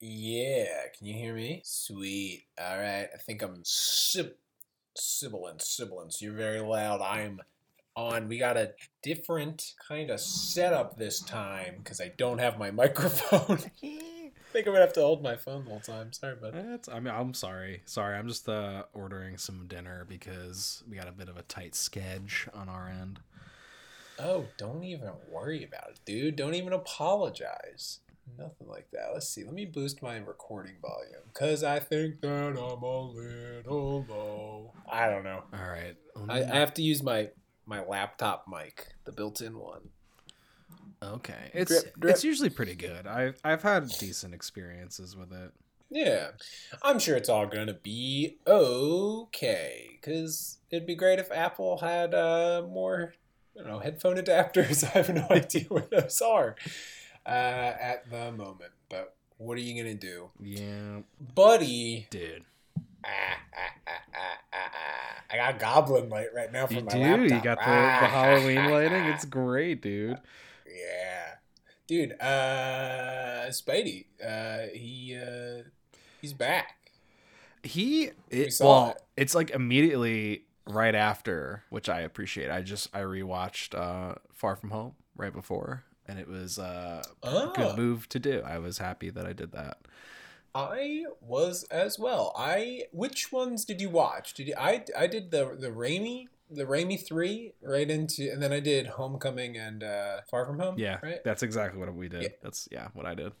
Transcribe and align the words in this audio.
Yeah, 0.00 0.66
can 0.96 1.06
you 1.06 1.14
hear 1.14 1.34
me? 1.34 1.62
Sweet. 1.64 2.44
All 2.60 2.78
right. 2.78 3.08
I 3.12 3.18
think 3.18 3.42
I'm 3.42 3.60
sib- 3.64 4.36
sibilant, 4.96 5.62
sibilance. 5.62 6.22
You're 6.22 6.34
very 6.34 6.60
loud. 6.60 7.00
I'm 7.00 7.40
on. 7.96 8.28
We 8.28 8.38
got 8.38 8.56
a 8.56 8.74
different 9.02 9.74
kind 9.86 10.10
of 10.10 10.20
setup 10.20 10.96
this 10.96 11.20
time 11.20 11.76
because 11.78 12.00
I 12.00 12.12
don't 12.16 12.38
have 12.38 12.58
my 12.58 12.70
microphone. 12.72 13.58
I 13.82 14.52
think 14.52 14.66
I'm 14.66 14.72
gonna 14.72 14.80
have 14.84 14.94
to 14.94 15.00
hold 15.00 15.22
my 15.22 15.36
phone 15.36 15.64
the 15.64 15.70
whole 15.70 15.80
time. 15.80 16.12
Sorry, 16.12 16.36
bud. 16.36 16.54
That's, 16.54 16.88
I 16.88 17.00
mean, 17.00 17.12
I'm 17.12 17.34
sorry. 17.34 17.82
Sorry, 17.84 18.16
I'm 18.16 18.28
just 18.28 18.48
uh, 18.48 18.84
ordering 18.94 19.36
some 19.36 19.66
dinner 19.66 20.06
because 20.08 20.82
we 20.88 20.96
got 20.96 21.08
a 21.08 21.12
bit 21.12 21.28
of 21.28 21.36
a 21.36 21.42
tight 21.42 21.74
sketch 21.74 22.48
on 22.54 22.68
our 22.68 22.88
end. 22.88 23.20
Oh, 24.18 24.46
don't 24.56 24.84
even 24.84 25.10
worry 25.30 25.64
about 25.64 25.90
it, 25.90 26.00
dude. 26.06 26.36
Don't 26.36 26.54
even 26.54 26.72
apologize. 26.72 28.00
Nothing 28.36 28.68
like 28.68 28.88
that. 28.92 29.10
Let's 29.12 29.28
see. 29.28 29.44
Let 29.44 29.54
me 29.54 29.64
boost 29.64 30.02
my 30.02 30.16
recording 30.18 30.74
volume 30.82 31.22
because 31.32 31.62
I 31.64 31.78
think 31.80 32.20
that 32.20 32.28
I'm 32.30 32.56
a 32.56 33.02
little 33.02 34.04
low. 34.08 34.72
I 34.90 35.08
don't 35.08 35.24
know. 35.24 35.42
All 35.52 35.68
right. 35.68 35.96
I, 36.28 36.42
I 36.42 36.56
have 36.58 36.74
to 36.74 36.82
use 36.82 37.02
my 37.02 37.30
my 37.66 37.84
laptop 37.84 38.46
mic, 38.48 38.88
the 39.04 39.12
built-in 39.12 39.58
one. 39.58 39.90
okay. 41.02 41.50
It's 41.54 41.70
Drip, 41.82 41.98
drip. 42.00 42.14
it's 42.14 42.24
usually 42.24 42.50
pretty 42.50 42.74
good. 42.74 43.06
I've 43.06 43.38
I've 43.44 43.62
had 43.62 43.88
decent 43.88 44.34
experiences 44.34 45.16
with 45.16 45.32
it. 45.32 45.52
Yeah, 45.90 46.28
I'm 46.82 46.98
sure 46.98 47.16
it's 47.16 47.28
all 47.30 47.46
gonna 47.46 47.72
be 47.74 48.36
okay. 48.46 49.98
Cause 50.02 50.58
it'd 50.70 50.86
be 50.86 50.94
great 50.94 51.18
if 51.18 51.30
Apple 51.32 51.78
had 51.78 52.14
uh, 52.14 52.62
more, 52.68 53.14
I 53.56 53.62
don't 53.62 53.70
know, 53.72 53.78
headphone 53.78 54.16
adapters. 54.16 54.84
I 54.94 54.98
have 54.98 55.08
no 55.14 55.26
idea 55.30 55.64
where 55.68 55.86
those 55.90 56.20
are 56.20 56.56
uh, 57.26 57.28
at 57.80 58.10
the 58.10 58.32
moment. 58.32 58.72
But 58.88 59.14
what 59.38 59.56
are 59.56 59.60
you 59.60 59.80
gonna 59.82 59.94
do, 59.94 60.30
Yeah, 60.40 61.00
buddy? 61.34 62.06
dude. 62.10 62.44
Ah, 63.04 63.08
ah, 63.54 63.58
ah, 63.86 63.92
ah, 64.14 64.38
ah, 64.52 64.70
ah. 64.74 65.22
I 65.30 65.36
got 65.36 65.58
goblin 65.60 66.08
light 66.08 66.28
right 66.34 66.52
now 66.52 66.66
for 66.66 66.74
You 66.74 66.82
my 66.82 66.92
do. 66.92 66.98
laptop. 66.98 67.20
You 67.30 67.40
got 67.40 67.58
the, 67.58 67.64
Ah, 67.70 68.00
the 68.00 68.08
Halloween 68.08 68.58
ah, 68.58 68.68
lighting. 68.72 69.02
ah. 69.02 69.14
It's 69.14 69.24
great, 69.24 69.80
dude. 69.82 70.18
Yeah, 70.66 71.34
dude. 71.86 72.12
Uh, 72.20 73.46
Spidey. 73.50 74.06
Uh, 74.24 74.66
he 74.74 75.16
uh, 75.20 75.62
he's 76.20 76.32
back. 76.32 76.90
He 77.62 78.10
it, 78.30 78.52
saw 78.52 78.64
well, 78.84 78.90
it. 78.92 79.02
it's 79.16 79.34
like 79.34 79.50
immediately 79.50 80.44
right 80.66 80.94
after, 80.94 81.62
which 81.70 81.88
I 81.88 82.00
appreciate. 82.00 82.50
I 82.50 82.62
just 82.62 82.94
I 82.94 83.00
rewatched 83.00 83.74
uh 83.78 84.16
Far 84.32 84.56
From 84.56 84.70
Home 84.70 84.94
right 85.16 85.32
before, 85.32 85.84
and 86.08 86.18
it 86.18 86.26
was 86.26 86.58
uh, 86.58 87.02
a 87.22 87.28
Oh, 87.28 87.52
good 87.54 87.76
move 87.76 88.08
to 88.08 88.18
do. 88.18 88.42
I 88.44 88.58
was 88.58 88.78
happy 88.78 89.10
that 89.10 89.26
I 89.26 89.32
did 89.32 89.52
that. 89.52 89.78
I 90.54 91.04
was 91.20 91.64
as 91.64 91.98
well. 91.98 92.34
I 92.36 92.84
which 92.92 93.30
ones 93.30 93.64
did 93.64 93.80
you 93.80 93.90
watch? 93.90 94.34
Did 94.34 94.48
you? 94.48 94.54
I 94.58 94.84
I 94.96 95.06
did 95.06 95.30
the 95.30 95.56
the 95.58 95.68
Raimi 95.68 96.26
the 96.50 96.64
Raimi 96.64 97.06
three 97.06 97.52
right 97.62 97.88
into, 97.88 98.30
and 98.32 98.42
then 98.42 98.52
I 98.52 98.60
did 98.60 98.86
Homecoming 98.86 99.56
and 99.56 99.84
uh, 99.84 100.22
Far 100.30 100.46
From 100.46 100.58
Home. 100.58 100.76
Yeah, 100.78 100.98
right. 101.02 101.22
that's 101.22 101.42
exactly 101.42 101.78
what 101.78 101.94
we 101.94 102.08
did. 102.08 102.22
Yeah. 102.22 102.28
That's 102.42 102.68
yeah, 102.72 102.88
what 102.94 103.04
I 103.06 103.14
did. 103.14 103.32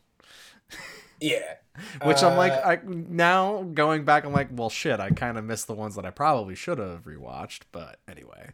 Yeah, 1.20 1.54
Which 2.04 2.22
I'm 2.22 2.36
like, 2.36 2.52
Uh, 2.52 2.62
I 2.68 2.78
now 2.84 3.62
going 3.62 4.04
back, 4.04 4.24
I'm 4.24 4.32
like, 4.32 4.48
well, 4.52 4.70
shit, 4.70 5.00
I 5.00 5.10
kind 5.10 5.36
of 5.38 5.44
missed 5.44 5.66
the 5.66 5.74
ones 5.74 5.96
that 5.96 6.04
I 6.04 6.10
probably 6.10 6.54
should 6.54 6.78
have 6.78 7.04
rewatched. 7.04 7.62
But 7.72 7.98
anyway, 8.06 8.50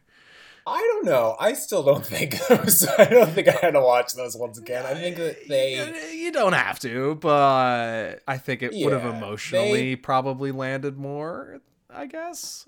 I 0.67 0.79
don't 0.79 1.05
know. 1.05 1.35
I 1.39 1.53
still 1.53 1.83
don't 1.83 2.05
think 2.15 2.35
those. 2.47 2.87
I 2.87 3.05
don't 3.05 3.29
think 3.31 3.47
I 3.47 3.57
had 3.61 3.71
to 3.71 3.81
watch 3.81 4.13
those 4.13 4.35
ones 4.35 4.57
again. 4.57 4.85
I 4.85 4.93
think 4.95 5.17
that 5.17 5.47
they. 5.47 6.13
you, 6.13 6.31
don't 6.31 6.53
have 6.53 6.79
to, 6.79 7.15
but 7.15 8.21
I 8.27 8.37
think 8.37 8.63
it 8.63 8.73
would 8.73 8.93
have 8.93 9.03
Yeah, 9.03 9.17
emotionally 9.17 9.95
probably 9.95 10.51
landed 10.51 10.97
more. 10.97 11.61
I 11.89 12.07
guess. 12.07 12.67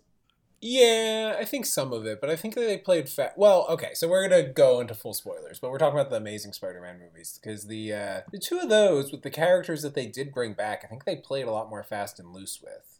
Yeah, 0.59 1.35
I 1.39 1.45
think 1.45 1.67
some 1.67 1.93
of 1.93 2.05
it, 2.07 2.19
but 2.19 2.31
I 2.31 2.35
think 2.35 2.55
that 2.55 2.61
they 2.61 2.77
played 2.77 3.07
fat. 3.09 3.33
Well, 3.37 3.67
okay, 3.69 3.93
so 3.93 4.07
we're 4.07 4.27
gonna 4.27 4.41
go 4.41 4.79
into 4.79 4.95
full 4.95 5.13
spoilers, 5.13 5.59
but 5.59 5.69
we're 5.69 5.77
talking 5.77 5.99
about 5.99 6.09
the 6.09 6.17
Amazing 6.17 6.53
Spider-Man 6.53 6.99
movies 6.99 7.39
because 7.41 7.67
the 7.67 7.93
uh, 7.93 8.21
the 8.31 8.39
two 8.39 8.59
of 8.59 8.69
those 8.69 9.11
with 9.11 9.21
the 9.21 9.29
characters 9.29 9.83
that 9.83 9.93
they 9.93 10.07
did 10.07 10.33
bring 10.33 10.53
back, 10.53 10.81
I 10.83 10.87
think 10.87 11.05
they 11.05 11.15
played 11.15 11.45
a 11.45 11.51
lot 11.51 11.69
more 11.69 11.83
fast 11.83 12.19
and 12.19 12.33
loose 12.33 12.59
with. 12.61 12.99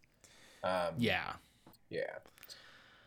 Um, 0.64 0.96
Yeah. 1.00 1.34
yeah, 1.90 2.18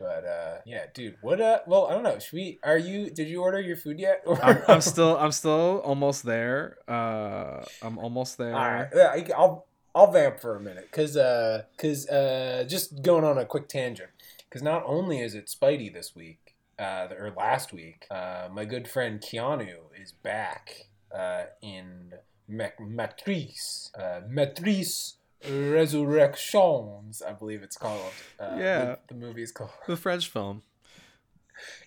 but 0.01 0.25
uh, 0.25 0.57
yeah, 0.65 0.85
dude, 0.93 1.17
what? 1.21 1.39
Uh, 1.39 1.59
well, 1.67 1.85
I 1.87 1.93
don't 1.93 2.03
know. 2.03 2.17
Should 2.17 2.33
we? 2.33 2.59
Are 2.63 2.77
you? 2.77 3.11
Did 3.11 3.29
you 3.29 3.41
order 3.41 3.61
your 3.61 3.77
food 3.77 3.99
yet? 3.99 4.23
I'm, 4.41 4.57
I'm 4.67 4.81
still 4.93 5.15
I'm 5.17 5.31
still 5.31 5.81
almost 5.85 6.25
there. 6.25 6.77
Uh, 6.87 7.63
I'm 7.81 7.99
almost 7.99 8.37
there. 8.37 8.55
All 8.55 8.71
right, 8.71 8.87
yeah, 8.95 9.35
I'll 9.37 9.67
I'll 9.93 10.11
vamp 10.11 10.39
for 10.39 10.55
a 10.55 10.59
minute 10.59 10.87
because 10.89 11.15
uh, 11.15 11.63
cause, 11.77 12.07
uh, 12.07 12.65
just 12.67 13.03
going 13.03 13.23
on 13.23 13.37
a 13.37 13.45
quick 13.45 13.67
tangent 13.67 14.09
because 14.49 14.63
not 14.63 14.83
only 14.85 15.19
is 15.19 15.35
it 15.35 15.45
Spidey 15.45 15.93
this 15.93 16.15
week 16.15 16.55
uh, 16.79 17.07
or 17.17 17.31
last 17.37 17.71
week, 17.71 18.07
uh, 18.09 18.47
my 18.51 18.65
good 18.65 18.87
friend 18.87 19.21
Keanu 19.21 19.77
is 20.01 20.13
back 20.13 20.87
uh, 21.15 21.43
in 21.61 22.13
Mac- 22.47 22.79
Matrice, 22.79 23.91
uh, 23.99 24.21
Matrice 24.27 25.15
Resurrections, 25.49 27.21
I 27.21 27.33
believe 27.33 27.63
it's 27.63 27.77
called. 27.77 28.11
Uh, 28.39 28.55
Yeah. 28.57 28.85
the, 28.85 28.99
the 29.09 29.15
movie 29.15 29.43
is 29.43 29.51
called. 29.51 29.71
The 29.87 29.97
French 29.97 30.27
film. 30.29 30.63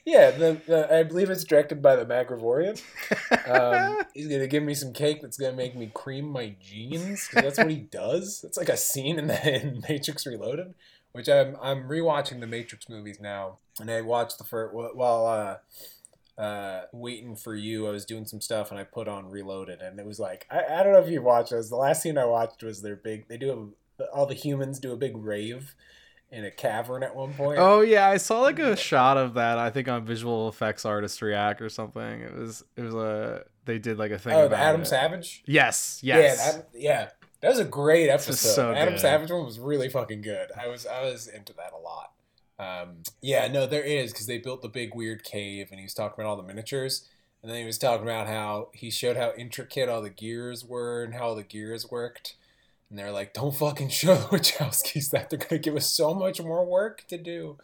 Yeah, 0.04 0.31
the, 0.31 0.60
the 0.66 0.94
I 0.94 1.03
believe 1.03 1.31
it's 1.31 1.42
directed 1.42 1.82
by 1.82 1.97
the 1.97 2.06
Merovingian. 2.06 2.76
Um, 3.50 3.98
he's 4.14 4.28
gonna 4.28 4.47
give 4.47 4.62
me 4.62 4.75
some 4.75 4.93
cake 4.93 5.20
that's 5.22 5.37
gonna 5.37 5.56
make 5.56 5.75
me 5.75 5.91
cream 5.93 6.26
my 6.28 6.54
jeans. 6.62 7.28
that's 7.32 7.59
what 7.59 7.70
he 7.70 7.76
does. 7.91 8.44
It's 8.47 8.56
like 8.56 8.69
a 8.69 8.76
scene 8.76 9.19
in 9.19 9.26
the 9.26 9.54
in 9.62 9.82
Matrix 9.88 10.26
Reloaded, 10.26 10.75
which 11.12 11.28
I'm 11.28 11.56
I'm 11.60 11.88
rewatching 11.88 12.38
the 12.41 12.47
Matrix 12.47 12.88
movies 12.88 13.19
now, 13.20 13.59
and 13.81 13.91
I 13.91 14.00
watched 14.03 14.38
the 14.38 14.44
first 14.44 14.72
while 14.75 15.26
uh, 15.26 15.56
uh, 16.37 16.83
waiting 16.93 17.37
for 17.37 17.55
you. 17.55 17.87
I 17.87 17.91
was 17.91 18.05
doing 18.05 18.27
some 18.27 18.41
stuff, 18.41 18.71
and 18.71 18.78
I 18.78 18.84
put 18.84 19.09
on 19.09 19.31
Reloaded, 19.31 19.81
and 19.81 19.99
it 19.99 20.06
was 20.06 20.19
like 20.19 20.47
I, 20.50 20.65
I 20.65 20.83
don't 20.83 20.93
know 20.93 21.00
if 21.00 21.09
you 21.09 21.22
watched 21.22 21.50
this. 21.50 21.69
The 21.69 21.77
last 21.77 22.03
scene 22.03 22.19
I 22.19 22.25
watched 22.25 22.62
was 22.62 22.83
their 22.83 22.97
big. 22.97 23.28
They 23.28 23.37
do 23.37 23.75
a, 23.99 24.05
all 24.12 24.27
the 24.27 24.34
humans 24.34 24.78
do 24.78 24.93
a 24.93 24.97
big 24.97 25.17
rave 25.17 25.75
in 26.31 26.44
a 26.44 26.50
cavern 26.50 27.03
at 27.03 27.15
one 27.15 27.33
point. 27.34 27.59
Oh 27.61 27.81
yeah, 27.81 28.09
I 28.09 28.17
saw 28.17 28.41
like 28.41 28.59
a 28.59 28.77
shot 28.77 29.17
of 29.17 29.34
that. 29.34 29.59
I 29.59 29.71
think 29.71 29.89
on 29.89 30.05
Visual 30.05 30.49
Effects 30.49 30.84
Artist 30.84 31.23
React 31.23 31.62
or 31.62 31.69
something. 31.69 32.21
It 32.23 32.37
was 32.37 32.65
it 32.77 32.83
was 32.83 32.94
a 32.94 33.44
they 33.65 33.78
did 33.78 33.99
like 33.99 34.11
a 34.11 34.19
thing. 34.19 34.34
oh, 34.34 34.49
the 34.49 34.56
Adam 34.56 34.83
it. 34.83 34.87
Savage. 34.87 35.43
Yes, 35.47 36.00
yes. 36.03 36.39
Yeah, 36.39 36.53
that, 36.53 36.69
yeah, 36.75 37.09
that 37.41 37.49
was 37.49 37.61
a 37.61 37.65
great 37.65 38.09
episode. 38.09 38.34
so 38.34 38.73
Adam 38.73 38.94
good. 38.94 39.00
Savage 39.00 39.31
one 39.31 39.44
was 39.44 39.61
really 39.61 39.89
fucking 39.89 40.23
good. 40.23 40.50
I 40.61 40.67
was 40.67 40.87
I 40.87 41.03
was 41.03 41.28
into 41.28 41.53
that 41.55 41.73
a 41.73 41.78
lot. 41.78 42.11
Um, 42.59 43.03
yeah, 43.20 43.48
no, 43.48 43.66
there 43.66 43.82
is 43.82 44.12
because 44.12 44.26
they 44.26 44.38
built 44.38 44.62
the 44.62 44.69
big 44.69 44.94
weird 44.94 45.25
cave, 45.25 45.69
and 45.70 45.81
he 45.81 45.84
was 45.84 45.94
talking 45.94 46.15
about 46.22 46.31
all 46.31 46.37
the 46.37 46.42
miniatures, 46.42 47.09
and 47.42 47.50
then 47.50 47.59
he 47.59 47.66
was 47.66 47.78
talking 47.78 48.06
about 48.06 48.26
how 48.26 48.69
he 48.72 48.91
showed 48.91 49.16
how 49.16 49.32
intricate 49.37 49.88
all 49.88 50.03
the 50.03 50.10
gears 50.10 50.64
were 50.64 51.03
and 51.03 51.14
how 51.14 51.34
the 51.34 51.43
gears 51.43 51.91
worked. 51.91 52.37
And 52.88 52.98
they're 52.98 53.12
like, 53.12 53.34
"Don't 53.34 53.54
fucking 53.54 53.88
show 53.91 54.14
the 54.14 54.38
Wachowskis 54.38 55.10
that. 55.10 55.31
They're 55.31 55.38
gonna 55.38 55.59
give 55.59 55.76
us 55.76 55.91
so 55.91 56.14
much 56.14 56.41
more 56.41 56.64
work 56.64 57.06
to 57.09 57.19
do." 57.19 57.59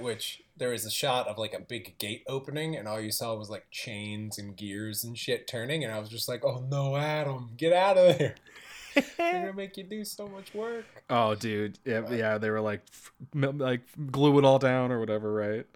Which 0.00 0.42
there 0.56 0.70
was 0.70 0.86
a 0.86 0.90
shot 0.90 1.28
of 1.28 1.36
like 1.36 1.52
a 1.52 1.60
big 1.60 1.98
gate 1.98 2.24
opening, 2.26 2.76
and 2.76 2.88
all 2.88 3.00
you 3.00 3.10
saw 3.10 3.34
was 3.34 3.50
like 3.50 3.66
chains 3.70 4.38
and 4.38 4.56
gears 4.56 5.04
and 5.04 5.18
shit 5.18 5.46
turning, 5.46 5.84
and 5.84 5.92
I 5.92 5.98
was 5.98 6.08
just 6.08 6.28
like, 6.28 6.44
"Oh 6.44 6.64
no, 6.70 6.96
Adam, 6.96 7.50
get 7.56 7.72
out 7.72 7.98
of 7.98 8.18
there! 8.18 8.36
They're 9.16 9.32
gonna 9.32 9.52
make 9.56 9.76
you 9.76 9.84
do 9.84 10.04
so 10.04 10.28
much 10.28 10.54
work." 10.54 10.84
oh, 11.10 11.34
dude. 11.34 11.78
Yeah, 11.84 12.10
yeah. 12.10 12.38
They 12.38 12.50
were 12.50 12.60
like 12.60 12.82
like 13.34 13.82
glue 14.10 14.38
it 14.38 14.44
all 14.44 14.58
down 14.58 14.92
or 14.92 15.00
whatever, 15.00 15.32
right? 15.32 15.66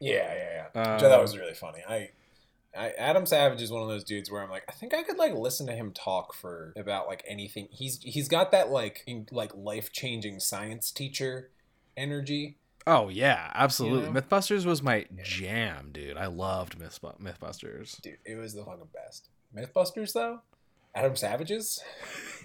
Yeah, 0.00 0.34
yeah, 0.34 0.68
yeah. 0.74 0.82
Um, 0.82 0.94
Which 0.94 1.02
I 1.04 1.08
thought 1.08 1.22
was 1.22 1.36
really 1.36 1.54
funny. 1.54 1.80
I, 1.86 2.10
I, 2.76 2.90
Adam 2.92 3.26
Savage 3.26 3.60
is 3.60 3.70
one 3.70 3.82
of 3.82 3.88
those 3.88 4.04
dudes 4.04 4.30
where 4.30 4.42
I'm 4.42 4.50
like, 4.50 4.64
I 4.68 4.72
think 4.72 4.94
I 4.94 5.02
could 5.02 5.18
like 5.18 5.34
listen 5.34 5.66
to 5.66 5.72
him 5.72 5.92
talk 5.92 6.34
for 6.34 6.72
about 6.76 7.06
like 7.06 7.22
anything. 7.26 7.68
He's 7.70 8.00
he's 8.02 8.28
got 8.28 8.50
that 8.52 8.70
like 8.70 9.02
in, 9.06 9.26
like 9.30 9.52
life 9.54 9.92
changing 9.92 10.40
science 10.40 10.90
teacher 10.90 11.50
energy. 11.96 12.58
Oh 12.86 13.08
yeah, 13.08 13.50
absolutely. 13.54 14.06
You 14.06 14.12
know? 14.12 14.20
MythBusters 14.20 14.64
was 14.64 14.82
my 14.82 15.06
jam, 15.22 15.90
dude. 15.92 16.16
I 16.16 16.26
loved 16.26 16.78
Myth- 16.78 17.00
MythBusters. 17.02 18.00
Dude, 18.00 18.18
it 18.24 18.36
was 18.36 18.54
the 18.54 18.64
fucking 18.64 18.88
best. 18.94 19.28
MythBusters 19.54 20.12
though, 20.12 20.40
Adam 20.94 21.16
Savage's, 21.16 21.82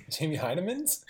Jamie 0.10 0.38
Hyneman's, 0.38 1.04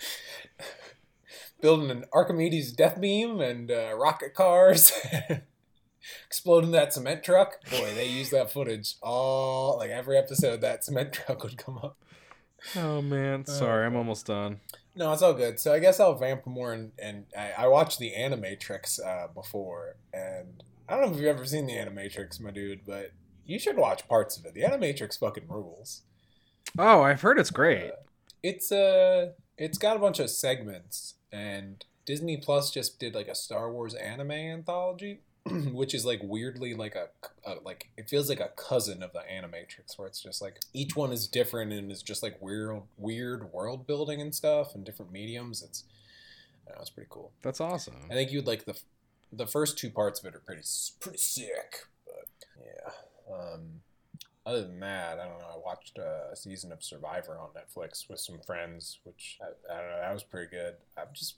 building 1.60 1.90
an 1.90 2.04
Archimedes 2.12 2.72
death 2.72 3.00
beam 3.00 3.40
and 3.40 3.70
uh, 3.70 3.94
rocket 3.96 4.34
cars, 4.34 4.92
exploding 6.26 6.70
that 6.72 6.92
cement 6.92 7.22
truck. 7.22 7.62
Boy, 7.70 7.94
they 7.94 8.08
used 8.08 8.32
that 8.32 8.50
footage 8.50 8.94
all 9.02 9.78
like 9.78 9.90
every 9.90 10.16
episode. 10.16 10.60
That 10.60 10.84
cement 10.84 11.12
truck 11.14 11.42
would 11.42 11.58
come 11.58 11.78
up. 11.78 11.96
Oh 12.74 13.02
man, 13.02 13.44
sorry, 13.46 13.86
I'm 13.86 13.96
almost 13.96 14.26
done. 14.26 14.60
No, 14.96 15.12
it's 15.12 15.22
all 15.22 15.34
good. 15.34 15.60
So 15.60 15.74
I 15.74 15.78
guess 15.78 16.00
I'll 16.00 16.14
vamp 16.14 16.46
more, 16.46 16.72
and, 16.72 16.92
and 16.98 17.26
I, 17.36 17.52
I 17.64 17.66
watched 17.68 17.98
the 17.98 18.12
Animatrix 18.16 18.98
uh, 19.04 19.28
before, 19.28 19.96
and 20.12 20.64
I 20.88 20.94
don't 20.94 21.02
know 21.02 21.12
if 21.12 21.16
you've 21.20 21.36
ever 21.36 21.44
seen 21.44 21.66
the 21.66 21.74
Animatrix, 21.74 22.40
my 22.40 22.50
dude, 22.50 22.80
but 22.86 23.12
you 23.44 23.58
should 23.58 23.76
watch 23.76 24.08
parts 24.08 24.38
of 24.38 24.46
it. 24.46 24.54
The 24.54 24.62
Animatrix 24.62 25.18
fucking 25.18 25.48
rules. 25.48 26.02
Oh, 26.78 27.02
I've 27.02 27.20
heard 27.20 27.38
it's 27.38 27.50
great. 27.50 27.92
It's 28.42 28.70
uh 28.70 29.32
it's 29.58 29.78
got 29.78 29.96
a 29.96 30.00
bunch 30.00 30.18
of 30.18 30.30
segments 30.30 31.14
and 31.32 31.84
Disney 32.06 32.36
Plus 32.36 32.70
just 32.70 32.98
did 32.98 33.14
like 33.14 33.28
a 33.28 33.34
Star 33.34 33.70
Wars 33.70 33.94
anime 33.94 34.30
anthology, 34.30 35.20
which 35.50 35.92
is 35.92 36.06
like 36.06 36.20
weirdly 36.22 36.72
like 36.72 36.94
a, 36.94 37.08
a 37.44 37.56
like 37.64 37.90
it 37.96 38.08
feels 38.08 38.28
like 38.28 38.40
a 38.40 38.52
cousin 38.56 39.02
of 39.02 39.12
the 39.12 39.20
Animatrix, 39.20 39.98
where 39.98 40.06
it's 40.06 40.22
just 40.22 40.40
like 40.40 40.60
each 40.72 40.94
one 40.94 41.12
is 41.12 41.26
different 41.26 41.72
and 41.72 41.90
is 41.90 42.02
just 42.02 42.22
like 42.22 42.40
weird 42.40 42.82
weird 42.96 43.52
world 43.52 43.86
building 43.86 44.20
and 44.20 44.34
stuff 44.34 44.74
and 44.74 44.84
different 44.84 45.12
mediums. 45.12 45.62
It's 45.62 45.84
I 46.66 46.70
don't 46.70 46.78
know, 46.78 46.82
it's 46.82 46.90
pretty 46.90 47.08
cool. 47.10 47.32
That's 47.42 47.60
awesome. 47.60 47.96
I 48.10 48.14
think 48.14 48.30
you'd 48.30 48.46
like 48.46 48.64
the 48.64 48.78
the 49.32 49.46
first 49.46 49.76
two 49.76 49.90
parts 49.90 50.20
of 50.20 50.26
it 50.26 50.36
are 50.36 50.40
pretty 50.40 50.62
pretty 51.00 51.18
sick, 51.18 51.86
but 52.06 52.46
yeah. 52.64 53.34
Um, 53.34 53.80
other 54.46 54.62
than 54.62 54.80
that, 54.80 55.18
I 55.18 55.24
don't 55.26 55.38
know. 55.38 55.46
I 55.54 55.58
watched 55.58 55.98
uh, 55.98 56.32
a 56.32 56.36
season 56.36 56.70
of 56.72 56.82
Survivor 56.82 57.36
on 57.38 57.48
Netflix 57.50 58.08
with 58.08 58.20
some 58.20 58.38
friends, 58.46 59.00
which 59.04 59.38
I, 59.42 59.74
I 59.74 59.80
don't 59.80 59.90
know. 59.90 60.00
That 60.00 60.14
was 60.14 60.22
pretty 60.22 60.50
good. 60.50 60.74
I'm 60.96 61.08
just. 61.12 61.36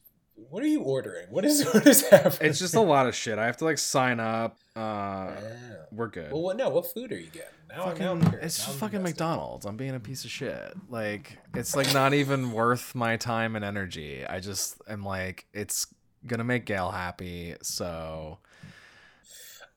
What 0.51 0.63
are 0.63 0.69
you 0.69 0.83
ordering? 0.83 1.27
What 1.31 1.45
is 1.45 1.65
what 1.75 1.85
is 1.87 2.09
happening? 2.09 2.51
It's 2.51 2.61
just 2.61 2.77
a 2.77 2.81
lot 2.81 3.09
of 3.09 3.15
shit. 3.17 3.39
I 3.41 3.47
have 3.47 3.57
to 3.57 3.65
like 3.65 3.79
sign 3.79 4.21
up. 4.21 4.57
Uh, 4.77 5.33
Yeah. 5.43 5.57
we're 5.91 6.07
good. 6.07 6.31
Well, 6.33 6.43
what, 6.43 6.57
no. 6.57 6.69
What 6.69 6.93
food 6.93 7.11
are 7.11 7.19
you 7.19 7.27
getting? 7.27 7.49
Now, 7.69 7.87
Fucking- 7.87 8.03
now 8.05 8.13
I'm 8.13 8.21
curious. 8.21 8.45
it's 8.45 8.59
Now 8.61 8.65
just 8.67 8.83
I'm 8.83 8.89
fucking. 8.89 9.03
McDonald's. 9.03 9.67
I'm 9.67 9.77
being 9.77 9.97
a 9.97 10.01
piece 10.01 10.25
of 10.25 10.31
shit. 10.31 10.75
Like 10.89 11.39
it's 11.55 11.75
like 11.75 11.93
not 11.93 12.15
even 12.15 12.53
worth 12.53 12.95
my 12.95 13.17
time 13.17 13.57
and 13.57 13.65
energy. 13.65 14.25
I 14.25 14.39
just 14.39 14.81
am 14.89 15.03
like 15.03 15.47
it's 15.53 15.87
gonna 16.27 16.45
make 16.45 16.67
Gail 16.67 16.91
happy, 16.93 17.57
so 17.63 18.39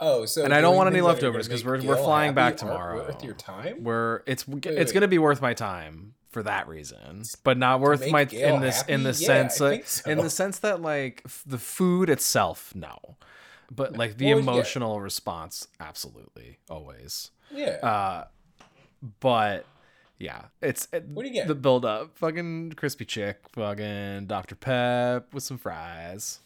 Oh, 0.04 0.26
so 0.26 0.44
And 0.44 0.54
I 0.54 0.62
don't 0.62 0.76
want 0.76 0.88
any 0.88 0.96
things 0.96 1.04
that 1.04 1.10
are 1.10 1.14
leftovers 1.14 1.48
gonna 1.48 1.58
'cause 1.60 1.64
make 1.64 1.84
we're- 1.84 1.88
we're 2.00 2.04
flying 2.04 2.34
back 2.34 2.58
tomorrow. 2.58 3.06
Worth 3.06 3.24
your 3.24 3.36
time? 3.36 3.84
we're 3.84 4.24
it's 4.26 4.48
Wait, 4.48 4.66
it's 4.66 4.90
wait. 4.90 4.94
gonna 4.94 5.08
be 5.08 5.20
worth 5.20 5.42
my 5.42 5.54
time 5.54 6.16
for 6.30 6.42
that 6.44 6.68
reason, 6.68 7.24
but 7.44 7.58
not 7.58 7.80
worth 7.82 8.10
my 8.10 8.24
Gail 8.26 8.56
in 8.56 8.62
this 8.62 8.84
in 8.88 9.04
the 9.04 9.10
Yeah, 9.10 9.14
sense 9.28 9.58
that 9.60 9.88
so. 9.88 10.10
in 10.10 10.18
the 10.18 10.30
sense 10.30 10.58
that 10.60 10.82
like 10.82 11.22
f- 11.26 11.44
the 11.46 11.58
food 11.60 12.10
itself, 12.10 12.74
no, 12.74 13.18
but 13.70 13.96
like 13.96 14.18
the 14.18 14.26
Well, 14.34 14.38
yeah. 14.38 14.42
emotional 14.52 15.02
response, 15.02 15.68
absolutely, 15.80 16.58
always. 16.70 17.30
Yeah. 17.52 17.78
Uh, 17.84 18.28
but 19.20 19.66
yeah, 20.18 20.46
it's 20.62 20.88
it, 20.94 21.06
What 21.10 21.24
do 21.24 21.28
you 21.28 21.34
get? 21.36 21.48
The 21.48 21.54
build 21.56 21.86
up, 21.86 22.18
fucking 22.18 22.72
crispy 22.74 23.06
chick, 23.06 23.40
fucking 23.52 24.26
Dr 24.28 24.56
Pep 24.56 25.34
with 25.34 25.44
some 25.44 25.58
fries. 25.60 26.40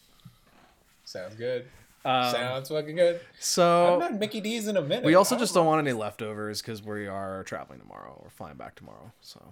Sounds 1.04 1.36
good. 1.36 1.68
Um, 2.06 2.32
Sounds 2.32 2.68
fucking 2.68 2.94
good. 2.94 3.20
So 3.40 3.98
I 3.98 4.04
haven't 4.04 4.20
Mickey 4.20 4.40
D's 4.40 4.68
in 4.68 4.76
a 4.76 4.82
minute. 4.82 5.04
we 5.04 5.16
also 5.16 5.36
just 5.36 5.54
don't 5.54 5.66
want 5.66 5.86
any 5.86 5.92
leftovers 5.92 6.62
because 6.62 6.80
we 6.80 7.08
are 7.08 7.42
traveling 7.42 7.80
tomorrow. 7.80 8.20
We're 8.22 8.30
flying 8.30 8.56
back 8.56 8.76
tomorrow, 8.76 9.12
so 9.20 9.42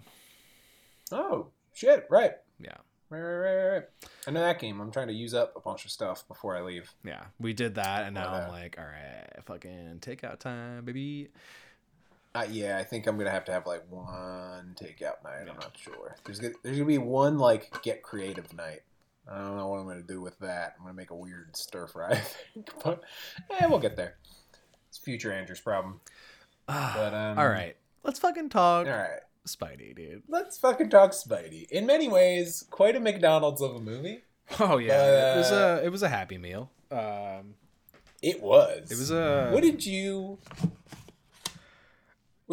Oh 1.10 1.48
shit! 1.72 2.06
Right. 2.08 2.32
yeah, 2.60 2.76
Right, 3.10 3.20
right, 3.20 3.38
right, 3.38 3.72
right. 3.72 3.82
I 4.26 4.30
know 4.30 4.40
that 4.40 4.60
game. 4.60 4.80
I'm 4.80 4.92
trying 4.92 5.08
to 5.08 5.14
use 5.14 5.34
up 5.34 5.52
a 5.56 5.60
bunch 5.60 5.84
of 5.84 5.90
stuff 5.90 6.26
before 6.28 6.56
I 6.56 6.62
leave. 6.62 6.92
yeah, 7.04 7.24
we 7.40 7.52
did 7.54 7.74
that, 7.74 8.04
and 8.04 8.14
now 8.14 8.32
I'm 8.32 8.48
like, 8.50 8.76
all 8.78 8.84
right, 8.84 9.44
fucking 9.44 9.98
takeout 10.00 10.38
time, 10.38 10.84
baby. 10.84 11.30
Uh, 12.36 12.46
yeah, 12.50 12.78
I 12.78 12.84
think 12.84 13.06
I'm 13.06 13.16
gonna 13.18 13.30
have 13.30 13.44
to 13.46 13.52
have 13.52 13.66
like 13.66 13.84
one 13.90 14.74
takeout 14.80 15.22
night. 15.24 15.48
I'm 15.48 15.56
not 15.56 15.76
sure. 15.76 16.16
There's 16.24 16.40
gonna, 16.40 16.54
there's 16.62 16.76
gonna 16.76 16.86
be 16.86 16.98
one 16.98 17.38
like 17.38 17.82
get 17.82 18.02
creative 18.02 18.52
night. 18.54 18.80
I 19.30 19.38
don't 19.38 19.56
know 19.56 19.68
what 19.68 19.78
I'm 19.80 19.86
gonna 19.86 20.02
do 20.02 20.20
with 20.20 20.38
that. 20.40 20.74
I'm 20.78 20.84
gonna 20.84 20.94
make 20.94 21.10
a 21.10 21.16
weird 21.16 21.56
stir 21.56 21.86
fry, 21.86 22.10
I 22.12 22.16
think, 22.16 22.70
but 22.82 23.02
eh, 23.50 23.66
we'll 23.66 23.78
get 23.78 23.96
there. 23.96 24.16
It's 24.88 24.98
future 24.98 25.32
Andrew's 25.32 25.60
problem. 25.60 26.00
But 26.66 27.12
um, 27.14 27.38
all 27.38 27.48
right, 27.48 27.76
let's 28.02 28.18
fucking 28.18 28.48
talk 28.50 28.86
all 28.86 28.92
right. 28.92 29.20
Spidey, 29.46 29.94
dude. 29.94 30.22
Let's 30.28 30.56
fucking 30.58 30.88
talk 30.88 31.12
Spidey. 31.12 31.68
In 31.70 31.84
many 31.84 32.08
ways, 32.08 32.64
quite 32.70 32.96
a 32.96 33.00
McDonald's 33.00 33.60
of 33.60 33.76
a 33.76 33.80
movie. 33.80 34.22
Oh 34.60 34.78
yeah, 34.78 35.34
it 35.34 35.36
was 35.38 35.52
Uh, 35.52 35.80
a 35.82 35.86
it 35.86 35.90
was 35.90 36.02
a 36.02 36.08
happy 36.08 36.38
meal. 36.38 36.70
Um, 36.90 37.54
It 38.22 38.42
was. 38.42 38.90
it 38.90 38.96
was 38.98 39.10
a 39.10 39.50
What 39.52 39.62
did 39.62 39.84
you? 39.84 40.38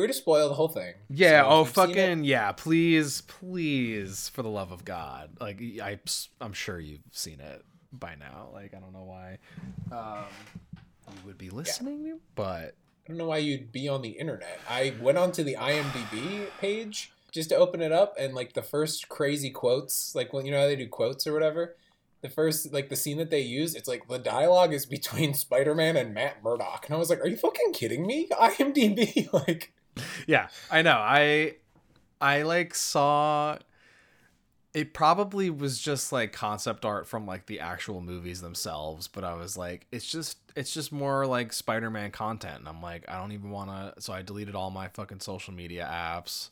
We're 0.02 0.08
to 0.08 0.14
spoil 0.14 0.50
the 0.50 0.56
whole 0.56 0.68
thing. 0.68 0.96
Yeah. 1.12 1.44
So 1.44 1.50
oh, 1.50 1.64
fucking 1.64 2.24
yeah! 2.24 2.54
Please, 2.54 3.22
please, 3.22 4.30
for 4.30 4.42
the 4.42 4.50
love 4.50 4.72
of 4.72 4.84
God! 4.84 5.30
Like 5.40 5.62
I, 5.62 6.00
I'm 6.42 6.54
sure 6.54 6.80
you've 6.80 7.02
seen 7.12 7.40
it 7.40 7.64
by 7.94 8.16
now. 8.16 8.50
Like 8.52 8.74
I 8.76 8.80
don't 8.80 8.94
know 8.94 9.04
why 9.04 9.38
um, 9.92 10.26
you 11.08 11.28
would 11.28 11.38
be 11.38 11.52
listening, 11.52 12.20
but 12.34 12.74
I 13.06 13.10
don't 13.10 13.18
know 13.18 13.28
why 13.28 13.38
you'd 13.38 13.72
be 13.72 13.88
on 13.88 14.02
the 14.02 14.10
internet. 14.10 14.60
I 14.68 14.96
went 15.00 15.20
onto 15.20 15.44
the 15.44 15.54
IMDb 15.54 16.48
page 16.60 17.12
just 17.32 17.50
to 17.50 17.56
open 17.56 17.80
it 17.84 17.92
up, 17.92 18.16
and 18.18 18.34
like 18.34 18.54
the 18.54 18.64
first 18.64 19.08
crazy 19.08 19.52
quotes, 19.52 20.16
like 20.16 20.34
when 20.34 20.48
you 20.48 20.52
know 20.52 20.62
how 20.62 20.66
they 20.66 20.76
do 20.76 20.88
quotes 20.88 21.28
or 21.28 21.34
whatever. 21.34 21.76
The 22.22 22.30
first, 22.30 22.74
like 22.74 22.90
the 22.90 22.96
scene 22.96 23.20
that 23.20 23.30
they 23.30 23.42
use, 23.42 23.76
it's 23.76 23.88
like 23.88 24.08
the 24.08 24.18
dialogue 24.18 24.74
is 24.74 24.88
between 24.88 25.34
Spider 25.36 25.76
Man 25.76 25.96
and 25.96 26.12
Matt 26.12 26.44
Murdock, 26.44 26.86
and 26.88 26.96
I 26.96 26.98
was 26.98 27.12
like, 27.12 27.20
"Are 27.20 27.28
you 27.28 27.38
fucking 27.38 27.74
kidding 27.74 28.08
me?" 28.08 28.30
IMDb, 28.32 29.32
like, 29.48 29.74
yeah, 30.28 30.48
I 30.70 30.82
know. 30.82 30.98
I, 30.98 31.56
I 32.20 32.44
like 32.44 32.76
saw. 32.76 33.58
It 34.74 34.94
probably 34.94 35.50
was 35.50 35.80
just 35.80 36.14
like 36.14 36.32
concept 36.32 36.86
art 36.86 37.08
from 37.08 37.26
like 37.26 37.48
the 37.48 37.60
actual 37.60 38.00
movies 38.00 38.42
themselves, 38.42 39.08
but 39.08 39.24
I 39.26 39.34
was 39.34 39.58
like, 39.58 39.86
it's 39.92 40.10
just 40.10 40.38
it's 40.56 40.74
just 40.74 40.92
more 40.92 41.26
like 41.26 41.52
Spider-Man 41.52 42.12
content, 42.12 42.60
and 42.60 42.68
I'm 42.70 42.82
like, 42.82 43.04
I 43.10 43.18
don't 43.18 43.34
even 43.34 43.50
want 43.52 43.70
to. 43.70 44.02
So 44.02 44.14
I 44.14 44.22
deleted 44.22 44.56
all 44.56 44.72
my 44.72 44.88
fucking 44.88 45.20
social 45.20 45.54
media 45.54 45.90
apps. 45.92 46.50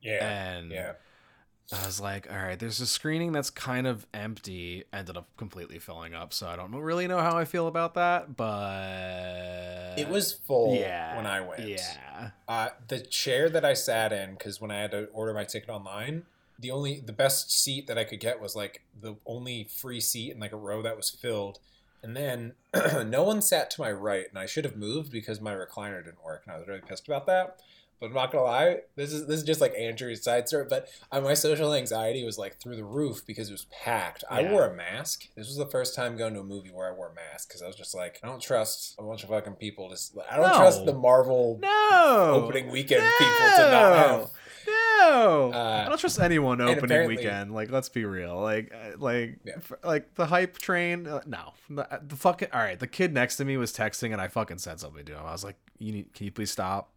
yeah, 0.00 0.54
and 0.56 0.70
yeah. 0.70 0.92
I 1.72 1.86
was 1.86 2.00
like, 2.00 2.30
all 2.30 2.36
right, 2.36 2.58
there's 2.58 2.80
a 2.80 2.86
screening 2.86 3.32
that's 3.32 3.48
kind 3.48 3.86
of 3.86 4.06
empty, 4.12 4.84
ended 4.92 5.16
up 5.16 5.28
completely 5.36 5.78
filling 5.78 6.14
up, 6.14 6.34
so 6.34 6.46
I 6.46 6.56
don't 6.56 6.74
really 6.74 7.08
know 7.08 7.20
how 7.20 7.38
I 7.38 7.46
feel 7.46 7.68
about 7.68 7.94
that, 7.94 8.36
but 8.36 9.94
It 9.96 10.08
was 10.08 10.32
full 10.32 10.74
yeah 10.74 11.16
when 11.16 11.26
I 11.26 11.40
went. 11.40 11.66
Yeah, 11.66 12.30
Uh, 12.46 12.68
the 12.88 13.00
chair 13.00 13.48
that 13.48 13.64
I 13.64 13.72
sat 13.72 14.12
in, 14.12 14.32
because 14.32 14.60
when 14.60 14.70
I 14.70 14.80
had 14.80 14.90
to 14.90 15.06
order 15.06 15.32
my 15.32 15.44
ticket 15.44 15.70
online, 15.70 16.24
the 16.58 16.70
only 16.70 17.00
the 17.00 17.12
best 17.12 17.50
seat 17.50 17.86
that 17.86 17.98
I 17.98 18.04
could 18.04 18.20
get 18.20 18.40
was 18.40 18.54
like 18.54 18.82
the 18.98 19.16
only 19.26 19.64
free 19.64 20.00
seat 20.00 20.32
in 20.32 20.40
like 20.40 20.52
a 20.52 20.56
row 20.56 20.82
that 20.82 20.96
was 20.96 21.10
filled. 21.10 21.58
And 22.02 22.14
then 22.14 22.52
no 23.06 23.22
one 23.22 23.40
sat 23.40 23.70
to 23.70 23.80
my 23.80 23.90
right, 23.90 24.26
and 24.28 24.38
I 24.38 24.44
should 24.44 24.66
have 24.66 24.76
moved 24.76 25.10
because 25.10 25.40
my 25.40 25.54
recliner 25.54 26.04
didn't 26.04 26.22
work, 26.22 26.42
and 26.44 26.54
I 26.54 26.58
was 26.58 26.68
really 26.68 26.82
pissed 26.86 27.08
about 27.08 27.24
that. 27.26 27.60
But 28.04 28.16
I'm 28.18 28.22
not 28.24 28.32
gonna 28.32 28.44
lie, 28.44 28.76
this 28.96 29.12
is 29.12 29.26
this 29.26 29.38
is 29.38 29.42
just 29.44 29.60
like 29.60 29.74
Andrew's 29.78 30.22
side 30.22 30.46
story. 30.48 30.66
But 30.68 30.88
uh, 31.10 31.20
my 31.20 31.34
social 31.34 31.72
anxiety 31.74 32.24
was 32.24 32.38
like 32.38 32.60
through 32.60 32.76
the 32.76 32.84
roof 32.84 33.26
because 33.26 33.48
it 33.48 33.52
was 33.52 33.66
packed. 33.82 34.24
I 34.30 34.42
wore 34.50 34.66
a 34.66 34.74
mask. 34.76 35.24
This 35.36 35.46
was 35.48 35.56
the 35.56 35.66
first 35.66 35.94
time 35.94 36.16
going 36.16 36.34
to 36.34 36.40
a 36.40 36.44
movie 36.44 36.70
where 36.70 36.92
I 36.92 36.94
wore 36.94 37.08
a 37.10 37.14
mask 37.14 37.48
because 37.48 37.62
I 37.62 37.66
was 37.66 37.76
just 37.76 37.94
like, 37.94 38.20
I 38.22 38.26
don't 38.26 38.42
trust 38.42 38.94
a 38.98 39.02
bunch 39.02 39.22
of 39.22 39.30
fucking 39.30 39.54
people. 39.54 39.88
Just 39.90 40.16
I 40.30 40.36
don't 40.36 40.48
No. 40.50 40.56
trust 40.58 40.84
the 40.86 40.92
Marvel 40.94 41.58
no 41.62 42.42
opening 42.44 42.70
weekend 42.70 43.02
people 43.18 43.34
to 43.56 43.70
not 43.70 43.96
have. 43.96 44.30
No, 44.66 45.52
Uh, 45.52 45.82
I 45.84 45.88
don't 45.88 45.98
trust 45.98 46.18
anyone 46.20 46.60
opening 46.60 47.06
weekend. 47.06 47.52
Like, 47.52 47.70
let's 47.70 47.88
be 47.90 48.04
real. 48.06 48.40
Like, 48.40 48.72
uh, 48.72 48.96
like, 48.98 49.38
Yeah. 49.44 49.54
f- 49.56 49.72
like 49.82 50.14
the 50.14 50.26
hype 50.26 50.56
train. 50.58 51.06
Uh, 51.06 51.20
no, 51.26 51.52
the, 51.68 51.86
the 52.06 52.16
fucking. 52.16 52.48
All 52.52 52.60
right, 52.60 52.78
the 52.78 52.86
kid 52.86 53.12
next 53.12 53.36
to 53.36 53.44
me 53.44 53.56
was 53.58 53.72
texting, 53.72 54.12
and 54.12 54.20
I 54.20 54.28
fucking 54.28 54.58
said 54.58 54.80
something 54.80 55.04
to 55.04 55.12
him. 55.12 55.20
I 55.26 55.32
was 55.32 55.44
like, 55.44 55.56
"You 55.78 55.92
need, 55.92 56.14
can 56.14 56.24
you 56.24 56.32
please 56.32 56.50
stop?" 56.50 56.90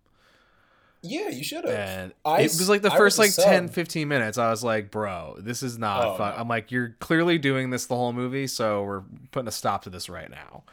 Yeah, 1.01 1.29
you 1.29 1.43
should 1.43 1.63
have. 1.65 1.73
and 1.73 2.13
I 2.25 2.39
it 2.41 2.43
was 2.43 2.67
like 2.69 2.81
the 2.81 2.91
I 2.91 2.97
first 2.97 3.17
like 3.19 3.29
a 3.37 3.41
10 3.41 3.67
15 3.69 4.07
minutes 4.07 4.37
i 4.37 4.49
was 4.49 4.63
like 4.63 4.89
bro 4.91 5.35
this 5.39 5.61
is 5.63 5.77
not 5.77 6.03
Oh, 6.03 6.17
fun 6.17 6.33
no. 6.33 6.41
i'm 6.41 6.47
like 6.47 6.71
you're 6.71 6.95
clearly 6.99 7.37
doing 7.37 7.69
this 7.69 7.85
the 7.85 7.95
whole 7.95 8.13
movie 8.13 8.47
so 8.47 8.83
we're 8.83 9.03
putting 9.31 9.47
a 9.47 9.51
stop 9.51 9.83
to 9.83 9.89
this 9.89 10.09
right 10.09 10.29
now 10.29 10.63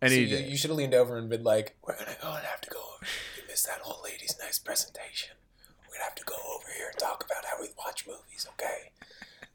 and 0.00 0.10
So 0.10 0.16
he 0.16 0.24
you, 0.24 0.36
you 0.38 0.56
should 0.56 0.70
have 0.70 0.76
leaned 0.78 0.94
over 0.94 1.16
and 1.16 1.28
been 1.30 1.42
like, 1.42 1.74
"We're 1.86 1.96
gonna 1.96 2.16
go 2.20 2.28
and 2.34 2.44
have 2.44 2.60
to 2.60 2.70
go 2.70 2.78
over. 2.78 3.06
You 3.36 3.42
missed 3.48 3.66
that 3.66 3.80
old 3.84 4.00
lady's 4.04 4.36
nice 4.38 4.58
presentation. 4.58 5.36
We're 5.88 5.94
gonna 5.94 6.04
have 6.04 6.14
to 6.16 6.24
go 6.24 6.34
over 6.54 6.66
here 6.76 6.88
and 6.90 6.98
talk 6.98 7.24
about 7.24 7.46
how 7.46 7.58
we 7.60 7.68
watch 7.78 8.06
movies. 8.06 8.46
Okay? 8.52 8.90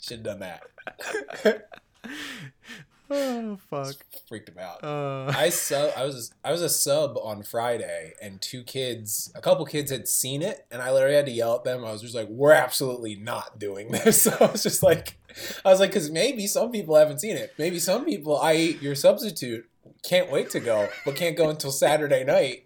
Should 0.01 0.25
have 0.25 0.39
done 0.39 0.39
that. 0.39 1.69
oh 3.11 3.57
fuck 3.69 3.95
Freaked 4.27 4.49
him 4.49 4.57
out. 4.59 4.83
uh, 4.83 5.31
I 5.35 5.49
sub. 5.49 5.91
I 5.97 6.03
was 6.05 6.33
I 6.43 6.51
was 6.51 6.61
a 6.61 6.69
sub 6.69 7.17
on 7.21 7.43
Friday, 7.43 8.13
and 8.21 8.41
two 8.41 8.63
kids, 8.63 9.31
a 9.35 9.41
couple 9.41 9.65
kids 9.65 9.91
had 9.91 10.07
seen 10.07 10.41
it, 10.41 10.65
and 10.71 10.81
I 10.81 10.91
literally 10.91 11.15
had 11.15 11.25
to 11.25 11.31
yell 11.31 11.55
at 11.55 11.63
them. 11.63 11.83
I 11.85 11.91
was 11.91 12.01
just 12.01 12.15
like, 12.15 12.27
"We're 12.29 12.53
absolutely 12.53 13.15
not 13.15 13.59
doing 13.59 13.91
this." 13.91 14.23
So 14.23 14.35
I 14.39 14.45
was 14.51 14.63
just 14.63 14.81
like, 14.81 15.17
I 15.65 15.69
was 15.69 15.79
like, 15.79 15.89
because 15.91 16.09
maybe 16.09 16.47
some 16.47 16.71
people 16.71 16.95
haven't 16.95 17.19
seen 17.19 17.35
it. 17.35 17.53
Maybe 17.57 17.79
some 17.79 18.05
people, 18.05 18.39
I 18.39 18.51
your 18.53 18.95
substitute, 18.95 19.67
can't 20.03 20.31
wait 20.31 20.49
to 20.51 20.59
go, 20.59 20.89
but 21.05 21.15
can't 21.15 21.35
go 21.37 21.49
until 21.49 21.71
Saturday 21.71 22.23
night. 22.23 22.65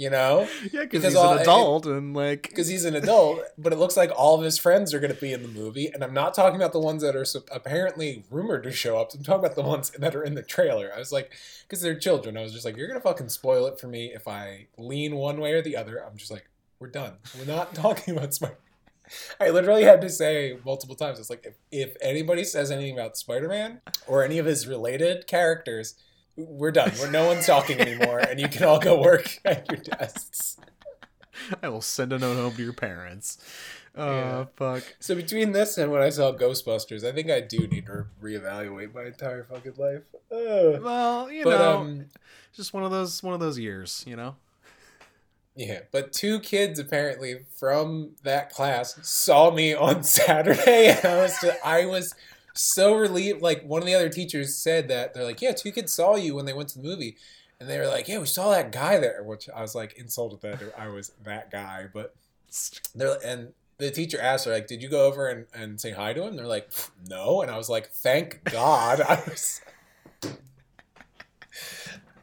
You 0.00 0.08
know, 0.08 0.48
yeah 0.72 0.84
because 0.84 1.04
he's 1.04 1.14
all- 1.14 1.34
an 1.34 1.40
adult 1.42 1.84
and 1.84 2.16
like 2.16 2.44
because 2.44 2.68
he's 2.68 2.86
an 2.86 2.96
adult. 2.96 3.42
But 3.58 3.74
it 3.74 3.76
looks 3.76 3.98
like 3.98 4.10
all 4.16 4.34
of 4.38 4.42
his 4.42 4.56
friends 4.56 4.94
are 4.94 4.98
going 4.98 5.14
to 5.14 5.20
be 5.20 5.34
in 5.34 5.42
the 5.42 5.48
movie, 5.48 5.88
and 5.88 6.02
I'm 6.02 6.14
not 6.14 6.32
talking 6.32 6.56
about 6.56 6.72
the 6.72 6.80
ones 6.80 7.02
that 7.02 7.14
are 7.14 7.26
apparently 7.52 8.24
rumored 8.30 8.62
to 8.62 8.72
show 8.72 8.98
up. 8.98 9.12
I'm 9.12 9.22
talking 9.22 9.44
about 9.44 9.56
the 9.56 9.62
ones 9.62 9.90
that 9.90 10.14
are 10.16 10.22
in 10.22 10.34
the 10.36 10.42
trailer. 10.42 10.90
I 10.94 10.98
was 10.98 11.12
like, 11.12 11.32
because 11.68 11.82
they're 11.82 11.98
children. 11.98 12.38
I 12.38 12.42
was 12.42 12.52
just 12.54 12.64
like, 12.64 12.78
you're 12.78 12.88
gonna 12.88 13.00
fucking 13.00 13.28
spoil 13.28 13.66
it 13.66 13.78
for 13.78 13.88
me 13.88 14.06
if 14.14 14.26
I 14.26 14.68
lean 14.78 15.16
one 15.16 15.38
way 15.38 15.52
or 15.52 15.60
the 15.60 15.76
other. 15.76 15.98
I'm 15.98 16.16
just 16.16 16.30
like, 16.30 16.48
we're 16.78 16.88
done. 16.88 17.18
We're 17.38 17.44
not 17.44 17.74
talking 17.84 18.16
about 18.16 18.32
Spider. 18.32 18.56
I 19.38 19.50
literally 19.50 19.82
had 19.82 20.00
to 20.00 20.08
say 20.08 20.56
multiple 20.64 20.94
times. 20.96 21.18
It's 21.18 21.28
like 21.28 21.44
if, 21.44 21.56
if 21.70 21.96
anybody 22.00 22.44
says 22.44 22.70
anything 22.70 22.94
about 22.98 23.18
Spider-Man 23.18 23.80
or 24.06 24.24
any 24.24 24.38
of 24.38 24.46
his 24.46 24.66
related 24.66 25.26
characters, 25.26 25.94
we're 26.48 26.70
done. 26.72 26.92
We're 27.00 27.10
no 27.10 27.26
one's 27.26 27.46
talking 27.46 27.80
anymore, 27.80 28.18
and 28.20 28.40
you 28.40 28.48
can 28.48 28.64
all 28.64 28.78
go 28.78 29.00
work 29.00 29.38
at 29.44 29.66
your 29.70 29.78
desks. 29.80 30.56
I 31.62 31.68
will 31.68 31.80
send 31.80 32.12
a 32.12 32.18
note 32.18 32.36
home 32.36 32.54
to 32.56 32.62
your 32.62 32.72
parents. 32.72 33.38
Oh 33.96 34.06
Yeah. 34.14 34.44
fuck. 34.56 34.84
So 35.00 35.14
between 35.16 35.52
this 35.52 35.76
and 35.78 35.90
when 35.90 36.00
I 36.02 36.10
saw 36.10 36.32
Ghostbusters, 36.32 37.02
I 37.04 37.12
think 37.12 37.30
I 37.30 37.40
do 37.40 37.66
need 37.66 37.86
to 37.86 38.06
reevaluate 38.22 38.94
my 38.94 39.04
entire 39.06 39.42
fucking 39.44 39.74
life. 39.76 40.02
Ugh. 40.30 40.80
Well, 40.82 41.30
you 41.30 41.44
But 41.44 41.58
know, 41.58 41.78
um, 41.78 42.06
just 42.52 42.72
one 42.72 42.84
of 42.84 42.90
those 42.90 43.22
one 43.22 43.34
of 43.34 43.40
those 43.40 43.58
years, 43.58 44.04
you 44.06 44.14
know. 44.16 44.36
yeah. 45.56 45.80
But 45.90 46.12
two 46.12 46.40
kids 46.40 46.78
apparently 46.78 47.40
from 47.56 48.10
that 48.22 48.50
class 48.52 48.96
saw 49.02 49.50
me 49.50 49.74
on 49.74 50.02
Saturday, 50.04 50.88
and 50.90 51.04
I 51.04 51.16
was 51.22 51.36
just, 51.40 51.58
I 51.64 51.86
was 51.86 52.14
so 52.54 52.94
relieved. 52.94 53.42
Like 53.42 53.62
one 53.64 53.82
of 53.82 53.86
the 53.86 53.94
other 53.94 54.08
teachers 54.08 54.56
said 54.56 54.88
that 54.88 55.14
they're 55.14 55.24
like, 55.24 55.40
yeah, 55.40 55.52
two 55.52 55.72
kids 55.72 55.92
saw 55.92 56.16
you 56.16 56.34
when 56.34 56.44
they 56.44 56.52
went 56.52 56.68
to 56.70 56.78
the 56.78 56.84
movie, 56.84 57.16
and 57.58 57.68
they 57.68 57.78
were 57.78 57.86
like, 57.86 58.08
yeah, 58.08 58.18
we 58.18 58.26
saw 58.26 58.50
that 58.50 58.72
guy 58.72 58.98
there, 58.98 59.22
which 59.22 59.48
I 59.54 59.62
was 59.62 59.74
like 59.74 59.94
insulted 59.94 60.40
that 60.40 60.74
I 60.78 60.88
was 60.88 61.12
that 61.24 61.50
guy, 61.50 61.86
but 61.92 62.14
they're 62.94 63.16
and 63.24 63.52
the 63.80 63.90
teacher 63.90 64.20
asked 64.20 64.44
her 64.44 64.52
like 64.52 64.66
did 64.66 64.82
you 64.82 64.88
go 64.88 65.06
over 65.06 65.28
and, 65.28 65.46
and 65.54 65.80
say 65.80 65.90
hi 65.90 66.12
to 66.12 66.22
him? 66.22 66.36
They're 66.36 66.46
like 66.46 66.70
no 67.08 67.42
and 67.42 67.50
i 67.50 67.56
was 67.56 67.68
like 67.68 67.88
thank 67.88 68.44
god. 68.44 69.00
I 69.00 69.22
was 69.26 69.60
it 70.22 70.36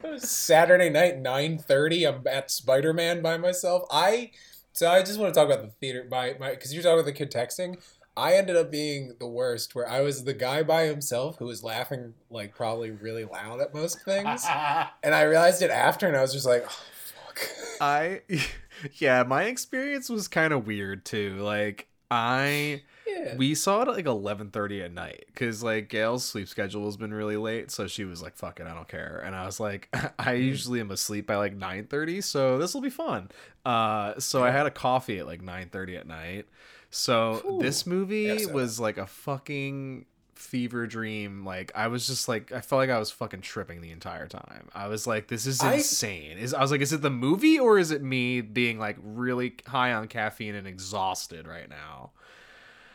was 0.03 0.29
saturday 0.29 0.89
night 0.89 1.21
9.30 1.21 2.07
i'm 2.07 2.27
at 2.27 2.51
spider-man 2.51 3.21
by 3.21 3.37
myself. 3.37 3.83
I 3.91 4.31
so 4.71 4.89
i 4.89 5.01
just 5.01 5.19
want 5.19 5.33
to 5.33 5.39
talk 5.39 5.49
about 5.49 5.65
the 5.65 5.71
theater 5.71 6.05
by 6.09 6.35
my 6.39 6.51
because 6.51 6.73
you're 6.73 6.83
talking 6.83 6.99
about 6.99 7.05
the 7.05 7.13
kid 7.13 7.31
texting 7.31 7.77
i 8.17 8.33
ended 8.33 8.55
up 8.55 8.69
being 8.69 9.13
the 9.19 9.27
worst 9.27 9.75
where 9.75 9.87
i 9.87 10.01
was 10.01 10.25
the 10.25 10.33
guy 10.33 10.63
by 10.63 10.83
himself 10.85 11.37
who 11.37 11.45
was 11.45 11.63
laughing 11.63 12.13
like 12.29 12.53
probably 12.53 12.91
really 12.91 13.23
loud 13.23 13.61
at 13.61 13.73
most 13.73 14.03
things 14.03 14.45
and 15.03 15.15
i 15.15 15.21
realized 15.21 15.61
it 15.61 15.71
after 15.71 16.07
and 16.07 16.17
i 16.17 16.21
was 16.21 16.33
just 16.33 16.45
like 16.45 16.63
oh, 16.65 16.69
fuck 16.69 17.49
I 17.79 18.21
yeah, 18.95 19.23
my 19.23 19.43
experience 19.43 20.09
was 20.09 20.27
kind 20.27 20.53
of 20.53 20.67
weird 20.67 21.05
too. 21.05 21.37
Like 21.37 21.87
I 22.09 22.83
yeah 23.05 23.35
we 23.35 23.53
saw 23.55 23.81
it 23.81 23.89
at 23.89 23.95
like 23.95 24.05
11:30 24.05 24.85
at 24.85 24.93
night 24.93 25.25
cuz 25.35 25.63
like 25.63 25.89
Gail's 25.89 26.23
sleep 26.23 26.47
schedule 26.47 26.85
has 26.85 26.97
been 26.97 27.13
really 27.13 27.37
late, 27.37 27.71
so 27.71 27.87
she 27.87 28.05
was 28.05 28.21
like 28.21 28.35
fuck 28.35 28.59
it, 28.59 28.67
I 28.67 28.73
don't 28.73 28.87
care. 28.87 29.21
And 29.25 29.35
I 29.35 29.45
was 29.45 29.59
like 29.59 29.89
I 30.19 30.33
usually 30.33 30.79
am 30.79 30.91
asleep 30.91 31.27
by 31.27 31.35
like 31.35 31.57
9:30, 31.57 32.23
so 32.23 32.57
this 32.57 32.73
will 32.73 32.81
be 32.81 32.89
fun. 32.89 33.29
Uh 33.65 34.19
so 34.19 34.43
I 34.43 34.51
had 34.51 34.65
a 34.65 34.71
coffee 34.71 35.19
at 35.19 35.27
like 35.27 35.41
9:30 35.41 35.97
at 35.99 36.07
night. 36.07 36.45
So 36.89 37.39
Cool. 37.43 37.59
this 37.59 37.85
movie 37.85 38.23
Yes, 38.23 38.47
was 38.47 38.79
like 38.79 38.97
a 38.97 39.05
fucking 39.07 40.05
fever 40.35 40.85
dream 40.85 41.43
like 41.43 41.71
i 41.73 41.87
was 41.87 42.05
just 42.05 42.27
like 42.27 42.51
i 42.51 42.61
felt 42.61 42.77
like 42.77 42.91
i 42.91 42.99
was 42.99 43.09
fucking 43.09 43.41
tripping 43.41 43.81
the 43.81 43.89
entire 43.89 44.27
time 44.27 44.69
i 44.75 44.87
was 44.87 45.07
like 45.07 45.27
this 45.27 45.47
is 45.47 45.59
I- 45.61 45.73
insane 45.73 46.37
is 46.37 46.53
i 46.53 46.61
was 46.61 46.69
like 46.69 46.79
is 46.79 46.93
it 46.93 47.01
the 47.01 47.09
movie 47.09 47.57
or 47.59 47.79
is 47.79 47.89
it 47.89 48.03
me 48.03 48.41
being 48.41 48.77
like 48.77 48.97
really 49.01 49.55
high 49.65 49.93
on 49.93 50.07
caffeine 50.07 50.53
and 50.53 50.67
exhausted 50.67 51.47
right 51.47 51.67
now 51.67 52.11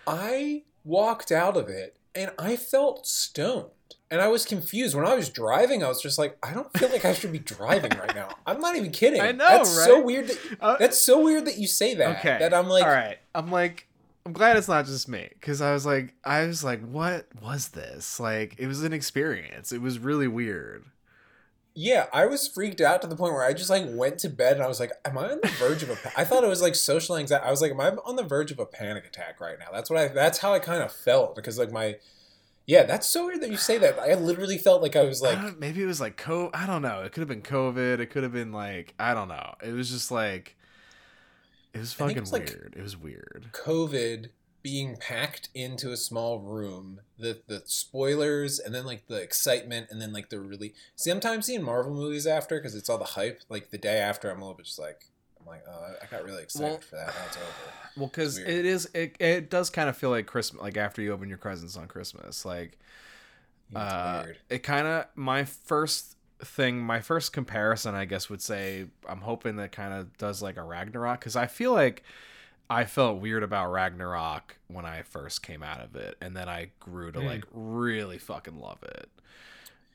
I 0.07 0.63
walked 0.85 1.31
out 1.33 1.57
of 1.57 1.69
it 1.69 1.97
and 2.15 2.31
I 2.39 2.57
felt 2.57 3.07
stoned. 3.07 3.67
And 4.11 4.21
I 4.21 4.29
was 4.29 4.45
confused. 4.45 4.95
When 4.95 5.07
I 5.07 5.15
was 5.15 5.31
driving, 5.31 5.83
I 5.83 5.89
was 5.89 6.03
just 6.03 6.19
like, 6.19 6.37
I 6.43 6.53
don't 6.53 6.71
feel 6.77 6.91
like 6.91 7.05
I 7.07 7.15
should 7.15 7.33
be 7.33 7.39
driving 7.39 7.93
right 7.99 8.15
now. 8.15 8.29
I'm 8.47 8.61
not 8.61 8.77
even 8.77 8.91
kidding. 8.91 9.21
I 9.23 9.33
know, 9.33 9.49
That's 9.49 9.71
so 9.71 10.03
weird 10.03 10.29
that 10.29 10.39
Uh, 10.61 10.77
that's 10.79 11.01
so 11.01 11.23
weird 11.23 11.47
that 11.47 11.57
you 11.57 11.67
say 11.67 11.95
that. 11.95 12.19
okay 12.19 12.37
That 12.41 12.53
I'm 12.53 12.69
like, 12.69 12.85
all 12.85 12.91
right 12.91 13.19
i'm 13.35 13.51
like 13.51 13.89
i'm 14.27 14.33
glad 14.33 14.57
it's 14.57 14.69
not 14.69 14.87
just 14.87 15.09
me 15.09 15.29
because 15.35 15.61
i 15.61 15.73
was 15.73 15.85
like 15.87 16.15
i 16.25 16.45
was 16.47 16.63
like 16.63 16.81
what 16.87 17.27
was 17.43 17.69
this 17.71 18.21
like 18.21 18.55
it 18.59 18.67
was 18.67 18.83
an 18.83 18.93
experience 18.93 19.73
it 19.73 19.81
was 19.81 19.99
really 19.99 20.29
weird 20.29 20.85
yeah, 21.75 22.07
I 22.13 22.27
was 22.27 22.47
freaked 22.47 22.83
out 22.83 23.01
to 23.01 23.09
the 23.09 23.17
point 23.17 23.33
where 23.33 23.45
I 23.45 23.55
just 23.55 23.71
like 23.71 23.85
went 23.87 24.19
to 24.19 24.29
bed 24.29 24.55
and 24.55 24.63
I 24.63 24.69
was 24.69 24.79
like, 24.79 24.93
Am 25.07 25.17
I 25.17 25.31
on 25.31 25.41
the 25.43 25.49
verge 25.49 25.83
of 25.83 25.89
a 25.89 25.97
pa-" 25.97 26.13
I 26.17 26.25
thought 26.25 26.45
it 26.45 26.49
was 26.49 26.61
like 26.61 26.75
social 26.75 27.17
anxiety. 27.17 27.47
I 27.47 27.51
was 27.51 27.63
like, 27.63 27.71
Am 27.73 27.81
I 27.81 27.93
on 28.05 28.17
the 28.17 28.23
verge 28.23 28.51
of 28.51 28.59
a 28.59 28.67
panic 28.67 29.07
attack 29.07 29.41
right 29.41 29.59
now? 29.59 29.69
That's 29.73 29.89
what 29.89 29.99
I 29.99 30.09
that's 30.09 30.39
how 30.39 30.53
I 30.53 30.59
kind 30.59 30.83
of 30.83 30.93
felt. 30.93 31.35
Because 31.35 31.59
like 31.59 31.73
my 31.73 31.97
yeah, 32.67 32.83
that's 32.85 33.09
so 33.09 33.27
weird 33.27 33.41
that 33.41 33.51
you 33.51 33.57
say 33.57 33.79
that. 33.79 33.99
I 33.99 34.15
literally 34.15 34.59
felt 34.59 34.83
like 34.83 34.97
I 34.97 35.05
was 35.05 35.23
like 35.23 35.41
don't- 35.41 35.59
maybe 35.59 35.83
it 35.83 35.87
was 35.87 36.01
like 36.01 36.17
co 36.19 36.51
i 36.53 36.67
don't 36.67 36.83
know 36.83 37.03
it 37.03 37.13
could 37.13 37.21
have 37.21 37.29
been 37.29 37.43
covid 37.43 38.01
it 38.01 38.07
could 38.11 38.23
have 38.23 38.33
been 38.33 38.53
like 38.53 38.95
i 38.99 39.15
don't 39.15 39.29
know 39.29 39.55
it 39.63 39.73
was 39.73 39.91
just 39.91 40.11
like 40.11 40.57
it 41.75 41.79
was 41.79 41.93
fucking 41.93 42.17
it 42.17 42.21
was, 42.21 42.33
like, 42.33 42.49
weird 42.49 42.75
it 42.77 42.83
was 42.83 42.97
weird 42.97 43.47
COVID 43.53 44.29
being 44.63 44.97
packed 44.97 45.49
into 45.55 45.91
a 45.91 45.97
small 45.97 46.39
room, 46.39 47.01
the 47.19 47.41
the 47.49 47.63
spoilers, 47.65 48.61
and 48.61 48.73
then 48.75 48.87
like 48.87 49.09
the 49.09 49.17
excitement, 49.17 49.89
and 49.91 50.01
then 50.01 50.13
like 50.13 50.29
the 50.31 50.39
really. 50.39 50.73
See, 50.95 51.11
I'm 51.11 51.19
times 51.19 51.47
seeing 51.47 51.63
Marvel 51.65 51.93
movies 51.93 52.29
after 52.29 52.59
because 52.59 52.77
it's 52.77 52.89
all 52.89 52.99
the 52.99 53.05
hype. 53.05 53.41
Like 53.49 53.71
the 53.71 53.79
day 53.79 53.99
after, 53.99 54.31
I'm 54.31 54.37
a 54.41 54.45
little 54.45 54.57
bit 54.57 54.67
just 54.67 54.79
like, 54.79 55.07
I'm 55.41 55.47
like, 55.47 55.65
oh, 55.69 55.95
I 56.01 56.07
got 56.07 56.25
really 56.25 56.45
excited 56.45 56.69
Well- 56.69 56.79
for 56.79 56.95
that. 56.95 57.07
Now 57.09 57.27
it's 57.27 57.37
over. 57.37 57.47
well 57.97 58.07
because 58.07 58.39
it 58.39 58.65
is 58.65 58.89
it, 58.95 59.17
it 59.21 59.51
does 59.51 59.69
kind 59.69 59.89
of 59.89 59.95
feel 59.97 60.09
like 60.09 60.25
christmas 60.27 60.63
like 60.63 60.79
after 60.79 61.03
you 61.03 61.13
open 61.13 61.29
your 61.29 61.37
presents 61.37 61.77
on 61.77 61.87
christmas 61.87 62.43
like 62.47 62.79
It's 63.69 63.77
uh, 63.77 64.23
weird. 64.25 64.39
it 64.49 64.59
kind 64.63 64.87
of 64.87 65.05
my 65.15 65.45
first 65.45 66.17
thing 66.45 66.81
my 66.81 67.01
first 67.01 67.33
comparison 67.33 67.95
i 67.95 68.05
guess 68.05 68.29
would 68.29 68.43
say 68.43 68.87
i'm 69.09 69.21
hoping 69.21 69.57
that 69.57 69.71
kind 69.73 69.95
of 69.95 70.17
does 70.19 70.43
like 70.43 70.57
a 70.57 70.63
ragnarok 70.63 71.21
because 71.21 71.37
i 71.37 71.47
feel 71.47 71.73
like 71.73 72.03
i 72.69 72.85
felt 72.85 73.21
weird 73.21 73.43
about 73.43 73.71
ragnarok 73.71 74.59
when 74.69 74.85
i 74.85 75.03
first 75.03 75.43
came 75.43 75.63
out 75.63 75.81
of 75.81 75.95
it 75.95 76.17
and 76.21 76.37
then 76.37 76.49
i 76.49 76.69
grew 76.81 77.13
to 77.13 77.21
Hmm. 77.21 77.27
like 77.27 77.45
really 77.53 78.19
fucking 78.19 78.59
love 78.59 78.83
it 78.83 79.09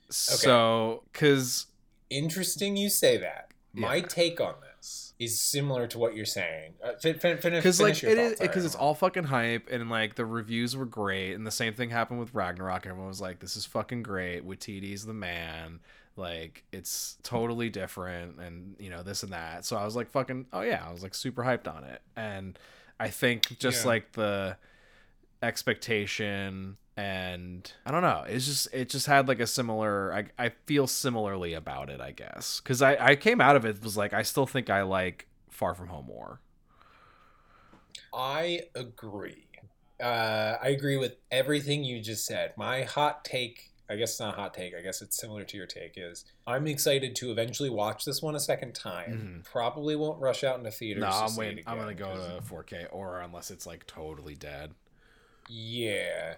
so 0.10 1.04
because 1.12 1.68
Interesting, 2.10 2.77
you 2.77 2.89
say 2.89 3.18
that. 3.18 3.51
My 3.74 4.00
take 4.00 4.39
on 4.39 4.56
this 4.77 5.13
is 5.20 5.38
similar 5.39 5.86
to 5.88 6.00
what 6.00 6.16
you're 6.16 6.25
saying. 6.25 6.74
Uh, 6.84 6.94
fin- 7.01 7.20
fin- 7.20 7.38
fin- 7.38 7.54
because 7.54 7.80
like 7.82 8.01
it 8.01 8.18
is 8.18 8.39
because 8.39 8.63
it's 8.66 8.74
all 8.75 8.96
fucking 8.96 9.25
hype 9.25 9.68
and 9.70 9.89
like 9.89 10.16
the 10.16 10.25
reviews 10.25 10.75
were 10.75 10.86
great 10.86 11.34
and 11.34 11.46
the 11.46 11.51
same 11.51 11.74
thing 11.74 11.89
happened 11.89 12.20
with 12.20 12.34
Ragnarok. 12.34 12.86
Everyone 12.88 13.10
was 13.10 13.20
like, 13.22 13.39
"This 13.39 13.56
is 13.58 13.66
fucking 13.66 14.01
great." 14.04 14.48
Waititi's 14.48 15.06
the 15.06 15.13
man. 15.13 15.80
Like 16.18 16.64
it's 16.72 17.18
totally 17.24 17.70
different 17.70 18.40
and 18.40 18.76
you 18.80 18.90
know 18.90 19.04
this 19.04 19.24
and 19.24 19.34
that. 19.34 19.66
So 19.66 19.78
I 19.78 19.86
was 19.86 19.96
like, 19.96 20.10
"Fucking 20.12 20.48
oh 20.54 20.62
yeah!" 20.62 20.84
I 20.88 20.92
was 20.92 21.04
like 21.04 21.16
super 21.16 21.44
hyped 21.44 21.68
on 21.74 21.84
it, 21.84 22.02
and 22.16 22.58
I 23.00 23.10
think 23.10 23.58
just 23.60 23.86
Yeah. 23.86 23.86
like 23.86 24.14
the 24.14 24.58
expectation 25.44 26.78
and 26.98 27.72
I 27.86 27.92
don't 27.92 28.02
know. 28.02 28.24
It's 28.28 28.46
just 28.48 28.68
it 28.74 28.90
just 28.90 29.06
had 29.06 29.28
like 29.28 29.40
a 29.40 29.48
similar. 29.48 30.14
I 30.14 30.26
I 30.46 30.50
feel 30.66 30.88
similarly 30.88 31.54
about 31.54 31.90
it. 31.90 32.02
I 32.02 32.12
guess 32.12 32.60
because 32.62 32.82
I 32.82 32.98
I 33.12 33.16
came 33.16 33.42
out 33.42 33.56
of 33.56 33.66
it 33.66 33.84
was 33.84 33.98
like 33.98 34.14
I 34.14 34.24
still 34.24 34.48
think 34.48 34.70
I 34.70 34.82
like 34.84 35.28
Far 35.50 35.76
From 35.76 35.88
Home 35.90 36.08
more. 36.08 36.40
I 38.14 38.62
agree. 38.76 39.48
Uh, 40.00 40.58
I 40.62 40.70
agree 40.70 40.98
with 40.98 41.16
everything 41.32 41.84
you 41.84 42.02
just 42.02 42.26
said. 42.26 42.54
My 42.58 42.84
hot 42.84 43.26
take, 43.26 43.72
I 43.89 43.96
guess 43.96 44.12
it's 44.12 44.20
not 44.20 44.34
a 44.34 44.38
hot 44.38 44.53
take, 44.53 44.74
I 44.75 44.82
guess 44.82 45.01
it's 45.01 45.17
similar 45.17 45.44
to 45.46 45.58
your 45.58 45.65
take, 45.65 45.94
is 45.96 46.25
I'm 46.46 46.67
excited 46.67 47.15
to 47.17 47.32
eventually 47.32 47.70
watch 47.70 48.03
this 48.06 48.22
one 48.22 48.36
a 48.36 48.39
second 48.39 48.74
time. 48.75 49.44
Probably 49.50 49.96
won't 49.96 50.20
rush 50.20 50.44
out 50.44 50.58
into 50.58 50.72
theaters. 50.72 51.01
No, 51.01 51.10
I'm 51.10 51.36
waiting. 51.38 51.63
I'm 51.65 51.77
gonna 51.77 51.94
go 51.94 52.13
to 52.15 52.41
4K 52.44 52.88
or 52.91 53.22
unless 53.22 53.50
it's 53.51 53.65
like 53.65 53.88
totally 53.88 54.36
dead. 54.36 54.72
Yeah. 55.50 56.36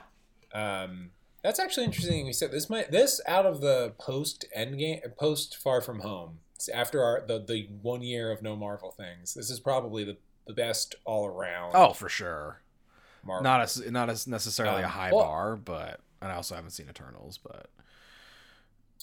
Um, 0.53 1.11
that's 1.43 1.59
actually 1.59 1.85
interesting. 1.85 2.27
You 2.27 2.33
said 2.33 2.51
this 2.51 2.69
might 2.69 2.91
this 2.91 3.21
out 3.27 3.45
of 3.45 3.61
the 3.61 3.93
post 3.97 4.45
Endgame, 4.57 4.99
post 5.17 5.57
Far 5.57 5.81
From 5.81 5.99
Home. 6.01 6.39
it's 6.55 6.69
after 6.69 7.03
our 7.03 7.23
the 7.25 7.39
the 7.39 7.67
one 7.81 8.01
year 8.01 8.31
of 8.31 8.41
no 8.41 8.55
Marvel 8.55 8.91
things. 8.91 9.33
This 9.33 9.49
is 9.49 9.59
probably 9.59 10.03
the 10.03 10.17
the 10.47 10.53
best 10.53 10.95
all 11.05 11.25
around. 11.25 11.71
Oh, 11.75 11.93
for 11.93 12.09
sure. 12.09 12.61
Marvel. 13.23 13.43
Not 13.43 13.61
as 13.61 13.89
not 13.91 14.09
as 14.09 14.27
necessarily 14.27 14.81
a 14.81 14.85
Um, 14.85 14.91
high 14.91 15.11
well- 15.13 15.23
bar, 15.23 15.55
but 15.55 16.01
and 16.21 16.31
I 16.31 16.35
also 16.35 16.55
haven't 16.55 16.71
seen 16.71 16.89
Eternals, 16.89 17.37
but 17.37 17.69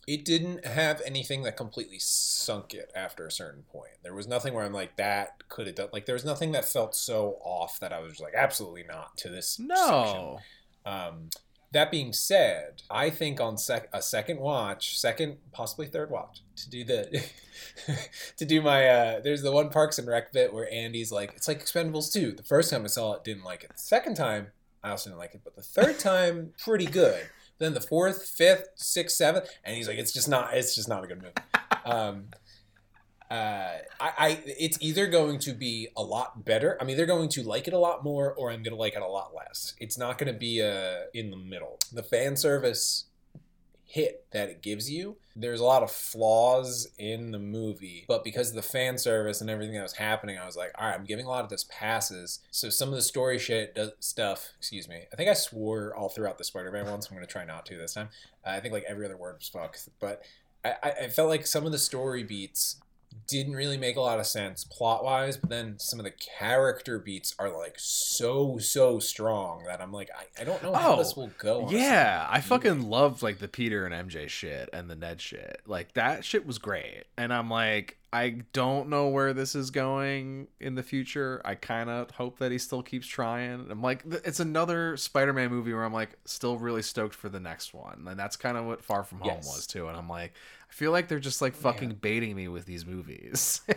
it 0.07 0.25
didn't 0.25 0.65
have 0.65 1.03
anything 1.05 1.43
that 1.43 1.57
completely 1.57 1.99
sunk 1.99 2.75
it 2.75 2.93
after 2.95 3.27
a 3.27 3.31
certain 3.31 3.63
point. 3.63 3.95
There 4.03 4.15
was 4.15 4.29
nothing 4.29 4.55
where 4.55 4.65
I'm 4.65 4.73
like 4.73 4.97
that 4.97 5.49
could 5.49 5.67
have 5.67 5.77
done 5.77 5.89
like 5.93 6.07
there 6.07 6.15
was 6.15 6.25
nothing 6.25 6.53
that 6.53 6.65
felt 6.65 6.95
so 6.95 7.39
off 7.43 7.81
that 7.81 7.93
I 7.93 8.01
was 8.01 8.21
like 8.21 8.35
absolutely 8.35 8.85
not 8.85 9.17
to 9.19 9.29
this 9.29 9.59
no. 9.59 10.39
Um, 10.85 11.31
that 11.73 11.91
being 11.91 12.13
said, 12.13 12.83
I 12.89 13.11
think 13.11 13.41
on 13.41 13.59
sec- 13.59 13.89
a 13.93 14.01
second 14.01 14.39
watch, 14.39 14.99
second 14.99 15.39
possibly 15.53 15.87
third 15.87 16.11
watch 16.11 16.43
to 16.57 16.71
do 16.71 16.85
the 16.85 17.25
to 18.37 18.45
do 18.45 18.63
my 18.63 18.87
uh, 18.87 19.21
there's 19.21 19.43
the 19.43 19.51
one 19.51 19.71
Parks 19.71 19.99
and 19.99 20.07
Rec 20.07 20.33
bit 20.33 20.55
where 20.55 20.73
Andy's 20.73 21.11
like 21.11 21.33
it's 21.35 21.49
like 21.49 21.65
Expendables 21.65 22.13
2. 22.13 22.33
The 22.33 22.45
first 22.45 22.71
time 22.71 22.85
I 22.85 22.89
saw 22.89 23.15
it, 23.15 23.25
didn't 23.25 23.45
like 23.45 23.65
it. 23.65 23.73
The 23.75 23.79
second 23.79 24.15
time, 24.15 24.49
I 24.87 24.91
also 24.91 25.11
didn't 25.11 25.19
like 25.19 25.35
it, 25.35 25.41
but 25.43 25.57
the 25.57 25.63
third 25.63 25.99
time, 25.99 26.53
pretty 26.63 26.87
good. 26.87 27.27
Then 27.59 27.75
the 27.75 27.81
fourth, 27.81 28.29
fifth, 28.29 28.69
sixth, 28.77 29.17
seventh, 29.17 29.49
and 29.65 29.75
he's 29.75 29.89
like, 29.89 29.99
it's 29.99 30.13
just 30.13 30.29
not, 30.29 30.55
it's 30.55 30.77
just 30.77 30.89
not 30.89 31.03
a 31.03 31.07
good 31.09 31.21
movie. 31.21 31.35
Um, 31.85 32.27
uh, 33.29 33.79
I, 33.99 34.13
I 34.19 34.43
it's 34.47 34.79
either 34.81 35.09
going 35.09 35.41
to 35.41 35.53
be 35.53 35.89
a 35.97 36.03
lot 36.03 36.45
better. 36.45 36.79
I'm 36.81 36.89
either 36.89 37.07
going 37.07 37.29
to 37.31 37.43
like 37.43 37.67
it 37.67 37.75
a 37.75 37.79
lot 37.79 38.05
more, 38.05 38.33
or 38.35 38.53
I'm 38.53 38.63
going 38.63 38.75
to 38.75 38.79
like 38.79 38.95
it 38.95 39.03
a 39.03 39.09
lot 39.09 39.33
less. 39.35 39.75
It's 39.81 39.99
not 39.99 40.19
going 40.19 40.33
to 40.33 40.39
be 40.39 40.61
a 40.61 41.07
in 41.13 41.31
the 41.31 41.37
middle. 41.37 41.81
The 41.93 42.05
fan 42.05 42.37
service 42.37 43.07
hit 43.87 44.27
that 44.33 44.49
it 44.49 44.63
gives 44.63 44.91
you. 44.91 45.17
There's 45.35 45.61
a 45.61 45.65
lot 45.65 45.83
of 45.83 45.91
flaws 45.91 46.89
in 46.99 47.31
the 47.31 47.39
movie, 47.39 48.05
but 48.09 48.25
because 48.25 48.51
of 48.51 48.57
the 48.57 48.63
fan 48.63 48.99
service 48.99 49.41
and 49.41 49.49
everything 49.49 49.75
that 49.77 49.83
was 49.83 49.95
happening, 49.95 50.39
I 50.39 50.45
was 50.45 50.57
like, 50.57 50.73
all 50.77 50.89
right, 50.89 50.95
I'm 50.95 51.05
giving 51.05 51.25
a 51.25 51.29
lot 51.29 51.45
of 51.45 51.51
this 51.51 51.65
passes. 51.71 52.41
So 52.51 52.69
some 52.69 52.89
of 52.89 52.95
the 52.97 53.03
story 53.03 53.39
shit 53.39 53.75
does, 53.75 53.93
stuff, 54.01 54.49
excuse 54.59 54.89
me, 54.89 55.05
I 55.13 55.17
think 55.17 55.31
I 55.31 55.35
swore 55.35 55.95
all 55.95 56.09
throughout 56.09 56.37
the 56.39 56.45
Spider-Man 56.45 56.87
ones. 56.87 57.07
I'm 57.07 57.17
going 57.17 57.27
to 57.27 57.33
try 57.33 57.45
not 57.45 57.65
to 57.67 57.77
this 57.77 57.95
time. 57.95 58.09
Uh, 58.45 58.51
I 58.51 58.61
think 58.61 58.75
like 58.75 58.85
every 58.89 59.05
other 59.05 59.17
word 59.17 59.37
was 59.39 59.49
fuck, 59.49 59.79
but 60.01 60.23
I, 60.65 60.93
I 61.05 61.09
felt 61.09 61.29
like 61.29 61.47
some 61.47 61.65
of 61.65 61.73
the 61.73 61.79
story 61.79 62.25
beats 62.25 62.81
didn't 63.29 63.55
really 63.55 63.77
make 63.77 63.97
a 63.97 64.01
lot 64.01 64.21
of 64.21 64.27
sense 64.27 64.63
plot 64.65 65.03
wise, 65.03 65.37
but 65.37 65.51
then 65.51 65.79
some 65.79 65.99
of 65.99 66.05
the 66.05 66.13
character 66.39 66.99
beats 66.99 67.35
are 67.39 67.49
like 67.51 67.75
so 67.77 68.57
so 68.59 68.99
strong 69.01 69.65
that 69.67 69.81
I'm 69.81 69.93
like 69.93 70.11
I, 70.17 70.43
I 70.43 70.45
don't 70.45 70.63
know 70.63 70.73
how 70.73 70.95
Oh, 70.95 70.97
this 70.99 71.17
will 71.17 71.31
go. 71.39 71.69
Yeah, 71.71 72.27
I 72.31 72.41
fucking 72.41 72.83
love 72.89 73.23
like 73.23 73.39
the 73.39 73.49
Peter 73.49 73.85
and 73.87 74.09
MJ 74.11 74.29
shit 74.29 74.69
and 74.73 74.89
the 74.89 74.95
Ned 74.95 75.21
shit. 75.21 75.61
Like 75.67 75.95
that 75.95 76.25
shit 76.25 76.47
was 76.47 76.59
great. 76.59 77.05
And 77.19 77.33
I'm 77.33 77.51
like, 77.51 77.99
I 78.13 78.43
don't 78.53 78.89
know 78.89 79.09
where 79.09 79.33
this 79.35 79.55
is 79.57 79.71
going 79.71 80.47
in 80.61 80.75
the 80.77 80.83
future. 80.83 81.43
I 81.45 81.55
kind 81.57 81.91
of 81.91 82.13
hope 82.13 82.39
that 82.39 82.53
he 82.53 82.59
still 82.59 82.83
keeps 82.83 83.07
trying. 83.07 83.67
I'm 83.71 83.83
like, 83.83 84.05
it's 84.25 84.41
another 84.41 84.97
Spider-Man 84.97 85.51
movie 85.51 85.75
where 85.75 85.85
I'm 85.85 85.93
like, 85.93 86.17
still 86.25 86.57
really 86.57 86.83
stoked 86.83 87.15
for 87.15 87.29
the 87.29 87.41
next 87.41 87.75
one. 87.75 88.07
And 88.09 88.19
that's 88.19 88.37
kind 88.37 88.57
of 88.57 88.65
what 88.65 88.83
Far 88.85 89.03
From 89.03 89.19
Home 89.19 89.33
Yes. 89.35 89.47
was 89.47 89.67
too. 89.67 89.89
And 89.89 89.97
I'm 89.97 90.09
like, 90.09 90.33
feel 90.77 90.93
like 90.93 91.09
they're 91.09 91.19
just 91.19 91.41
like 91.41 91.55
fucking 91.55 91.95
baiting 91.95 92.37
me 92.37 92.49
with 92.49 92.67
these 92.67 92.85
movies. 92.87 93.63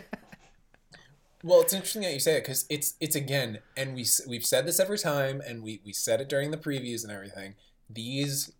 Well, 1.42 1.62
it's 1.62 1.72
interesting 1.72 2.02
that 2.02 2.12
you 2.12 2.20
say 2.20 2.36
it 2.36 2.42
because 2.42 2.66
it's 2.68 2.96
it's 3.00 3.16
again, 3.16 3.60
and 3.74 3.94
we 3.94 4.04
we've 4.28 4.44
said 4.44 4.66
this 4.66 4.78
every 4.78 4.98
time, 4.98 5.40
and 5.40 5.62
we 5.62 5.80
we 5.86 5.92
said 5.94 6.20
it 6.20 6.28
during 6.28 6.50
the 6.50 6.58
previews 6.58 7.02
and 7.02 7.10
everything. 7.10 7.54
These 7.88 8.52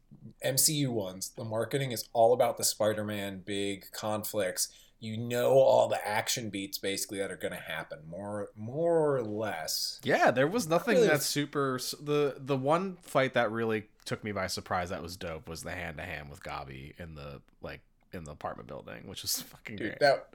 MCU 0.43 0.89
ones, 0.89 1.33
the 1.37 1.45
marketing 1.45 1.93
is 1.93 2.09
all 2.15 2.33
about 2.33 2.57
the 2.57 2.65
Spider-Man 2.65 3.43
big 3.45 3.85
conflicts. 3.93 4.69
You 4.99 5.19
know 5.19 5.51
all 5.53 5.89
the 5.89 6.07
action 6.09 6.49
beats 6.49 6.79
basically 6.79 7.19
that 7.19 7.31
are 7.31 7.37
going 7.37 7.53
to 7.53 7.61
happen, 7.61 7.99
more 8.09 8.49
more 8.57 9.17
or 9.17 9.23
less. 9.25 10.01
Yeah, 10.03 10.31
there 10.31 10.49
was 10.49 10.67
nothing 10.67 10.97
really- 10.97 11.09
that's 11.09 11.27
super. 11.27 11.79
The 12.01 12.37
the 12.39 12.57
one 12.57 12.97
fight 13.03 13.35
that 13.35 13.51
really 13.53 13.89
took 14.07 14.25
me 14.25 14.33
by 14.33 14.47
surprise 14.47 14.89
that 14.89 15.03
was 15.03 15.19
dope 15.19 15.51
was 15.51 15.63
the 15.63 15.73
hand 15.73 15.99
to 15.99 16.03
hand 16.05 16.31
with 16.31 16.43
Gobby 16.43 16.95
in 16.99 17.15
the 17.15 17.43
like 17.61 17.83
in 18.13 18.25
the 18.25 18.33
apartment 18.33 18.69
building, 18.69 19.03
which 19.07 19.23
was 19.23 19.41
fucking 19.51 19.77
Dude, 19.77 19.89
great. 19.89 20.01
that 20.01 20.29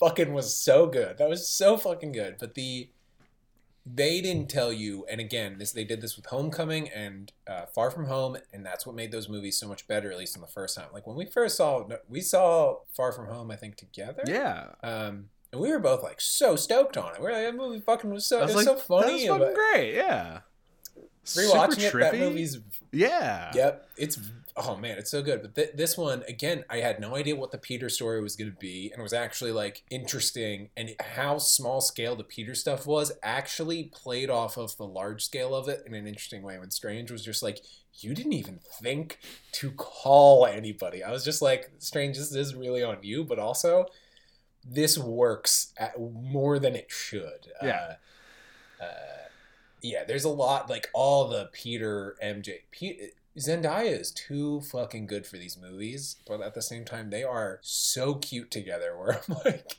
fucking 0.00 0.32
was 0.32 0.54
so 0.54 0.86
good. 0.86 1.18
That 1.18 1.28
was 1.28 1.48
so 1.48 1.76
fucking 1.76 2.12
good. 2.12 2.36
But 2.38 2.54
the 2.54 2.90
they 3.90 4.20
didn't 4.20 4.50
tell 4.50 4.70
you, 4.70 5.06
and 5.10 5.18
again, 5.18 5.56
this 5.58 5.72
they 5.72 5.84
did 5.84 6.02
this 6.02 6.14
with 6.16 6.26
Homecoming 6.26 6.90
and 6.90 7.32
uh, 7.46 7.64
Far 7.66 7.90
From 7.90 8.04
Home, 8.06 8.36
and 8.52 8.64
that's 8.64 8.84
what 8.86 8.94
made 8.94 9.12
those 9.12 9.28
movies 9.30 9.58
so 9.58 9.66
much 9.66 9.86
better. 9.88 10.10
At 10.12 10.18
least 10.18 10.34
in 10.36 10.42
the 10.42 10.46
first 10.48 10.76
time, 10.76 10.88
like 10.92 11.06
when 11.06 11.16
we 11.16 11.24
first 11.24 11.56
saw, 11.56 11.88
we 12.08 12.20
saw 12.20 12.80
Far 12.92 13.12
From 13.12 13.26
Home, 13.28 13.50
I 13.50 13.56
think 13.56 13.76
together. 13.76 14.22
yeah, 14.26 14.72
Um, 14.82 15.30
and 15.52 15.60
we 15.62 15.70
were 15.70 15.78
both 15.78 16.02
like 16.02 16.20
so 16.20 16.54
stoked 16.54 16.98
on 16.98 17.14
it. 17.14 17.22
We 17.22 17.28
are 17.28 17.32
like, 17.32 17.44
that 17.44 17.56
movie 17.56 17.80
fucking 17.80 18.10
was 18.10 18.26
so 18.26 18.42
was 18.42 18.50
it 18.50 18.56
like, 18.56 18.66
was 18.66 18.76
so 18.82 18.86
funny. 18.86 19.26
that 19.26 19.38
was 19.38 19.48
fucking 19.48 19.54
great. 19.54 19.94
Yeah, 19.94 20.40
Rewatching 21.24 21.78
it, 21.78 21.80
Super 21.80 22.00
that 22.00 22.14
movie's 22.18 22.58
Yeah, 22.92 23.50
Yep, 23.54 23.88
it's 23.96 24.18
oh 24.58 24.76
man, 24.76 24.98
it's 24.98 25.10
so 25.10 25.22
good. 25.22 25.42
But 25.42 25.54
th- 25.54 25.72
this 25.74 25.96
one 25.96 26.22
again, 26.28 26.64
I 26.68 26.78
had 26.78 27.00
no 27.00 27.14
idea 27.16 27.36
what 27.36 27.52
the 27.52 27.58
Peter 27.58 27.88
story 27.88 28.20
was 28.20 28.36
going 28.36 28.50
to 28.50 28.56
be, 28.56 28.90
and 28.92 29.00
it 29.00 29.02
was 29.02 29.12
actually 29.12 29.52
like 29.52 29.84
interesting. 29.90 30.70
And 30.76 30.90
how 31.00 31.38
small 31.38 31.80
scale 31.80 32.16
the 32.16 32.24
Peter 32.24 32.54
stuff 32.54 32.86
was 32.86 33.12
actually 33.22 33.84
played 33.84 34.30
off 34.30 34.56
of 34.56 34.76
the 34.76 34.86
large 34.86 35.24
scale 35.24 35.54
of 35.54 35.68
it 35.68 35.82
in 35.86 35.94
an 35.94 36.06
interesting 36.06 36.42
way. 36.42 36.58
When 36.58 36.70
Strange 36.70 37.10
was 37.10 37.24
just 37.24 37.42
like, 37.42 37.60
you 37.94 38.14
didn't 38.14 38.32
even 38.32 38.60
think 38.80 39.18
to 39.52 39.70
call 39.72 40.46
anybody. 40.46 41.02
I 41.02 41.10
was 41.10 41.24
just 41.24 41.42
like, 41.42 41.70
Strange, 41.78 42.16
this 42.16 42.34
is 42.34 42.54
really 42.54 42.82
on 42.82 42.98
you, 43.02 43.24
but 43.24 43.38
also 43.38 43.86
this 44.64 44.98
works 44.98 45.72
more 45.98 46.58
than 46.58 46.74
it 46.74 46.90
should. 46.90 47.48
Yeah. 47.62 47.94
Uh, 48.80 48.84
uh, 48.84 49.27
yeah, 49.82 50.04
there's 50.04 50.24
a 50.24 50.28
lot 50.28 50.68
like 50.70 50.88
all 50.94 51.28
the 51.28 51.48
Peter 51.52 52.16
MJ 52.22 52.60
Zendaya 53.38 54.00
is 54.00 54.10
too 54.10 54.60
fucking 54.62 55.06
good 55.06 55.24
for 55.26 55.36
these 55.36 55.56
movies, 55.56 56.16
but 56.26 56.40
at 56.40 56.54
the 56.54 56.62
same 56.62 56.84
time 56.84 57.10
they 57.10 57.22
are 57.22 57.60
so 57.62 58.14
cute 58.14 58.50
together. 58.50 58.96
Where 58.98 59.20
I'm 59.28 59.36
like, 59.44 59.76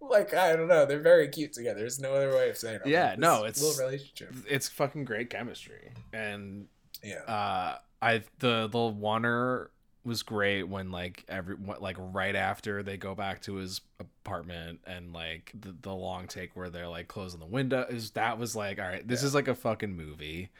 like 0.00 0.34
I 0.34 0.54
don't 0.56 0.68
know, 0.68 0.84
they're 0.86 0.98
very 1.00 1.28
cute 1.28 1.52
together. 1.52 1.80
There's 1.80 1.98
no 1.98 2.14
other 2.14 2.30
way 2.30 2.50
of 2.50 2.56
saying 2.58 2.80
it. 2.84 2.88
Yeah, 2.88 3.10
like, 3.10 3.18
no, 3.18 3.44
it's- 3.46 3.60
a 3.60 3.64
little 3.66 3.84
relationship. 3.86 4.34
it's 4.48 4.68
fucking 4.68 5.04
great 5.04 5.30
chemistry, 5.30 5.92
and 6.12 6.66
Yeah, 7.02 7.22
uh, 7.22 7.78
I 8.02 8.22
the 8.40 8.68
the 8.68 8.78
Warner 8.86 9.70
was 10.08 10.22
great 10.24 10.64
when 10.64 10.90
like 10.90 11.24
every 11.28 11.56
like 11.80 11.96
right 11.98 12.34
after 12.34 12.82
they 12.82 12.96
go 12.96 13.14
back 13.14 13.42
to 13.42 13.54
his 13.56 13.80
apartment 14.00 14.80
and 14.86 15.12
like 15.12 15.52
the, 15.58 15.74
the 15.82 15.92
long 15.94 16.26
take 16.26 16.56
where 16.56 16.70
they're 16.70 16.88
like 16.88 17.06
closing 17.08 17.38
the 17.40 17.46
window 17.46 17.86
is 17.88 18.10
that 18.12 18.38
was 18.38 18.56
like 18.56 18.78
all 18.80 18.86
right 18.88 19.06
this 19.06 19.22
Yeah. 19.22 19.26
is 19.28 19.34
like 19.34 19.48
a 19.48 19.54
fucking 19.54 19.96
movie 19.96 20.50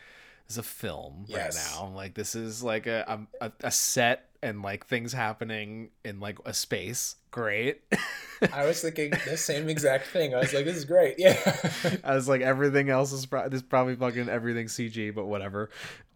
it's 0.47 0.59
a 0.59 0.63
film 0.63 1.25
Yes. 1.27 1.57
right 1.57 1.81
now 1.83 1.95
like 1.97 2.15
this 2.15 2.35
is 2.35 2.63
like 2.63 2.87
a, 2.87 3.27
a 3.41 3.53
a 3.63 3.71
set 3.71 4.29
and 4.43 4.63
like 4.63 4.87
things 4.87 5.13
happening 5.13 5.91
in 6.05 6.21
like 6.21 6.39
a 6.45 6.55
space 6.55 7.17
great 7.31 7.81
I 8.53 8.65
was 8.67 8.81
thinking 8.81 9.11
the 9.27 9.37
same 9.37 9.69
exact 9.69 10.07
thing. 10.07 10.33
I 10.33 10.39
was 10.39 10.55
like, 10.55 10.65
this 10.65 10.77
is 10.77 10.85
great. 10.85 11.17
Yeah. 11.19 11.35
I 12.05 12.15
was 12.15 12.29
like, 12.29 12.41
everything 12.41 12.89
else 12.89 13.11
is 13.11 13.27
pro- 13.27 13.49
this 13.49 13.63
probably 13.63 13.97
fucking 13.97 14.29
everything 14.29 14.67
CG, 14.69 15.13
but 15.13 15.27
whatever. 15.27 15.71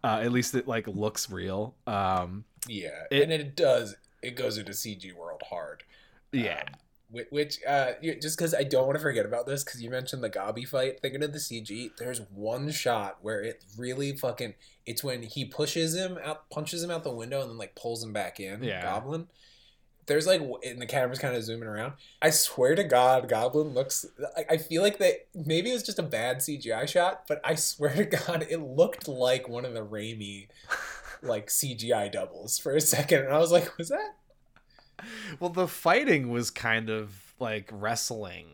Uh, 0.05 0.21
at 0.23 0.31
least 0.31 0.55
it 0.55 0.65
like 0.65 0.87
looks 0.87 1.29
real. 1.29 1.75
Um, 1.85 2.45
Yeah, 2.67 3.03
It- 3.11 3.23
and 3.23 3.31
it 3.31 3.55
does. 3.55 3.95
It 4.21 4.35
goes 4.35 4.57
into 4.57 4.71
CG 4.73 5.11
world 5.13 5.41
hard. 5.49 5.83
yeah, 6.31 6.63
Um, 7.13 7.25
which, 7.29 7.59
uh, 7.67 7.93
just 8.21 8.37
because 8.37 8.55
I 8.55 8.63
don't 8.63 8.85
want 8.87 8.97
to 8.97 9.01
forget 9.01 9.25
about 9.25 9.45
this, 9.45 9.63
because 9.63 9.83
you 9.83 9.89
mentioned 9.91 10.23
the 10.23 10.29
Gobby 10.29 10.65
fight. 10.65 10.99
Thinking 11.01 11.21
of 11.23 11.31
the 11.33 11.39
CG, 11.39 11.91
there's 11.99 12.21
one 12.31 12.71
shot 12.71 13.19
where 13.21 13.41
it 13.41 13.63
really 13.77 14.15
fucking. 14.17 14.55
It's 14.85 15.03
when 15.03 15.21
he 15.23 15.45
pushes 15.45 15.93
him 15.95 16.17
out, 16.23 16.49
punches 16.49 16.81
him 16.83 16.89
out 16.89 17.03
the 17.03 17.13
window, 17.13 17.41
and 17.41 17.51
then 17.51 17.57
like 17.57 17.75
pulls 17.75 18.03
him 18.03 18.13
back 18.13 18.39
in. 18.39 18.63
Yeah. 18.63 18.81
Goblin. 18.81 19.27
There's 20.05 20.25
like, 20.27 20.41
and 20.65 20.81
the 20.81 20.85
camera's 20.85 21.19
kind 21.19 21.33
of 21.35 21.43
zooming 21.43 21.67
around. 21.69 21.93
I 22.21 22.29
swear 22.31 22.75
to 22.75 22.83
God, 22.83 23.29
Goblin 23.29 23.69
looks. 23.73 24.05
I, 24.35 24.45
I 24.51 24.57
feel 24.57 24.81
like 24.81 24.97
that 24.97 25.27
maybe 25.35 25.69
it 25.69 25.73
was 25.73 25.83
just 25.83 25.99
a 25.99 26.03
bad 26.03 26.37
CGI 26.39 26.87
shot, 26.87 27.25
but 27.27 27.39
I 27.43 27.55
swear 27.55 27.93
to 27.95 28.05
God, 28.27 28.45
it 28.49 28.57
looked 28.59 29.07
like 29.07 29.47
one 29.47 29.63
of 29.65 29.73
the 29.73 29.85
Raimi 29.85 30.47
like 31.23 31.47
CGI 31.47 32.11
doubles 32.11 32.57
for 32.57 32.75
a 32.75 32.81
second, 32.81 33.23
and 33.25 33.33
I 33.33 33.39
was 33.39 33.51
like, 33.51 33.77
was 33.77 33.89
that? 33.89 34.15
well, 35.39 35.49
the 35.49 35.67
fighting 35.67 36.29
was 36.29 36.49
kind 36.51 36.89
of 36.89 37.33
like 37.39 37.69
wrestling, 37.73 38.47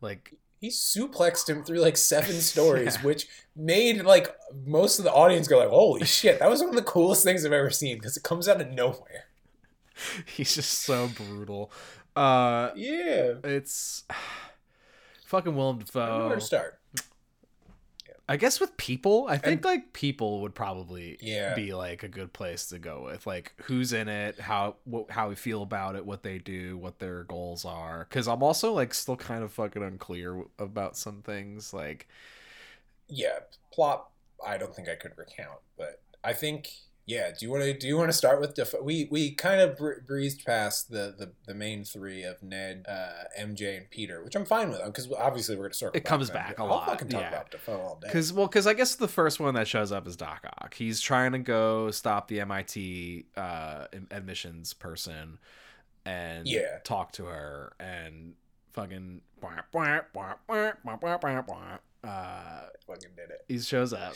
like 0.00 0.34
He 0.60 0.68
suplexed 0.68 1.48
him 1.48 1.62
through 1.64 1.78
like 1.78 1.96
seven 1.96 2.34
stories, 2.40 2.96
Yeah. 2.96 3.02
which 3.02 3.28
made 3.54 4.02
like 4.02 4.34
most 4.66 4.98
of 4.98 5.04
the 5.04 5.12
audience 5.12 5.48
go 5.48 5.58
like, 5.58 5.68
"Holy 5.68 6.04
shit!" 6.04 6.38
That 6.38 6.50
was 6.50 6.60
one 6.60 6.70
of 6.70 6.74
the 6.76 6.82
coolest 6.82 7.24
things 7.24 7.44
I've 7.46 7.52
ever 7.52 7.70
seen 7.70 7.96
because 7.96 8.16
it 8.16 8.22
comes 8.22 8.48
out 8.48 8.60
of 8.60 8.70
nowhere. 8.70 9.26
he's 10.26 10.54
just 10.54 10.72
so 10.82 11.08
brutal. 11.08 11.70
Uh, 12.14 12.70
Yeah, 12.74 13.34
it's 13.44 14.04
fucking 15.26 15.54
Willem 15.56 15.78
know 15.78 15.84
where 15.94 16.06
Dafoe. 16.28 16.34
to 16.34 16.40
start. 16.40 16.80
I 18.28 18.36
guess 18.36 18.58
with 18.58 18.76
people, 18.76 19.26
I 19.28 19.38
think 19.38 19.64
like 19.64 19.92
people 19.92 20.40
would 20.42 20.54
probably 20.54 21.16
Yeah. 21.20 21.54
be 21.54 21.72
like 21.74 22.02
a 22.02 22.08
good 22.08 22.32
place 22.32 22.66
to 22.70 22.78
go 22.78 23.04
with 23.04 23.24
like 23.26 23.52
who's 23.64 23.92
in 23.92 24.08
it, 24.08 24.40
how 24.40 24.76
what, 24.84 25.10
how 25.12 25.28
we 25.28 25.36
feel 25.36 25.62
about 25.62 25.94
it, 25.94 26.04
what 26.04 26.24
they 26.24 26.38
do, 26.38 26.76
what 26.76 26.98
their 26.98 27.22
goals 27.24 27.64
are. 27.64 28.04
Because 28.08 28.26
I'm 28.26 28.42
also 28.42 28.72
like 28.72 28.94
still 28.94 29.16
kind 29.16 29.44
of 29.44 29.52
fucking 29.52 29.82
unclear 29.82 30.42
about 30.58 30.96
some 30.96 31.22
things. 31.22 31.72
Like 31.72 32.08
Yeah, 33.08 33.40
plot. 33.72 34.08
I 34.44 34.58
don't 34.58 34.74
think 34.74 34.88
I 34.88 34.96
could 34.96 35.16
recount, 35.16 35.60
but 35.76 36.00
I 36.22 36.32
think 36.32 36.70
yeah. 37.06 37.30
Do 37.30 37.46
you 37.46 37.50
want 37.52 37.62
to 37.64 37.72
do 37.72 37.86
you 37.86 37.96
want 37.96 38.10
to 38.10 38.16
start 38.16 38.40
with 38.40 38.54
Dafoe? 38.54 38.82
We 38.82 39.06
we 39.10 39.30
kind 39.32 39.60
of 39.60 39.76
br- 39.78 40.00
breezed 40.06 40.44
past 40.44 40.90
the, 40.90 41.14
the 41.16 41.32
the 41.46 41.54
main 41.54 41.84
three 41.84 42.24
of 42.24 42.42
Ned, 42.42 42.84
uh, 42.88 43.24
MJ, 43.40 43.76
and 43.78 43.88
Peter, 43.90 44.22
which 44.24 44.34
I'm 44.34 44.44
fine 44.44 44.70
with 44.70 44.84
because 44.84 45.10
obviously 45.12 45.56
we're 45.56 45.64
gonna 45.64 45.74
circle. 45.74 45.96
It 45.96 46.04
comes 46.04 46.26
to 46.26 46.32
them. 46.32 46.42
back 46.42 46.58
a 46.58 46.62
I'll 46.62 46.68
lot, 46.68 46.86
fucking 46.88 47.08
talk 47.08 47.20
yeah. 47.20 47.28
about 47.28 47.50
Dafoe 47.50 47.78
all 47.80 47.98
day. 48.00 48.08
Because 48.08 48.32
well, 48.32 48.46
because 48.48 48.66
I 48.66 48.74
guess 48.74 48.96
the 48.96 49.08
first 49.08 49.38
one 49.40 49.54
that 49.54 49.68
shows 49.68 49.92
up 49.92 50.06
is 50.06 50.16
Doc 50.16 50.44
Ock. 50.60 50.74
He's 50.74 51.00
trying 51.00 51.32
to 51.32 51.38
go 51.38 51.90
stop 51.92 52.28
the 52.28 52.40
MIT 52.40 53.26
uh, 53.36 53.86
admissions 54.10 54.74
person 54.74 55.38
and 56.04 56.46
Yeah. 56.46 56.78
talk 56.84 57.12
to 57.12 57.24
her 57.26 57.72
and 57.80 58.34
fucking 58.72 59.22
uh, 62.04 62.60
fucking 62.86 63.10
did 63.16 63.30
it. 63.30 63.44
he 63.48 63.58
shows 63.58 63.92
up 63.92 64.14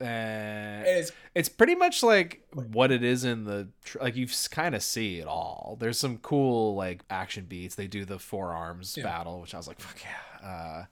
and 0.00 0.86
it's 0.86 1.12
it's 1.34 1.48
pretty 1.48 1.74
much 1.74 2.02
like 2.02 2.42
what 2.52 2.90
it 2.90 3.02
is 3.02 3.24
in 3.24 3.44
the 3.44 3.68
tr- 3.84 3.98
like 4.00 4.16
you 4.16 4.26
kind 4.50 4.74
of 4.74 4.82
see 4.82 5.18
it 5.18 5.26
all. 5.26 5.76
There's 5.80 5.98
some 5.98 6.18
cool 6.18 6.74
like 6.74 7.02
action 7.10 7.44
beats. 7.48 7.74
They 7.74 7.86
do 7.86 8.04
the 8.04 8.18
forearms 8.18 8.96
Yeah. 8.96 9.04
battle, 9.04 9.40
which 9.40 9.54
I 9.54 9.56
was 9.58 9.68
like, 9.68 9.80
fuck 9.80 9.98
yeah. 10.02 10.48
Uh, 10.48 10.84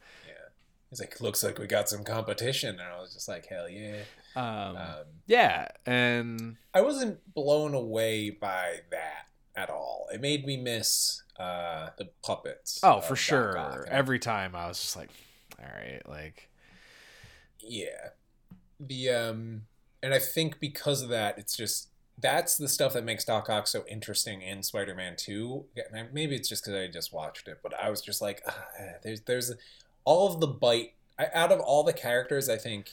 He's 0.91 1.01
like, 1.01 1.21
looks 1.21 1.45
like 1.45 1.59
we 1.59 1.67
got 1.67 1.87
some 1.87 2.03
competition, 2.03 2.71
and 2.71 2.81
I 2.81 2.99
was 2.99 3.13
just 3.13 3.29
like, 3.29 3.45
hell 3.45 3.69
yeah. 3.69 3.97
um, 4.35 4.75
Um, 4.75 4.95
yeah, 5.27 5.69
and 5.85 6.57
I 6.73 6.81
wasn't 6.81 7.19
blown 7.35 7.75
away 7.75 8.31
by 8.31 8.77
that 8.91 9.27
at 9.55 9.69
all. 9.69 10.07
It 10.11 10.23
made 10.23 10.47
me 10.47 10.57
miss 10.57 11.23
uh, 11.39 11.91
the 11.99 12.09
puppets. 12.23 12.81
oh 12.83 13.03
for 13.03 13.17
sure. 13.17 13.87
Every 13.91 14.19
time 14.19 14.55
I 14.55 14.67
was 14.67 14.81
just 14.81 14.97
like, 14.97 15.11
all 15.61 15.67
right, 15.67 16.01
like 16.09 16.49
yeah, 17.61 18.09
the 18.81 19.11
um, 19.11 19.63
and 20.03 20.15
I 20.15 20.19
think 20.19 20.61
because 20.61 21.03
of 21.03 21.09
that, 21.09 21.39
it's 21.39 21.57
just 21.57 21.89
that's 22.21 22.57
the 22.57 22.69
stuff 22.69 22.93
that 22.95 23.05
makes 23.05 23.25
Doc 23.25 23.49
Ock 23.49 23.67
so 23.67 23.85
interesting 23.89 24.43
in 24.43 24.63
Spider-Man 24.63 25.15
Two. 25.17 25.67
Maybe 26.13 26.35
it's 26.37 26.49
just 26.49 26.65
because 26.65 26.79
I 26.79 26.89
just 26.89 27.13
watched 27.13 27.49
it, 27.49 27.59
but 27.63 27.73
I 27.75 27.91
was 27.91 28.01
just 28.01 28.21
like, 28.21 28.43
ah, 28.47 28.65
there's 29.03 29.23
there's 29.23 29.53
all 30.05 30.33
of 30.33 30.41
the 30.41 30.47
bite 30.47 30.95
I, 31.19 31.29
out 31.35 31.53
of 31.53 31.61
all 31.61 31.83
the 31.85 31.93
characters. 31.93 32.49
I 32.49 32.57
think 32.57 32.91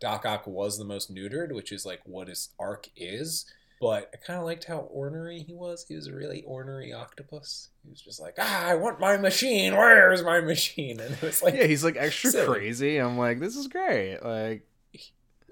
Doc 0.00 0.24
Ock 0.24 0.46
was 0.46 0.78
the 0.78 0.84
most 0.84 1.14
neutered, 1.14 1.52
which 1.54 1.72
is 1.72 1.86
like 1.86 2.00
what 2.04 2.28
his 2.28 2.50
arc 2.58 2.88
is. 2.96 3.46
But 3.78 4.10
I 4.14 4.16
kind 4.16 4.38
of 4.38 4.46
liked 4.46 4.64
how 4.64 4.78
ornery 4.78 5.44
he 5.46 5.52
was. 5.52 5.84
He 5.86 5.96
was 5.96 6.06
a 6.06 6.14
really 6.14 6.42
ornery 6.44 6.94
octopus. 6.94 7.68
He 7.84 7.90
was 7.90 8.00
just 8.00 8.18
like, 8.18 8.36
ah, 8.38 8.68
I 8.68 8.74
want 8.74 9.00
my 9.00 9.18
machine. 9.18 9.76
Where's 9.76 10.22
my 10.22 10.40
machine? 10.40 10.98
And 11.00 11.14
it 11.14 11.20
was 11.22 11.42
like, 11.42 11.54
yeah, 11.54 11.66
he's 11.66 11.84
like 11.84 11.96
extra 11.98 12.30
silly. 12.30 12.46
crazy. 12.46 12.96
I'm 12.96 13.18
like, 13.18 13.38
this 13.38 13.54
is 13.54 13.68
great. 13.68 14.18
Like, 14.24 14.66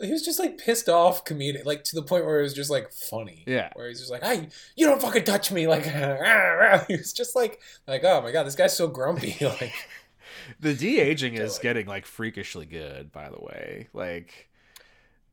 he 0.01 0.11
was 0.11 0.23
just 0.23 0.39
like 0.39 0.59
pissed 0.59 0.89
off 0.89 1.25
comedic, 1.25 1.65
like 1.65 1.85
to 1.85 1.95
the 1.95 2.03
point 2.03 2.25
where 2.25 2.41
it 2.41 2.43
was 2.43 2.55
just 2.55 2.71
like 2.71 2.93
funny. 2.93 3.45
Yeah. 3.47 3.71
Where 3.75 3.89
he's 3.89 4.01
just 4.01 4.11
like, 4.11 4.23
"Hey, 4.25 4.49
you 4.77 4.87
don't 4.87 5.01
fucking 5.01 5.25
touch 5.25 5.53
me!" 5.53 5.67
Like, 5.67 5.85
he 6.89 6.97
was 6.97 7.13
just 7.13 7.37
like, 7.37 7.61
like, 7.87 8.03
oh 8.05 8.21
my 8.23 8.33
god, 8.33 8.45
this 8.45 8.57
guy's 8.57 8.77
so 8.77 8.89
grumpy. 8.89 9.37
like, 9.41 9.73
the 10.61 10.75
de 10.75 10.99
aging 11.01 11.35
is 11.35 11.55
Totally. 11.55 11.63
getting 11.63 11.87
like 11.87 12.07
freakishly 12.07 12.67
good. 12.67 13.13
By 13.13 13.31
the 13.31 13.39
way, 13.41 13.89
like 13.93 14.49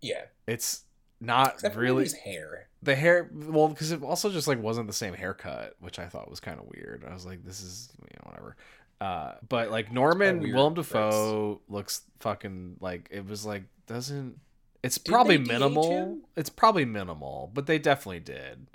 yeah, 0.02 0.24
it's 0.48 0.84
not 1.20 1.54
except 1.56 1.76
really 1.76 2.04
his 2.04 2.14
hair. 2.14 2.68
the 2.82 2.96
hair 2.96 3.30
well 3.32 3.68
because 3.68 3.92
it 3.92 4.02
also 4.02 4.32
just 4.32 4.48
like 4.48 4.60
wasn't 4.60 4.88
the 4.88 4.92
same 4.94 5.14
haircut 5.14 5.76
which 5.80 6.00
i 6.00 6.08
thought 6.08 6.28
was 6.28 6.40
kind 6.40 6.60
of 6.60 6.66
weird 6.66 7.06
i 7.08 7.14
was 7.14 7.28
like 7.28 7.46
this 7.46 7.62
is 7.62 7.90
you 8.02 8.18
know 8.18 8.32
whatever 8.32 8.56
uh 9.02 9.34
but 9.48 9.70
like 9.70 9.92
norman 9.92 10.40
willem 10.52 10.74
dafoe 10.74 11.62
looks 11.70 12.02
fucking 12.22 12.76
like 12.80 13.08
it 13.12 13.24
was 13.24 13.46
like 13.46 13.66
doesn't 13.86 14.36
it's 14.84 14.98
Did 14.98 15.12
probably 15.12 15.38
minimal 15.38 16.20
it's 16.36 16.50
probably 16.50 16.86
minimal 16.86 17.52
but 17.54 17.68
they 17.68 17.78
definitely 17.80 18.20
did 18.20 18.68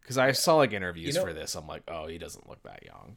because 0.00 0.18
i 0.18 0.32
saw 0.32 0.56
like 0.56 0.72
interviews 0.72 1.14
You 1.14 1.20
know- 1.20 1.26
for 1.26 1.32
this 1.32 1.54
i'm 1.54 1.66
like 1.66 1.82
oh 1.88 2.06
he 2.06 2.18
doesn't 2.18 2.48
look 2.48 2.62
that 2.64 2.82
young 2.84 3.16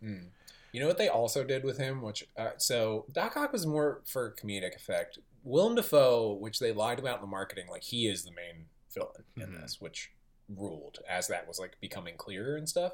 Hmm. 0.00 0.26
You 0.70 0.80
know 0.80 0.86
what 0.86 0.98
they 0.98 1.08
also 1.08 1.42
did 1.42 1.64
with 1.64 1.78
him? 1.78 2.02
Which 2.02 2.24
uh, 2.36 2.50
so 2.58 3.06
Doc 3.10 3.36
Ock 3.36 3.52
was 3.52 3.66
more 3.66 4.02
for 4.04 4.36
comedic 4.40 4.76
effect. 4.76 5.18
Willem 5.42 5.74
Dafoe, 5.74 6.34
which 6.34 6.60
they 6.60 6.70
lied 6.72 7.00
about 7.00 7.16
in 7.16 7.22
the 7.22 7.26
marketing, 7.26 7.66
like 7.68 7.82
he 7.82 8.06
is 8.06 8.22
the 8.22 8.30
main 8.30 8.66
villain 8.94 9.24
in 9.36 9.48
Mhm. 9.56 9.60
this, 9.62 9.80
which 9.80 10.12
ruled 10.48 10.98
as 11.08 11.26
that 11.28 11.48
was 11.48 11.58
like 11.58 11.80
becoming 11.80 12.16
clearer 12.16 12.54
and 12.56 12.68
stuff. 12.68 12.92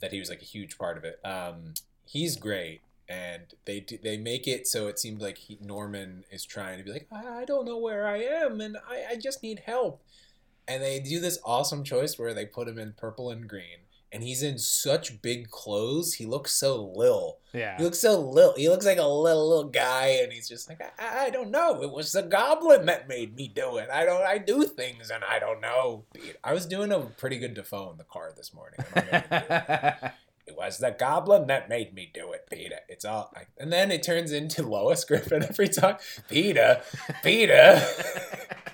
That 0.00 0.12
he 0.12 0.18
was 0.18 0.28
like 0.28 0.42
a 0.42 0.44
huge 0.44 0.76
part 0.76 0.98
of 0.98 1.04
it. 1.04 1.24
Um, 1.24 1.72
he's 2.04 2.36
great, 2.36 2.82
and 3.12 3.42
they 3.66 3.80
do, 3.80 3.98
they 4.02 4.16
make 4.16 4.48
it 4.48 4.66
so 4.66 4.88
it 4.88 4.98
seemed 4.98 5.20
like 5.20 5.36
he, 5.36 5.58
Norman 5.60 6.24
is 6.30 6.46
trying 6.46 6.78
to 6.78 6.84
be 6.84 6.92
like, 6.92 7.06
I, 7.12 7.40
I 7.40 7.44
don't 7.44 7.66
know 7.66 7.76
where 7.76 8.06
I 8.06 8.18
am, 8.18 8.60
and 8.60 8.76
I, 8.88 9.04
I 9.12 9.16
just 9.16 9.42
need 9.42 9.62
help. 9.66 10.02
And 10.66 10.82
they 10.82 10.98
do 11.00 11.20
this 11.20 11.38
awesome 11.44 11.84
choice 11.84 12.18
where 12.18 12.32
they 12.32 12.46
put 12.46 12.68
him 12.68 12.78
in 12.78 12.94
purple 12.96 13.30
and 13.30 13.46
green. 13.48 13.80
And 14.14 14.22
he's 14.22 14.42
in 14.42 14.58
such 14.58 15.22
big 15.22 15.48
clothes. 15.50 16.14
He 16.14 16.26
looks 16.26 16.52
so 16.52 16.92
lil. 16.94 17.38
yeah 17.54 17.78
He 17.78 17.82
looks 17.82 17.98
so 17.98 18.20
little. 18.20 18.54
He 18.54 18.68
looks 18.68 18.84
like 18.84 18.98
a 18.98 19.06
little 19.06 19.48
little 19.48 19.70
guy, 19.70 20.18
and 20.22 20.30
he's 20.32 20.48
just 20.48 20.68
like, 20.68 20.82
I, 20.98 21.26
I 21.26 21.30
don't 21.30 21.50
know. 21.50 21.82
It 21.82 21.90
was 21.90 22.12
the 22.12 22.22
goblin 22.22 22.84
that 22.86 23.08
made 23.08 23.34
me 23.34 23.48
do 23.48 23.78
it. 23.78 23.88
I 23.90 24.04
don't. 24.04 24.22
I 24.22 24.36
do 24.36 24.64
things, 24.64 25.10
and 25.10 25.24
I 25.24 25.38
don't 25.38 25.62
know. 25.62 26.04
I 26.44 26.52
was 26.52 26.66
doing 26.66 26.92
a 26.92 27.00
pretty 27.00 27.38
good 27.38 27.54
Dafoe 27.54 27.90
in 27.90 27.96
the 27.96 28.04
car 28.04 28.32
this 28.36 28.52
morning. 28.52 28.80
I'm 30.60 30.68
not 30.68 30.68
gonna 30.68 30.68
do 30.68 30.68
it. 30.68 30.68
It 30.68 30.68
was 30.68 30.78
the 30.78 30.90
goblin 30.90 31.46
that 31.48 31.68
made 31.68 31.94
me 31.94 32.10
do 32.12 32.32
it, 32.32 32.46
Peter. 32.50 32.80
It's 32.88 33.04
all, 33.04 33.32
I, 33.36 33.42
and 33.58 33.72
then 33.72 33.90
it 33.90 34.02
turns 34.02 34.32
into 34.32 34.62
Lois 34.68 35.04
Griffin 35.04 35.42
every 35.42 35.68
time. 35.68 35.96
Peter, 36.28 36.82
Peter, 37.22 37.82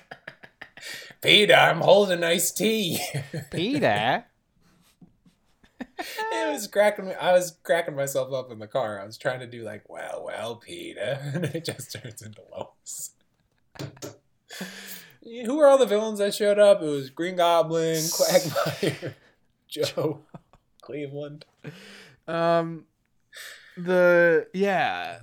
Peter, 1.21 1.55
I'm 1.55 1.81
holding 1.81 2.23
iced 2.23 2.57
tea. 2.57 2.99
peter 3.51 4.25
it 6.31 6.51
was 6.51 6.67
cracking 6.67 7.07
me. 7.07 7.13
I 7.13 7.33
was 7.33 7.57
cracking 7.63 7.95
myself 7.95 8.31
up 8.33 8.51
in 8.51 8.59
the 8.59 8.67
car. 8.67 9.01
I 9.01 9.05
was 9.05 9.17
trying 9.17 9.39
to 9.41 9.47
do 9.47 9.63
like, 9.63 9.89
well, 9.89 10.23
well, 10.25 10.55
Peter, 10.55 11.19
and 11.33 11.45
it 11.45 11.65
just 11.65 11.91
turns 11.93 12.21
into 12.21 12.41
Lois. 12.51 13.11
Who 15.23 15.57
were 15.57 15.67
all 15.67 15.77
the 15.77 15.85
villains 15.85 16.19
that 16.19 16.33
showed 16.33 16.59
up? 16.59 16.81
It 16.81 16.85
was 16.85 17.09
Green 17.09 17.35
Goblin, 17.35 18.01
Quagmire, 18.09 19.15
Joe, 19.67 20.21
Cleveland. 20.81 21.45
Um, 22.27 22.85
the 23.77 24.47
yeah, 24.53 25.19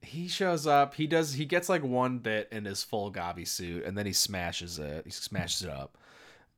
he 0.00 0.28
shows 0.28 0.66
up. 0.66 0.94
He 0.94 1.06
does. 1.06 1.34
He 1.34 1.44
gets 1.44 1.68
like 1.68 1.82
one 1.82 2.18
bit 2.18 2.48
in 2.50 2.64
his 2.64 2.82
full 2.82 3.10
Gobby 3.10 3.44
suit, 3.44 3.84
and 3.84 3.96
then 3.98 4.06
he 4.06 4.12
smashes 4.12 4.78
it. 4.78 5.04
He 5.04 5.10
smashes 5.10 5.62
it 5.62 5.70
up, 5.70 5.98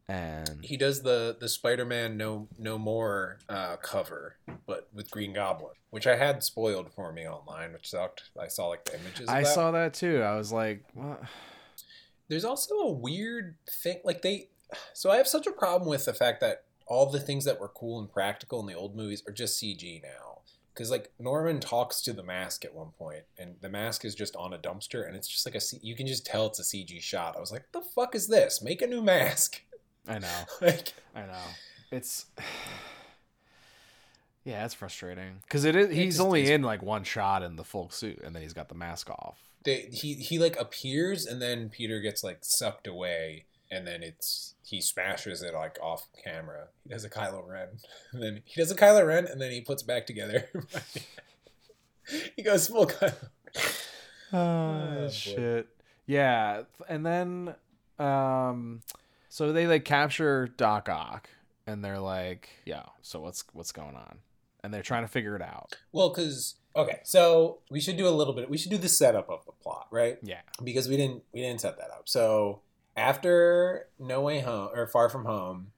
and 0.09 0.65
He 0.65 0.77
does 0.77 1.03
the 1.03 1.37
the 1.41 1.49
Spider 1.49 1.85
Man 1.85 2.17
No 2.17 2.49
No 2.59 2.79
More 2.79 3.39
uh, 3.49 3.77
cover, 3.77 4.37
but 4.67 4.89
with 4.95 5.11
Green 5.11 5.33
Goblin, 5.33 5.75
which 5.91 6.07
I 6.07 6.17
had 6.17 6.45
spoiled 6.45 6.93
for 6.93 7.13
me 7.13 7.27
online, 7.27 7.73
which 7.73 7.89
sucked. 7.89 8.31
I 8.41 8.47
saw 8.49 8.69
like 8.69 8.85
the 8.85 9.01
images. 9.01 9.23
Of 9.23 9.31
I 9.31 9.43
that. 9.43 9.49
saw 9.49 9.71
that 9.73 9.95
too. 9.95 10.23
I 10.23 10.37
was 10.37 10.53
like, 10.53 10.85
what? 10.95 11.23
there's 12.29 12.45
also 12.45 12.75
a 12.77 12.93
weird 12.93 13.57
thing 13.69 14.01
like 14.05 14.23
they 14.23 14.49
so 14.95 15.11
i 15.11 15.17
have 15.17 15.27
such 15.27 15.49
a 15.49 15.51
problem 15.51 15.91
with 15.91 16.05
the 16.05 16.13
fact 16.15 16.41
that 16.41 16.63
all 16.91 17.07
the 17.07 17.21
things 17.21 17.45
that 17.47 17.59
were 17.61 17.69
cool 17.69 17.99
and 17.99 18.13
practical 18.13 18.61
in 18.61 18.67
the 18.67 18.75
old 18.75 18.95
movies 18.95 19.23
are 19.27 19.33
just 19.33 19.63
cg 19.63 20.03
now 20.03 20.41
because 20.75 20.91
like 20.91 21.11
norman 21.19 21.61
talks 21.61 22.03
to 22.03 22.13
the 22.13 22.23
mask 22.23 22.65
at 22.65 22.75
one 22.75 22.91
point 22.99 23.23
and 23.39 23.55
the 23.63 23.69
mask 23.71 24.05
is 24.05 24.15
just 24.15 24.37
on 24.37 24.53
a 24.53 24.59
dumpster 24.59 25.07
and 25.07 25.17
it's 25.17 25.29
just 25.29 25.47
like 25.47 25.55
a 25.55 25.61
you 25.81 25.95
can 25.95 26.07
just 26.07 26.27
tell 26.27 26.47
it's 26.47 26.59
a 26.59 26.63
cg 26.63 27.01
shot 27.01 27.37
i 27.37 27.41
was 27.41 27.53
like 27.53 27.65
the 27.73 27.81
fuck 27.81 28.15
is 28.15 28.27
this 28.27 28.61
make 28.61 28.83
a 28.83 28.87
new 28.87 29.01
mask 29.01 29.63
I 30.09 30.19
know. 30.19 30.29
like 30.61 30.93
I 31.15 31.21
know. 31.21 31.47
It's 31.93 32.27
yeah, 34.45 34.65
it's 34.65 34.75
frustrating 34.75 35.41
because 35.43 35.65
it 35.65 35.77
is. 35.77 35.91
It 35.91 35.95
He's 35.95 36.15
just 36.17 36.27
only 36.27 36.51
in 36.51 36.63
like 36.63 36.83
one 36.83 37.05
shot 37.05 37.43
in 37.43 37.57
the 37.57 37.65
full 37.65 37.91
suit, 37.91 38.21
and 38.25 38.35
then 38.35 38.43
he's 38.43 38.55
got 38.55 38.69
the 38.69 38.75
mask 38.75 39.11
off. 39.11 39.39
they, 39.65 39.89
he 39.93 40.15
he 40.15 40.39
like 40.39 40.59
appears 40.59 41.27
and 41.27 41.41
then 41.41 41.69
peter 41.69 42.01
gets 42.01 42.25
like 42.25 42.39
sucked 42.41 42.87
away 42.87 43.45
and 43.71 43.87
then 43.87 44.03
it's 44.03 44.55
he 44.65 44.81
smashes 44.81 45.43
it 45.43 45.55
like 45.55 45.79
off 45.83 46.07
camera 46.25 46.69
he 46.85 46.91
does 46.91 47.05
a 47.05 47.11
kylo 47.11 47.47
ren 47.47 47.69
and 48.13 48.23
then 48.23 48.43
he 48.45 48.61
does 48.61 48.71
a 48.71 48.75
kylo 48.77 49.07
ren 49.07 49.27
and 49.27 49.41
then 49.41 49.51
he 49.51 49.61
puts 49.61 49.83
it 49.83 49.87
back 49.87 50.07
together 50.07 50.49
he 52.37 52.43
goes 52.43 52.67
full 52.69 52.87
kylo 52.87 53.15
Oh, 54.33 55.01
boy. 55.03 55.09
shit. 55.09 55.69
Yeah, 56.07 56.63
and 56.89 57.05
then 57.05 57.55
um 57.99 58.81
so 59.29 59.53
they 59.53 59.67
like 59.67 59.85
capture 59.85 60.47
Doc 60.57 60.89
Ock 60.89 61.29
and 61.67 61.85
they're 61.85 61.99
like, 61.99 62.49
"Yeah, 62.65 62.85
so 63.03 63.21
what's 63.21 63.45
what's 63.53 63.73
going 63.73 63.97
on?" 63.97 64.19
And 64.63 64.73
they're 64.73 64.83
trying 64.83 65.03
to 65.03 65.09
figure 65.09 65.35
it 65.37 65.43
out. 65.43 65.77
well 65.93 66.11
because 66.11 66.55
okay 66.77 67.01
so 67.03 67.59
we 67.73 67.81
should 67.81 67.97
do 67.97 68.07
a 68.07 68.11
little 68.11 68.33
bit 68.33 68.49
we 68.49 68.57
should 68.57 68.71
do 68.71 68.79
the 68.79 68.89
setup 68.89 69.29
of 69.29 69.45
the 69.47 69.51
plot 69.61 69.89
right 69.91 70.19
Yeah. 70.23 70.43
because 70.63 70.89
we 70.89 70.97
didn't 70.97 71.25
we 71.35 71.41
didn't 71.41 71.61
set 71.61 71.77
that 71.79 71.91
up. 71.91 72.09
So 72.09 72.61
after 73.01 73.89
No 73.99 74.21
Way 74.21 74.41
Home 74.41 74.69
or 74.75 74.87
Far 74.87 75.09
From 75.09 75.25
Home, 75.25 75.73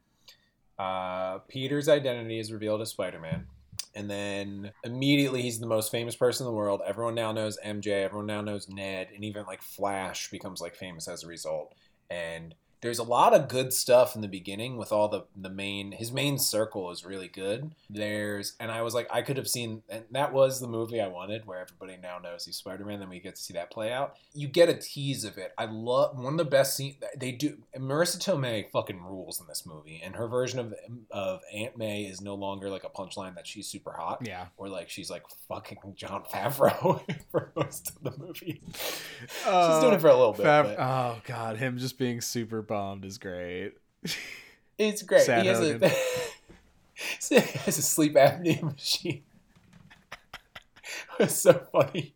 uh, 0.79 1.39
Peter's 1.49 1.89
identity 1.89 2.39
is 2.41 2.53
revealed 2.53 2.83
as 2.83 2.91
Spider 2.91 3.21
Man, 3.21 3.47
and 3.95 4.11
then 4.11 4.73
immediately 4.83 5.41
he's 5.41 5.61
the 5.61 5.67
most 5.67 5.93
famous 5.93 6.17
person 6.17 6.45
in 6.45 6.51
the 6.51 6.57
world. 6.57 6.83
Everyone 6.85 7.15
now 7.15 7.31
knows 7.31 7.59
MJ. 7.65 8.05
Everyone 8.05 8.27
now 8.27 8.41
knows 8.41 8.69
Ned, 8.69 9.09
and 9.15 9.25
even 9.25 9.47
like 9.47 9.63
Flash 9.63 10.31
becomes 10.31 10.61
like 10.61 10.75
famous 10.75 11.07
as 11.07 11.23
a 11.23 11.29
result. 11.29 11.75
And 12.11 12.55
there's 12.83 12.99
a 12.99 13.05
lot 13.05 13.33
of 13.33 13.49
good 13.49 13.73
stuff 13.73 14.17
in 14.17 14.23
the 14.23 14.29
beginning 14.29 14.77
with 14.77 14.91
all 14.91 15.09
the 15.09 15.23
the 15.37 15.49
main 15.49 15.93
his 15.93 16.13
main 16.13 16.37
circle 16.37 16.91
is 16.91 17.05
really 17.05 17.29
good. 17.29 17.71
There's 17.89 18.55
and 18.59 18.73
I 18.73 18.83
was 18.83 18.93
like 18.93 19.07
I 19.11 19.23
could 19.23 19.37
have 19.37 19.49
seen 19.49 19.83
and 19.89 20.05
that 20.11 20.33
was 20.33 20.61
the 20.61 20.67
movie 20.67 21.01
I 21.01 21.07
wanted 21.07 21.47
where 21.47 21.61
everybody 21.61 21.97
now 22.03 22.19
knows 22.19 22.45
he's 22.45 22.57
Spider 22.57 22.85
Man. 22.85 22.99
Then 22.99 23.09
we 23.09 23.21
get 23.21 23.37
to 23.37 23.43
see 23.43 23.55
that 23.55 23.71
play 23.71 23.93
out. 23.93 24.17
You 24.35 24.49
get 24.49 24.69
a 24.69 24.75
tease 24.75 25.25
of 25.25 25.39
it. 25.39 25.53
I 25.57 25.67
love 25.67 26.19
one 26.19 26.35
of 26.35 26.39
the 26.39 26.45
best 26.45 26.77
scenes 26.77 26.97
they 27.17 27.31
do. 27.31 27.59
Marisa 27.79 28.19
Tomei 28.19 28.69
fucking 28.71 29.01
rules 29.01 29.41
in 29.41 29.47
this 29.47 29.65
movie, 29.65 30.03
and 30.05 30.17
her 30.17 30.27
version 30.27 30.59
of 30.59 30.75
of 31.13 31.41
Aunt 31.55 31.79
May 31.79 32.03
is 32.03 32.21
no 32.21 32.35
longer 32.35 32.69
like 32.69 32.85
a 32.85 32.89
punchline 32.89 33.37
that 33.37 33.47
she's 33.47 33.69
super 33.69 33.93
hot. 33.93 34.27
Yeah. 34.27 34.47
Or 34.57 34.69
like 34.69 34.91
she's 34.91 35.09
like 35.09 35.23
fucking 35.47 35.79
Jon 35.95 36.25
Favreau 36.25 37.01
for 37.31 37.53
most 37.55 37.91
of 37.91 38.03
the 38.03 38.19
movie. 38.19 38.61
Uh, 39.47 39.75
she's 39.75 39.83
doing 39.83 39.95
it 39.95 40.01
for 40.01 40.09
a 40.09 40.17
little 40.17 40.33
bit. 40.33 40.47
Fav- 40.47 40.77
oh 40.81 41.21
god, 41.25 41.59
him 41.59 41.79
just 41.79 41.97
being 41.97 42.21
super 42.21 42.61
bummed 42.73 43.05
is 43.05 43.19
great. 43.19 43.75
It's 44.79 45.03
great. 45.03 45.27
Sad 45.27 45.43
he 45.43 45.49
has 45.49 45.61
a, 45.61 45.89
he 47.29 47.35
has 47.35 47.77
a 47.77 47.83
sleep 47.83 48.15
apnea 48.15 48.63
machine. 48.63 49.23
it 51.19 51.25
was 51.25 51.37
so 51.37 51.53
funny. 51.71 52.15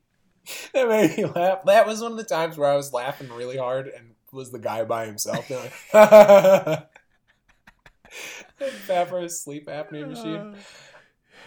That 0.72 0.88
made 0.88 1.18
me 1.18 1.26
laugh. 1.26 1.64
That 1.66 1.86
was 1.86 2.00
one 2.00 2.12
of 2.12 2.16
the 2.16 2.24
times 2.24 2.56
where 2.56 2.70
I 2.70 2.76
was 2.76 2.94
laughing 2.94 3.28
really 3.30 3.58
hard 3.58 3.88
and 3.88 4.14
was 4.32 4.50
the 4.50 4.58
guy 4.58 4.84
by 4.84 5.04
himself. 5.04 5.46
They're 5.46 5.58
like, 5.58 5.72
Favreau's 8.86 9.38
sleep 9.38 9.66
apnea 9.66 10.08
machine. 10.08 10.56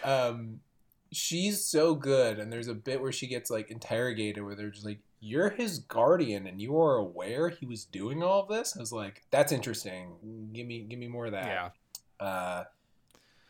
Um, 0.02 0.60
she's 1.12 1.62
so 1.62 1.94
good, 1.94 2.38
and 2.38 2.50
there's 2.50 2.68
a 2.68 2.74
bit 2.74 3.02
where 3.02 3.12
she 3.12 3.26
gets 3.26 3.50
like 3.50 3.70
interrogated, 3.70 4.42
where 4.42 4.54
they're 4.54 4.70
just 4.70 4.86
like, 4.86 5.00
"You're 5.20 5.50
his 5.50 5.78
guardian, 5.80 6.46
and 6.46 6.60
you 6.60 6.80
are 6.80 6.96
aware 6.96 7.48
he 7.48 7.66
was 7.66 7.84
doing 7.84 8.22
all 8.22 8.42
of 8.42 8.48
this." 8.48 8.76
I 8.76 8.80
was 8.80 8.92
like, 8.92 9.22
"That's 9.30 9.52
interesting. 9.52 10.50
Give 10.52 10.66
me, 10.66 10.80
give 10.80 10.98
me 10.98 11.08
more 11.08 11.26
of 11.26 11.32
that." 11.32 11.46
Yeah. 11.46 12.26
Uh, 12.26 12.64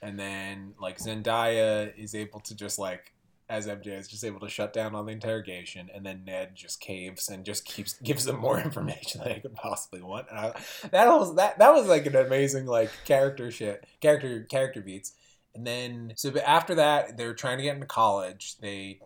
and 0.02 0.18
then 0.18 0.74
like 0.80 0.98
Zendaya 0.98 1.92
is 1.96 2.14
able 2.14 2.40
to 2.40 2.54
just 2.54 2.78
like 2.78 3.14
as 3.50 3.66
MJ 3.66 3.98
is 3.98 4.06
just 4.06 4.22
able 4.22 4.38
to 4.38 4.48
shut 4.48 4.72
down 4.72 4.94
on 4.94 5.06
the 5.06 5.12
interrogation, 5.12 5.90
and 5.92 6.06
then 6.06 6.22
Ned 6.24 6.52
just 6.54 6.80
caves 6.80 7.28
and 7.28 7.44
just 7.44 7.64
keeps 7.64 7.94
gives 8.02 8.24
them 8.24 8.38
more 8.38 8.60
information 8.60 9.20
than 9.20 9.32
they 9.32 9.40
could 9.40 9.54
possibly 9.54 10.00
want. 10.00 10.26
And 10.30 10.38
I, 10.38 10.52
that 10.92 11.08
was 11.08 11.34
that 11.34 11.58
that 11.58 11.74
was 11.74 11.88
like 11.88 12.06
an 12.06 12.16
amazing 12.16 12.66
like 12.66 12.90
character 13.04 13.50
shit, 13.50 13.84
character 14.00 14.44
character 14.44 14.80
beats. 14.80 15.12
And 15.52 15.66
then 15.66 16.12
so 16.14 16.32
after 16.38 16.76
that, 16.76 17.16
they're 17.16 17.34
trying 17.34 17.58
to 17.58 17.64
get 17.64 17.74
into 17.74 17.86
college. 17.86 18.56
They 18.58 19.00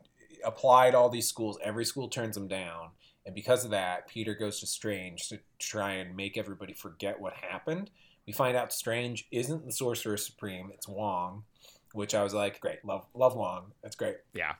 applied 0.44 0.94
all 0.94 1.08
these 1.08 1.28
schools. 1.28 1.58
Every 1.62 1.84
school 1.84 2.08
turns 2.08 2.34
them 2.34 2.48
down. 2.48 2.90
And 3.26 3.34
because 3.34 3.64
of 3.64 3.70
that, 3.70 4.08
Peter 4.08 4.34
goes 4.34 4.60
to 4.60 4.66
Strange 4.66 5.28
to 5.28 5.38
try 5.58 5.94
and 5.94 6.16
make 6.16 6.36
everybody 6.36 6.74
forget 6.74 7.20
what 7.20 7.32
happened. 7.34 7.90
We 8.26 8.32
find 8.32 8.56
out 8.56 8.72
Strange 8.72 9.26
isn't 9.30 9.64
the 9.64 9.72
Sorcerer 9.72 10.16
Supreme, 10.16 10.70
it's 10.72 10.88
Wong, 10.88 11.44
which 11.92 12.14
I 12.14 12.22
was 12.22 12.34
like, 12.34 12.60
great, 12.60 12.84
love 12.84 13.06
love 13.14 13.36
Wong. 13.36 13.72
That's 13.82 13.96
great. 13.96 14.16
Yeah. 14.34 14.54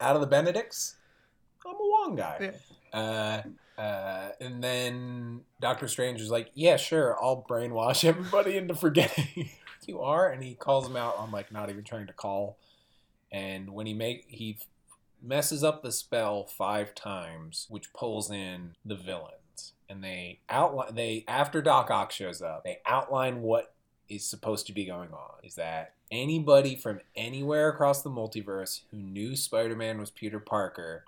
Out 0.00 0.16
of 0.16 0.20
the 0.20 0.26
Benedicts, 0.26 0.96
I'm 1.66 1.74
a 1.74 1.78
Wong 1.78 2.16
guy. 2.16 2.52
Yeah. 2.92 2.98
Uh, 2.98 3.42
uh, 3.80 4.30
and 4.40 4.62
then 4.62 5.40
Doctor 5.60 5.88
Strange 5.88 6.20
is 6.20 6.30
like, 6.30 6.50
yeah, 6.54 6.76
sure, 6.76 7.16
I'll 7.22 7.44
brainwash 7.48 8.04
everybody 8.08 8.56
into 8.56 8.74
forgetting 8.74 9.24
who 9.34 9.44
you 9.86 10.00
are. 10.00 10.30
And 10.30 10.42
he 10.42 10.54
calls 10.54 10.86
him 10.86 10.96
out 10.96 11.16
on 11.16 11.30
like 11.30 11.52
not 11.52 11.70
even 11.70 11.84
trying 11.84 12.06
to 12.08 12.12
call. 12.12 12.58
And 13.32 13.70
when 13.70 13.86
he 13.86 13.94
make 13.94 14.24
he 14.28 14.58
messes 15.22 15.64
up 15.64 15.82
the 15.82 15.92
spell 15.92 16.44
five 16.44 16.94
times, 16.94 17.66
which 17.68 17.92
pulls 17.92 18.30
in 18.30 18.74
the 18.84 18.96
villains. 18.96 19.72
And 19.88 20.04
they 20.04 20.40
outline 20.48 20.94
they 20.94 21.24
after 21.26 21.60
Doc 21.60 21.90
Ock 21.90 22.12
shows 22.12 22.40
up, 22.40 22.64
they 22.64 22.78
outline 22.86 23.42
what 23.42 23.74
is 24.08 24.24
supposed 24.24 24.66
to 24.66 24.72
be 24.72 24.84
going 24.84 25.10
on. 25.10 25.34
Is 25.42 25.56
that 25.56 25.94
anybody 26.10 26.76
from 26.76 27.00
anywhere 27.16 27.68
across 27.68 28.02
the 28.02 28.10
multiverse 28.10 28.82
who 28.90 28.98
knew 28.98 29.36
Spider-Man 29.36 29.98
was 29.98 30.10
Peter 30.10 30.40
Parker 30.40 31.04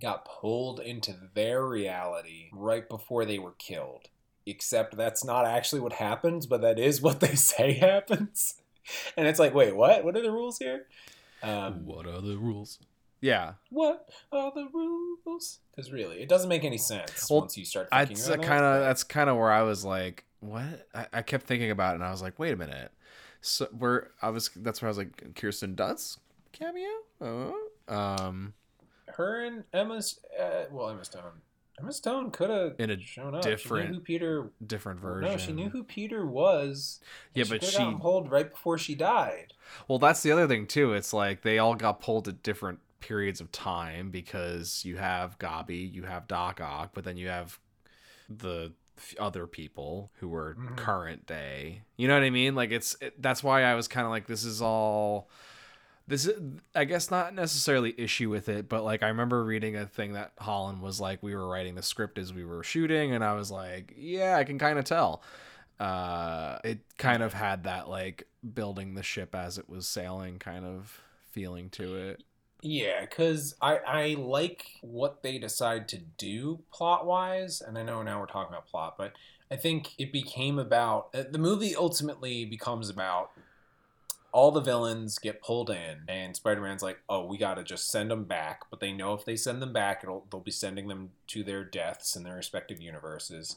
got 0.00 0.24
pulled 0.24 0.80
into 0.80 1.14
their 1.34 1.64
reality 1.66 2.48
right 2.52 2.88
before 2.88 3.24
they 3.24 3.38
were 3.38 3.54
killed. 3.58 4.08
Except 4.46 4.96
that's 4.96 5.24
not 5.24 5.44
actually 5.44 5.80
what 5.80 5.94
happens, 5.94 6.46
but 6.46 6.62
that 6.62 6.78
is 6.78 7.02
what 7.02 7.20
they 7.20 7.34
say 7.34 7.72
happens. 7.74 8.54
And 9.16 9.26
it's 9.26 9.38
like, 9.38 9.54
wait, 9.54 9.76
what? 9.76 10.04
What 10.04 10.16
are 10.16 10.22
the 10.22 10.32
rules 10.32 10.58
here? 10.58 10.86
Um, 11.42 11.84
what 11.84 12.06
are 12.06 12.20
the 12.20 12.36
rules? 12.36 12.78
Yeah. 13.20 13.54
what 13.70 14.08
are 14.32 14.52
the 14.54 14.68
rules? 14.72 15.58
Because 15.74 15.90
really, 15.92 16.20
it 16.22 16.28
doesn't 16.28 16.48
make 16.48 16.64
any 16.64 16.78
sense 16.78 17.28
Well, 17.30 17.40
once 17.40 17.56
you 17.56 17.64
start 17.64 17.88
thinking 17.90 18.16
That's 18.16 18.28
about 18.28 18.42
kind 18.46 18.64
it. 18.64 18.66
of 18.68 18.80
that's 18.82 19.02
kind 19.04 19.28
of 19.30 19.36
where 19.36 19.50
I 19.50 19.62
was 19.62 19.84
like, 19.84 20.24
what? 20.40 20.86
I, 20.94 21.06
I 21.12 21.22
kept 21.22 21.46
thinking 21.46 21.70
about 21.70 21.92
it, 21.92 21.94
and 21.96 22.04
I 22.04 22.10
was 22.10 22.22
like, 22.22 22.38
wait 22.38 22.52
a 22.52 22.56
minute. 22.56 22.92
So 23.40 23.66
where 23.76 24.10
I 24.22 24.30
was, 24.30 24.50
that's 24.56 24.80
where 24.82 24.88
I 24.88 24.90
was 24.90 24.98
like, 24.98 25.34
Kirsten 25.36 25.74
Dunst 25.76 26.18
cameo. 26.52 26.88
Oh, 27.20 27.54
um, 27.88 28.54
Her 29.06 29.44
and 29.44 29.64
Emma's, 29.72 30.20
uh, 30.40 30.64
well, 30.70 30.88
Emma 30.90 31.04
Stone. 31.04 31.22
Emma 31.80 31.92
Stone 31.92 32.32
could 32.32 32.50
have 32.50 32.74
In 32.80 32.90
a 32.90 33.00
shown 33.00 33.36
up. 33.36 33.42
different 33.42 33.94
who 33.94 34.00
Peter. 34.00 34.50
different 34.66 34.98
version. 34.98 35.30
No, 35.30 35.36
she 35.36 35.52
knew 35.52 35.68
who 35.68 35.84
Peter 35.84 36.26
was. 36.26 36.98
Yeah, 37.34 37.44
she 37.44 37.50
but 37.50 37.62
she. 37.64 37.94
pulled 38.00 38.30
right 38.32 38.50
before 38.50 38.78
she 38.78 38.96
died. 38.96 39.52
Well, 39.86 40.00
that's 40.00 40.22
the 40.24 40.32
other 40.32 40.48
thing 40.48 40.66
too. 40.66 40.92
It's 40.94 41.12
like 41.12 41.42
they 41.42 41.58
all 41.60 41.76
got 41.76 42.00
pulled 42.00 42.26
at 42.26 42.42
different 42.42 42.80
periods 43.00 43.40
of 43.40 43.50
time 43.52 44.10
because 44.10 44.84
you 44.84 44.96
have 44.96 45.38
Gobby, 45.38 45.76
you 45.78 46.02
have 46.04 46.26
Doc 46.26 46.60
Ock, 46.60 46.90
but 46.94 47.04
then 47.04 47.16
you 47.16 47.28
have 47.28 47.58
the 48.28 48.72
other 49.18 49.46
people 49.46 50.10
who 50.20 50.28
were 50.28 50.54
Mhm. 50.56 50.76
current 50.76 51.26
day. 51.26 51.82
You 51.96 52.08
know 52.08 52.14
what 52.14 52.24
I 52.24 52.30
mean? 52.30 52.54
Like 52.56 52.70
it's 52.72 52.96
it, 53.00 53.20
that's 53.22 53.42
why 53.44 53.62
I 53.62 53.74
was 53.74 53.86
kind 53.88 54.04
of 54.04 54.10
like 54.10 54.26
this 54.26 54.44
is 54.44 54.60
all 54.60 55.30
this 56.08 56.26
is 56.26 56.40
I 56.74 56.84
guess 56.84 57.10
not 57.10 57.34
necessarily 57.34 57.94
issue 57.98 58.28
with 58.30 58.48
it, 58.48 58.68
but 58.68 58.82
like 58.82 59.02
I 59.04 59.08
remember 59.08 59.44
reading 59.44 59.76
a 59.76 59.86
thing 59.86 60.14
that 60.14 60.32
Holland 60.38 60.80
was 60.82 61.00
like 61.00 61.22
we 61.22 61.34
were 61.34 61.46
writing 61.48 61.74
the 61.76 61.82
script 61.82 62.18
as 62.18 62.32
we 62.34 62.44
were 62.44 62.62
shooting 62.64 63.12
and 63.12 63.22
I 63.22 63.34
was 63.34 63.50
like, 63.50 63.94
yeah, 63.96 64.36
I 64.36 64.42
can 64.44 64.58
kind 64.58 64.78
of 64.78 64.84
tell. 64.84 65.22
Uh 65.78 66.58
it 66.64 66.80
kind 66.96 67.22
of 67.22 67.32
had 67.34 67.64
that 67.64 67.88
like 67.88 68.26
building 68.54 68.94
the 68.94 69.02
ship 69.04 69.34
as 69.34 69.58
it 69.58 69.68
was 69.68 69.86
sailing 69.86 70.38
kind 70.40 70.64
of 70.64 71.00
feeling 71.30 71.70
to 71.70 71.94
it. 71.96 72.24
Yeah, 72.60 73.02
because 73.02 73.54
I, 73.62 73.76
I 73.78 74.14
like 74.18 74.64
what 74.80 75.22
they 75.22 75.38
decide 75.38 75.88
to 75.88 75.98
do 75.98 76.60
plot 76.72 77.06
wise, 77.06 77.60
and 77.60 77.78
I 77.78 77.84
know 77.84 78.02
now 78.02 78.18
we're 78.18 78.26
talking 78.26 78.52
about 78.52 78.66
plot, 78.66 78.96
but 78.98 79.12
I 79.50 79.56
think 79.56 79.94
it 79.96 80.12
became 80.12 80.58
about 80.58 81.08
uh, 81.14 81.22
the 81.30 81.38
movie 81.38 81.76
ultimately 81.76 82.44
becomes 82.44 82.90
about 82.90 83.30
all 84.32 84.50
the 84.50 84.60
villains 84.60 85.18
get 85.18 85.40
pulled 85.40 85.70
in, 85.70 86.00
and 86.08 86.34
Spider 86.34 86.60
Man's 86.60 86.82
like, 86.82 86.98
oh, 87.08 87.24
we 87.24 87.38
gotta 87.38 87.62
just 87.62 87.90
send 87.90 88.10
them 88.10 88.24
back, 88.24 88.62
but 88.70 88.80
they 88.80 88.92
know 88.92 89.14
if 89.14 89.24
they 89.24 89.36
send 89.36 89.62
them 89.62 89.72
back, 89.72 90.00
it'll 90.02 90.26
they'll 90.30 90.40
be 90.40 90.50
sending 90.50 90.88
them 90.88 91.10
to 91.28 91.44
their 91.44 91.62
deaths 91.64 92.16
in 92.16 92.24
their 92.24 92.34
respective 92.36 92.80
universes, 92.80 93.56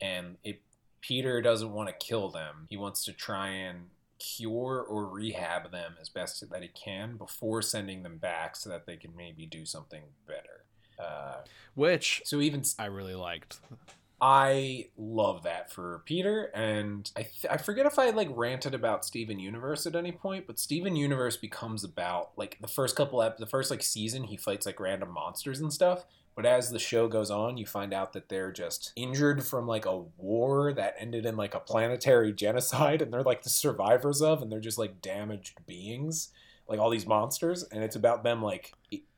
and 0.00 0.36
it 0.44 0.60
Peter 1.00 1.42
doesn't 1.42 1.72
want 1.72 1.88
to 1.88 2.06
kill 2.06 2.28
them; 2.30 2.66
he 2.70 2.76
wants 2.76 3.04
to 3.04 3.12
try 3.12 3.48
and 3.48 3.86
cure 4.18 4.80
or 4.80 5.06
rehab 5.06 5.70
them 5.70 5.94
as 6.00 6.08
best 6.08 6.48
that 6.50 6.62
he 6.62 6.68
can 6.68 7.16
before 7.16 7.62
sending 7.62 8.02
them 8.02 8.18
back 8.18 8.56
so 8.56 8.68
that 8.70 8.86
they 8.86 8.96
can 8.96 9.14
maybe 9.16 9.46
do 9.46 9.64
something 9.64 10.02
better. 10.26 10.64
Uh, 10.98 11.42
Which 11.74 12.22
so 12.24 12.40
even 12.40 12.62
I 12.78 12.86
really 12.86 13.14
liked. 13.14 13.58
I 14.20 14.86
love 14.96 15.44
that 15.44 15.72
for 15.72 16.02
Peter, 16.04 16.50
and 16.52 17.08
I 17.14 17.22
th- 17.22 17.46
I 17.48 17.56
forget 17.56 17.86
if 17.86 18.00
I 18.00 18.10
like 18.10 18.28
ranted 18.32 18.74
about 18.74 19.04
Steven 19.04 19.38
Universe 19.38 19.86
at 19.86 19.94
any 19.94 20.10
point, 20.10 20.48
but 20.48 20.58
Steven 20.58 20.96
Universe 20.96 21.36
becomes 21.36 21.84
about 21.84 22.32
like 22.36 22.58
the 22.60 22.66
first 22.66 22.96
couple 22.96 23.22
ep- 23.22 23.38
the 23.38 23.46
first 23.46 23.70
like 23.70 23.82
season 23.82 24.24
he 24.24 24.36
fights 24.36 24.66
like 24.66 24.80
random 24.80 25.12
monsters 25.12 25.60
and 25.60 25.72
stuff. 25.72 26.04
But 26.38 26.46
as 26.46 26.70
the 26.70 26.78
show 26.78 27.08
goes 27.08 27.32
on, 27.32 27.56
you 27.56 27.66
find 27.66 27.92
out 27.92 28.12
that 28.12 28.28
they're 28.28 28.52
just 28.52 28.92
injured 28.94 29.42
from 29.42 29.66
like 29.66 29.86
a 29.86 30.02
war 30.18 30.72
that 30.72 30.94
ended 30.96 31.26
in 31.26 31.36
like 31.36 31.52
a 31.52 31.58
planetary 31.58 32.32
genocide, 32.32 33.02
and 33.02 33.12
they're 33.12 33.24
like 33.24 33.42
the 33.42 33.50
survivors 33.50 34.22
of, 34.22 34.40
and 34.40 34.52
they're 34.52 34.60
just 34.60 34.78
like 34.78 35.02
damaged 35.02 35.58
beings, 35.66 36.28
like 36.68 36.78
all 36.78 36.90
these 36.90 37.08
monsters, 37.08 37.64
and 37.64 37.82
it's 37.82 37.96
about 37.96 38.22
them 38.22 38.40
like 38.40 38.72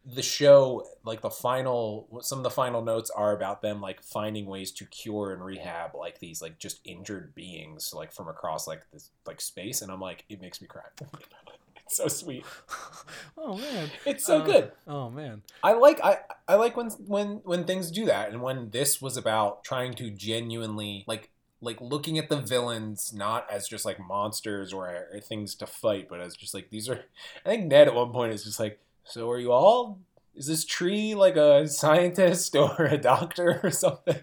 the 0.06 0.22
show, 0.22 0.86
like 1.04 1.20
the 1.20 1.28
final, 1.28 2.08
some 2.22 2.38
of 2.38 2.42
the 2.42 2.48
final 2.48 2.80
notes 2.80 3.10
are 3.10 3.36
about 3.36 3.60
them 3.60 3.82
like 3.82 4.02
finding 4.02 4.46
ways 4.46 4.72
to 4.72 4.86
cure 4.86 5.34
and 5.34 5.44
rehab 5.44 5.94
like 5.94 6.20
these 6.20 6.40
like 6.40 6.58
just 6.58 6.80
injured 6.84 7.34
beings 7.34 7.92
like 7.92 8.12
from 8.12 8.28
across 8.28 8.66
like 8.66 8.90
this 8.94 9.10
like 9.26 9.42
space, 9.42 9.82
and 9.82 9.92
I'm 9.92 10.00
like, 10.00 10.24
it 10.30 10.40
makes 10.40 10.62
me 10.62 10.68
cry. 10.68 10.84
so 11.96 12.08
sweet. 12.08 12.44
oh 13.38 13.56
man. 13.56 13.90
It's 14.06 14.24
so 14.24 14.38
Uh, 14.38 14.44
good. 14.44 14.72
Oh 14.86 15.10
man. 15.10 15.42
I 15.62 15.72
like 15.72 16.00
I 16.02 16.18
I 16.48 16.54
like 16.54 16.76
when 16.76 16.90
when 17.06 17.40
when 17.44 17.64
things 17.64 17.90
do 17.90 18.06
that 18.06 18.30
and 18.30 18.42
when 18.42 18.70
this 18.70 19.02
was 19.02 19.16
about 19.16 19.64
trying 19.64 19.94
to 19.94 20.10
genuinely 20.10 21.04
like 21.06 21.30
like 21.60 21.80
looking 21.80 22.18
at 22.18 22.28
the 22.28 22.40
villains 22.40 23.12
not 23.12 23.46
as 23.50 23.68
just 23.68 23.84
like 23.84 23.98
monsters 24.00 24.72
or, 24.72 25.08
or 25.12 25.20
things 25.20 25.54
to 25.56 25.66
fight 25.66 26.08
but 26.08 26.20
as 26.20 26.36
just 26.36 26.54
like 26.54 26.70
these 26.70 26.88
are 26.88 27.04
I 27.44 27.48
think 27.50 27.66
Ned 27.66 27.88
at 27.88 27.94
one 27.94 28.12
point 28.12 28.32
is 28.32 28.44
just 28.44 28.60
like 28.60 28.80
so 29.04 29.28
are 29.30 29.38
you 29.38 29.52
all 29.52 29.98
is 30.34 30.46
this 30.46 30.64
tree 30.64 31.14
like 31.14 31.36
a 31.36 31.66
scientist 31.68 32.56
or 32.56 32.84
a 32.84 32.96
doctor 32.96 33.60
or 33.62 33.70
something 33.70 34.20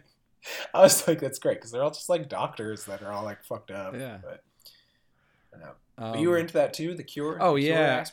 I 0.73 0.81
was 0.81 1.05
like, 1.07 1.19
that's 1.19 1.39
great 1.39 1.57
because 1.57 1.71
they're 1.71 1.83
all 1.83 1.91
just 1.91 2.07
like 2.07 2.29
doctors 2.29 2.85
that 2.85 3.01
are 3.01 3.11
all 3.11 3.25
like 3.25 3.43
fucked 3.43 3.69
up. 3.69 3.93
Yeah. 3.93 4.19
But, 4.23 4.43
I 5.53 5.57
don't 5.57 5.59
know. 5.61 5.73
But 5.97 6.19
you 6.19 6.29
were 6.29 6.35
Um, 6.37 6.41
into 6.41 6.53
that 6.53 6.73
too, 6.73 6.93
the 6.93 7.03
cure. 7.03 7.37
Oh 7.41 7.55
the 7.55 7.61
yeah, 7.63 8.05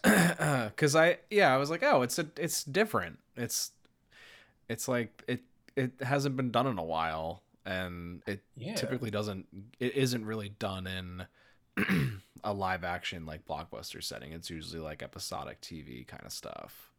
because 0.70 0.96
I 1.04 1.18
yeah 1.30 1.54
I 1.54 1.58
was 1.58 1.68
like 1.70 1.82
oh 1.82 2.02
it's 2.02 2.18
a 2.18 2.26
it's 2.38 2.64
different 2.64 3.18
it's 3.36 3.72
it's 4.68 4.88
like 4.88 5.22
it 5.28 5.42
it 5.76 5.92
hasn't 6.00 6.36
been 6.36 6.50
done 6.50 6.66
in 6.66 6.78
a 6.78 6.82
while 6.84 7.42
and 7.66 8.22
it 8.26 8.42
Yeah. 8.56 8.74
typically 8.74 9.10
doesn't 9.10 9.46
it 9.78 9.94
isn't 9.94 10.24
really 10.24 10.48
done 10.58 10.86
in 10.86 11.26
a 12.44 12.52
live 12.54 12.84
action 12.84 13.26
like 13.26 13.44
blockbuster 13.46 14.02
setting 14.02 14.32
it's 14.32 14.48
usually 14.50 14.80
like 14.80 15.02
episodic 15.02 15.60
TV 15.60 16.06
kind 16.06 16.22
of 16.24 16.32
stuff. 16.32 16.90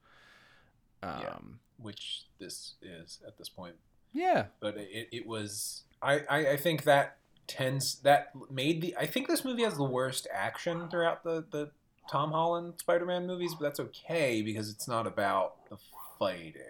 Um, 1.02 1.20
Yeah. 1.22 1.38
which 1.78 2.26
this 2.40 2.76
is 2.82 3.20
at 3.28 3.38
this 3.38 3.50
point. 3.50 3.76
yeah. 4.14 4.46
But 4.60 4.78
it, 4.78 5.10
it 5.12 5.26
was 5.28 5.84
I, 6.02 6.20
I 6.30 6.38
I 6.52 6.58
think 6.58 6.84
that 6.84 7.18
tends 7.48 7.96
that 8.00 8.32
made 8.52 8.82
the 8.82 8.96
I 8.98 9.06
think 9.06 9.28
this 9.28 9.46
movie 9.46 9.64
has 9.64 9.76
the 9.78 9.84
worst 9.84 10.28
action 10.34 10.90
throughout 10.90 11.24
the 11.24 11.46
the 11.50 11.72
Tom 12.10 12.32
Holland 12.32 12.76
Spider-Man 12.78 13.26
movies, 13.26 13.54
but 13.56 13.64
that's 13.64 13.80
okay 13.80 14.42
because 14.42 14.70
it's 14.70 14.88
not 14.88 15.08
about 15.08 15.68
the 15.70 15.78
fighting. 16.20 16.62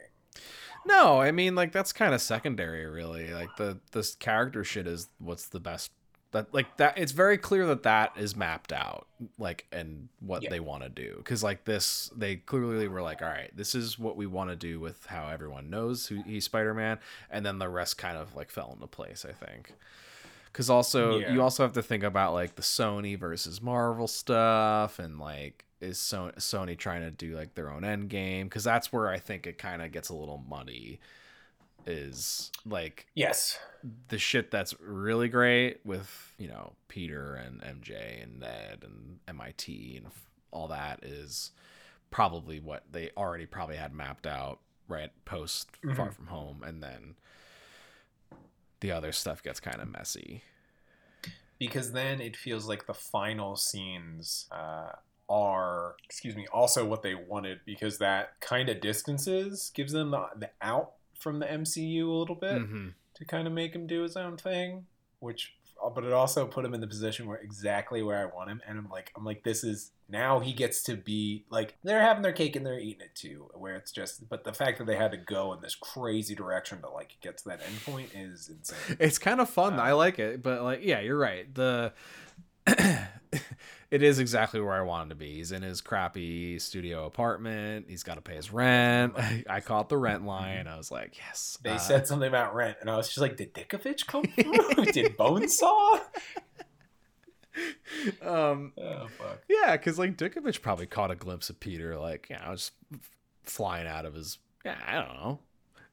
No, 0.85 1.19
I 1.19 1.31
mean 1.31 1.55
like 1.55 1.71
that's 1.71 1.91
kind 1.91 2.13
of 2.13 2.21
secondary, 2.21 2.85
really. 2.85 3.33
Like 3.33 3.55
the 3.57 3.79
this 3.91 4.15
character 4.15 4.63
shit 4.63 4.87
is 4.87 5.07
what's 5.19 5.47
the 5.47 5.59
best. 5.59 5.91
That 6.31 6.53
like 6.53 6.77
that. 6.77 6.97
It's 6.97 7.11
very 7.13 7.37
clear 7.37 7.65
that 7.67 7.83
that 7.83 8.11
is 8.17 8.35
mapped 8.35 8.71
out, 8.73 9.07
like 9.39 9.65
and 9.71 10.09
what 10.19 10.43
Yeah. 10.43 10.49
they 10.49 10.59
want 10.59 10.83
to 10.83 10.89
do. 10.89 11.15
Because 11.17 11.41
like 11.43 11.63
this, 11.65 12.11
they 12.15 12.35
clearly 12.35 12.87
were 12.89 13.01
like, 13.01 13.21
all 13.21 13.29
right, 13.29 13.55
this 13.55 13.73
is 13.73 13.97
what 13.97 14.17
we 14.17 14.25
want 14.25 14.49
to 14.49 14.55
do 14.55 14.79
with 14.79 15.05
how 15.05 15.27
everyone 15.29 15.69
knows 15.69 16.07
who 16.07 16.21
he's 16.23 16.43
Spider 16.45 16.73
Man, 16.73 16.99
and 17.31 17.45
then 17.45 17.57
the 17.57 17.69
rest 17.69 17.97
kind 17.97 18.17
of 18.17 18.35
like 18.35 18.51
fell 18.51 18.71
into 18.73 18.85
place. 18.87 19.25
I 19.27 19.31
think. 19.31 19.73
Because 20.55 20.69
also 20.69 21.17
Yeah. 21.19 21.33
you 21.33 21.41
also 21.41 21.63
have 21.63 21.73
to 21.73 21.83
think 21.83 22.01
about 22.03 22.31
like 22.33 22.55
the 22.55 22.61
Sony 22.61 23.19
versus 23.19 23.61
Marvel 23.61 24.07
stuff, 24.07 24.99
and 24.99 25.19
like 25.19 25.65
is 25.81 25.99
so- 25.99 26.31
Sony 26.37 26.77
trying 26.77 27.01
to 27.01 27.11
do 27.11 27.35
like 27.35 27.55
their 27.55 27.69
own 27.69 27.83
end 27.83 28.09
game? 28.09 28.47
Because 28.47 28.63
that's 28.63 28.93
where 28.93 29.09
I 29.09 29.19
think 29.19 29.45
it 29.45 29.57
kind 29.57 29.81
of 29.81 29.91
gets 29.91 30.07
a 30.07 30.15
little 30.15 30.37
muddy. 30.47 31.01
Is 31.85 32.51
like 32.65 33.05
Yes. 33.15 33.59
the 34.07 34.17
shit 34.17 34.49
that's 34.49 34.73
really 34.79 35.27
great 35.27 35.85
with 35.85 36.33
you 36.39 36.47
know 36.47 36.73
Peter 36.87 37.35
and 37.35 37.61
MJ 37.61 38.23
and 38.23 38.39
Ned 38.39 38.83
and 38.83 39.19
MIT 39.27 39.97
and 39.97 40.07
f- 40.07 40.29
all 40.51 40.69
that 40.69 41.03
is 41.03 41.51
probably 42.09 42.59
what 42.61 42.91
they 42.91 43.11
already 43.17 43.45
probably 43.45 43.75
had 43.75 43.93
mapped 43.93 44.25
out 44.25 44.61
right 44.87 45.11
post 45.25 45.67
Far 45.95 46.07
Mhm. 46.09 46.13
From 46.13 46.27
Home, 46.27 46.63
and 46.63 46.81
then 46.81 47.17
the 48.85 48.91
other 48.91 49.11
stuff 49.11 49.41
gets 49.41 49.59
kind 49.59 49.81
of 49.81 49.87
messy. 49.91 50.43
because 51.57 51.91
then 51.93 52.21
it 52.21 52.35
feels 52.37 52.67
like 52.67 52.85
the 52.85 52.93
final 52.93 53.55
scenes 53.55 54.45
uh, 54.51 54.91
are 55.27 55.95
excuse 56.05 56.35
me 56.35 56.45
also 56.53 56.85
what 56.85 57.01
they 57.01 57.15
wanted 57.15 57.59
because 57.65 57.97
that 57.97 58.39
kind 58.41 58.69
of 58.69 58.79
distances 58.79 59.71
gives 59.73 59.91
them 59.91 60.11
the, 60.11 60.23
the 60.37 60.49
out 60.61 60.91
from 61.19 61.39
the 61.39 61.47
mcu 61.47 62.07
a 62.07 62.11
little 62.11 62.35
bit 62.35 62.61
hmm 62.61 62.89
to 63.15 63.23
kind 63.23 63.47
of 63.47 63.53
make 63.53 63.73
him 63.73 63.87
do 63.87 64.01
his 64.03 64.17
own 64.17 64.35
thing 64.35 64.85
which 65.19 65.53
but 65.95 66.03
it 66.03 66.11
also 66.11 66.45
put 66.45 66.65
him 66.65 66.73
in 66.73 66.81
the 66.81 66.87
position 66.87 67.25
where 67.27 67.37
exactly 67.37 68.03
where 68.03 68.19
i 68.21 68.35
want 68.35 68.49
him 68.49 68.59
and 68.67 68.77
i'm 68.77 68.89
like 68.89 69.09
i'm 69.15 69.23
like 69.23 69.41
this 69.43 69.63
is 69.63 69.91
now 70.07 70.39
he 70.39 70.53
gets 70.53 70.83
to 70.83 70.95
be 70.95 71.45
like 71.49 71.75
they're 71.83 72.01
having 72.01 72.21
their 72.21 72.31
cake 72.31 72.55
and 72.55 72.65
they're 72.65 72.79
eating 72.79 73.01
it 73.01 73.15
too 73.15 73.49
where 73.55 73.75
it's 73.75 73.91
just 73.91 74.29
but 74.29 74.43
the 74.43 74.53
fact 74.53 74.77
that 74.77 74.85
they 74.85 74.95
had 74.95 75.11
to 75.11 75.17
go 75.17 75.51
in 75.53 75.61
this 75.61 75.73
crazy 75.75 76.35
direction 76.35 76.79
to 76.81 76.89
like 76.89 77.17
get 77.21 77.37
to 77.37 77.45
that 77.45 77.61
end 77.65 77.83
point 77.85 78.09
is 78.13 78.49
insane 78.49 78.97
It's 78.99 79.17
kind 79.17 79.39
of 79.41 79.49
fun. 79.49 79.79
Uh, 79.79 79.83
I 79.83 79.93
like 79.93 80.19
it, 80.19 80.43
but 80.43 80.61
like, 80.61 80.79
yeah, 80.83 80.99
you're 80.99 81.17
right. 81.17 81.53
The 81.53 81.93
it 83.91 84.01
is 84.03 84.19
exactly 84.19 84.59
where 84.59 84.73
I 84.73 84.81
want 84.81 85.03
him 85.03 85.09
to 85.09 85.15
be. 85.15 85.35
He's 85.35 85.51
in 85.51 85.61
his 85.61 85.81
crappy 85.81 86.57
studio 86.59 87.05
apartment. 87.05 87.85
He's 87.87 88.03
got 88.03 88.15
to 88.15 88.21
pay 88.21 88.35
his 88.35 88.51
rent. 88.51 89.13
I 89.49 89.59
caught 89.59 89.89
the 89.89 89.97
rent 89.97 90.25
line. 90.25 90.67
I 90.67 90.77
was 90.77 90.91
like, 90.91 91.17
yes. 91.17 91.57
They 91.63 91.71
Uh, 91.71 91.77
said 91.77 92.07
something 92.07 92.27
about 92.27 92.55
rent, 92.55 92.77
and 92.81 92.89
I 92.89 92.97
was 92.97 93.07
just 93.07 93.19
like, 93.19 93.37
"Did 93.37 93.53
Dickovich 93.53 94.07
come 94.07 94.23
through? 94.35 94.85
Did 94.85 95.15
Bonesaw?" 95.17 95.99
um, 98.21 98.71
Oh 98.77 99.07
fuck! 99.17 99.41
yeah, 99.49 99.75
because 99.77 99.97
like 99.99 100.15
Dickovich 100.17 100.61
probably 100.61 100.85
caught 100.85 101.11
a 101.11 101.15
glimpse 101.15 101.49
of 101.49 101.59
Peter, 101.59 101.97
like 101.97 102.27
you 102.29 102.35
know, 102.37 102.51
just 102.53 102.71
flying 103.43 103.87
out 103.87 104.05
of 104.05 104.13
his. 104.13 104.37
Yeah, 104.63 104.77
I 104.85 104.93
don't 104.95 105.13
know. 105.15 105.39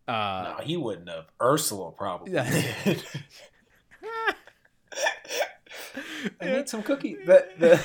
Uh, 0.08 0.54
no, 0.58 0.64
he 0.64 0.76
wouldn't 0.76 1.08
have. 1.08 1.26
Ursula 1.40 1.92
probably. 1.92 2.32
Yeah. 2.32 2.48
did. 2.84 3.02
I 6.40 6.44
made 6.46 6.68
some 6.68 6.82
cookies. 6.82 7.18
The 7.26 7.46
the. 7.58 7.84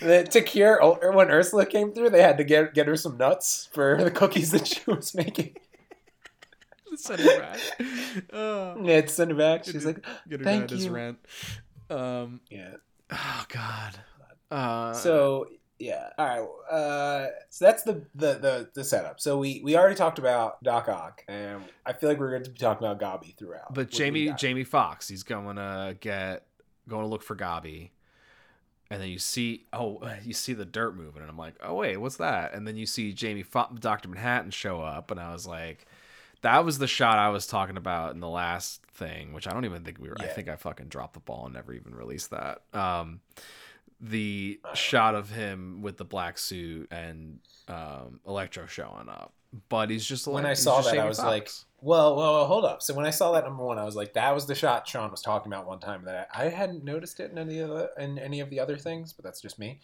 The, 0.00 0.24
to 0.24 0.42
cure 0.42 0.78
when 1.14 1.30
Ursula 1.30 1.64
came 1.64 1.92
through, 1.92 2.10
they 2.10 2.20
had 2.20 2.36
to 2.36 2.44
get 2.44 2.74
get 2.74 2.86
her 2.88 2.96
some 2.96 3.16
nuts 3.16 3.68
for 3.72 3.96
the 4.02 4.10
cookies 4.10 4.50
that 4.50 4.66
she 4.66 4.80
was 4.86 5.14
making. 5.14 5.56
send 6.96 7.20
it 7.24 7.40
back. 7.40 7.60
Uh, 8.32 8.74
Yeah, 8.82 9.06
send 9.06 9.30
her 9.30 9.36
back. 9.36 9.64
She's 9.64 9.86
like, 9.86 10.04
get 10.28 10.40
her 10.40 10.44
Thank 10.44 10.70
you. 10.72 10.90
rent. 10.90 11.18
Um. 11.90 12.40
yeah. 12.50 12.74
Oh 13.10 13.44
God. 13.48 13.98
Uh, 14.50 14.92
So 14.92 15.46
yeah, 15.78 16.08
all 16.16 16.26
right. 16.26 16.74
Uh, 16.74 17.28
so 17.50 17.64
that's 17.66 17.82
the, 17.82 18.04
the 18.14 18.34
the 18.34 18.70
the 18.74 18.84
setup. 18.84 19.20
So 19.20 19.38
we 19.38 19.60
we 19.62 19.76
already 19.76 19.94
talked 19.94 20.18
about 20.18 20.62
Doc 20.62 20.88
Ock, 20.88 21.22
and 21.28 21.62
I 21.84 21.92
feel 21.92 22.08
like 22.08 22.18
we're 22.18 22.30
going 22.30 22.44
to 22.44 22.50
be 22.50 22.58
talking 22.58 22.86
about 22.86 22.98
Gobby 22.98 23.34
throughout. 23.38 23.74
but 23.74 23.86
What 23.86 23.90
do 23.92 24.04
we 24.04 24.24
Jamie? 24.26 24.36
Jamie 24.38 24.64
Foxx, 24.64 25.08
he's 25.08 25.22
going 25.22 25.56
to 25.56 25.96
get 26.00 26.46
going 26.88 27.02
to 27.02 27.08
look 27.08 27.22
for 27.22 27.34
Gobby, 27.34 27.92
and 28.90 29.02
then 29.02 29.08
you 29.08 29.18
see 29.18 29.66
oh 29.72 30.00
you 30.24 30.32
see 30.32 30.54
the 30.54 30.64
dirt 30.64 30.96
moving, 30.96 31.20
and 31.20 31.30
I'm 31.30 31.36
like 31.36 31.54
oh 31.62 31.74
wait 31.74 31.98
what's 31.98 32.16
that? 32.16 32.54
And 32.54 32.66
then 32.66 32.76
you 32.76 32.86
see 32.86 33.12
Jamie 33.12 33.42
Fo- 33.42 33.74
Doctor 33.78 34.08
Manhattan 34.08 34.50
show 34.50 34.80
up, 34.80 35.10
and 35.10 35.20
I 35.20 35.32
was 35.32 35.46
like. 35.46 35.86
That 36.46 36.64
was 36.64 36.78
the 36.78 36.86
shot 36.86 37.18
I 37.18 37.30
was 37.30 37.44
talking 37.48 37.76
about 37.76 38.14
in 38.14 38.20
the 38.20 38.28
last 38.28 38.80
thing, 38.94 39.32
which 39.32 39.48
I 39.48 39.52
don't 39.52 39.64
even 39.64 39.82
think 39.82 39.98
we 39.98 40.08
were. 40.08 40.16
I 40.20 40.26
think 40.28 40.48
I 40.48 40.54
fucking 40.54 40.86
dropped 40.86 41.14
the 41.14 41.20
ball 41.20 41.46
and 41.46 41.54
never 41.54 41.72
even 41.72 41.92
released 41.92 42.30
that. 42.30 42.62
Um, 42.72 43.20
the 44.00 44.60
shot 44.74 45.16
of 45.16 45.28
him 45.30 45.82
with 45.82 45.96
the 45.96 46.04
black 46.04 46.38
suit 46.38 46.86
and 46.92 47.40
um, 47.66 48.20
Electro 48.24 48.66
showing 48.66 49.08
up, 49.08 49.32
but 49.68 49.90
he's 49.90 50.06
just 50.06 50.28
When 50.28 50.44
like- 50.44 50.52
I 50.52 50.54
saw 50.54 50.82
that, 50.82 50.96
I 50.96 51.06
was 51.06 51.18
like, 51.18 51.50
Well, 51.80 52.14
well, 52.14 52.34
well, 52.34 52.46
hold 52.46 52.64
up. 52.64 52.80
So 52.80 52.94
when 52.94 53.06
I 53.06 53.10
saw 53.10 53.32
that 53.32 53.42
number 53.44 53.64
one, 53.64 53.78
I 53.78 53.84
was 53.84 53.96
like, 53.96 54.12
that 54.12 54.32
was 54.32 54.46
the 54.46 54.54
shot 54.54 54.86
Sean 54.86 55.10
was 55.10 55.22
talking 55.22 55.52
about 55.52 55.66
one 55.66 55.80
time 55.80 56.04
that 56.04 56.28
I, 56.32 56.44
I 56.46 56.48
hadn't 56.50 56.84
noticed 56.84 57.18
it 57.18 57.32
in 57.32 57.38
any 57.38 57.58
of 57.58 57.70
the 57.70 57.90
in 57.98 58.18
any 58.20 58.38
of 58.38 58.50
the 58.50 58.60
other 58.60 58.76
things, 58.76 59.12
but 59.12 59.24
that's 59.24 59.40
just 59.40 59.58
me. 59.58 59.80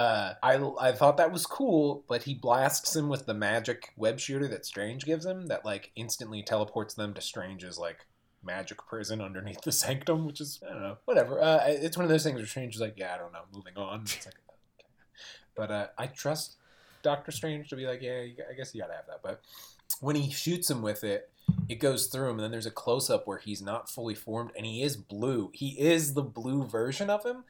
Uh, 0.00 0.32
I 0.42 0.54
I 0.80 0.92
thought 0.92 1.18
that 1.18 1.30
was 1.30 1.44
cool, 1.44 2.04
but 2.08 2.22
he 2.22 2.32
blasts 2.32 2.96
him 2.96 3.10
with 3.10 3.26
the 3.26 3.34
magic 3.34 3.92
web 3.98 4.18
shooter 4.18 4.48
that 4.48 4.64
Strange 4.64 5.04
gives 5.04 5.26
him, 5.26 5.48
that 5.48 5.66
like 5.66 5.92
instantly 5.94 6.42
teleports 6.42 6.94
them 6.94 7.12
to 7.12 7.20
Strange's 7.20 7.78
like 7.78 8.06
magic 8.42 8.78
prison 8.86 9.20
underneath 9.20 9.60
the 9.60 9.72
sanctum, 9.72 10.24
which 10.24 10.40
is 10.40 10.58
I 10.66 10.72
don't 10.72 10.80
know, 10.80 10.96
whatever. 11.04 11.38
Uh, 11.38 11.64
it's 11.66 11.98
one 11.98 12.04
of 12.04 12.08
those 12.08 12.22
things 12.22 12.36
where 12.36 12.46
Strange 12.46 12.76
is 12.76 12.80
like, 12.80 12.94
yeah, 12.96 13.14
I 13.14 13.18
don't 13.18 13.30
know, 13.30 13.42
moving 13.52 13.76
on. 13.76 14.06
Like, 14.06 14.26
okay. 14.26 14.36
But 15.54 15.70
uh, 15.70 15.86
I 15.98 16.06
trust 16.06 16.56
Doctor 17.02 17.30
Strange 17.30 17.68
to 17.68 17.76
be 17.76 17.86
like, 17.86 18.00
yeah, 18.00 18.22
I 18.48 18.54
guess 18.56 18.74
you 18.74 18.80
gotta 18.80 18.94
have 18.94 19.06
that. 19.06 19.20
But 19.22 19.42
when 20.00 20.16
he 20.16 20.30
shoots 20.32 20.70
him 20.70 20.80
with 20.80 21.04
it, 21.04 21.30
it 21.68 21.78
goes 21.78 22.06
through 22.06 22.30
him, 22.30 22.36
and 22.36 22.44
then 22.44 22.52
there's 22.52 22.64
a 22.64 22.70
close 22.70 23.10
up 23.10 23.26
where 23.26 23.38
he's 23.38 23.60
not 23.60 23.90
fully 23.90 24.14
formed, 24.14 24.52
and 24.56 24.64
he 24.64 24.82
is 24.82 24.96
blue. 24.96 25.50
He 25.52 25.78
is 25.78 26.14
the 26.14 26.22
blue 26.22 26.64
version 26.64 27.10
of 27.10 27.24
him, 27.24 27.44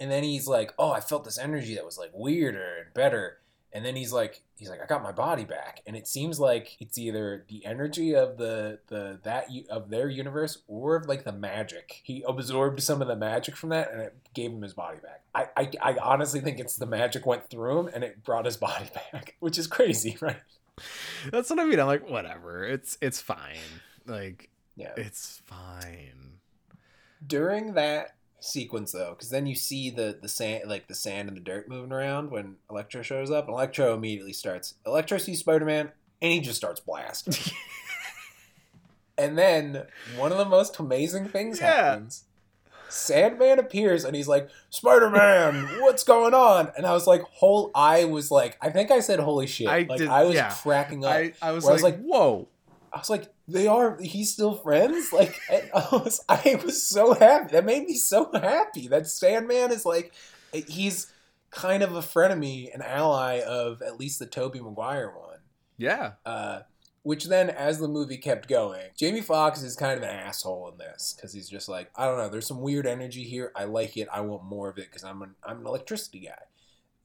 and 0.00 0.10
then 0.10 0.22
he's 0.22 0.46
like, 0.46 0.72
"Oh, 0.78 0.90
I 0.92 1.00
felt 1.00 1.24
this 1.24 1.38
energy 1.38 1.74
that 1.74 1.84
was 1.84 1.98
like 1.98 2.10
weirder 2.14 2.76
and 2.84 2.94
better." 2.94 3.38
And 3.72 3.84
then 3.84 3.94
he's 3.94 4.12
like, 4.12 4.42
he's 4.56 4.70
like, 4.70 4.80
"I 4.82 4.86
got 4.86 5.02
my 5.02 5.12
body 5.12 5.44
back," 5.44 5.82
and 5.86 5.96
it 5.96 6.06
seems 6.08 6.40
like 6.40 6.76
it's 6.80 6.96
either 6.96 7.44
the 7.48 7.66
energy 7.66 8.14
of 8.14 8.38
the 8.38 8.78
the 8.88 9.18
that 9.24 9.50
u- 9.50 9.66
of 9.68 9.90
their 9.90 10.08
universe 10.08 10.62
or 10.66 10.96
of 10.96 11.06
like 11.06 11.24
the 11.24 11.32
magic. 11.32 12.00
He 12.04 12.24
absorbed 12.26 12.82
some 12.82 13.02
of 13.02 13.08
the 13.08 13.16
magic 13.16 13.54
from 13.56 13.68
that, 13.70 13.92
and 13.92 14.00
it 14.00 14.16
gave 14.32 14.50
him 14.52 14.62
his 14.62 14.72
body 14.72 14.98
back. 15.02 15.24
I 15.34 15.48
I, 15.56 15.70
I 15.92 15.96
honestly 16.00 16.40
think 16.40 16.58
it's 16.58 16.76
the 16.76 16.86
magic 16.86 17.26
went 17.26 17.50
through 17.50 17.80
him, 17.80 17.90
and 17.92 18.02
it 18.02 18.24
brought 18.24 18.46
his 18.46 18.56
body 18.68 18.86
back, 19.12 19.34
which 19.40 19.58
is 19.58 19.66
crazy, 19.66 20.16
right? 20.22 20.40
That's 21.30 21.50
what 21.50 21.58
I 21.58 21.64
mean. 21.64 21.78
I'm 21.80 21.86
like, 21.86 22.08
whatever. 22.08 22.64
It's 22.64 22.96
it's 23.02 23.20
fine. 23.20 23.56
Like 24.06 24.48
Yeah. 24.76 24.92
it's 24.96 25.42
fine. 25.44 26.38
during 27.26 27.74
that 27.74 28.15
sequence 28.38 28.92
though 28.92 29.10
because 29.10 29.30
then 29.30 29.46
you 29.46 29.54
see 29.54 29.90
the 29.90 30.18
the 30.20 30.28
sand 30.28 30.68
like 30.68 30.86
the 30.88 30.94
sand 30.94 31.26
and 31.28 31.36
the 31.36 31.40
dirt 31.40 31.68
moving 31.68 31.92
around 31.92 32.30
when 32.30 32.56
electro 32.70 33.02
shows 33.02 33.30
up 33.30 33.46
and 33.46 33.54
electro 33.54 33.94
immediately 33.94 34.32
starts 34.32 34.74
electro 34.86 35.16
sees 35.18 35.40
spider-man 35.40 35.90
and 36.22 36.32
he 36.32 36.40
just 36.40 36.56
starts 36.58 36.78
blasting 36.78 37.34
and 39.18 39.38
then 39.38 39.84
one 40.16 40.32
of 40.32 40.38
the 40.38 40.44
most 40.44 40.78
amazing 40.78 41.26
things 41.28 41.60
Yeah. 41.60 41.74
happens 41.90 42.24
sandman 42.88 43.58
appears 43.58 44.04
and 44.04 44.14
he's 44.14 44.28
like 44.28 44.48
spider-man 44.70 45.66
what's 45.80 46.04
going 46.04 46.34
on 46.34 46.70
and 46.76 46.86
i 46.86 46.92
was 46.92 47.06
like 47.06 47.22
whole 47.22 47.70
i 47.74 48.04
was 48.04 48.30
like 48.30 48.56
i 48.60 48.70
think 48.70 48.90
i 48.92 49.00
said 49.00 49.18
holy 49.18 49.46
shit 49.48 49.66
I 49.66 49.86
like 49.88 49.98
did- 49.98 50.08
i 50.08 50.24
was 50.24 50.34
yeah. 50.36 50.50
cracking 50.62 51.04
up 51.04 51.12
I, 51.12 51.32
I 51.42 51.50
was 51.52 51.64
Where 51.64 51.72
I 51.72 51.74
was 51.74 51.82
like, 51.82 52.00
whoa. 52.00 52.48
I 52.92 52.98
was 52.98 53.10
like, 53.10 53.32
they 53.48 53.66
are. 53.66 53.98
He's 54.00 54.32
still 54.32 54.54
friends. 54.54 55.12
Like, 55.12 55.38
I 55.50 55.88
was, 55.92 56.20
I 56.28 56.60
was 56.64 56.82
so 56.86 57.14
happy. 57.14 57.52
That 57.52 57.64
made 57.64 57.84
me 57.84 57.94
so 57.94 58.30
happy. 58.32 58.88
That 58.88 59.06
Sandman 59.06 59.72
is 59.72 59.84
like, 59.84 60.12
he's 60.52 61.12
kind 61.50 61.82
of 61.82 61.94
a 61.94 62.00
frenemy, 62.00 62.74
an 62.74 62.82
ally 62.82 63.40
of 63.40 63.82
at 63.82 63.98
least 63.98 64.18
the 64.18 64.26
Tobey 64.26 64.60
Maguire 64.60 65.10
one. 65.10 65.38
Yeah. 65.78 66.12
Uh, 66.24 66.60
which 67.02 67.26
then, 67.26 67.50
as 67.50 67.78
the 67.78 67.86
movie 67.86 68.16
kept 68.16 68.48
going, 68.48 68.82
Jamie 68.96 69.20
Foxx 69.20 69.62
is 69.62 69.76
kind 69.76 69.96
of 69.96 70.02
an 70.02 70.10
asshole 70.10 70.70
in 70.72 70.78
this 70.78 71.14
because 71.16 71.32
he's 71.32 71.48
just 71.48 71.68
like, 71.68 71.88
I 71.94 72.04
don't 72.04 72.18
know. 72.18 72.28
There's 72.28 72.48
some 72.48 72.60
weird 72.60 72.84
energy 72.84 73.22
here. 73.22 73.52
I 73.54 73.64
like 73.64 73.96
it. 73.96 74.08
I 74.12 74.22
want 74.22 74.44
more 74.44 74.68
of 74.68 74.76
it 74.78 74.88
because 74.90 75.04
I'm 75.04 75.22
an 75.22 75.36
I'm 75.44 75.60
an 75.60 75.66
electricity 75.66 76.20
guy. 76.20 76.42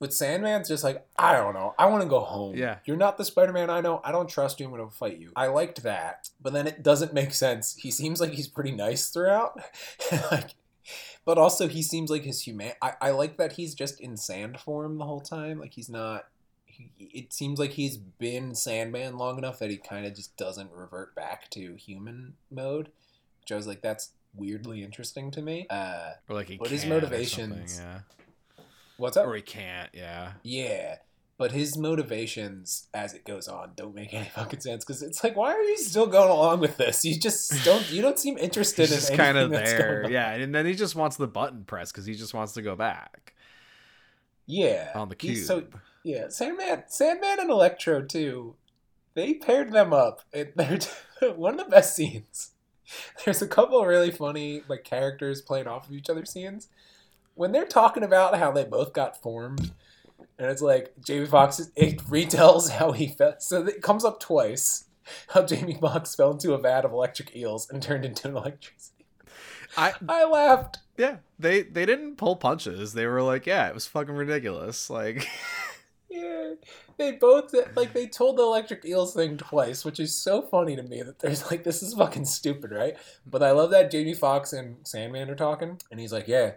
With 0.01 0.13
Sandman's 0.13 0.67
just 0.67 0.83
like, 0.83 1.05
I 1.15 1.33
don't 1.33 1.53
know. 1.53 1.75
I 1.77 1.85
want 1.85 2.01
to 2.01 2.09
go 2.09 2.21
home. 2.21 2.55
Yeah. 2.55 2.79
You're 2.85 2.97
not 2.97 3.19
the 3.19 3.23
Spider 3.23 3.53
Man 3.53 3.69
I 3.69 3.81
know. 3.81 4.01
I 4.03 4.11
don't 4.11 4.27
trust 4.27 4.59
you. 4.59 4.65
I'm 4.65 4.71
going 4.75 4.83
to 4.83 4.93
fight 4.93 5.19
you. 5.19 5.31
I 5.35 5.45
liked 5.45 5.83
that. 5.83 6.27
But 6.41 6.53
then 6.53 6.65
it 6.65 6.81
doesn't 6.81 7.13
make 7.13 7.35
sense. 7.35 7.75
He 7.75 7.91
seems 7.91 8.19
like 8.19 8.31
he's 8.31 8.47
pretty 8.47 8.71
nice 8.71 9.11
throughout. 9.11 9.61
like, 10.31 10.55
but 11.23 11.37
also 11.37 11.67
he 11.67 11.83
seems 11.83 12.09
like 12.09 12.23
his 12.23 12.41
human. 12.41 12.71
I, 12.81 12.93
I 12.99 13.11
like 13.11 13.37
that 13.37 13.53
he's 13.53 13.75
just 13.75 14.01
in 14.01 14.17
sand 14.17 14.59
form 14.59 14.97
the 14.97 15.05
whole 15.05 15.21
time. 15.21 15.59
Like 15.59 15.73
he's 15.73 15.87
not. 15.89 16.25
It 16.99 17.31
seems 17.31 17.59
like 17.59 17.73
he's 17.73 17.97
been 17.97 18.55
Sandman 18.55 19.17
long 19.19 19.37
enough 19.37 19.59
that 19.59 19.69
he 19.69 19.77
kind 19.77 20.07
of 20.07 20.15
just 20.15 20.35
doesn't 20.35 20.71
revert 20.71 21.13
back 21.13 21.47
to 21.51 21.75
human 21.75 22.33
mode. 22.49 22.89
Which 23.41 23.51
I 23.51 23.55
was 23.55 23.67
like, 23.67 23.83
that's 23.83 24.13
weirdly 24.33 24.83
interesting 24.83 25.29
to 25.29 25.43
me. 25.43 25.67
Uh, 25.69 26.13
Or 26.27 26.35
like 26.35 26.47
he 26.47 26.57
But 26.57 26.69
his 26.69 26.87
motivations- 26.87 27.79
Yeah. 27.79 27.99
What's 29.01 29.17
up? 29.17 29.27
Or 29.27 29.35
he 29.35 29.41
can't. 29.41 29.89
Yeah. 29.93 30.33
Yeah, 30.43 30.97
but 31.37 31.51
his 31.51 31.75
motivations 31.75 32.87
as 32.93 33.13
it 33.13 33.25
goes 33.25 33.47
on 33.47 33.71
don't 33.75 33.95
make 33.95 34.13
any 34.13 34.29
fucking 34.35 34.61
sense 34.61 34.85
because 34.85 35.01
it's 35.01 35.23
like, 35.23 35.35
why 35.35 35.51
are 35.51 35.63
you 35.63 35.77
still 35.77 36.07
going 36.07 36.29
along 36.29 36.59
with 36.59 36.77
this? 36.77 37.03
You 37.03 37.19
just 37.19 37.65
don't. 37.65 37.91
You 37.91 38.01
don't 38.01 38.19
seem 38.19 38.37
interested 38.39 38.89
He's 38.89 39.09
in 39.09 39.17
kind 39.17 39.37
of 39.37 39.49
there. 39.49 40.07
Yeah. 40.09 40.31
And 40.33 40.53
then 40.53 40.65
he 40.65 40.75
just 40.75 40.95
wants 40.95 41.17
the 41.17 41.27
button 41.27 41.65
press 41.65 41.91
because 41.91 42.05
he 42.05 42.13
just 42.13 42.33
wants 42.33 42.53
to 42.53 42.61
go 42.61 42.75
back 42.75 43.33
Yeah, 44.45 44.91
on 44.95 45.09
the 45.09 45.15
cube. 45.15 45.45
So 45.45 45.63
yeah, 46.03 46.29
Sandman, 46.29 46.83
Sandman 46.87 47.39
and 47.39 47.49
Electro 47.49 48.03
too. 48.03 48.55
They 49.13 49.33
paired 49.33 49.73
them 49.73 49.91
up. 49.91 50.21
It, 50.31 50.55
they're 51.19 51.33
one 51.33 51.59
of 51.59 51.65
the 51.65 51.71
best 51.71 51.95
scenes. 51.95 52.51
There's 53.25 53.41
a 53.41 53.47
couple 53.47 53.79
of 53.79 53.87
really 53.87 54.11
funny 54.11 54.63
like 54.67 54.83
characters 54.83 55.41
playing 55.41 55.67
off 55.67 55.87
of 55.89 55.95
each 55.95 56.09
other 56.09 56.25
scenes 56.25 56.67
when 57.35 57.51
they're 57.51 57.65
talking 57.65 58.03
about 58.03 58.37
how 58.37 58.51
they 58.51 58.63
both 58.63 58.93
got 58.93 59.21
formed, 59.21 59.71
and 60.37 60.49
it's 60.49 60.61
like 60.61 60.93
Jamie 61.05 61.25
Foxx 61.25 61.71
it 61.75 61.97
retells 61.99 62.69
how 62.71 62.91
he 62.91 63.07
felt. 63.07 63.41
So 63.41 63.65
it 63.65 63.81
comes 63.81 64.05
up 64.05 64.19
twice. 64.19 64.85
How 65.29 65.43
Jamie 65.43 65.77
Foxx 65.81 66.15
fell 66.15 66.31
into 66.31 66.53
a 66.53 66.57
vat 66.59 66.85
of 66.85 66.93
electric 66.93 67.35
eels 67.35 67.69
and 67.69 67.81
turned 67.81 68.05
into 68.05 68.27
an 68.29 68.37
electricity. 68.37 69.05
I 69.75 69.93
I 70.07 70.25
laughed. 70.25 70.77
yeah. 70.97 71.17
They 71.39 71.63
they 71.63 71.85
didn't 71.85 72.17
pull 72.17 72.35
punches. 72.35 72.93
They 72.93 73.07
were 73.07 73.21
like, 73.21 73.45
yeah, 73.45 73.67
it 73.67 73.73
was 73.73 73.87
fucking 73.87 74.15
ridiculous. 74.15 74.89
Like 74.89 75.27
Yeah, 76.11 76.55
they 76.97 77.13
both 77.13 77.53
like 77.75 77.93
they 77.93 78.05
told 78.05 78.37
the 78.37 78.43
electric 78.43 78.83
eels 78.83 79.13
thing 79.13 79.37
twice, 79.37 79.85
which 79.85 79.97
is 79.99 80.13
so 80.13 80.41
funny 80.41 80.75
to 80.75 80.83
me 80.83 81.01
that 81.01 81.19
there's 81.19 81.49
like 81.49 81.63
this 81.63 81.81
is 81.81 81.93
fucking 81.93 82.25
stupid, 82.25 82.71
right? 82.71 82.97
But 83.25 83.41
I 83.41 83.51
love 83.51 83.71
that 83.71 83.91
Jamie 83.91 84.13
Foxx 84.13 84.51
and 84.51 84.85
Sandman 84.85 85.29
are 85.29 85.35
talking, 85.35 85.79
and 85.89 86.01
he's 86.01 86.11
like, 86.11 86.27
"Yeah, 86.27 86.51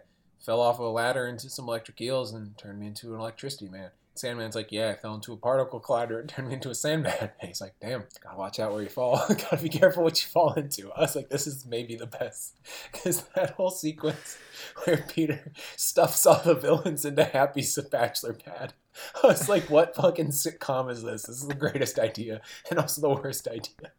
fell 0.45 0.61
off 0.61 0.77
of 0.77 0.87
a 0.87 0.91
ladder 0.91 1.27
into 1.27 1.49
some 1.49 1.67
electric 1.67 2.01
eels 2.01 2.33
and 2.33 2.57
turned 2.59 2.79
me 2.79 2.87
into 2.87 3.15
an 3.15 3.21
electricity 3.21 3.69
man." 3.69 3.91
Sandman's 4.17 4.55
like, 4.55 4.71
"Yeah, 4.71 4.91
I 4.91 4.95
fell 4.95 5.15
into 5.15 5.33
a 5.33 5.37
particle 5.37 5.81
collider 5.81 6.21
and 6.21 6.29
turned 6.29 6.49
me 6.49 6.55
into 6.55 6.71
a 6.71 6.75
Sandman." 6.75 7.15
And 7.21 7.31
he's 7.49 7.61
like, 7.61 7.75
"Damn, 7.81 8.05
gotta 8.23 8.37
watch 8.37 8.61
out 8.61 8.73
where 8.73 8.83
you 8.83 8.89
fall. 8.89 9.25
gotta 9.29 9.59
be 9.63 9.69
careful 9.69 10.05
what 10.05 10.23
you 10.23 10.29
fall 10.29 10.53
into." 10.55 10.93
I 10.93 11.01
was 11.01 11.17
like, 11.17 11.29
"This 11.29 11.47
is 11.47 11.67
maybe 11.67 11.97
the 11.97 12.07
best," 12.07 12.61
because 12.93 13.23
that 13.35 13.51
whole 13.51 13.71
sequence 13.71 14.39
where 14.85 15.05
Peter 15.09 15.53
stuffs 15.77 16.27
all 16.27 16.41
the 16.43 16.55
villains 16.55 17.05
into 17.05 17.25
Happy's 17.25 17.79
bachelor 17.91 18.35
pad. 18.35 18.75
I 19.23 19.27
was 19.27 19.49
like, 19.49 19.71
what 19.71 19.97
fucking 19.97 20.29
sitcom 20.29 20.91
is 20.91 21.03
this? 21.03 21.25
This 21.25 21.43
is 21.43 21.49
the 21.49 21.55
greatest 21.55 21.99
idea 21.99 22.41
and 22.71 22.79
also 22.79 23.01
the 23.01 23.11
worst 23.11 23.49
idea. 23.49 23.93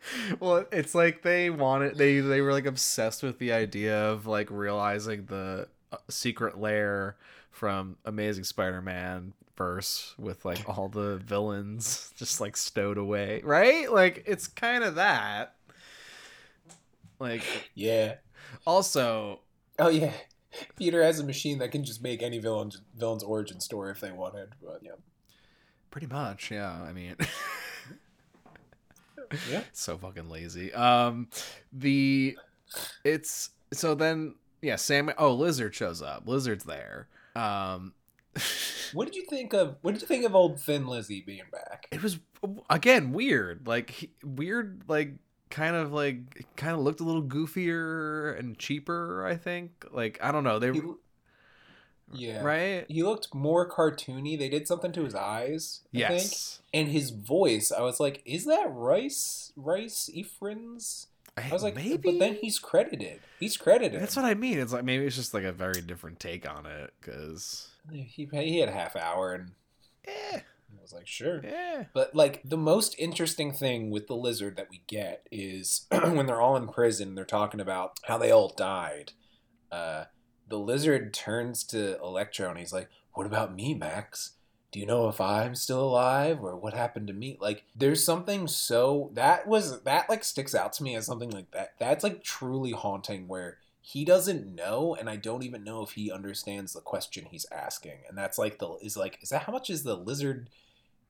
well 0.40 0.64
it's 0.72 0.94
like 0.94 1.22
they 1.22 1.50
wanted 1.50 1.96
they 1.96 2.20
they 2.20 2.40
were 2.40 2.52
like 2.52 2.66
obsessed 2.66 3.22
with 3.22 3.38
the 3.38 3.52
idea 3.52 3.96
of 4.10 4.26
like 4.26 4.50
realizing 4.50 5.26
the 5.26 5.68
uh, 5.92 5.96
secret 6.08 6.58
lair 6.58 7.16
from 7.50 7.96
amazing 8.04 8.44
spider-man 8.44 9.32
verse 9.56 10.14
with 10.18 10.44
like 10.44 10.68
all 10.68 10.88
the 10.88 11.16
villains 11.16 12.12
just 12.16 12.40
like 12.40 12.56
stowed 12.56 12.96
away 12.98 13.40
right 13.44 13.92
like 13.92 14.22
it's 14.26 14.46
kind 14.46 14.84
of 14.84 14.94
that 14.94 15.54
like 17.18 17.42
Yeah. 17.74 18.14
also 18.66 19.40
Oh 19.78 19.88
yeah. 19.88 20.12
Peter 20.76 21.02
has 21.02 21.18
a 21.20 21.24
machine 21.24 21.58
that 21.58 21.70
can 21.72 21.84
just 21.84 22.02
make 22.02 22.22
any 22.22 22.38
villain 22.38 22.70
villain's 22.96 23.22
origin 23.22 23.60
story 23.60 23.90
if 23.90 24.00
they 24.00 24.10
wanted. 24.12 24.50
But 24.62 24.80
yeah. 24.82 24.92
pretty 25.90 26.06
much 26.06 26.50
yeah 26.50 26.82
i 26.82 26.92
mean 26.92 27.16
Yeah. 29.50 29.62
so 29.72 29.96
fucking 29.98 30.28
lazy. 30.28 30.72
Um 30.74 31.28
the 31.72 32.36
it's 33.04 33.50
so 33.72 33.94
then 33.94 34.34
yeah 34.62 34.76
sam 34.76 35.10
oh 35.18 35.32
lizard 35.34 35.74
shows 35.74 36.02
up. 36.02 36.26
Lizard's 36.26 36.64
there. 36.64 37.08
Um 37.36 37.94
What 38.92 39.06
did 39.06 39.16
you 39.16 39.26
think 39.26 39.52
of 39.52 39.76
what 39.82 39.92
did 39.92 40.00
you 40.00 40.06
think 40.08 40.24
of 40.24 40.34
old 40.34 40.60
Thin 40.60 40.86
Lizzy 40.86 41.20
being 41.20 41.42
back? 41.52 41.86
it 41.90 42.02
was 42.02 42.18
again 42.70 43.12
weird. 43.12 43.66
Like 43.66 43.90
he- 43.90 44.10
weird 44.24 44.84
like 44.88 45.14
kind 45.50 45.76
of 45.76 45.92
like 45.92 46.46
kind 46.56 46.74
of 46.74 46.80
looked 46.80 47.00
a 47.00 47.04
little 47.04 47.22
goofier 47.22 48.38
and 48.38 48.58
cheaper 48.58 49.26
i 49.26 49.34
think. 49.36 49.84
Like 49.90 50.18
i 50.22 50.30
don't 50.32 50.44
know. 50.44 50.58
They 50.58 50.72
He, 50.72 50.80
yeah. 52.12 52.42
right 52.42 52.86
He 52.88 53.02
looked 53.02 53.34
more 53.34 53.68
cartoony. 53.68 54.38
They 54.38 54.48
did 54.48 54.66
something 54.66 54.92
to 54.92 55.04
his 55.04 55.14
eyes, 55.14 55.82
I 55.94 56.08
think. 56.08 56.32
And 56.72 56.88
his 56.88 57.10
voice, 57.10 57.72
I 57.72 57.82
was 57.82 58.00
like, 58.00 58.22
is 58.24 58.44
that 58.46 58.66
Rhys 58.70 59.52
Rhys 59.56 60.10
Ifans? 60.16 61.06
I 61.36 61.52
was 61.52 61.62
like, 61.62 61.76
maybe 61.76 61.96
but 61.96 62.18
then 62.18 62.38
he's 62.40 62.58
credited. 62.58 63.20
He's 63.38 63.56
credited. 63.56 64.00
that's 64.00 64.16
what 64.16 64.24
i 64.24 64.34
mean 64.34 64.58
it's 64.58 64.72
like 64.72 64.84
maybe 64.84 65.06
it's 65.06 65.14
just 65.14 65.32
like 65.32 65.44
a 65.44 65.52
very 65.52 65.80
different 65.80 66.18
take 66.18 66.48
on 66.48 66.66
it 66.66 66.92
because 67.00 67.68
he 67.90 68.28
he 68.32 68.58
had 68.58 68.68
a 68.68 68.72
half 68.72 68.96
hour 68.96 69.32
and 69.32 69.52
I 70.08 70.82
was 70.82 70.92
like, 70.92 71.06
sure. 71.06 71.40
eh. 71.44 71.84
But 71.92 72.14
like 72.14 72.42
the 72.44 72.56
most 72.56 72.94
interesting 72.98 73.52
thing 73.52 73.90
with 73.90 74.06
the 74.06 74.16
lizard 74.16 74.56
that 74.56 74.68
we 74.70 74.82
get 74.86 75.26
is 75.30 75.86
when 75.90 76.26
they're 76.26 76.40
all 76.40 76.56
in 76.56 76.68
prison, 76.68 77.14
they're 77.14 77.24
talking 77.24 77.60
about 77.60 77.98
how 78.04 78.18
they 78.18 78.30
all 78.30 78.48
died. 78.56 79.12
Uh, 79.70 80.04
the 80.48 80.58
lizard 80.58 81.12
turns 81.14 81.64
to 81.64 81.98
Electro 82.00 82.48
and 82.50 82.58
he's 82.58 82.72
like, 82.72 82.88
"What 83.14 83.26
about 83.26 83.54
me, 83.54 83.74
Max? 83.74 84.32
Do 84.70 84.78
you 84.80 84.86
know 84.86 85.08
if 85.08 85.20
I'm 85.20 85.54
still 85.54 85.80
alive 85.82 86.42
or 86.42 86.56
what 86.56 86.74
happened 86.74 87.06
to 87.08 87.12
me?" 87.14 87.36
Like, 87.40 87.64
there's 87.74 88.04
something 88.04 88.46
so 88.46 89.10
that 89.14 89.46
was 89.46 89.82
that 89.82 90.08
like 90.08 90.24
sticks 90.24 90.54
out 90.54 90.72
to 90.74 90.82
me 90.82 90.96
as 90.96 91.06
something 91.06 91.30
like 91.30 91.50
that. 91.52 91.74
That's 91.78 92.04
like 92.04 92.22
truly 92.22 92.72
haunting 92.72 93.28
where 93.28 93.58
he 93.80 94.04
doesn't 94.04 94.54
know 94.54 94.94
and 94.98 95.08
i 95.08 95.16
don't 95.16 95.42
even 95.44 95.64
know 95.64 95.82
if 95.82 95.92
he 95.92 96.10
understands 96.12 96.72
the 96.74 96.80
question 96.80 97.24
he's 97.30 97.46
asking 97.50 97.98
and 98.08 98.18
that's 98.18 98.36
like 98.36 98.58
the 98.58 98.68
is 98.82 98.96
like 98.98 99.18
is 99.22 99.30
that 99.30 99.42
how 99.42 99.52
much 99.52 99.70
is 99.70 99.82
the 99.82 99.96
lizard 99.96 100.50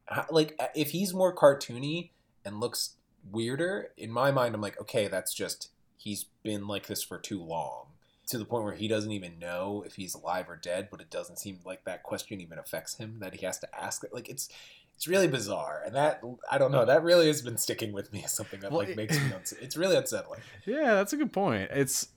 how- 0.07 0.26
like 0.30 0.55
uh, 0.59 0.68
if 0.74 0.91
he's 0.91 1.14
more 1.14 1.34
cartoony 1.34 2.11
and 2.45 2.61
looks 2.61 2.97
weirder 3.30 3.91
in 3.97 4.11
my 4.11 4.30
mind 4.30 4.55
i'm 4.55 4.61
like 4.61 4.80
okay 4.80 5.09
that's 5.09 5.34
just 5.34 5.70
he's 5.97 6.26
been 6.43 6.66
like 6.66 6.86
this 6.86 7.03
for 7.03 7.18
too 7.18 7.43
long 7.43 7.86
to 8.29 8.39
the 8.39 8.45
point 8.45 8.64
where 8.64 8.74
he 8.74 8.89
doesn't 8.89 9.11
even 9.12 9.39
know 9.39 9.83
if 9.87 9.97
he's 9.97 10.14
alive 10.14 10.49
or 10.49 10.57
dead 10.57 10.89
but 10.91 11.01
it 11.01 11.11
doesn't 11.11 11.39
seem 11.39 11.59
like 11.64 11.85
that 11.85 12.03
question 12.03 12.41
even 12.41 12.59
affects 12.59 12.97
him 12.97 13.16
that 13.20 13.35
he 13.35 13.45
has 13.47 13.59
to 13.59 13.68
ask 13.79 14.05
it 14.05 14.12
like 14.14 14.29
it's 14.29 14.49
it's 14.95 15.07
really 15.09 15.29
bizarre 15.29 15.83
and 15.87 15.95
that 15.95 16.20
i 16.51 16.59
don't 16.59 16.72
know 16.72 16.85
that 16.85 17.03
really 17.03 17.26
has 17.29 17.41
been 17.43 17.57
sticking 17.57 17.93
with 17.93 18.12
me 18.12 18.22
as 18.24 18.33
something 18.35 18.61
that 18.61 18.70
Well, 18.70 18.81
like 18.81 18.91
it- 18.91 18.97
makes 18.97 19.18
me 19.18 19.33
uns- 19.35 19.53
it's 19.61 19.76
really 19.76 19.97
unsettling 19.97 20.41
Yeah, 20.66 20.95
that's 20.95 21.12
a 21.12 21.16
good 21.16 21.33
point. 21.33 21.70
It's 21.72 22.09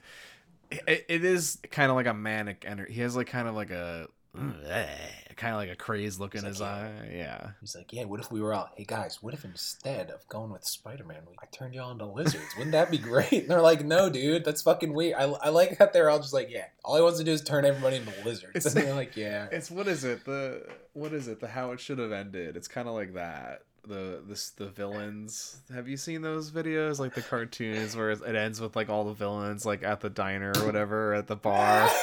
it, 0.88 1.06
it 1.10 1.26
is 1.26 1.60
kind 1.70 1.90
of 1.90 1.96
like 1.98 2.06
a 2.08 2.14
manic 2.14 2.64
energy. 2.66 2.94
He 2.94 3.02
has 3.02 3.14
like 3.16 3.28
kind 3.28 3.48
of 3.48 3.56
like 3.56 3.72
a 3.72 4.08
kind 4.34 5.54
of 5.54 5.60
like 5.60 5.70
a 5.72 5.76
crazed 5.76 6.20
look 6.20 6.36
in 6.36 6.42
He's 6.42 6.50
his 6.56 6.62
like, 6.62 6.70
eye. 6.72 7.10
Yeah. 7.14 7.50
He's 7.62 7.76
like, 7.76 7.92
yeah, 7.94 8.06
what 8.06 8.20
if 8.20 8.32
we 8.32 8.42
were 8.42 8.54
all, 8.54 8.70
hey 8.76 8.86
guys, 8.88 9.20
what 9.22 9.34
if 9.34 9.44
instead 9.44 10.10
of 10.12 10.28
going 10.30 10.52
with 10.52 10.64
Spider 10.64 11.04
Man, 11.04 11.18
I 11.42 11.46
turned 11.48 11.74
you 11.74 11.82
all 11.82 11.92
into 11.92 12.06
lizards? 12.06 12.44
Wouldn't 12.58 12.74
that 12.74 12.92
be 12.92 12.98
great? 12.98 13.32
And 13.34 13.48
they're 13.50 13.62
like, 13.62 13.84
no, 13.84 14.10
dude, 14.10 14.46
that's 14.46 14.62
fucking 14.62 14.94
weird. 14.94 15.16
I, 15.16 15.24
I 15.24 15.50
like 15.50 15.78
that 15.80 15.94
they're 15.94 16.10
all 16.10 16.20
just 16.20 16.34
like, 16.34 16.50
yeah, 16.50 16.66
all 16.84 16.96
he 16.96 17.02
wants 17.02 17.18
to 17.20 17.26
do 17.26 17.32
is 17.32 17.42
turn 17.42 17.66
everybody 17.66 17.98
into 17.98 18.12
lizards. 18.24 18.56
It's- 18.56 18.76
and 18.76 18.86
they're 18.88 18.96
like, 18.96 19.18
yeah. 19.18 19.48
It's 19.52 19.72
what 19.72 19.88
is 19.88 20.04
it? 20.04 20.26
The 20.26 20.68
what 20.94 21.14
is 21.14 21.28
it? 21.28 21.40
The 21.40 21.48
how 21.48 21.72
it 21.72 21.80
should 21.80 21.98
have 22.00 22.12
ended. 22.12 22.56
It's 22.56 22.68
kind 22.68 22.88
of 22.88 22.94
like 22.94 23.14
that. 23.16 23.64
The 23.88 24.22
this 24.28 24.52
the 24.52 24.68
villains. 24.68 25.60
Have 25.74 25.88
you 25.88 25.98
seen 25.98 26.22
those 26.22 26.52
videos 26.52 27.00
like 27.00 27.16
the 27.16 27.22
cartoons 27.24 27.96
where 27.96 28.12
it 28.12 28.22
ends 28.36 28.62
with 28.62 28.76
like 28.76 28.90
all 28.90 29.06
the 29.06 29.14
villains 29.14 29.66
like 29.66 29.82
at 29.84 30.02
the 30.02 30.10
diner 30.12 30.52
or 30.56 30.66
whatever 30.68 31.16
at 31.16 31.26
the 31.26 31.36
bar? 31.36 31.90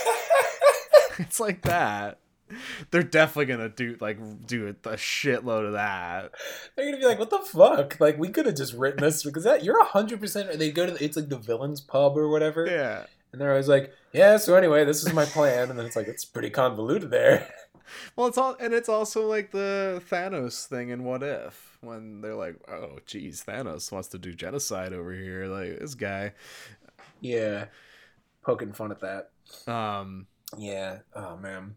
it's 1.23 1.41
like 1.41 1.63
that. 1.63 2.19
They're 2.91 3.03
definitely 3.03 3.45
gonna 3.55 3.69
do 3.69 3.97
like 4.01 4.19
do 4.47 4.69
a 4.69 4.73
shitload 4.73 5.67
of 5.67 5.73
that. 5.75 6.33
They're 6.77 6.87
gonna 6.87 6.97
be 6.99 7.05
like, 7.05 7.19
"What 7.19 7.29
the 7.29 7.41
fuck? 7.41 8.01
Like, 8.01 8.19
we 8.19 8.31
could 8.31 8.47
have 8.47 8.55
just 8.57 8.73
written 8.73 9.03
this 9.03 9.23
because 9.23 9.45
that 9.45 9.65
you're 9.65 9.85
hundred 9.85 10.19
percent." 10.21 10.59
They 10.59 10.71
go 10.71 10.87
to 10.87 10.93
the, 10.93 11.05
it's 11.05 11.17
like 11.17 11.29
the 11.29 11.37
villains 11.37 11.83
pub 11.83 12.17
or 12.17 12.29
whatever, 12.31 12.67
Yeah. 12.67 13.05
and 13.33 13.41
they're 13.41 13.51
always 13.51 13.69
like, 13.69 13.93
"Yeah, 14.15 14.39
so 14.39 14.55
anyway, 14.55 14.87
this 14.87 15.05
is 15.05 15.13
my 15.13 15.27
plan," 15.27 15.69
and 15.69 15.79
then 15.79 15.85
it's 15.85 15.97
like 15.97 16.09
it's 16.09 16.25
pretty 16.25 16.51
convoluted 16.51 17.11
there. 17.11 17.47
Well, 18.17 18.27
it's 18.27 18.37
all 18.37 18.55
and 18.61 18.75
it's 18.75 18.91
also 18.91 19.27
like 19.27 19.51
the 19.51 20.03
Thanos 20.11 20.67
thing 20.67 20.91
in 20.91 21.05
What 21.05 21.23
If 21.23 21.79
when 21.81 22.21
they're 22.21 22.35
like, 22.35 22.57
"Oh, 22.69 22.99
geez, 23.07 23.43
Thanos 23.47 23.91
wants 23.91 24.09
to 24.09 24.19
do 24.19 24.35
genocide 24.35 24.93
over 24.93 25.11
here." 25.13 25.47
Like 25.47 25.79
this 25.79 25.95
guy. 25.95 26.33
Yeah, 27.23 27.67
poking 28.43 28.75
fun 28.75 28.91
at 28.93 29.01
that. 29.01 29.31
Um. 29.73 30.27
Yeah. 30.57 30.99
Oh 31.15 31.37
man. 31.37 31.75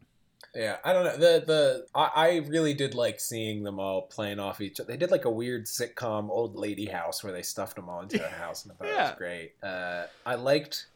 Yeah, 0.55 0.77
I 0.83 0.91
don't 0.91 1.05
know. 1.05 1.17
The 1.17 1.43
the 1.45 1.85
I, 1.95 2.11
I 2.15 2.35
really 2.47 2.73
did 2.73 2.93
like 2.93 3.19
seeing 3.19 3.63
them 3.63 3.79
all 3.79 4.03
playing 4.03 4.39
off 4.39 4.59
each 4.59 4.79
other. 4.79 4.91
They 4.91 4.97
did 4.97 5.11
like 5.11 5.25
a 5.25 5.29
weird 5.29 5.65
sitcom 5.65 6.29
old 6.29 6.55
lady 6.55 6.85
house 6.85 7.23
where 7.23 7.31
they 7.31 7.41
stuffed 7.41 7.75
them 7.75 7.89
all 7.89 8.01
into 8.01 8.23
a 8.23 8.29
house, 8.43 8.63
and 8.63 8.73
I 8.73 8.75
thought 8.75 8.87
it 8.87 8.97
was 8.97 9.17
great. 9.17 9.53
Uh, 9.63 10.05
I 10.25 10.35
liked 10.35 10.87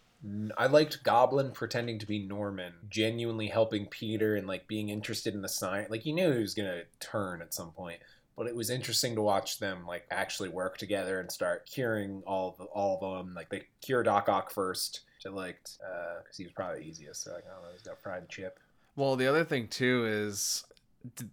I 0.58 0.68
liked 0.68 1.04
Goblin 1.04 1.52
pretending 1.52 2.00
to 2.00 2.06
be 2.06 2.20
Norman, 2.20 2.74
genuinely 2.90 3.48
helping 3.48 3.86
Peter 3.86 4.36
and 4.36 4.48
like 4.48 4.68
being 4.68 4.90
interested 4.90 5.34
in 5.34 5.42
the 5.42 5.50
science. 5.50 5.90
Like 5.90 6.06
you 6.06 6.14
knew 6.14 6.32
he 6.34 6.42
was 6.42 6.54
gonna 6.54 6.84
turn 7.00 7.42
at 7.42 7.54
some 7.54 7.72
point, 7.72 8.00
but 8.36 8.48
it 8.48 8.56
was 8.56 8.70
interesting 8.70 9.16
to 9.16 9.22
watch 9.22 9.60
them 9.60 9.86
like 9.86 10.06
actually 10.12 10.50
work 10.50 10.78
together 10.78 11.20
and 11.20 11.32
start 11.32 11.66
curing 11.66 12.24
all 12.26 12.58
of 12.60 12.66
all 12.68 13.00
of 13.02 13.18
them. 13.26 13.34
Like 13.36 13.50
they 13.50 13.64
cure 13.82 14.04
Doc 14.04 14.28
Ock 14.28 14.52
first, 14.52 15.02
I 15.26 15.30
liked 15.30 15.78
because 16.24 16.38
he 16.38 16.44
was 16.44 16.54
probably 16.54 16.80
the 16.82 16.86
easiest. 16.88 17.24
So 17.24 17.34
like 17.34 17.46
I 17.50 17.54
don't 17.54 17.64
know, 17.64 17.70
he's 17.74 17.82
got 17.84 18.00
fried 18.02 18.30
chip. 18.30 18.60
Well, 18.96 19.16
the 19.16 19.28
other 19.28 19.44
thing 19.44 19.68
too 19.68 20.06
is 20.08 20.64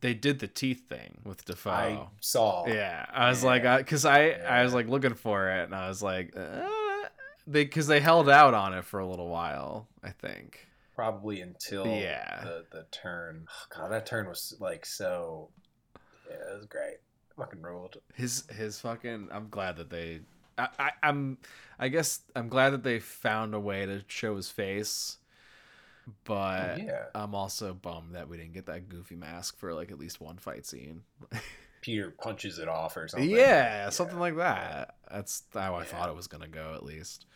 they 0.01 0.14
did 0.14 0.38
the 0.38 0.49
teeth 0.49 0.88
thing 0.88 1.18
with 1.24 1.45
Dafoe. 1.45 1.70
I 1.70 2.07
saw. 2.20 2.66
Yeah, 2.66 3.07
I 3.12 3.28
was 3.30 3.43
Yeah. 3.43 3.49
like, 3.51 3.62
because 3.78 4.05
I, 4.05 4.30
I 4.30 4.62
was 4.64 4.74
like 4.74 4.88
looking 4.88 5.14
for 5.14 5.49
it, 5.51 5.64
and 5.64 5.74
I 5.74 5.88
was 5.88 6.03
like, 6.03 6.36
uh, 6.36 6.68
they 7.47 7.64
because 7.64 7.86
they 7.86 8.01
held 8.01 8.28
out 8.28 8.53
on 8.55 8.74
it 8.74 8.84
for 8.84 9.01
a 9.01 9.07
little 9.07 9.28
while, 9.28 9.88
I 10.03 10.11
think. 10.11 10.66
Probably 10.95 11.40
until 11.40 11.86
Yeah. 11.86 12.43
the 12.45 12.64
the 12.70 12.86
turn. 12.90 13.47
Oh, 13.49 13.66
God, 13.80 13.93
that 13.93 14.05
turn 14.07 14.26
was 14.28 14.55
like 14.61 14.84
so. 14.84 15.49
Yeah, 16.28 16.36
it 16.53 16.57
was 16.59 16.66
great. 16.66 16.97
Fucking 17.36 17.62
ruled. 17.62 17.97
His 18.14 18.45
his 18.55 18.78
fucking. 18.80 19.28
I'm 19.32 19.49
glad 19.49 19.76
that 19.76 19.88
they. 19.90 20.20
I, 20.59 20.68
I 20.78 20.90
I'm 21.03 21.38
I 21.78 21.88
guess 21.88 22.20
I'm 22.36 22.48
glad 22.48 22.70
that 22.70 22.82
they 22.82 22.98
found 22.98 23.55
a 23.55 23.61
way 23.61 23.86
to 23.86 24.03
show 24.09 24.36
his 24.36 24.48
face, 24.48 25.18
but 26.24 26.78
Oh, 26.80 26.82
yeah. 26.84 27.05
I'm 27.14 27.34
also 27.34 27.74
bummed 27.74 28.14
that 28.14 28.28
we 28.28 28.36
didn't 28.36 28.53
get 28.55 28.66
that 28.66 28.88
goofy 28.88 29.16
mask 29.16 29.59
for 29.59 29.74
like 29.74 29.90
at 29.90 29.98
least 29.98 30.20
one 30.20 30.38
fight 30.38 30.66
scene. 30.66 31.03
Peter 31.80 32.11
punches 32.11 32.59
it 32.59 32.68
off 32.68 32.96
or 32.96 33.09
something. 33.09 33.28
yeah, 33.28 33.88
something 33.90 34.18
like 34.18 34.34
yeah. 34.36 34.38
that. 34.55 34.94
That's 35.11 35.42
how 35.53 35.74
I 35.74 35.80
Yeah. 35.80 35.84
thought 35.86 36.09
it 36.09 36.14
was 36.16 36.28
gonna 36.28 36.48
go 36.48 36.72
at 36.74 36.84
least. 36.84 37.26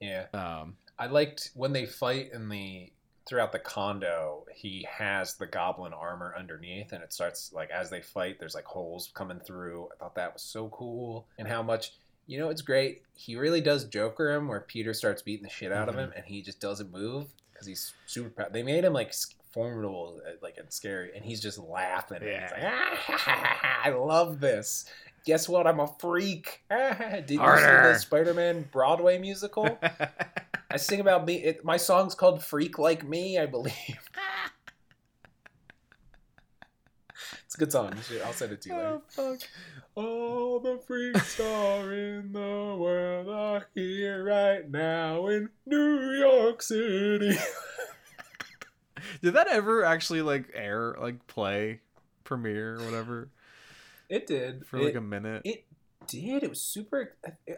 Yeah. 0.00 0.26
Um, 0.32 0.76
I 0.98 1.06
liked 1.06 1.50
when 1.54 1.72
they 1.72 1.86
fight 1.86 2.30
in 2.32 2.48
the 2.48 2.92
throughout 3.28 3.50
the 3.52 3.58
condo. 3.58 4.46
He 4.54 4.86
has 4.88 5.34
the 5.34 5.46
goblin 5.46 5.92
armor 5.92 6.34
underneath, 6.38 6.92
and 6.92 7.02
it 7.02 7.12
starts 7.12 7.52
like 7.52 7.70
as 7.70 7.90
they 7.90 8.00
fight. 8.00 8.38
There's 8.38 8.54
like 8.54 8.64
holes 8.64 9.10
coming 9.12 9.40
through. 9.40 9.88
I 9.92 9.96
thought 9.98 10.14
that 10.14 10.34
was 10.34 10.42
so 10.42 10.68
cool, 10.68 11.26
and 11.38 11.48
how 11.48 11.62
much. 11.62 11.92
You 12.28 12.38
know, 12.38 12.50
it's 12.50 12.60
great. 12.62 13.02
He 13.14 13.36
really 13.36 13.62
does 13.62 13.86
Joker 13.86 14.30
him, 14.30 14.48
where 14.48 14.60
Peter 14.60 14.92
starts 14.92 15.22
beating 15.22 15.44
the 15.44 15.50
shit 15.50 15.72
out 15.72 15.88
of 15.88 15.96
him, 15.96 16.12
and 16.14 16.24
he 16.26 16.42
just 16.42 16.60
doesn't 16.60 16.92
move 16.92 17.26
because 17.50 17.66
he's 17.66 17.94
super. 18.06 18.28
proud. 18.28 18.52
They 18.52 18.62
made 18.62 18.84
him 18.84 18.92
like 18.92 19.14
formidable, 19.50 20.20
uh, 20.26 20.32
like 20.42 20.58
and 20.58 20.70
scary, 20.70 21.10
and 21.16 21.24
he's 21.24 21.40
just 21.40 21.58
laughing. 21.58 22.18
And 22.20 22.42
he's 22.42 22.50
like, 22.52 22.62
"Ah, 22.64 23.80
I 23.84 23.90
love 23.90 24.40
this. 24.40 24.84
Guess 25.24 25.48
what? 25.48 25.66
I'm 25.66 25.80
a 25.80 25.86
freak. 25.98 26.62
Did 26.70 27.30
you 27.30 27.38
see 27.38 27.40
the 27.40 27.94
Spider-Man 27.98 28.68
Broadway 28.70 29.16
musical? 29.18 29.78
I 30.70 30.76
sing 30.76 31.00
about 31.00 31.24
me. 31.24 31.36
It, 31.36 31.64
my 31.64 31.78
song's 31.78 32.14
called 32.14 32.44
"Freak 32.44 32.78
Like 32.78 33.08
Me," 33.08 33.38
I 33.38 33.46
believe. 33.46 33.72
it's 37.46 37.47
a 37.47 37.47
good 37.58 37.70
song. 37.72 37.92
You 37.96 38.02
should- 38.02 38.22
I'll 38.22 38.32
send 38.32 38.52
it 38.52 38.62
to 38.62 38.68
you 38.70 38.74
later. 38.76 38.88
oh 38.88 39.02
fuck. 39.08 39.40
All 39.94 40.60
the 40.60 40.78
freaks 40.86 41.40
are 41.40 41.92
in 41.92 42.32
the 42.32 42.76
world 42.78 43.28
are 43.28 43.66
here 43.74 44.22
right 44.24 44.70
now 44.70 45.26
in 45.26 45.50
New 45.66 46.12
York 46.12 46.62
City. 46.62 47.36
Did 49.22 49.34
that 49.34 49.48
ever 49.48 49.84
actually 49.84 50.22
like 50.22 50.50
air, 50.54 50.96
like 51.00 51.26
play, 51.26 51.80
premiere, 52.24 52.76
or 52.76 52.84
whatever 52.84 53.30
It 54.08 54.26
did. 54.26 54.66
for 54.66 54.78
like 54.78 54.94
it, 54.94 54.96
a 54.96 55.00
minute? 55.00 55.42
it 55.44 55.64
did. 56.06 56.42
It 56.42 56.50
was 56.50 56.60
super. 56.60 57.16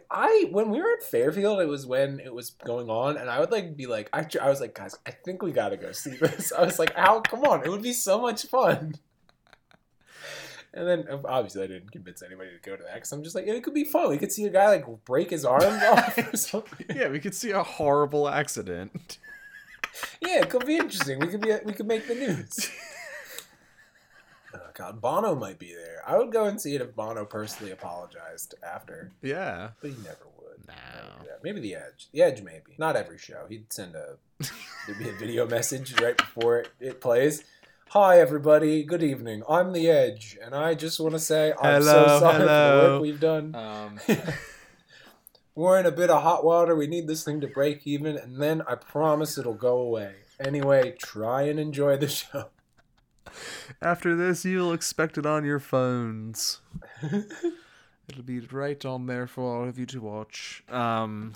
I 0.09 0.47
when 0.51 0.69
we 0.69 0.79
were 0.81 0.91
at 0.93 1.03
Fairfield, 1.03 1.59
it 1.61 1.67
was 1.67 1.85
when 1.85 2.19
it 2.19 2.33
was 2.33 2.51
going 2.51 2.89
on, 2.89 3.17
and 3.17 3.29
I 3.29 3.39
would 3.39 3.51
like 3.51 3.75
be 3.75 3.87
like, 3.87 4.09
I, 4.13 4.25
I 4.41 4.49
was 4.49 4.61
like, 4.61 4.75
guys, 4.75 4.95
I 5.05 5.11
think 5.11 5.41
we 5.41 5.51
gotta 5.51 5.77
go 5.77 5.91
see 5.91 6.15
this. 6.15 6.51
I 6.57 6.63
was 6.63 6.77
like, 6.79 6.95
how? 6.95 7.21
Come 7.21 7.43
on, 7.43 7.63
it 7.65 7.69
would 7.69 7.81
be 7.83 7.93
so 7.93 8.19
much 8.21 8.45
fun. 8.47 8.95
And 10.73 10.87
then 10.87 11.05
obviously 11.25 11.63
I 11.63 11.67
didn't 11.67 11.91
convince 11.91 12.23
anybody 12.23 12.51
to 12.51 12.69
go 12.69 12.77
to 12.77 12.83
that 12.83 12.95
because 12.95 13.11
I'm 13.11 13.23
just 13.23 13.35
like, 13.35 13.45
it 13.45 13.63
could 13.63 13.73
be 13.73 13.83
fun. 13.83 14.09
We 14.09 14.17
could 14.17 14.31
see 14.31 14.45
a 14.45 14.49
guy 14.49 14.69
like 14.69 14.85
break 15.05 15.31
his 15.31 15.43
arms 15.43 15.83
off 15.83 16.17
or 16.17 16.37
something. 16.37 16.85
yeah, 16.95 17.09
we 17.09 17.19
could 17.19 17.35
see 17.35 17.51
a 17.51 17.63
horrible 17.63 18.29
accident. 18.29 19.17
Yeah, 20.21 20.39
it 20.39 20.49
could 20.49 20.65
be 20.65 20.77
interesting. 20.77 21.19
We 21.19 21.27
could 21.27 21.41
be 21.41 21.53
we 21.65 21.73
could 21.73 21.87
make 21.87 22.07
the 22.07 22.15
news. 22.15 22.69
Oh 24.53 24.59
God, 24.73 25.01
Bono 25.01 25.35
might 25.35 25.59
be 25.59 25.73
there. 25.73 26.01
I 26.05 26.17
would 26.17 26.31
go 26.31 26.45
and 26.45 26.59
see 26.59 26.75
it 26.75 26.81
if 26.81 26.95
Bono 26.95 27.25
personally 27.25 27.71
apologized 27.71 28.55
after, 28.63 29.11
yeah. 29.21 29.69
but 29.81 29.91
he 29.91 29.97
never 29.97 30.27
would. 30.39 30.67
No. 30.67 30.73
Never. 31.19 31.39
Maybe 31.43 31.61
the 31.61 31.75
Edge. 31.75 32.09
The 32.11 32.21
Edge, 32.21 32.41
maybe. 32.41 32.75
Not 32.77 32.95
every 32.95 33.17
show. 33.17 33.45
He'd 33.47 33.71
send 33.71 33.95
a 33.95 34.15
there'd 34.87 34.99
be 34.99 35.09
a 35.09 35.13
video 35.13 35.47
message 35.47 35.99
right 36.01 36.17
before 36.17 36.59
it, 36.59 36.69
it 36.79 37.01
plays. 37.01 37.43
Hi 37.91 38.21
everybody, 38.21 38.83
good 38.83 39.03
evening. 39.03 39.43
I'm 39.49 39.73
the 39.73 39.89
Edge, 39.89 40.37
and 40.41 40.55
I 40.55 40.75
just 40.75 40.97
want 41.01 41.11
to 41.11 41.19
say 41.19 41.51
I'm 41.61 41.81
Hello, 41.81 42.07
so 42.07 42.19
sorry 42.21 42.37
for 42.37 42.45
the 42.45 42.89
work 42.89 43.01
we've 43.01 43.19
done. 43.19 43.53
Um, 43.53 43.99
We're 45.55 45.77
in 45.77 45.85
a 45.85 45.91
bit 45.91 46.09
of 46.09 46.23
hot 46.23 46.45
water. 46.45 46.73
We 46.73 46.87
need 46.87 47.09
this 47.09 47.25
thing 47.25 47.41
to 47.41 47.47
break 47.47 47.85
even, 47.85 48.15
and 48.15 48.41
then 48.41 48.61
I 48.65 48.75
promise 48.75 49.37
it'll 49.37 49.55
go 49.55 49.79
away. 49.79 50.13
Anyway, 50.39 50.95
try 50.99 51.41
and 51.41 51.59
enjoy 51.59 51.97
the 51.97 52.07
show. 52.07 52.45
after 53.81 54.15
this, 54.15 54.45
you'll 54.45 54.71
expect 54.71 55.17
it 55.17 55.25
on 55.25 55.43
your 55.43 55.59
phones. 55.59 56.61
It'll 57.01 58.23
be 58.23 58.39
right 58.39 58.85
on 58.85 59.07
there 59.07 59.27
for 59.27 59.43
all 59.43 59.67
of 59.67 59.77
you 59.77 59.85
to 59.87 59.99
watch. 59.99 60.63
Um, 60.69 61.33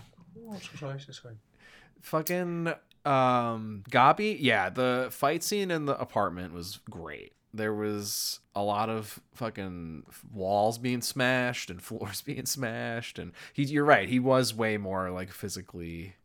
fucking 2.01 2.73
um, 3.05 3.83
Gobby. 3.89 4.37
Yeah, 4.39 4.69
the 4.69 5.07
fight 5.11 5.43
scene 5.43 5.71
in 5.71 5.85
the 5.85 5.99
apartment 5.99 6.53
was 6.53 6.79
great. 6.89 7.33
There 7.53 7.73
was 7.73 8.39
a 8.53 8.61
lot 8.61 8.89
of 8.89 9.19
fucking 9.33 10.03
walls 10.33 10.77
being 10.77 11.01
smashed 11.01 11.69
and 11.69 11.81
floors 11.81 12.21
being 12.21 12.45
smashed, 12.45 13.19
and 13.19 13.31
he. 13.53 13.63
You're 13.63 13.85
right. 13.85 14.09
He 14.09 14.19
was 14.19 14.53
way 14.53 14.77
more 14.77 15.11
like 15.11 15.31
physically 15.31 16.15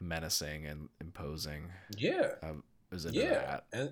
menacing 0.00 0.66
and 0.66 0.88
imposing. 1.00 1.70
Yeah, 1.96 2.32
I 2.42 2.52
was 2.90 3.06
into 3.06 3.18
yeah, 3.18 3.28
that. 3.32 3.64
and 3.72 3.90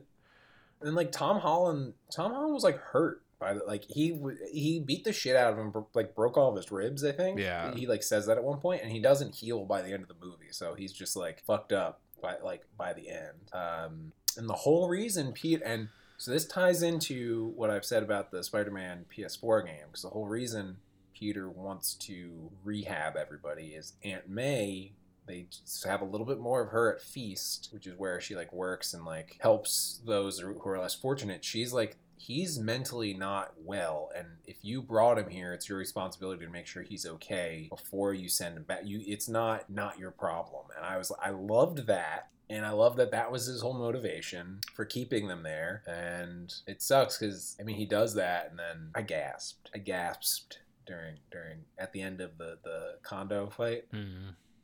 and 0.83 0.95
like 0.95 1.13
Tom 1.13 1.39
Holland, 1.39 1.95
Tom 2.13 2.33
Holland 2.33 2.53
was 2.55 2.65
like 2.65 2.79
hurt 2.79 3.23
by 3.39 3.55
the 3.55 3.65
like 3.65 3.85
he 3.89 4.19
he 4.53 4.81
beat 4.81 5.05
the 5.05 5.13
shit 5.13 5.37
out 5.37 5.53
of 5.53 5.59
him, 5.59 5.73
like 5.95 6.15
broke 6.15 6.37
all 6.37 6.51
of 6.51 6.57
his 6.57 6.71
ribs. 6.71 7.05
I 7.05 7.13
think. 7.13 7.39
Yeah. 7.39 7.75
he 7.75 7.87
like 7.87 8.03
says 8.03 8.27
that 8.27 8.37
at 8.37 8.45
one 8.45 8.59
point, 8.59 8.83
and 8.83 8.91
he 8.91 9.01
doesn't 9.01 9.35
heal 9.35 9.65
by 9.65 9.83
the 9.83 9.93
end 9.93 10.03
of 10.03 10.09
the 10.09 10.17
movie, 10.21 10.51
so 10.51 10.75
he's 10.75 10.93
just 10.93 11.17
like 11.17 11.41
fucked 11.45 11.73
up 11.73 12.01
by 12.25 12.37
like 12.43 12.63
by 12.77 12.93
the 12.93 13.09
end. 13.09 13.53
Um, 13.53 14.13
and 14.37 14.49
the 14.49 14.55
whole 14.55 14.89
reason 14.89 15.33
Pete 15.33 15.63
and 15.65 15.89
so 16.17 16.31
this 16.31 16.47
ties 16.47 16.83
into 16.83 17.53
what 17.57 17.71
I've 17.71 17.85
said 17.85 18.03
about 18.03 18.31
the 18.31 18.43
Spider-Man 18.43 19.05
PS4 19.15 19.67
game 19.67 19.87
because 19.87 20.03
the 20.03 20.09
whole 20.09 20.27
reason 20.27 20.79
Peter 21.13 21.49
wants 21.49 21.95
to 21.95 22.51
rehab 22.65 23.17
everybody 23.17 23.69
is 23.69 23.93
Aunt 24.03 24.29
May 24.29 24.93
they 25.27 25.47
just 25.51 25.85
have 25.85 26.03
a 26.03 26.05
little 26.05 26.27
bit 26.27 26.39
more 26.39 26.63
of 26.63 26.71
her 26.71 26.95
at 26.95 27.03
feast 27.03 27.69
which 27.73 27.87
is 27.87 27.99
where 27.99 28.21
she 28.21 28.35
like 28.35 28.53
works 28.53 28.95
and 28.95 29.05
like 29.05 29.37
helps 29.41 30.01
those 30.07 30.41
who 30.41 30.59
are 30.65 30.79
less 30.79 30.95
fortunate 30.95 31.45
she's 31.45 31.73
like 31.73 31.97
he's 32.17 32.59
mentally 32.59 33.13
not 33.15 33.53
well 33.63 34.11
and 34.17 34.27
if 34.47 34.57
you 34.63 34.81
brought 34.81 35.19
him 35.19 35.29
here 35.29 35.53
it's 35.53 35.69
your 35.69 35.79
responsibility 35.79 36.45
to 36.45 36.51
make 36.51 36.67
sure 36.67 36.83
he's 36.83 37.05
okay 37.07 37.67
before 37.71 38.15
you 38.15 38.29
send 38.29 38.57
him 38.57 38.63
back 38.63 38.81
you 38.85 39.03
it's 39.07 39.29
not 39.29 39.69
not 39.69 39.99
your 39.99 40.11
problem 40.11 40.65
and 40.77 40.85
i 40.87 40.97
was 40.97 41.13
i 41.23 41.31
loved 41.31 41.87
that 41.87 42.29
and 42.51 42.67
I 42.67 42.73
love 42.73 42.97
that 42.97 43.11
that 43.13 43.33
was 43.33 43.47
his 43.47 43.63
whole 43.63 43.73
motivation 43.73 44.61
for 44.75 44.85
keeping 44.85 45.29
them 45.29 45.43
there. 45.43 45.83
And 45.87 46.53
it 46.67 46.83
sucks 46.83 47.17
because 47.17 47.57
I 47.59 47.63
mean 47.63 47.77
he 47.77 47.87
does 47.87 48.15
that, 48.17 48.51
and 48.51 48.59
then 48.59 48.91
I 48.95 49.01
gasped. 49.01 49.71
I 49.75 49.79
gasped 49.79 50.59
during 50.87 51.15
during 51.33 51.61
at 51.79 51.95
the 51.95 52.03
end 52.03 52.21
of 52.21 52.37
the 52.37 52.59
the 52.63 52.97
condo 53.03 53.49
fight 53.49 53.87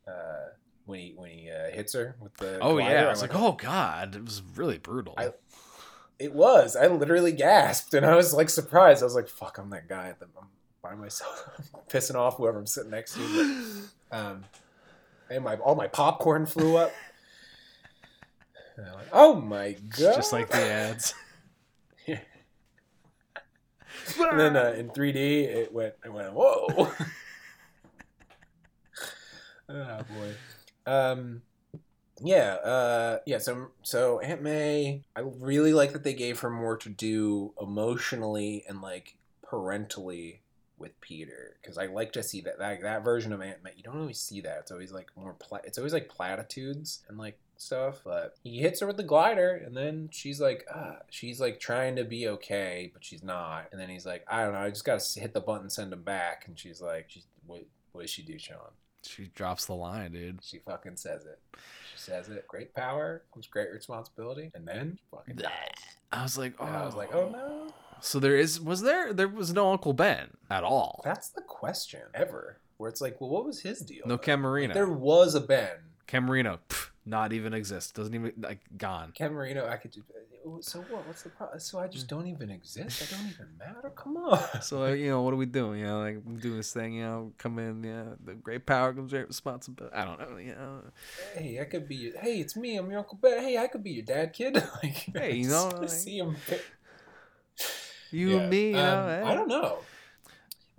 uh, 0.07 0.49
when 0.85 0.99
he 0.99 1.13
when 1.15 1.31
he 1.31 1.49
uh, 1.49 1.71
hits 1.71 1.93
her 1.93 2.15
with 2.19 2.35
the. 2.37 2.59
Oh 2.59 2.75
glider. 2.75 2.93
yeah, 2.93 3.05
I 3.07 3.09
was 3.09 3.23
like, 3.23 3.33
oh 3.33 3.53
god, 3.53 4.15
it 4.15 4.23
was 4.23 4.43
really 4.55 4.77
brutal. 4.77 5.15
I- 5.17 5.33
It 6.21 6.33
was. 6.33 6.75
I 6.75 6.85
literally 6.85 7.31
gasped, 7.31 7.95
and 7.95 8.05
I 8.05 8.15
was 8.15 8.31
like 8.31 8.49
surprised. 8.49 9.01
I 9.01 9.05
was 9.05 9.15
like, 9.15 9.27
"Fuck, 9.27 9.57
I'm 9.57 9.71
that 9.71 9.89
guy 9.89 10.13
I'm 10.21 10.27
by 10.83 10.93
myself, 10.93 11.49
pissing 11.89 12.15
off 12.15 12.37
whoever 12.37 12.59
I'm 12.59 12.67
sitting 12.67 12.91
next 12.91 13.15
to." 13.15 13.89
But, 14.09 14.17
um, 14.17 14.43
and 15.31 15.43
my 15.43 15.55
all 15.55 15.73
my 15.73 15.87
popcorn 15.87 16.45
flew 16.45 16.77
up. 16.77 16.91
Like, 18.77 19.07
oh 19.11 19.41
my 19.41 19.73
god! 19.97 20.15
Just 20.15 20.31
like 20.31 20.49
the 20.49 20.61
ads. 20.61 21.13
and 22.07 22.19
then 24.39 24.55
uh, 24.55 24.73
in 24.77 24.89
3D, 24.89 25.15
it 25.15 25.73
went. 25.73 25.95
I 26.05 26.09
went, 26.09 26.33
whoa! 26.33 26.67
oh 29.69 29.99
boy. 30.03 30.33
Um, 30.85 31.41
yeah, 32.23 32.53
uh, 32.55 33.19
yeah. 33.25 33.39
So, 33.39 33.67
so 33.81 34.19
Aunt 34.19 34.41
May, 34.41 35.03
I 35.15 35.21
really 35.21 35.73
like 35.73 35.93
that 35.93 36.03
they 36.03 36.13
gave 36.13 36.39
her 36.39 36.49
more 36.49 36.77
to 36.77 36.89
do 36.89 37.53
emotionally 37.59 38.63
and 38.67 38.81
like 38.81 39.17
parentally 39.49 40.41
with 40.77 40.99
Peter 41.01 41.57
because 41.61 41.77
I 41.77 41.85
like 41.85 42.11
to 42.13 42.23
see 42.23 42.41
that 42.41 42.59
that 42.59 42.81
that 42.81 43.03
version 43.03 43.31
of 43.33 43.41
Aunt 43.41 43.63
May. 43.63 43.71
You 43.77 43.83
don't 43.83 43.99
always 43.99 44.19
see 44.19 44.41
that. 44.41 44.59
It's 44.61 44.71
always 44.71 44.91
like 44.91 45.11
more. 45.15 45.33
Pla- 45.33 45.59
it's 45.63 45.77
always 45.77 45.93
like 45.93 46.09
platitudes 46.09 46.99
and 47.07 47.17
like 47.17 47.37
stuff. 47.57 48.01
But 48.03 48.35
he 48.43 48.59
hits 48.59 48.81
her 48.81 48.87
with 48.87 48.97
the 48.97 49.03
glider, 49.03 49.61
and 49.65 49.75
then 49.75 50.09
she's 50.11 50.41
like, 50.41 50.65
ah, 50.73 50.97
she's 51.09 51.39
like 51.39 51.59
trying 51.59 51.95
to 51.95 52.03
be 52.03 52.27
okay, 52.27 52.89
but 52.93 53.05
she's 53.05 53.23
not. 53.23 53.67
And 53.71 53.79
then 53.79 53.89
he's 53.89 54.05
like, 54.05 54.25
I 54.27 54.43
don't 54.43 54.53
know, 54.53 54.59
I 54.59 54.69
just 54.69 54.85
gotta 54.85 55.19
hit 55.19 55.33
the 55.33 55.39
button, 55.39 55.69
send 55.69 55.93
him 55.93 56.03
back. 56.03 56.45
And 56.47 56.57
she's 56.57 56.81
like, 56.81 57.05
she's, 57.07 57.27
what, 57.45 57.65
what 57.93 58.01
does 58.01 58.09
she 58.09 58.23
do, 58.23 58.37
Sean? 58.37 58.57
She 59.03 59.31
drops 59.33 59.65
the 59.65 59.75
line, 59.75 60.11
dude. 60.11 60.39
She 60.43 60.59
fucking 60.59 60.97
says 60.97 61.25
it. 61.25 61.39
She 61.91 61.97
says 61.97 62.29
it. 62.29 62.47
Great 62.47 62.73
power 62.73 63.23
comes 63.33 63.47
great 63.47 63.71
responsibility, 63.71 64.51
and 64.55 64.67
then 64.67 64.97
fucking 65.11 65.35
dies. 65.35 65.51
I 66.11 66.23
was 66.23 66.37
like, 66.37 66.53
oh, 66.59 66.65
And 66.65 66.75
I 66.75 66.85
was 66.85 66.95
like, 66.95 67.13
oh, 67.13 67.31
oh 67.33 67.37
no. 67.65 67.73
So 68.01 68.19
there 68.19 68.37
is 68.37 68.59
was 68.59 68.81
there 68.81 69.13
there 69.13 69.27
was 69.27 69.53
no 69.53 69.71
Uncle 69.71 69.93
Ben 69.93 70.29
at 70.49 70.63
all. 70.63 71.01
That's 71.03 71.29
the 71.29 71.41
question 71.41 72.01
ever. 72.13 72.57
Where 72.77 72.89
it's 72.89 73.01
like, 73.01 73.21
well, 73.21 73.29
what 73.29 73.45
was 73.45 73.61
his 73.61 73.79
deal? 73.81 74.03
No 74.05 74.15
though? 74.15 74.17
Cam 74.17 74.41
There 74.73 74.89
was 74.89 75.35
a 75.35 75.41
Ben. 75.41 75.69
Cam 76.07 76.25
Marino, 76.25 76.59
pff, 76.67 76.89
not 77.05 77.33
even 77.33 77.53
exist. 77.53 77.95
Doesn't 77.95 78.13
even 78.13 78.33
like 78.39 78.59
gone. 78.77 79.11
Ken 79.15 79.33
Marino, 79.33 79.67
I 79.67 79.77
could. 79.77 79.91
do- 79.91 80.03
So 80.61 80.79
what? 80.89 81.05
What's 81.07 81.23
the 81.23 81.29
problem? 81.29 81.59
So 81.59 81.79
I 81.79 81.87
just 81.87 82.07
don't 82.07 82.27
even 82.27 82.49
exist. 82.49 83.01
I 83.01 83.15
don't 83.17 83.27
even 83.29 83.47
matter. 83.57 83.89
Come 83.95 84.17
on. 84.17 84.39
So 84.61 84.79
like, 84.81 84.97
you 84.99 85.09
know, 85.09 85.21
what 85.23 85.33
are 85.33 85.37
we 85.37 85.45
doing? 85.45 85.79
You 85.79 85.85
know, 85.87 85.99
like 86.01 86.17
I'm 86.25 86.37
doing 86.39 86.57
this 86.57 86.71
thing. 86.73 86.93
You 86.93 87.03
know, 87.03 87.33
come 87.37 87.57
in. 87.59 87.83
Yeah, 87.83 88.03
the 88.23 88.33
great 88.35 88.65
power 88.65 88.93
comes 88.93 89.11
great 89.11 89.27
responsibility. 89.27 89.95
I 89.95 90.05
don't 90.05 90.19
know. 90.19 90.37
You 90.37 90.53
know, 90.55 90.81
Hey, 91.35 91.59
I 91.59 91.65
could 91.65 91.87
be. 91.87 91.95
Your, 91.95 92.19
hey, 92.19 92.39
it's 92.39 92.55
me. 92.55 92.77
I'm 92.77 92.89
your 92.89 92.99
Uncle 92.99 93.17
Ben. 93.21 93.39
Hey, 93.41 93.57
I 93.57 93.67
could 93.67 93.83
be 93.83 93.91
your 93.91 94.05
dad, 94.05 94.33
kid. 94.33 94.55
like, 94.83 95.05
Hey, 95.13 95.35
you 95.37 95.49
know, 95.49 95.69
like- 95.79 95.89
see 95.89 96.17
him. 96.19 96.35
you 98.11 98.37
and 98.39 98.49
me. 98.49 98.67
You 98.69 98.73
know, 98.73 98.97
Um, 98.99 99.09
eh? 99.09 99.23
I 99.25 99.33
don't 99.35 99.47
know. 99.47 99.79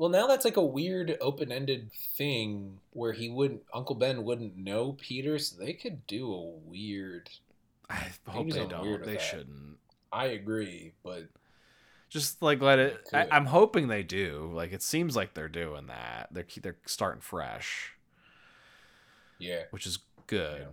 Well, 0.02 0.10
now 0.10 0.26
that's 0.26 0.44
like 0.44 0.56
a 0.56 0.64
weird 0.64 1.16
open-ended 1.20 1.92
thing 1.92 2.80
where 2.92 3.12
he 3.12 3.28
wouldn't, 3.28 3.62
Uncle 3.72 3.94
Ben 3.94 4.24
wouldn't 4.24 4.56
know 4.56 4.96
Peter, 5.00 5.38
so 5.38 5.56
they 5.56 5.74
could 5.74 6.08
do 6.08 6.34
a 6.34 6.42
weird. 6.68 7.30
I 7.88 8.08
hope 8.26 8.50
they 8.50 8.66
don't. 8.66 9.04
They 9.04 9.18
shouldn't. 9.18 9.76
I 10.12 10.24
agree, 10.24 10.94
but 11.04 11.28
Just 12.08 12.42
like 12.42 12.60
let 12.60 12.80
it. 12.80 13.10
I, 13.12 13.28
I'm 13.30 13.46
hoping 13.46 13.86
they 13.86 14.02
do. 14.02 14.50
Like 14.52 14.72
it 14.72 14.82
seems 14.82 15.14
like 15.14 15.34
they're 15.34 15.48
doing 15.48 15.86
that. 15.86 16.30
They're 16.32 16.46
they're 16.60 16.78
starting 16.84 17.20
fresh, 17.20 17.92
yeah, 19.38 19.66
which 19.70 19.86
is 19.86 20.00
good. 20.26 20.62
yeah. 20.62 20.66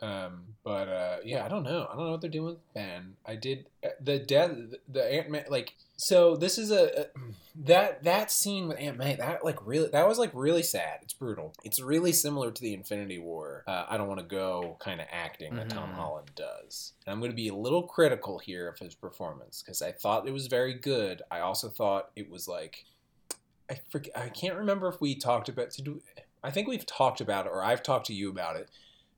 Um, 0.00 0.44
but 0.62 0.88
uh, 0.88 1.16
yeah, 1.24 1.44
I 1.44 1.48
don't 1.48 1.62
know. 1.62 1.86
I 1.90 1.94
don't 1.96 2.06
know 2.06 2.12
what 2.12 2.20
they're 2.20 2.30
doing 2.30 2.46
with 2.46 2.74
Ben. 2.74 3.16
I 3.26 3.36
did 3.36 3.66
uh, 3.84 3.88
the 4.00 4.18
death, 4.18 4.50
the 4.88 5.04
Aunt 5.04 5.30
May. 5.30 5.44
Like, 5.48 5.74
so 5.96 6.36
this 6.36 6.56
is 6.58 6.70
a, 6.70 7.02
a 7.02 7.06
that 7.66 8.02
that 8.04 8.30
scene 8.30 8.68
with 8.68 8.78
Aunt 8.80 8.96
May. 8.96 9.16
That 9.16 9.44
like 9.44 9.58
really, 9.66 9.88
that 9.88 10.08
was 10.08 10.18
like 10.18 10.30
really 10.32 10.62
sad. 10.62 11.00
It's 11.02 11.12
brutal. 11.12 11.52
It's 11.64 11.82
really 11.82 12.12
similar 12.12 12.50
to 12.50 12.62
the 12.62 12.72
Infinity 12.72 13.18
War. 13.18 13.64
Uh, 13.66 13.84
I 13.88 13.96
don't 13.98 14.08
want 14.08 14.20
to 14.20 14.26
go 14.26 14.76
kind 14.80 15.00
of 15.00 15.06
acting 15.12 15.54
that 15.56 15.68
Tom 15.68 15.90
Mhm. 15.90 15.94
Holland 15.94 16.30
does. 16.34 16.94
And 17.06 17.12
I'm 17.12 17.20
going 17.20 17.30
to 17.32 17.36
be 17.36 17.48
a 17.48 17.54
little 17.54 17.82
critical 17.82 18.38
here 18.38 18.68
of 18.68 18.78
his 18.78 18.94
performance 18.94 19.62
because 19.62 19.82
I 19.82 19.92
thought 19.92 20.26
it 20.26 20.32
was 20.32 20.46
very 20.46 20.74
good. 20.74 21.20
I 21.30 21.40
also 21.40 21.68
thought 21.68 22.10
it 22.16 22.30
was 22.30 22.48
like. 22.48 22.84
I 23.70 23.80
forget, 23.90 24.12
I 24.14 24.28
can't 24.28 24.56
remember 24.56 24.88
if 24.88 25.00
we 25.00 25.14
talked 25.14 25.48
about 25.48 25.70
to 25.72 25.82
do. 25.82 26.02
I 26.42 26.50
think 26.50 26.68
we've 26.68 26.84
talked 26.84 27.22
about 27.22 27.46
it, 27.46 27.48
or 27.50 27.64
I've 27.64 27.82
talked 27.82 28.04
to 28.08 28.12
you 28.14 28.28
about 28.28 28.56
it. 28.56 28.68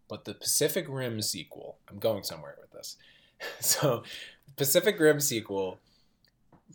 But 0.09 0.25
the 0.25 0.35
Pacific 0.35 0.87
Rim 0.89 1.21
sequel, 1.23 1.79
I'm 1.91 1.99
going 1.99 2.23
somewhere 2.23 2.57
with 2.61 2.73
this. 2.73 2.97
So, 3.61 4.03
Pacific 4.57 4.99
Rim 4.99 5.21
sequel, 5.21 5.79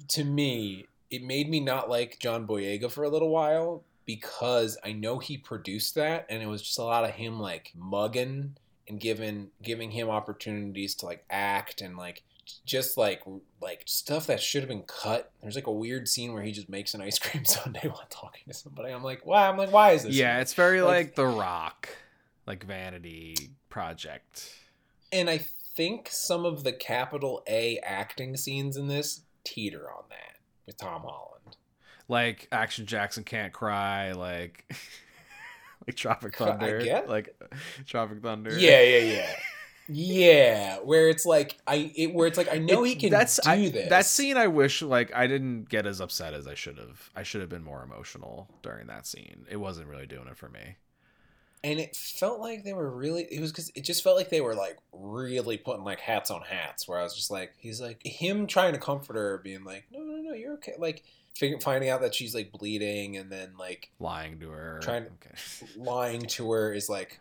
to 0.09 0.23
me, 0.23 0.85
it 1.09 1.23
made 1.23 1.49
me 1.49 1.59
not 1.59 1.89
like 1.89 2.19
John 2.19 2.45
Boyega 2.45 2.91
for 2.91 3.03
a 3.03 3.09
little 3.09 3.29
while 3.29 3.83
because 4.05 4.77
I 4.83 4.91
know 4.91 5.17
he 5.19 5.37
produced 5.37 5.95
that, 5.95 6.25
and 6.29 6.41
it 6.43 6.45
was 6.45 6.61
just 6.61 6.77
a 6.77 6.83
lot 6.83 7.03
of 7.03 7.11
him 7.11 7.39
like 7.39 7.71
mugging 7.75 8.55
and 8.87 8.99
giving 8.99 9.49
giving 9.63 9.91
him 9.91 10.09
opportunities 10.09 10.93
to 10.95 11.05
like 11.07 11.23
act 11.29 11.81
and 11.81 11.97
like 11.97 12.23
just 12.65 12.97
like 12.97 13.21
like 13.61 13.83
stuff 13.85 14.27
that 14.27 14.41
should 14.41 14.61
have 14.61 14.69
been 14.69 14.83
cut. 14.83 15.31
There's 15.41 15.55
like 15.55 15.67
a 15.67 15.71
weird 15.71 16.07
scene 16.07 16.33
where 16.33 16.43
he 16.43 16.51
just 16.51 16.69
makes 16.69 16.93
an 16.93 17.01
ice 17.01 17.17
cream 17.19 17.43
sundae 17.45 17.87
while 17.87 18.05
talking 18.09 18.43
to 18.47 18.53
somebody. 18.53 18.91
I'm 18.93 19.03
like, 19.03 19.25
why? 19.25 19.47
I'm 19.47 19.57
like, 19.57 19.71
why 19.71 19.91
is 19.93 20.03
this? 20.03 20.15
Yeah, 20.15 20.41
it's 20.41 20.53
very 20.53 20.81
Like- 20.81 21.07
like, 21.07 21.15
The 21.15 21.25
Rock, 21.25 21.89
like 22.45 22.63
vanity 22.65 23.35
project. 23.69 24.55
And 25.11 25.29
I 25.29 25.37
think 25.37 26.09
some 26.11 26.45
of 26.45 26.63
the 26.63 26.73
capital 26.73 27.43
A 27.47 27.77
acting 27.79 28.35
scenes 28.37 28.77
in 28.77 28.87
this 28.87 29.21
teeter 29.43 29.89
on 29.91 30.03
that 30.09 30.37
with 30.65 30.77
Tom 30.77 31.01
Holland. 31.03 31.57
Like 32.07 32.47
Action 32.51 32.85
Jackson 32.85 33.23
can't 33.23 33.53
cry. 33.53 34.11
Like 34.13 34.65
like 35.87 35.95
Tropic 35.95 36.39
I 36.41 36.45
Thunder. 36.45 37.03
Like 37.07 37.35
Tropic 37.85 38.21
Thunder. 38.21 38.57
Yeah, 38.57 38.81
yeah, 38.81 39.13
yeah. 39.13 39.33
Yeah, 39.93 40.77
where 40.77 41.09
it's 41.09 41.25
like 41.25 41.57
I 41.67 41.91
it 41.95 42.13
where 42.13 42.25
it's 42.25 42.37
like 42.37 42.53
I 42.53 42.59
know 42.59 42.85
It- 42.85 42.89
he 42.89 42.95
can 42.95 43.09
that's 43.09 43.41
do 43.41 43.49
I, 43.49 43.69
this. 43.69 43.89
That 43.89 44.05
scene, 44.05 44.37
I 44.37 44.47
wish 44.47 44.81
like 44.81 45.13
I 45.13 45.27
didn't 45.27 45.67
get 45.67 45.85
as 45.85 45.99
upset 45.99 46.33
as 46.33 46.47
I 46.47 46.53
should 46.53 46.77
have. 46.77 47.09
I 47.13 47.23
should 47.23 47.41
have 47.41 47.49
been 47.49 47.63
more 47.63 47.83
emotional 47.83 48.47
during 48.61 48.87
that 48.87 49.05
scene. 49.05 49.45
It 49.49 49.57
wasn't 49.57 49.87
really 49.87 50.05
doing 50.07 50.27
it 50.27 50.37
for 50.37 50.47
me. 50.47 50.77
And 51.63 51.79
it 51.79 51.95
felt 51.95 52.39
like 52.39 52.63
they 52.63 52.73
were 52.73 52.89
really 52.89 53.23
it 53.29 53.39
was 53.39 53.51
because 53.51 53.71
it 53.75 53.83
just 53.83 54.03
felt 54.03 54.17
like 54.17 54.29
they 54.29 54.41
were 54.41 54.55
like 54.55 54.77
really 54.93 55.57
putting 55.57 55.83
like 55.83 55.99
hats 55.99 56.31
on 56.31 56.41
hats 56.41 56.87
where 56.87 56.99
i 56.99 57.03
was 57.03 57.15
just 57.15 57.29
like 57.31 57.53
he's 57.59 57.79
like 57.79 58.01
him 58.05 58.47
trying 58.47 58.73
to 58.73 58.79
comfort 58.79 59.15
her 59.15 59.37
being 59.43 59.63
like 59.63 59.85
no 59.91 59.99
no 59.99 60.15
no 60.21 60.33
you're 60.33 60.53
okay 60.53 60.73
like 60.79 61.03
finding 61.61 61.89
out 61.89 62.01
that 62.01 62.13
she's 62.15 62.35
like 62.35 62.51
bleeding 62.51 63.15
and 63.17 63.31
then 63.31 63.51
like 63.57 63.89
Lying 63.99 64.39
to 64.41 64.49
her. 64.49 64.79
Trying 64.83 65.05
to- 65.05 65.11
Okay. 65.11 65.67
lying 65.77 66.21
to 66.21 66.51
her 66.51 66.73
is 66.73 66.89
like 66.89 67.19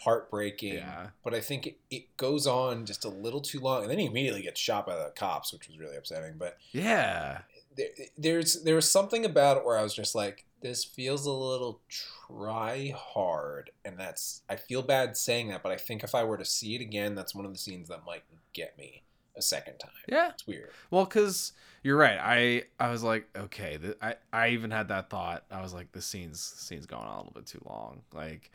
heartbreaking 0.00 0.74
Yeah. 0.74 1.08
but 1.22 1.32
i 1.34 1.40
think 1.40 1.66
it, 1.68 1.76
it 1.90 2.16
goes 2.16 2.46
on 2.46 2.86
just 2.86 3.04
a 3.04 3.08
little 3.08 3.40
too 3.40 3.60
long 3.60 3.82
and 3.82 3.90
then 3.90 3.98
he 3.98 4.06
immediately 4.06 4.42
gets 4.42 4.60
shot 4.60 4.84
by 4.86 4.96
the 4.96 5.12
cops 5.14 5.52
which 5.52 5.68
was 5.68 5.78
really 5.78 5.96
upsetting 5.96 6.34
but 6.38 6.58
Yeah. 6.72 7.42
there, 7.76 7.86
there's 8.18 8.62
there 8.64 8.74
was 8.74 8.90
something 8.90 9.24
about 9.24 9.58
it 9.58 9.64
where 9.64 9.78
I 9.78 9.82
was 9.82 9.94
just 9.94 10.14
like, 10.14 10.44
this 10.62 10.84
feels 10.84 11.26
a 11.26 11.32
little 11.32 11.80
try 11.88 12.94
hard, 12.96 13.70
and 13.84 13.98
that's 13.98 14.42
I 14.48 14.56
feel 14.56 14.82
bad 14.82 15.16
saying 15.16 15.48
that, 15.48 15.62
but 15.62 15.72
I 15.72 15.76
think 15.76 16.02
if 16.04 16.14
I 16.14 16.24
were 16.24 16.38
to 16.38 16.44
see 16.44 16.74
it 16.74 16.80
again, 16.80 17.14
that's 17.14 17.34
one 17.34 17.44
of 17.44 17.52
the 17.52 17.58
scenes 17.58 17.88
that 17.88 18.04
might 18.06 18.24
get 18.52 18.76
me 18.78 19.02
a 19.36 19.42
second 19.42 19.78
time. 19.78 19.90
Yeah. 20.08 20.30
It's 20.30 20.46
weird. 20.46 20.70
Well, 20.90 21.04
because 21.04 21.52
you're 21.82 21.96
right. 21.96 22.18
I 22.20 22.64
I 22.78 22.90
was 22.90 23.02
like, 23.02 23.26
okay. 23.36 23.78
Th- 23.78 23.96
I 24.02 24.16
I 24.32 24.48
even 24.50 24.70
had 24.70 24.88
that 24.88 25.10
thought. 25.10 25.44
I 25.50 25.60
was 25.62 25.72
like, 25.74 25.92
this 25.92 26.06
scene's 26.06 26.40
scene's 26.40 26.86
going 26.86 27.04
on 27.06 27.14
a 27.14 27.16
little 27.18 27.32
bit 27.32 27.46
too 27.46 27.62
long. 27.64 28.02
Like, 28.12 28.50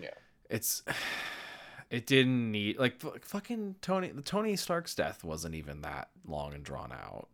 Yeah. 0.00 0.10
it's 0.50 0.82
it 1.90 2.06
didn't 2.06 2.50
need 2.50 2.78
like 2.78 3.00
fu- 3.00 3.14
fucking 3.22 3.76
Tony. 3.80 4.08
The 4.08 4.22
Tony 4.22 4.56
Stark's 4.56 4.94
death 4.94 5.24
wasn't 5.24 5.54
even 5.54 5.80
that 5.82 6.10
long 6.26 6.52
and 6.54 6.62
drawn 6.62 6.92
out. 6.92 7.28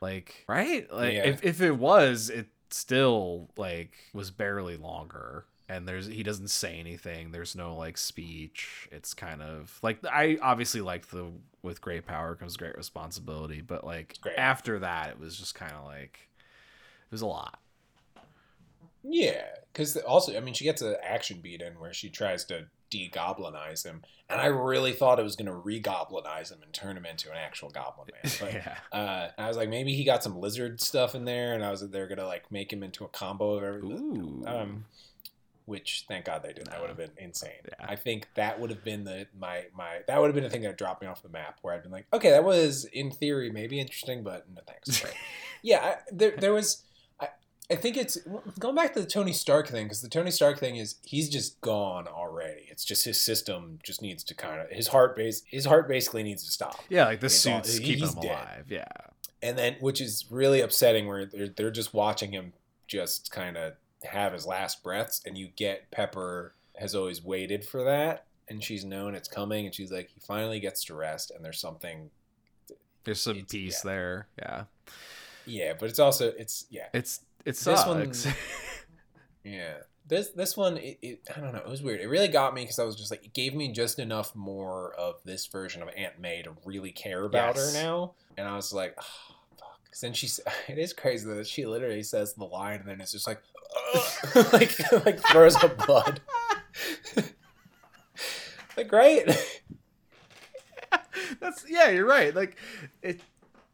Like, 0.00 0.44
right? 0.48 0.90
Like, 0.92 1.14
Yeah. 1.14 1.24
if 1.26 1.42
if 1.44 1.60
it 1.60 1.72
was, 1.72 2.30
it 2.30 2.46
still 2.70 3.48
like 3.56 3.92
was 4.12 4.30
barely 4.30 4.76
longer. 4.76 5.44
And 5.70 5.86
there's 5.86 6.06
he 6.06 6.22
doesn't 6.22 6.48
say 6.48 6.78
anything. 6.78 7.30
There's 7.30 7.54
no 7.54 7.76
like 7.76 7.98
speech. 7.98 8.88
It's 8.90 9.12
kind 9.12 9.42
of 9.42 9.78
like 9.82 9.98
I 10.06 10.38
obviously 10.40 10.80
like 10.80 11.08
the 11.08 11.26
with 11.62 11.80
great 11.80 12.06
power 12.06 12.34
comes 12.34 12.56
great 12.56 12.76
responsibility, 12.76 13.60
but 13.60 13.84
like 13.84 14.16
after 14.36 14.78
that, 14.78 15.10
it 15.10 15.20
was 15.20 15.36
just 15.38 15.54
kind 15.54 15.72
of 15.72 15.84
like 15.84 16.30
it 17.08 17.12
was 17.12 17.22
a 17.22 17.26
lot. 17.26 17.58
Yeah, 19.02 19.44
because 19.72 19.96
also, 19.96 20.36
I 20.36 20.40
mean, 20.40 20.54
she 20.54 20.64
gets 20.64 20.82
an 20.82 20.96
action 21.02 21.40
beat 21.42 21.62
in 21.62 21.74
where 21.74 21.92
she 21.92 22.10
tries 22.10 22.44
to 22.46 22.66
de-goblinize 22.90 23.84
him, 23.84 24.02
and 24.28 24.40
I 24.40 24.46
really 24.46 24.92
thought 24.92 25.18
it 25.18 25.22
was 25.24 25.36
going 25.36 25.46
to 25.46 25.54
re-goblinize 25.54 26.52
him 26.52 26.58
and 26.62 26.72
turn 26.72 26.96
him 26.96 27.06
into 27.06 27.30
an 27.30 27.36
actual 27.36 27.70
goblin 27.70 28.08
man. 28.12 28.32
But 28.40 28.52
yeah, 28.52 28.76
uh, 28.92 29.28
I 29.38 29.48
was 29.48 29.56
like, 29.56 29.68
maybe 29.68 29.94
he 29.94 30.04
got 30.04 30.22
some 30.22 30.38
lizard 30.38 30.80
stuff 30.80 31.14
in 31.14 31.24
there, 31.24 31.54
and 31.54 31.64
I 31.64 31.70
was 31.70 31.82
like, 31.82 31.90
they're 31.90 32.08
gonna 32.08 32.26
like 32.26 32.50
make 32.50 32.72
him 32.72 32.82
into 32.82 33.04
a 33.04 33.08
combo 33.08 33.52
of 33.52 33.64
everything. 33.64 34.44
Um, 34.46 34.84
which 35.68 36.06
thank 36.08 36.24
God 36.24 36.42
they 36.42 36.54
didn't. 36.54 36.70
That 36.70 36.80
would 36.80 36.88
have 36.88 36.96
been 36.96 37.10
insane. 37.18 37.50
Yeah. 37.66 37.86
I 37.86 37.94
think 37.94 38.26
that 38.36 38.58
would 38.58 38.70
have 38.70 38.82
been 38.82 39.04
the 39.04 39.26
my 39.38 39.66
my 39.76 39.98
that 40.06 40.18
would 40.18 40.28
have 40.28 40.34
been 40.34 40.44
the 40.44 40.50
thing 40.50 40.62
that 40.62 40.78
dropped 40.78 41.02
me 41.02 41.08
off 41.08 41.22
the 41.22 41.28
map 41.28 41.58
where 41.60 41.74
I'd 41.74 41.82
been 41.82 41.92
like, 41.92 42.06
okay, 42.10 42.30
that 42.30 42.42
was 42.42 42.86
in 42.86 43.10
theory 43.10 43.50
maybe 43.50 43.78
interesting, 43.78 44.22
but 44.22 44.46
no 44.52 44.62
thanks. 44.66 45.02
But, 45.02 45.12
yeah, 45.62 45.80
I, 45.80 45.96
there 46.10 46.34
there 46.38 46.52
was. 46.54 46.84
I 47.70 47.76
think 47.76 47.96
it's 47.98 48.16
going 48.58 48.74
back 48.74 48.94
to 48.94 49.00
the 49.00 49.06
Tony 49.06 49.32
Stark 49.34 49.68
thing 49.68 49.84
because 49.86 50.00
the 50.00 50.08
Tony 50.08 50.30
Stark 50.30 50.58
thing 50.58 50.76
is 50.76 50.94
he's 51.02 51.28
just 51.28 51.60
gone 51.60 52.06
already. 52.08 52.62
It's 52.68 52.84
just 52.84 53.04
his 53.04 53.20
system 53.20 53.78
just 53.82 54.00
needs 54.00 54.24
to 54.24 54.34
kind 54.34 54.60
of 54.60 54.70
his 54.70 54.88
heart 54.88 55.14
base 55.16 55.42
his 55.46 55.66
heart 55.66 55.86
basically 55.88 56.22
needs 56.22 56.44
to 56.44 56.50
stop. 56.50 56.80
Yeah, 56.88 57.04
like 57.04 57.20
the 57.20 57.26
all- 57.26 57.30
suits 57.30 57.78
keeping 57.78 57.98
he's 58.04 58.14
him 58.14 58.22
dead. 58.22 58.30
alive. 58.30 58.64
Yeah. 58.70 58.84
and 59.42 59.58
then 59.58 59.76
which 59.80 60.00
is 60.00 60.24
really 60.30 60.60
upsetting 60.62 61.06
where 61.06 61.26
they're, 61.26 61.48
they're 61.48 61.70
just 61.70 61.92
watching 61.92 62.32
him 62.32 62.52
just 62.86 63.30
kind 63.30 63.56
of 63.58 63.74
have 64.04 64.32
his 64.32 64.46
last 64.46 64.82
breaths 64.82 65.20
and 65.26 65.36
you 65.36 65.48
get 65.56 65.90
pepper 65.90 66.54
has 66.78 66.94
always 66.94 67.22
waited 67.22 67.64
for 67.64 67.84
that 67.84 68.24
and 68.48 68.64
she's 68.64 68.84
known 68.84 69.14
it's 69.14 69.28
coming 69.28 69.66
and 69.66 69.74
she's 69.74 69.92
like 69.92 70.08
he 70.14 70.20
finally 70.20 70.58
gets 70.58 70.84
to 70.84 70.94
rest 70.94 71.30
and 71.32 71.44
there's 71.44 71.60
something 71.60 72.08
There's 73.04 73.20
some 73.20 73.44
peace 73.44 73.82
yeah. 73.84 73.90
there. 73.90 74.28
Yeah. 74.38 74.64
yeah 75.44 75.72
but 75.78 75.90
it's 75.90 75.98
also 75.98 76.28
it's 76.38 76.64
yeah 76.70 76.86
It's 76.94 77.20
it 77.44 77.52
This 77.52 77.58
sucks. 77.60 77.86
one- 78.24 78.34
yeah 79.44 79.74
this 80.06 80.30
this 80.30 80.56
one 80.56 80.76
it, 80.78 80.98
it 81.02 81.20
i 81.36 81.40
don't 81.40 81.52
know 81.52 81.58
it 81.58 81.68
was 81.68 81.82
weird 81.82 82.00
it 82.00 82.06
really 82.08 82.28
got 82.28 82.54
me 82.54 82.62
because 82.62 82.78
i 82.78 82.84
was 82.84 82.96
just 82.96 83.10
like 83.10 83.24
it 83.24 83.32
gave 83.34 83.54
me 83.54 83.70
just 83.72 83.98
enough 83.98 84.34
more 84.34 84.92
of 84.94 85.16
this 85.24 85.46
version 85.46 85.82
of 85.82 85.88
aunt 85.96 86.18
may 86.18 86.42
to 86.42 86.50
really 86.64 86.90
care 86.92 87.24
about 87.24 87.56
Yes. 87.56 87.74
her 87.74 87.82
now 87.82 88.12
and 88.36 88.48
i 88.48 88.56
was 88.56 88.72
like 88.72 88.94
oh, 88.98 89.34
fuck. 89.58 89.78
'Cause 89.90 90.00
then 90.00 90.12
she's 90.14 90.40
it 90.68 90.78
is 90.78 90.92
crazy 90.92 91.26
that 91.28 91.46
she 91.46 91.66
literally 91.66 92.02
says 92.02 92.34
the 92.34 92.44
line 92.44 92.80
and 92.80 92.88
then 92.88 93.00
it's 93.00 93.12
just 93.12 93.26
like 93.26 93.42
like 94.52 94.78
like 95.04 95.20
throws 95.28 95.56
up 95.56 95.76
blood 95.86 96.20
like 98.76 98.90
right 98.92 99.28
That's 101.40 101.64
yeah, 101.68 101.90
you're 101.90 102.06
right. 102.06 102.34
Like 102.34 102.56
it 103.02 103.20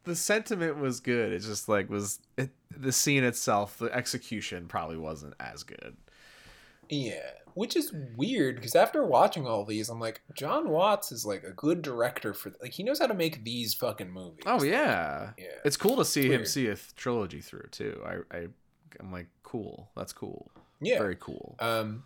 the 0.04 0.16
sentiment 0.16 0.78
was 0.78 0.98
good. 1.00 1.32
It 1.32 1.38
just 1.40 1.68
like 1.68 1.88
was 1.88 2.18
it 2.36 2.50
the 2.76 2.92
scene 2.92 3.24
itself, 3.24 3.78
the 3.78 3.92
execution 3.94 4.66
probably 4.66 4.96
wasn't 4.96 5.34
as 5.40 5.62
good. 5.62 5.96
Yeah, 6.88 7.30
which 7.54 7.76
is 7.76 7.92
weird 8.16 8.56
because 8.56 8.74
after 8.74 9.04
watching 9.04 9.46
all 9.46 9.64
these, 9.64 9.88
I'm 9.88 10.00
like, 10.00 10.20
Jon 10.34 10.68
Watts 10.68 11.12
is 11.12 11.24
like 11.24 11.44
a 11.44 11.52
good 11.52 11.82
director 11.82 12.34
for 12.34 12.52
like 12.60 12.72
he 12.72 12.82
knows 12.82 12.98
how 12.98 13.06
to 13.06 13.14
make 13.14 13.44
these 13.44 13.74
fucking 13.74 14.10
movies. 14.10 14.44
Oh 14.46 14.62
yeah. 14.62 15.30
yeah. 15.38 15.46
It's 15.64 15.76
cool 15.76 15.96
to 15.96 16.04
see 16.04 16.24
him 16.24 16.30
Weird. 16.30 16.48
see 16.48 16.66
a 16.66 16.74
th- 16.74 16.94
trilogy 16.96 17.40
through 17.40 17.68
too. 17.70 18.02
I 18.04 18.36
I 18.36 18.46
I'm 19.00 19.12
like 19.12 19.28
cool. 19.42 19.88
That's 19.96 20.12
cool. 20.12 20.50
Yeah. 20.80 20.98
Very 20.98 21.16
cool. 21.18 21.56
Um, 21.60 22.04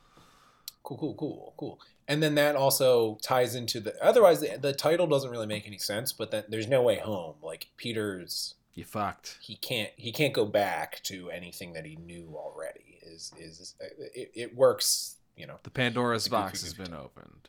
cool, 0.82 0.98
cool, 0.98 1.14
cool, 1.14 1.54
cool. 1.56 1.80
And 2.06 2.22
then 2.22 2.34
that 2.36 2.56
also 2.56 3.18
ties 3.22 3.54
into 3.54 3.80
the. 3.80 3.94
Otherwise, 4.02 4.40
the, 4.40 4.58
the 4.58 4.72
title 4.72 5.06
doesn't 5.06 5.30
really 5.30 5.46
make 5.46 5.66
any 5.66 5.78
sense. 5.78 6.12
But 6.12 6.30
then 6.30 6.44
there's 6.48 6.68
no 6.68 6.82
way 6.82 6.98
home. 6.98 7.34
Like 7.42 7.68
Peter's, 7.76 8.54
You 8.78 8.84
fucked. 8.84 9.38
he 9.40 9.56
can't 9.56 9.90
he 9.96 10.12
can't 10.12 10.32
go 10.32 10.44
back 10.44 11.02
to 11.02 11.30
anything 11.30 11.72
that 11.72 11.84
he 11.84 11.96
knew 11.96 12.32
already. 12.36 13.00
Is 13.02 13.32
is 13.36 13.74
uh, 13.82 13.86
it, 14.14 14.30
it 14.36 14.56
works? 14.56 15.16
You 15.36 15.48
know. 15.48 15.56
The 15.64 15.70
Pandora's 15.70 16.24
The 16.24 16.30
box 16.30 16.62
has 16.62 16.74
been 16.74 16.94
opened. 16.94 17.48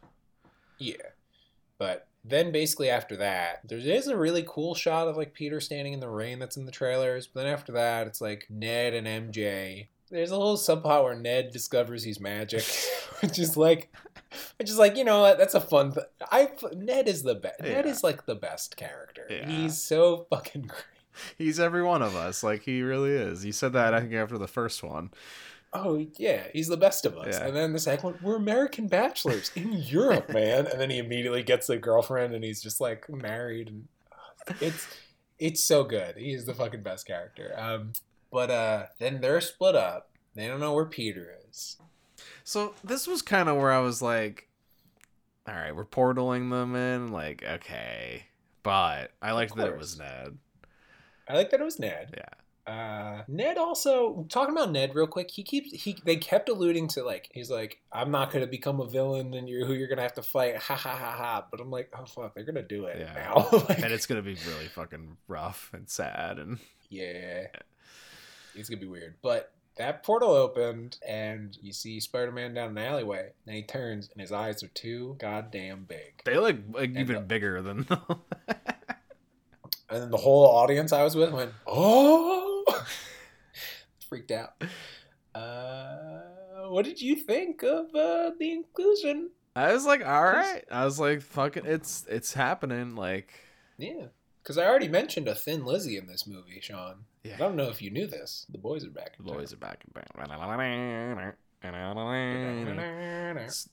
Yeah. 0.80 0.96
But 1.78 2.08
then 2.26 2.52
basically 2.52 2.90
after 2.90 3.16
that, 3.18 3.62
there 3.68 3.78
is 3.78 4.08
a 4.08 4.18
really 4.18 4.44
cool 4.48 4.74
shot 4.74 5.08
of 5.08 5.18
like 5.18 5.36
Peter 5.36 5.62
standing 5.62 5.94
in 5.94 6.00
the 6.00 6.10
rain 6.10 6.40
that's 6.40 6.58
in 6.58 6.66
the 6.66 6.72
trailers. 6.72 7.28
But 7.28 7.44
then 7.44 7.54
after 7.54 7.74
that, 7.74 8.08
it's 8.08 8.22
like 8.22 8.48
Ned 8.50 8.96
and 8.96 9.06
MJ. 9.06 9.86
There's 10.10 10.32
a 10.32 10.38
little 10.38 10.58
subplot 10.58 11.04
where 11.04 11.16
Ned 11.16 11.52
discovers 11.52 12.04
he's 12.04 12.20
magic, 12.20 12.64
which 13.22 13.38
is 13.38 13.56
like, 13.56 13.94
which 14.58 14.68
is 14.72 14.80
like 14.80 14.98
you 14.98 15.04
know 15.04 15.22
what? 15.22 15.38
That's 15.38 15.54
a 15.54 15.62
fun. 15.62 15.94
Th- 15.94 16.08
I 16.32 16.50
Ned 16.76 17.08
is 17.08 17.22
the 17.22 17.36
best. 17.36 17.62
Ned 17.62 17.86
is 17.86 18.04
like 18.04 18.26
the 18.26 18.34
best 18.34 18.78
character. 18.78 19.28
Yeah. 19.30 19.48
He's 19.48 19.80
so 19.80 20.26
fucking 20.32 20.62
great. 20.68 20.84
He's 21.38 21.60
every 21.60 21.84
one 21.84 22.02
of 22.02 22.16
us. 22.16 22.44
Like 22.44 22.64
he 22.64 22.82
really 22.82 23.12
is. 23.12 23.46
You 23.46 23.52
said 23.52 23.74
that 23.74 23.94
I 23.94 24.02
think 24.02 24.14
after 24.14 24.38
the 24.38 24.48
first 24.48 24.84
one. 24.84 25.12
Oh 25.72 26.04
yeah, 26.18 26.48
he's 26.52 26.68
the 26.68 26.78
best 26.78 27.06
of 27.06 27.16
us. 27.18 27.38
Yeah. 27.38 27.46
And 27.46 27.56
then 27.56 27.74
the 27.74 27.80
second 27.80 28.04
one, 28.04 28.20
we're 28.24 28.38
American 28.38 28.88
bachelors 28.88 29.52
in 29.56 29.74
Europe, 29.74 30.30
man. 30.34 30.66
And 30.66 30.82
then 30.82 30.90
he 30.90 30.98
immediately 30.98 31.44
gets 31.44 31.70
a 31.70 31.78
girlfriend, 31.78 32.34
and 32.34 32.44
he's 32.44 32.62
just 32.62 32.82
like 32.82 33.08
married, 33.08 33.68
and 33.68 33.88
it's 34.62 34.88
it's 35.38 35.64
so 35.64 35.84
good. 35.84 36.18
He's 36.18 36.46
the 36.46 36.56
fucking 36.56 36.82
best 36.82 37.06
character. 37.06 37.54
Um, 37.56 37.94
but 38.32 38.50
uh, 38.50 38.86
then 39.00 39.22
they're 39.22 39.42
split 39.42 39.76
up. 39.76 40.10
They 40.36 40.48
don't 40.48 40.60
know 40.60 40.74
where 40.74 40.86
Peter 40.86 41.36
is. 41.50 41.78
So 42.44 42.74
this 42.84 43.08
was 43.08 43.22
kind 43.22 43.50
of 43.50 43.58
where 43.58 43.72
I 43.72 43.80
was 43.80 44.02
like, 44.02 44.50
all 45.48 45.56
right, 45.56 45.76
we're 45.76 45.86
portaling 45.86 46.50
them 46.50 46.76
in. 46.76 47.12
Like, 47.12 47.44
okay. 47.44 48.26
But 48.64 49.12
I 49.22 49.32
liked 49.32 49.56
that 49.56 49.68
it 49.68 49.78
was. 49.78 49.98
Ned. 49.98 50.38
I 51.30 51.36
like 51.36 51.52
that 51.52 51.62
it 51.62 51.64
was 51.64 51.80
Ned. 51.80 52.16
Yeah. 52.18 52.26
Uh, 52.74 53.24
Ned 53.28 53.58
also 53.58 54.26
talking 54.30 54.54
about 54.56 54.72
Ned 54.72 54.94
real 54.94 55.08
quick. 55.08 55.32
He 55.32 55.42
keeps 55.44 55.72
he 55.72 55.98
they 56.06 56.18
kept 56.18 56.50
alluding 56.50 56.88
to 56.90 57.04
like 57.04 57.30
he's 57.34 57.50
like 57.50 57.80
I'm 57.92 58.12
not 58.12 58.32
gonna 58.32 58.46
become 58.48 58.80
a 58.80 58.86
villain 58.88 59.34
and 59.34 59.50
you're 59.50 59.66
who 59.66 59.74
you're 59.74 59.88
gonna 59.88 60.02
have 60.04 60.14
to 60.16 60.22
fight. 60.22 60.56
Ha 60.58 60.76
ha 60.76 60.90
ha 60.90 61.12
ha. 61.18 61.46
But 61.50 61.62
I'm 61.62 61.72
like 61.72 61.92
oh 61.98 62.06
fuck 62.06 62.36
they're 62.36 62.44
gonna 62.44 62.62
do 62.62 62.86
it 62.86 62.98
Yeah. 63.00 63.14
now. 63.14 63.48
Like- 63.70 63.80
And 63.80 63.92
it's 63.92 64.06
going 64.06 64.22
to 64.22 64.26
be 64.26 64.38
really 64.48 64.68
fucking 64.68 65.18
rough 65.28 65.72
and 65.74 65.90
sad. 65.90 66.38
And 66.38 66.60
Yeah. 66.90 67.48
It's 68.56 68.70
gonna 68.70 68.82
be 68.82 68.88
weird. 68.88 69.16
But 69.24 69.52
that 69.78 70.04
portal 70.04 70.32
opened 70.32 70.98
and 71.08 71.58
you 71.62 71.72
see 71.74 72.00
Spider 72.00 72.32
Man 72.32 72.54
down 72.54 72.72
an 72.72 72.78
alleyway, 72.78 73.30
and 73.48 73.56
he 73.56 73.64
turns 73.64 74.10
and 74.12 74.20
his 74.22 74.32
eyes 74.32 74.62
are 74.62 74.68
too 74.70 75.16
goddamn 75.20 75.86
big. 75.88 76.22
they 76.26 76.38
look 76.38 76.58
like 76.74 76.90
even 76.96 77.16
the- 77.16 77.22
bigger 77.22 77.62
than. 77.64 77.88
And 79.90 80.02
then 80.04 80.12
the 80.12 80.18
whole 80.18 80.46
audience 80.46 80.92
I 80.94 81.04
was 81.04 81.16
with 81.16 81.32
went, 81.32 81.52
Oh 81.68 82.64
freaked 84.10 84.32
out. 84.32 84.54
Uh 85.34 86.20
what 86.70 86.86
did 86.86 87.02
you 87.02 87.16
think 87.16 87.64
of 87.64 87.94
uh, 87.96 88.32
the 88.40 88.52
inclusion? 88.52 89.32
I 89.56 89.74
was 89.74 89.86
like, 89.86 90.06
all 90.06 90.24
right. 90.24 90.64
I 90.72 90.86
was 90.86 91.00
like, 91.00 91.22
fucking, 91.22 91.66
it's 91.66 92.06
it's 92.08 92.34
happening. 92.34 92.96
Like, 92.96 93.34
Yeah. 93.78 94.06
Because 94.44 94.58
I 94.58 94.66
already 94.66 94.88
mentioned 94.88 95.28
a 95.28 95.36
thin 95.36 95.66
Lizzie 95.66 95.98
in 95.98 96.08
this 96.08 96.26
movie, 96.26 96.60
Sean. 96.62 97.06
yeah. 97.24 97.36
I 97.36 97.38
don't 97.38 97.56
know 97.56 97.70
if 97.70 97.82
you 97.82 97.92
knew 97.92 98.08
this. 98.08 98.46
The 98.50 98.58
boys 98.58 98.86
are 98.86 98.90
back. 98.90 99.16
in 99.20 99.26
The 99.26 99.32
boys 99.34 99.54
are 99.54 99.58
back 99.58 99.84
back. 99.94 100.08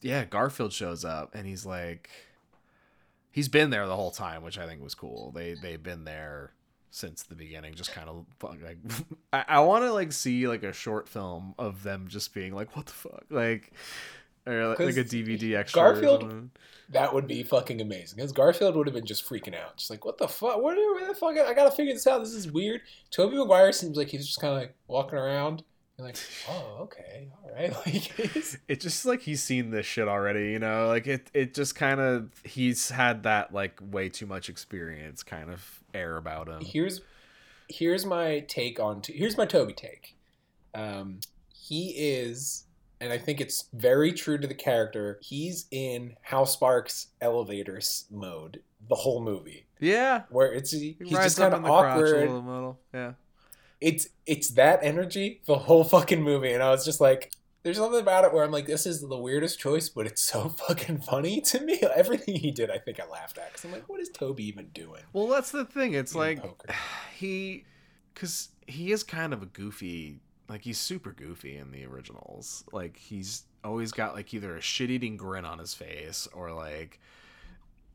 yeah, 0.01 0.25
Garfield 0.25 0.73
shows 0.73 1.05
up 1.05 1.35
and 1.35 1.47
he's 1.47 1.65
like, 1.65 2.11
he's 3.37 3.49
been 3.49 3.69
there 3.69 3.87
the 3.87 3.95
whole 3.95 4.11
time, 4.11 4.43
which 4.43 4.59
I 4.59 4.67
think 4.67 4.83
was 4.83 4.95
cool. 4.95 5.31
They 5.31 5.55
they've 5.55 5.83
been 5.83 6.05
there 6.05 6.55
since 6.91 7.23
the 7.23 7.35
beginning, 7.37 7.75
just 7.75 7.93
kind 7.93 8.09
of 8.09 8.25
like 8.43 8.79
I, 9.33 9.45
I 9.47 9.61
want 9.61 9.85
to 9.85 9.93
like 9.93 10.11
see 10.11 10.49
like 10.49 10.65
a 10.65 10.73
short 10.73 11.09
film 11.09 11.55
of 11.59 11.83
them 11.83 12.07
just 12.09 12.35
being 12.35 12.55
like, 12.55 12.75
what 12.75 12.87
the 12.87 12.93
fuck, 12.93 13.25
like. 13.31 13.73
Or 14.49 14.69
like, 14.69 14.79
like 14.79 14.97
a 14.97 15.03
DVD 15.03 15.57
extra. 15.57 15.81
Garfield-. 15.83 16.51
That 16.91 17.13
would 17.13 17.27
be 17.27 17.43
fucking 17.43 17.81
amazing. 17.81 18.15
Because 18.15 18.31
Garfield 18.31 18.77
would 18.77 18.87
have 18.87 18.95
been 18.95 19.05
just 19.05 19.29
freaking 19.29 19.57
out. 19.57 19.77
Just 19.77 19.91
like, 19.91 20.05
what 20.05 20.19
the 20.19 20.29
fuck? 20.29 20.63
What 20.63 20.77
where 20.77 21.09
the 21.09 21.15
fuck? 21.15 21.37
I 21.37 21.53
gotta 21.53 21.73
figure 21.73 21.93
this 21.93 22.07
out. 22.07 22.23
This 22.23 22.33
is 22.33 22.53
weird. 22.53 22.83
Tobey 23.11 23.37
Maguire 23.37 23.73
seems 23.73 23.97
like 23.97 24.07
he's 24.07 24.25
just 24.25 24.41
kind 24.41 24.55
of 24.55 24.61
like 24.61 24.77
walking 24.87 25.19
around. 25.19 25.65
You're 25.99 26.09
like, 26.09 26.17
oh, 26.49 26.77
okay, 26.83 27.31
all 27.43 27.51
right. 27.55 27.73
Like, 27.87 28.19
it's- 28.21 28.59
it 28.69 28.81
just 28.81 29.07
like 29.07 29.23
he's 29.23 29.43
seen 29.43 29.71
this 29.71 29.87
shit 29.87 30.09
already, 30.09 30.51
you 30.53 30.59
know. 30.59 30.89
Like 30.89 31.07
it, 31.07 31.31
it 31.33 31.55
just 31.55 31.75
kind 31.75 32.01
of 32.01 32.31
he's 32.45 32.91
had 32.91 33.23
that 33.23 33.53
like 33.55 33.79
way 33.83 34.09
too 34.09 34.27
much 34.27 34.49
experience 34.51 35.23
kind 35.23 35.51
of 35.51 35.81
air 35.95 36.17
about 36.19 36.49
him. 36.49 36.61
here's 36.63 37.01
here's 37.69 38.05
my 38.05 38.41
take 38.41 38.79
on. 38.79 39.01
here's 39.07 39.37
my 39.39 39.47
Tobey 39.47 39.73
take. 39.73 40.17
Um, 40.75 41.21
he 41.55 41.91
is, 41.97 42.65
and 43.01 43.11
I 43.13 43.17
think 43.19 43.41
it's 43.41 43.65
very 43.73 44.13
true 44.13 44.37
to 44.37 44.47
the 44.47 44.55
character. 44.55 45.19
He's 45.23 45.67
in 45.71 46.17
House 46.21 46.53
Sparks 46.53 47.09
elevator 47.23 47.79
s- 47.79 48.05
mode 48.11 48.61
the 48.89 48.95
whole 48.95 49.23
movie, 49.23 49.67
Yeah, 49.81 50.25
where 50.29 50.53
it's 50.53 50.71
he 50.73 50.97
he's 51.03 51.11
just 51.17 51.39
kind 51.39 51.55
of 51.55 51.63
the 51.63 51.69
crotch 51.69 51.87
a 51.87 51.91
awkward. 51.93 52.31
little. 52.31 52.79
Yeah, 52.93 53.13
it's 53.81 54.09
it's 54.27 54.51
that 54.51 54.79
energy 54.83 55.41
the 55.47 55.59
whole 55.59 55.85
fucking 55.85 56.23
movie 56.23 56.53
and 56.53 56.63
i 56.63 56.71
was 56.71 56.85
just 56.85 57.01
like 57.01 57.33
there's 57.63 57.77
something 57.79 58.01
about 58.01 58.25
it 58.25 58.33
where 58.33 58.45
i'm 58.45 58.53
like 58.53 58.67
this 58.67 58.87
is 58.87 59.01
the 59.01 59.19
weirdest 59.19 59.59
choice 59.59 59.89
but 59.89 60.07
it's 60.07 60.23
so 60.23 60.49
fucking 60.69 60.99
funny 60.99 61.41
to 61.41 61.61
me 61.61 61.81
everything 61.95 62.37
he 62.37 62.51
did 62.51 62.71
i 62.71 62.79
think 62.79 62.99
i 63.01 63.07
laughed 63.07 63.39
at 63.39 63.49
because 63.49 63.65
i'm 63.65 63.73
like 63.73 63.89
what 63.89 64.01
is 64.01 64.09
tobey 64.09 64.47
even 64.47 64.69
doing 64.69 65.03
well, 65.17 65.29
that's 65.29 65.51
the 65.51 65.65
thing. 65.65 65.95
It's 65.95 66.13
in 66.13 66.21
like 66.21 66.43
poker? 66.43 66.75
he, 67.17 67.65
because 68.13 68.51
he 68.67 68.93
is 68.93 69.03
kind 69.03 69.33
of 69.33 69.43
a 69.43 69.47
goofy. 69.47 70.21
Like 70.49 70.63
he's 70.63 70.79
super 70.79 71.13
goofy 71.13 71.57
in 71.57 71.73
the 71.73 71.87
originals. 71.87 72.65
Like 72.71 72.97
he's 72.99 73.45
always 73.65 73.93
got 73.93 74.15
like 74.15 74.33
either 74.35 74.57
a 74.57 74.61
shit-eating 74.61 75.17
grin 75.17 75.45
on 75.45 75.59
his 75.59 75.73
face 75.75 76.29
or 76.33 76.53
like 76.53 77.01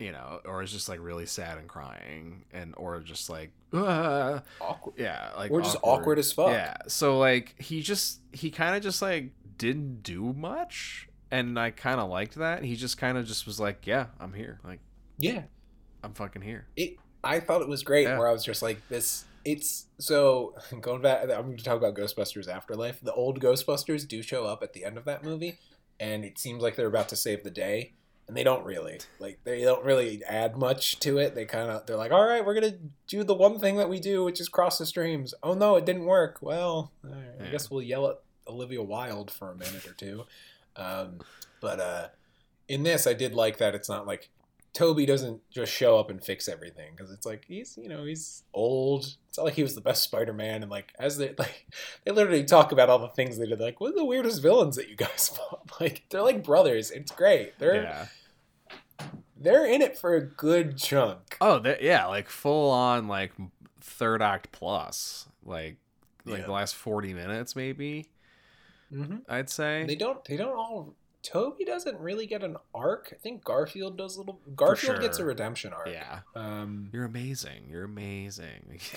you 0.02 0.12
know 0.12 0.42
or 0.46 0.62
is 0.64 0.72
just 0.72 0.90
like 0.90 1.00
really 1.00 1.26
sad 1.26 1.58
and 1.58 1.68
crying 1.68 2.44
and 2.52 2.74
or 2.78 3.00
just 3.00 3.30
like 3.30 3.52
"Ah." 3.74 4.42
awkward 4.60 4.96
yeah 4.98 5.30
like 5.38 5.52
or 5.52 5.62
just 5.62 5.78
awkward 5.84 6.20
as 6.20 6.32
fuck 6.32 6.50
Yeah. 6.50 6.76
So 6.88 7.20
like 7.20 7.56
he 7.62 7.82
just 7.82 8.20
he 8.34 8.50
kind 8.50 8.76
of 8.76 8.82
just 8.82 9.02
like 9.02 9.32
didn't 9.62 10.02
do 10.02 10.34
much, 10.34 11.08
and 11.30 11.60
I 11.60 11.70
kind 11.70 12.00
of 12.00 12.10
liked 12.10 12.36
that. 12.36 12.64
He 12.64 12.76
just 12.76 12.98
kind 12.98 13.16
of 13.16 13.28
just 13.28 13.46
was 13.46 13.60
like, 13.60 13.86
"Yeah, 13.86 14.08
I'm 14.20 14.34
here. 14.34 14.60
Like, 14.64 14.80
Yeah, 15.20 15.44
I'm 16.04 16.14
fucking 16.14 16.42
here." 16.42 16.66
it. 16.76 16.98
I 17.24 17.40
thought 17.40 17.62
it 17.62 17.68
was 17.68 17.84
great. 17.84 18.08
Yeah. 18.08 18.18
Where 18.18 18.28
I 18.28 18.32
was 18.32 18.44
just 18.44 18.64
like, 18.64 18.82
this. 18.90 19.26
It's 19.46 19.86
so 20.00 20.56
going 20.82 21.04
back. 21.04 21.22
I'm 21.22 21.28
going 21.28 21.58
to 21.58 21.64
talk 21.64 21.78
about 21.78 21.94
Ghostbusters 21.96 22.48
Afterlife. 22.48 23.00
The 23.02 23.14
old 23.14 23.40
Ghostbusters 23.40 24.08
do 24.08 24.24
show 24.24 24.46
up 24.46 24.64
at 24.64 24.74
the 24.74 24.84
end 24.84 24.98
of 24.98 25.06
that 25.06 25.24
movie, 25.24 25.60
and 26.00 26.26
it 26.26 26.40
seems 26.40 26.64
like 26.64 26.76
they're 26.76 26.88
about 26.88 27.10
to 27.10 27.16
save 27.16 27.44
the 27.44 27.52
day, 27.52 27.94
and 28.28 28.38
they 28.38 28.44
don't 28.44 28.66
really. 28.66 29.00
Like 29.20 29.40
they 29.44 29.62
don't 29.62 29.84
really 29.84 30.24
add 30.24 30.58
much 30.58 31.00
to 31.00 31.18
it. 31.18 31.36
They 31.36 31.46
kind 31.46 31.70
of 31.70 31.86
they're 31.86 31.98
like, 31.98 32.12
all 32.12 32.26
right, 32.26 32.46
we're 32.46 32.54
gonna 32.54 32.78
do 33.08 33.24
the 33.24 33.34
one 33.34 33.60
thing 33.60 33.78
that 33.78 33.90
we 33.90 34.00
do, 34.00 34.24
which 34.24 34.40
is 34.40 34.50
cross 34.50 34.78
the 34.78 34.86
streams. 34.86 35.34
Oh 35.44 35.54
no, 35.54 35.76
it 35.76 35.86
didn't 35.86 36.06
work. 36.06 36.40
Well, 36.42 36.92
right, 37.04 37.48
I 37.48 37.52
guess 37.52 37.70
we'll 37.70 37.82
yell 37.82 38.08
at 38.08 38.18
Olivia 38.48 38.82
Wilde 38.82 39.32
for 39.32 39.52
a 39.52 39.56
minute 39.56 39.88
or 39.88 39.94
two. 39.94 40.24
Um, 40.76 41.20
but 41.60 41.80
uh, 41.80 42.08
in 42.68 42.84
this, 42.84 43.06
I 43.06 43.14
did 43.14 43.34
like 43.34 43.58
that 43.58 43.76
it's 43.76 43.90
not 43.90 44.08
like 44.08 44.30
Tobey 44.74 45.06
doesn't 45.06 45.42
just 45.52 45.72
show 45.72 46.00
up 46.00 46.10
and 46.10 46.24
fix 46.24 46.48
everything 46.48 46.92
because 46.96 47.12
it's 47.12 47.26
like 47.26 47.44
he's 47.46 47.78
you 47.82 47.90
know 47.90 48.06
he's 48.06 48.44
old. 48.54 49.04
It's 49.28 49.38
not 49.38 49.44
like 49.44 49.56
he 49.56 49.64
was 49.64 49.76
the 49.76 49.82
best 49.82 50.04
Spider-Man 50.04 50.62
and 50.64 50.72
like 50.72 50.94
as 50.98 51.18
they 51.18 51.34
like 51.38 51.68
they 52.06 52.12
literally 52.12 52.44
talk 52.46 52.72
about 52.72 52.90
all 52.90 53.00
the 53.00 53.10
things 53.10 53.38
they 53.38 53.46
did. 53.48 53.60
Like 53.60 53.82
what 53.82 53.92
are 53.94 53.98
the 53.98 54.06
weirdest 54.06 54.42
villains 54.42 54.78
that 54.78 54.88
you 54.90 54.96
guys 54.96 55.28
fought? 55.36 55.70
Like 55.82 56.04
they're 56.10 56.22
like 56.22 56.44
brothers. 56.44 56.90
It's 56.92 57.12
great. 57.12 57.60
They're 57.60 57.84
Yeah. 57.84 58.06
they're 59.38 59.66
in 59.66 59.82
it 59.82 59.98
for 59.98 60.16
a 60.16 60.22
good 60.26 60.78
chunk. 60.78 61.38
Oh, 61.42 61.62
yeah, 61.82 62.06
like 62.06 62.30
full 62.30 62.70
on 62.72 63.08
like 63.08 63.34
third 63.82 64.22
act 64.22 64.52
plus, 64.52 65.28
like 65.44 65.78
like 66.26 66.40
Yeah. 66.42 66.46
the 66.46 66.52
last 66.52 66.76
forty 66.76 67.14
minutes 67.14 67.56
maybe. 67.56 68.06
Mm-hmm. 68.94 69.18
I'd 69.30 69.50
say. 69.50 69.86
They 69.88 69.96
don't. 69.96 70.24
They 70.26 70.38
don't 70.38 70.56
all. 70.56 70.96
Tobey 71.24 71.66
doesn't 71.66 72.00
really 72.00 72.26
get 72.26 72.44
an 72.44 72.58
arc. 72.74 73.14
I 73.14 73.18
think 73.18 73.44
Garfield 73.44 73.98
does 73.98 74.16
a 74.16 74.20
little. 74.20 74.40
Garfield 74.56 75.02
gets 75.02 75.20
a 75.20 75.26
redemption 75.26 75.72
arc. 75.74 75.88
yeah, 75.88 76.20
Um, 76.36 76.90
you're 76.92 77.06
amazing. 77.06 77.68
You're 77.70 77.84
amazing. 77.84 78.80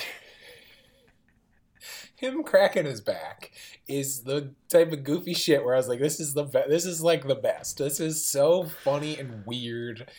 him 2.16 2.42
cracking 2.42 2.86
his 2.86 3.00
back 3.00 3.52
is 3.86 4.22
the 4.22 4.50
type 4.68 4.92
of 4.92 5.04
goofy 5.04 5.34
shit 5.34 5.64
where 5.64 5.74
I 5.74 5.78
was 5.78 5.88
like, 5.88 6.00
this 6.00 6.20
is 6.20 6.34
the 6.34 6.44
be- 6.44 6.62
this 6.68 6.86
is 6.86 7.02
like 7.02 7.26
the 7.26 7.34
best. 7.34 7.78
This 7.78 8.00
is 8.00 8.24
so 8.24 8.64
funny 8.64 9.18
and 9.18 9.44
weird. 9.46 10.10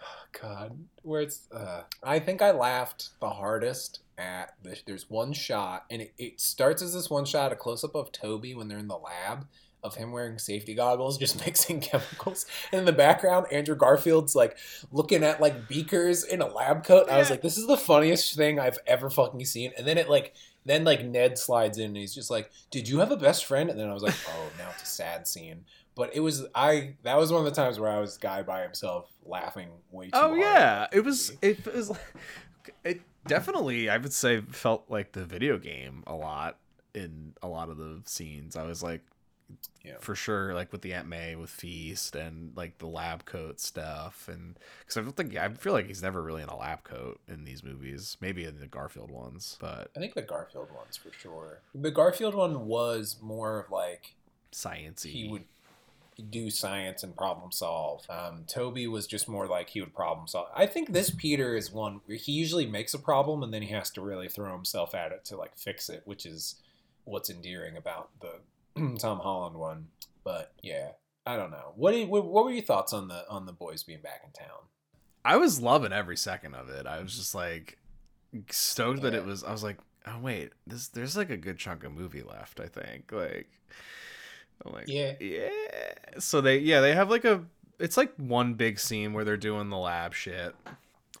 Oh, 0.00 0.04
God, 0.40 0.78
where 1.02 1.22
it's 1.22 1.48
uh, 1.52 1.82
I 2.02 2.18
think 2.18 2.42
I 2.42 2.50
laughed 2.52 3.10
the 3.20 3.30
hardest 3.30 4.00
at 4.16 4.52
the, 4.62 4.78
there's 4.86 5.10
one 5.10 5.32
shot 5.32 5.86
and 5.90 6.02
it, 6.02 6.14
it 6.18 6.40
starts 6.40 6.82
as 6.82 6.94
this 6.94 7.10
one 7.10 7.24
shot 7.24 7.52
a 7.52 7.56
close 7.56 7.82
up 7.82 7.96
of 7.96 8.12
Tobey 8.12 8.54
when 8.54 8.68
they're 8.68 8.78
in 8.78 8.86
the 8.86 8.96
lab 8.96 9.48
of 9.84 9.94
him 9.94 10.10
wearing 10.10 10.38
safety 10.38 10.74
goggles 10.74 11.18
just 11.24 11.44
mixing 11.44 11.80
chemicals 11.80 12.46
and 12.72 12.80
in 12.80 12.84
the 12.84 12.92
background 12.92 13.46
Andrew 13.52 13.76
Garfield's 13.76 14.34
like 14.34 14.56
looking 14.90 15.22
at 15.22 15.40
like 15.40 15.68
beakers 15.68 16.24
in 16.24 16.40
a 16.40 16.46
lab 16.46 16.84
coat 16.84 17.08
I 17.08 17.18
was 17.18 17.30
like 17.30 17.42
this 17.42 17.56
is 17.56 17.66
the 17.66 17.76
funniest 17.76 18.34
thing 18.34 18.58
I've 18.58 18.78
ever 18.86 19.10
fucking 19.10 19.44
seen 19.44 19.72
and 19.76 19.86
then 19.86 19.98
it 19.98 20.08
like 20.08 20.34
then 20.64 20.84
like 20.84 21.04
Ned 21.04 21.38
slides 21.38 21.78
in 21.78 21.86
and 21.86 21.96
he's 21.96 22.14
just 22.14 22.30
like, 22.30 22.50
"Did 22.70 22.88
you 22.88 23.00
have 23.00 23.10
a 23.10 23.16
best 23.16 23.44
friend?" 23.44 23.70
And 23.70 23.78
then 23.78 23.88
I 23.88 23.92
was 23.92 24.02
like, 24.02 24.14
"Oh, 24.28 24.48
now 24.58 24.70
it's 24.72 24.82
a 24.82 24.86
sad 24.86 25.26
scene." 25.26 25.64
But 25.94 26.14
it 26.14 26.20
was 26.20 26.46
I 26.54 26.94
that 27.02 27.16
was 27.16 27.30
one 27.30 27.44
of 27.46 27.54
the 27.54 27.60
times 27.60 27.78
where 27.78 27.90
I 27.90 28.00
was 28.00 28.16
guy 28.16 28.42
by 28.42 28.62
himself 28.62 29.10
laughing 29.24 29.68
way 29.90 30.06
too 30.06 30.12
oh 30.14 30.34
yeah, 30.34 30.86
it 30.92 31.04
was. 31.04 31.32
It 31.42 31.64
was. 31.66 31.92
It 32.82 33.02
definitely, 33.26 33.90
I 33.90 33.98
would 33.98 34.14
say, 34.14 34.40
felt 34.40 34.84
like 34.88 35.12
the 35.12 35.26
video 35.26 35.58
game 35.58 36.02
a 36.06 36.14
lot 36.14 36.56
in 36.94 37.34
a 37.42 37.46
lot 37.46 37.68
of 37.68 37.76
the 37.76 38.00
scenes. 38.06 38.56
I 38.56 38.62
was 38.62 38.82
like, 38.82 39.02
Yeah. 39.84 39.96
for 40.00 40.14
sure, 40.14 40.54
like 40.54 40.72
with 40.72 40.80
the 40.80 40.94
Aunt 40.94 41.06
May 41.06 41.36
with 41.36 41.50
Feast 41.50 42.16
and 42.16 42.56
like 42.56 42.78
the 42.78 42.86
lab 42.86 43.26
coat 43.26 43.60
stuff, 43.60 44.28
and 44.32 44.58
because 44.80 44.96
I 44.96 45.02
don't 45.02 45.14
think 45.14 45.36
I 45.36 45.48
feel 45.50 45.74
like 45.74 45.86
he's 45.86 46.02
never 46.02 46.22
really 46.22 46.42
in 46.42 46.48
a 46.48 46.56
lab 46.56 46.84
coat 46.84 47.20
in 47.28 47.44
these 47.44 47.62
movies. 47.62 48.16
Maybe 48.20 48.44
in 48.44 48.58
the 48.58 48.66
Garfield 48.66 49.10
ones, 49.10 49.58
but 49.60 49.90
I 49.94 50.00
think 50.00 50.14
the 50.14 50.22
Garfield 50.22 50.70
ones 50.74 50.96
for 50.96 51.10
sure. 51.12 51.60
The 51.74 51.90
Garfield 51.90 52.34
one 52.34 52.66
was 52.66 53.16
more 53.20 53.60
of 53.60 53.70
like 53.70 54.14
sciencey. 54.52 55.10
he 55.10 55.28
would 55.28 55.44
do 56.30 56.48
science 56.50 57.02
and 57.02 57.16
problem 57.16 57.50
solve. 57.52 58.06
Um, 58.08 58.44
Tobey 58.46 58.86
was 58.86 59.06
just 59.06 59.28
more 59.28 59.46
like 59.46 59.70
he 59.70 59.80
would 59.80 59.94
problem 59.94 60.26
solve. 60.28 60.48
I 60.54 60.66
think 60.66 60.92
this 60.92 61.10
Peter 61.10 61.56
is 61.56 61.72
one 61.72 62.00
where 62.06 62.16
he 62.16 62.32
usually 62.32 62.66
makes 62.66 62.94
a 62.94 62.98
problem 62.98 63.42
and 63.42 63.52
then 63.52 63.62
he 63.62 63.72
has 63.72 63.90
to 63.90 64.00
really 64.00 64.28
throw 64.28 64.52
himself 64.52 64.94
at 64.94 65.12
it 65.12 65.24
to 65.26 65.36
like 65.36 65.56
fix 65.56 65.88
it, 65.88 66.02
which 66.04 66.24
is 66.24 66.56
what's 67.04 67.28
endearing 67.30 67.76
about 67.76 68.10
the 68.20 68.36
Tom 68.98 69.18
Holland 69.18 69.56
one. 69.56 69.88
But 70.24 70.52
yeah, 70.62 70.90
I 71.26 71.36
don't 71.36 71.50
know. 71.50 71.72
What, 71.76 71.92
do 71.92 71.98
you, 71.98 72.06
what 72.06 72.24
what 72.24 72.44
were 72.44 72.52
your 72.52 72.62
thoughts 72.64 72.92
on 72.92 73.08
the 73.08 73.28
on 73.28 73.46
the 73.46 73.52
boys 73.52 73.82
being 73.82 74.00
back 74.00 74.22
in 74.24 74.32
town? 74.32 74.58
I 75.24 75.36
was 75.36 75.60
loving 75.60 75.92
every 75.92 76.16
second 76.16 76.54
of 76.54 76.68
it. 76.68 76.86
I 76.86 77.00
was 77.02 77.16
just 77.16 77.34
like 77.34 77.78
stoked 78.50 79.02
that 79.02 79.14
it 79.14 79.24
was. 79.24 79.44
I 79.44 79.52
was 79.52 79.62
like, 79.62 79.78
oh 80.06 80.18
wait, 80.20 80.52
this 80.66 80.88
there's 80.88 81.16
like 81.16 81.30
a 81.30 81.36
good 81.36 81.58
chunk 81.58 81.84
of 81.84 81.92
movie 81.92 82.22
left. 82.22 82.60
I 82.60 82.66
think 82.66 83.10
like, 83.12 83.48
I'm 84.64 84.72
like 84.72 84.88
Yeah. 84.88 85.14
yeah. 85.20 85.48
So 86.18 86.40
they 86.40 86.58
yeah 86.58 86.80
they 86.80 86.94
have 86.94 87.10
like 87.10 87.24
a 87.24 87.44
it's 87.78 87.96
like 87.96 88.14
one 88.16 88.54
big 88.54 88.78
scene 88.78 89.12
where 89.12 89.24
they're 89.24 89.36
doing 89.36 89.70
the 89.70 89.76
lab 89.78 90.14
shit. 90.14 90.54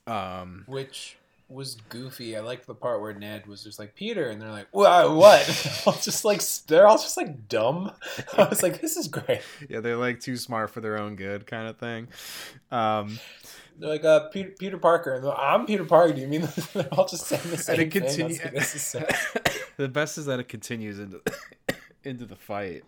Um, 0.06 0.64
Which 0.66 1.16
was 1.54 1.76
goofy. 1.88 2.36
I 2.36 2.40
liked 2.40 2.66
the 2.66 2.74
part 2.74 3.00
where 3.00 3.14
Ned 3.14 3.46
was 3.46 3.62
just 3.62 3.78
like 3.78 3.94
Peter, 3.94 4.28
and 4.28 4.42
they're 4.42 4.50
like, 4.50 4.66
"What? 4.72 5.10
What?" 5.14 5.82
all 5.86 5.92
just 5.94 6.24
like 6.24 6.42
they're 6.66 6.86
all 6.86 6.98
just 6.98 7.16
like 7.16 7.48
dumb. 7.48 7.92
I 8.36 8.48
was 8.48 8.62
like, 8.62 8.80
"This 8.80 8.96
is 8.96 9.08
great." 9.08 9.40
yeah, 9.68 9.80
they're 9.80 9.96
like 9.96 10.20
too 10.20 10.36
smart 10.36 10.70
for 10.70 10.80
their 10.80 10.98
own 10.98 11.16
good 11.16 11.46
kind 11.46 11.68
of 11.68 11.78
thing. 11.78 12.08
Um, 12.70 13.18
They're 13.78 13.88
like, 13.90 14.04
uh, 14.04 14.28
Peter, 14.28 14.50
Peter 14.58 14.78
Parker. 14.78 15.14
And 15.14 15.24
like, 15.24 15.38
I'm 15.38 15.66
Peter 15.66 15.84
Parker. 15.84 16.12
Do 16.12 16.20
you 16.20 16.28
mean 16.28 16.48
they're 16.74 16.88
all 16.92 17.06
just 17.06 17.26
saying 17.26 17.42
the 17.50 17.56
same 17.56 17.80
and 17.80 17.82
it 17.82 17.92
thing? 17.92 18.02
Was 18.04 18.14
continues. 18.16 18.44
like, 18.44 18.54
this 18.54 18.74
is 18.76 18.82
so- 18.82 19.06
the 19.76 19.88
best 19.88 20.18
is 20.18 20.26
that 20.26 20.38
it 20.40 20.48
continues 20.48 20.98
into 20.98 21.20
into 22.04 22.24
the 22.26 22.36
fight. 22.36 22.84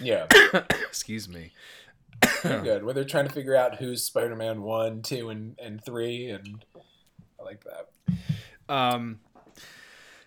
yeah, 0.00 0.26
Excuse 0.88 1.28
me. 1.28 1.52
good. 2.42 2.84
Where 2.84 2.94
they're 2.94 3.04
trying 3.04 3.26
to 3.28 3.32
figure 3.32 3.54
out 3.56 3.76
who's 3.76 4.02
Spider-Man 4.04 4.62
one, 4.62 5.02
two, 5.02 5.30
and 5.30 5.58
and 5.62 5.84
three, 5.84 6.28
and 6.30 6.64
I 7.44 7.46
like 7.46 7.64
that. 7.64 8.72
Um, 8.74 9.20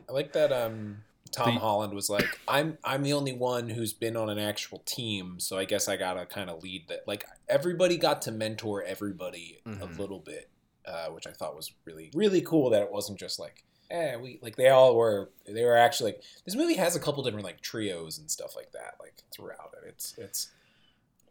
I 0.08 0.12
like 0.14 0.34
that. 0.34 0.52
Um, 0.54 0.98
Tom 1.32 1.56
The- 1.56 1.60
Holland 1.62 1.94
was 1.94 2.10
like, 2.10 2.40
I'm 2.48 2.78
I'm 2.84 3.04
the 3.04 3.14
only 3.14 3.34
one 3.34 3.70
who's 3.70 3.94
been 3.94 4.16
on 4.16 4.30
an 4.30 4.40
actual 4.40 4.80
team, 4.86 5.40
so 5.40 5.58
I 5.58 5.66
guess 5.66 5.88
I 5.88 5.98
gotta 5.98 6.26
kind 6.26 6.50
of 6.50 6.62
lead 6.64 6.88
that. 6.90 7.08
Like 7.08 7.26
everybody 7.50 7.98
got 7.98 8.22
to 8.24 8.32
mentor 8.32 8.84
everybody 8.84 9.60
a 9.66 9.70
Mhm. 9.70 9.98
little 9.98 10.20
bit, 10.20 10.50
uh, 10.86 11.08
which 11.08 11.28
I 11.28 11.32
thought 11.32 11.56
was 11.56 11.72
really 11.86 12.12
really 12.14 12.42
cool. 12.42 12.70
That 12.70 12.84
it 12.84 12.92
wasn't 12.92 13.20
just 13.20 13.40
like. 13.40 13.64
Eh, 13.90 14.18
we 14.18 14.38
like 14.42 14.56
they 14.58 14.68
all 14.70 14.96
were. 14.96 15.30
They 15.46 15.64
were 15.64 15.78
actually 15.78 16.12
like 16.14 16.24
this 16.46 16.56
movie 16.56 16.76
has 16.76 16.96
a 16.96 17.00
couple 17.00 17.24
different 17.24 17.46
like 17.46 17.62
trios 17.62 18.18
and 18.20 18.30
stuff 18.30 18.56
like 18.56 18.72
that 18.74 18.96
like 19.00 19.16
throughout 19.34 19.74
it. 19.82 19.88
It's 19.88 20.14
it's 20.18 20.52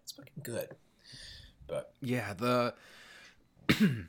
it's 0.03 0.12
fucking 0.12 0.43
good. 0.43 0.68
But 1.66 1.93
yeah 2.01 2.32
the 2.34 2.74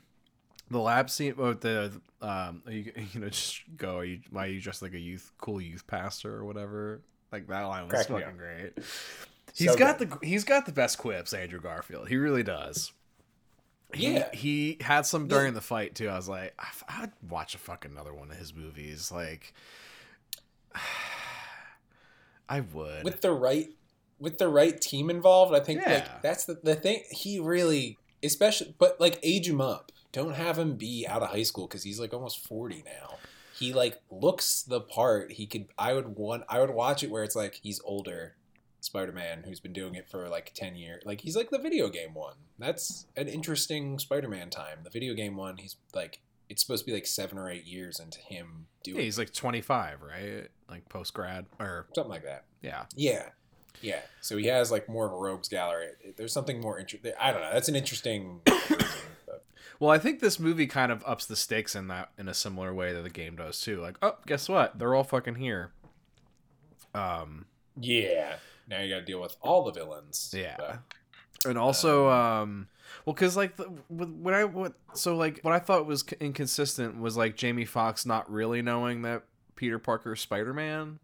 the 0.70 0.78
lab 0.78 1.08
scene 1.10 1.34
oh, 1.38 1.52
the 1.54 1.92
um 2.20 2.62
are 2.66 2.72
you, 2.72 2.92
you 3.14 3.20
know 3.20 3.28
just 3.28 3.62
go 3.76 3.98
are 3.98 4.04
you 4.04 4.20
why 4.30 4.44
are 4.46 4.50
you 4.50 4.60
dressed 4.60 4.82
like 4.82 4.94
a 4.94 4.98
youth 4.98 5.32
cool 5.38 5.60
youth 5.60 5.86
pastor 5.86 6.34
or 6.34 6.44
whatever 6.44 7.00
like 7.32 7.46
that 7.48 7.62
line 7.62 7.84
was 7.84 7.90
Crack 7.92 8.06
fucking 8.08 8.36
great 8.36 8.72
He's 9.54 9.70
So 9.72 9.76
got 9.78 9.98
good. 9.98 10.10
the 10.10 10.18
he's 10.26 10.44
got 10.44 10.66
the 10.66 10.72
best 10.72 10.98
quips 10.98 11.32
andrew 11.32 11.60
garfield 11.60 12.08
he 12.08 12.16
really 12.16 12.42
does 12.42 12.92
He- 13.94 14.14
Yeah. 14.14 14.28
he, 14.34 14.76
had 14.80 15.06
some 15.06 15.26
during 15.28 15.54
the 15.54 15.60
fight 15.60 15.94
too 15.94 16.08
i 16.08 16.16
was 16.16 16.28
like 16.28 16.54
I- 16.58 17.02
i'd 17.02 17.12
watch 17.28 17.54
a 17.54 17.58
fucking 17.58 17.90
another 17.92 18.12
one 18.14 18.30
of 18.30 18.36
his 18.36 18.54
movies 18.54 19.10
like 19.10 19.52
i 22.48 22.60
would 22.60 23.04
with 23.04 23.20
the 23.20 23.32
right 23.32 23.68
with 24.20 24.38
the 24.38 24.48
right 24.48 24.80
team 24.80 25.10
involved, 25.10 25.54
I 25.54 25.60
think 25.60 25.80
Yeah. 25.80 25.92
like 25.94 26.22
that's 26.22 26.44
the, 26.44 26.58
the 26.60 26.74
thing. 26.74 27.04
He 27.08 27.38
really, 27.38 27.98
especially, 28.20 28.74
but 28.76 29.00
like 29.00 29.20
age 29.22 29.48
him 29.48 29.60
up. 29.60 29.92
Don't 30.12 30.34
have 30.34 30.58
him 30.58 30.76
be 30.76 31.06
out 31.08 31.22
of 31.22 31.30
high 31.30 31.42
school 31.42 31.66
because 31.66 31.82
he's 31.82 32.00
like 32.00 32.14
almost 32.14 32.46
forty 32.46 32.82
now. 32.84 33.16
He 33.58 33.72
like 33.72 34.00
looks 34.10 34.62
the 34.62 34.80
part. 34.80 35.32
He 35.32 35.46
could. 35.46 35.66
I 35.78 35.92
would 35.92 36.16
want. 36.16 36.44
I 36.48 36.60
would 36.60 36.70
watch 36.70 37.02
it 37.02 37.10
where 37.10 37.24
it's 37.24 37.36
like 37.36 37.54
he's 37.62 37.80
older, 37.84 38.36
Spider 38.80 39.12
Man, 39.12 39.42
who's 39.44 39.60
been 39.60 39.72
doing 39.72 39.94
it 39.94 40.08
for 40.08 40.28
like 40.28 40.52
ten 40.54 40.76
years. 40.76 41.02
Like 41.04 41.20
he's 41.20 41.36
like 41.36 41.50
the 41.50 41.58
video 41.58 41.88
game 41.88 42.14
one. 42.14 42.34
That's 42.58 43.06
an 43.16 43.28
interesting 43.28 43.98
Spider 43.98 44.28
Man 44.28 44.48
time. 44.50 44.78
The 44.84 44.90
video 44.90 45.14
game 45.14 45.36
one, 45.36 45.56
he's 45.58 45.76
like 45.94 46.20
it's 46.48 46.62
supposed 46.62 46.84
to 46.84 46.86
be 46.90 46.94
like 46.94 47.06
seven 47.06 47.36
or 47.36 47.50
eight 47.50 47.66
years 47.66 48.00
into 48.00 48.20
him 48.20 48.66
doing 48.82 48.96
yeah, 48.96 49.02
he's 49.02 49.18
like 49.18 49.32
25 49.34 49.98
right 50.00 50.48
like 50.70 50.88
post 50.88 51.12
grad 51.12 51.44
or 51.60 51.86
something 51.94 52.10
like 52.10 52.24
that. 52.24 52.44
yeah 52.62 52.84
Yeah. 52.96 53.24
Yeah. 53.82 54.00
So 54.22 54.36
he 54.38 54.46
has 54.46 54.70
like 54.72 54.88
more 54.88 55.06
of 55.06 55.12
a 55.12 55.16
rogues 55.16 55.48
gallery. 55.48 55.88
There's 56.16 56.32
something 56.32 56.60
more 56.60 56.78
interesting. 56.78 57.12
I 57.20 57.32
don't 57.32 57.42
know. 57.42 57.52
That's 57.52 57.68
an 57.68 57.76
interesting. 57.76 58.40
Well, 59.80 59.90
I 59.90 59.98
think 59.98 60.20
this 60.20 60.38
movie 60.40 60.66
kind 60.66 60.90
of 60.90 61.02
ups 61.06 61.26
the 61.26 61.36
stakes 61.36 61.74
in 61.76 61.88
that 61.88 62.10
in 62.18 62.28
a 62.28 62.34
similar 62.34 62.74
way 62.74 62.92
that 62.92 63.02
the 63.02 63.10
game 63.10 63.36
does 63.36 63.60
too. 63.60 63.80
Like, 63.80 63.96
oh, 64.02 64.16
guess 64.26 64.48
what? 64.48 64.78
They're 64.78 64.94
all 64.94 65.04
fucking 65.04 65.36
here. 65.36 65.72
Um, 66.94 67.46
yeah. 67.80 68.36
now 68.68 68.80
you 68.80 68.88
got 68.92 69.00
to 69.00 69.04
deal 69.04 69.20
with 69.20 69.36
all 69.40 69.64
the 69.64 69.72
villains. 69.72 70.34
Yeah. 70.36 70.56
But, 70.58 70.78
And 71.46 71.58
also, 71.58 72.08
um, 72.08 72.68
well, 73.04 73.14
because 73.14 73.36
like 73.36 73.56
the, 73.56 73.64
when 73.88 74.34
I 74.34 74.44
what 74.44 74.72
so 74.94 75.16
like 75.16 75.40
what 75.42 75.54
I 75.54 75.58
thought 75.60 75.86
was 75.86 76.02
inconsistent 76.20 76.98
was 76.98 77.16
like 77.16 77.36
Jamie 77.36 77.64
Foxx 77.64 78.04
not 78.04 78.30
really 78.30 78.62
knowing 78.62 79.02
that 79.02 79.22
Peter 79.54 79.78
Parker's 79.78 80.20
Spider 80.20 80.52
Man, 80.52 80.98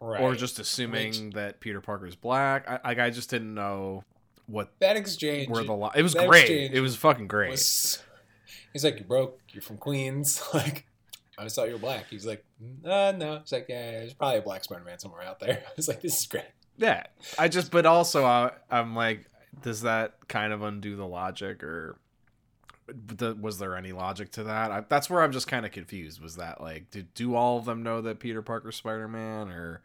right. 0.00 0.20
or 0.20 0.34
just 0.34 0.58
assuming 0.58 1.08
Which- 1.26 1.34
that 1.34 1.60
Peter 1.60 1.80
Parker's 1.80 2.16
black. 2.16 2.68
I 2.68 2.80
like 2.88 2.98
I 2.98 3.10
just 3.10 3.28
didn't 3.30 3.52
know 3.52 4.04
what 4.52 4.78
that 4.80 4.96
exchange. 4.96 5.48
where 5.48 5.64
the 5.64 5.74
li- 5.74 5.90
it 5.96 6.02
was 6.02 6.14
great. 6.14 6.72
It 6.72 6.80
was 6.80 6.94
fucking 6.96 7.26
great. 7.28 7.50
was- 7.50 8.02
he's 8.72 8.84
like, 8.84 8.98
you 8.98 9.04
broke. 9.04 9.40
You're 9.50 9.62
from 9.62 9.78
Queens. 9.78 10.42
Like, 10.54 10.86
I 11.38 11.44
just 11.44 11.56
thought 11.56 11.66
you 11.68 11.72
were 11.74 11.78
black. 11.80 12.06
He's 12.10 12.26
like, 12.26 12.44
uh, 12.84 13.12
no. 13.16 13.38
He's 13.40 13.52
like, 13.52 13.66
yeah, 13.68 13.92
there's 13.92 14.12
probably 14.12 14.38
a 14.38 14.42
black 14.42 14.62
Spider 14.64 14.84
Man 14.84 14.98
somewhere 14.98 15.22
out 15.22 15.40
there. 15.40 15.62
I 15.66 15.70
was 15.76 15.88
like, 15.88 16.02
this 16.02 16.20
is 16.20 16.26
great. 16.26 16.44
Yeah, 16.76 17.04
I 17.38 17.48
just 17.48 17.70
but 17.72 17.86
also 17.86 18.24
I, 18.24 18.50
I'm 18.70 18.94
like, 18.94 19.26
does 19.62 19.82
that 19.82 20.14
kind 20.28 20.52
of 20.52 20.62
undo 20.62 20.94
the 20.96 21.06
logic 21.06 21.62
or? 21.64 21.96
The, 22.88 23.34
was 23.34 23.58
there 23.58 23.76
any 23.76 23.92
logic 23.92 24.32
to 24.32 24.44
that? 24.44 24.70
I, 24.70 24.80
that's 24.86 25.08
where 25.08 25.22
I'm 25.22 25.32
just 25.32 25.46
kind 25.48 25.64
of 25.64 25.72
confused. 25.72 26.20
Was 26.20 26.36
that 26.36 26.60
like, 26.60 26.90
did 26.90 27.14
do 27.14 27.34
all 27.34 27.56
of 27.56 27.64
them 27.64 27.82
know 27.82 28.02
that 28.02 28.18
Peter 28.18 28.42
Parker's 28.42 28.76
Spider 28.76 29.08
Man, 29.08 29.48
or 29.48 29.80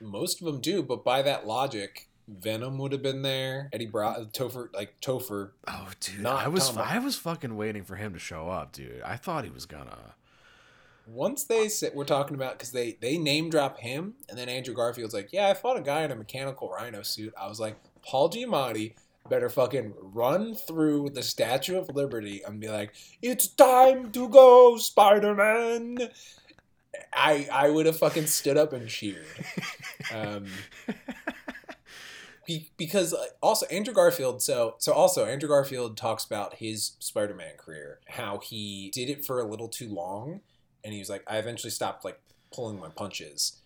Most 0.00 0.40
of 0.40 0.46
them 0.46 0.60
do, 0.60 0.82
but 0.82 1.02
by 1.04 1.22
that 1.22 1.46
logic, 1.46 2.08
Venom 2.26 2.78
would 2.78 2.92
have 2.92 3.02
been 3.02 3.22
there. 3.22 3.68
Eddie 3.72 3.86
Bra 3.86 4.16
Topher, 4.32 4.74
like 4.74 5.00
Topher. 5.00 5.50
oh, 5.68 5.88
dude, 6.00 6.24
I 6.24 6.48
was 6.48 6.70
Tom- 6.70 6.78
I 6.78 6.98
was 6.98 7.16
fucking 7.16 7.56
waiting 7.56 7.84
for 7.84 7.96
him 7.96 8.12
to 8.14 8.18
show 8.18 8.48
up, 8.48 8.72
dude. 8.72 9.02
I 9.02 9.16
thought 9.16 9.44
he 9.44 9.50
was 9.50 9.66
gonna. 9.66 10.14
Once 11.06 11.44
they 11.44 11.68
sit, 11.68 11.94
we're 11.94 12.04
talking 12.04 12.34
about 12.34 12.52
because 12.52 12.72
they 12.72 12.96
they 13.00 13.18
name 13.18 13.50
drop 13.50 13.78
him, 13.78 14.14
and 14.28 14.38
then 14.38 14.48
Andrew 14.48 14.74
Garfield's 14.74 15.12
like, 15.12 15.30
yeah, 15.32 15.48
I 15.48 15.54
fought 15.54 15.76
a 15.76 15.82
guy 15.82 16.02
in 16.02 16.10
a 16.10 16.16
mechanical 16.16 16.70
rhino 16.70 17.02
suit. 17.02 17.34
I 17.38 17.46
was 17.46 17.60
like, 17.60 17.76
Paul 18.02 18.30
Giamatti 18.30 18.94
better 19.28 19.48
fucking 19.48 19.94
run 20.00 20.54
through 20.54 21.10
the 21.10 21.22
Statue 21.22 21.78
of 21.78 21.94
Liberty 21.94 22.42
and 22.46 22.60
be 22.60 22.68
like, 22.68 22.94
it's 23.22 23.48
time 23.48 24.12
to 24.12 24.28
go, 24.28 24.76
Spider 24.78 25.34
Man. 25.34 25.98
I 27.12 27.48
I 27.52 27.68
would 27.70 27.84
have 27.86 27.98
fucking 27.98 28.26
stood 28.26 28.56
up 28.56 28.72
and 28.72 28.88
cheered. 28.88 29.26
Um, 30.14 30.46
be, 32.46 32.70
because 32.76 33.12
uh, 33.14 33.24
also 33.42 33.66
Andrew 33.66 33.94
Garfield. 33.94 34.42
So 34.42 34.74
so 34.78 34.92
also 34.92 35.24
Andrew 35.26 35.48
Garfield 35.48 35.96
talks 35.96 36.24
about 36.24 36.54
his 36.54 36.92
Spider-Man 36.98 37.56
career, 37.56 38.00
how 38.08 38.38
he 38.38 38.90
did 38.94 39.08
it 39.10 39.24
for 39.24 39.40
a 39.40 39.44
little 39.44 39.68
too 39.68 39.88
long, 39.88 40.40
and 40.82 40.92
he 40.92 40.98
was 40.98 41.08
like, 41.10 41.22
I 41.26 41.38
eventually 41.38 41.70
stopped 41.70 42.04
like 42.04 42.20
pulling 42.52 42.78
my 42.78 42.88
punches, 42.88 43.60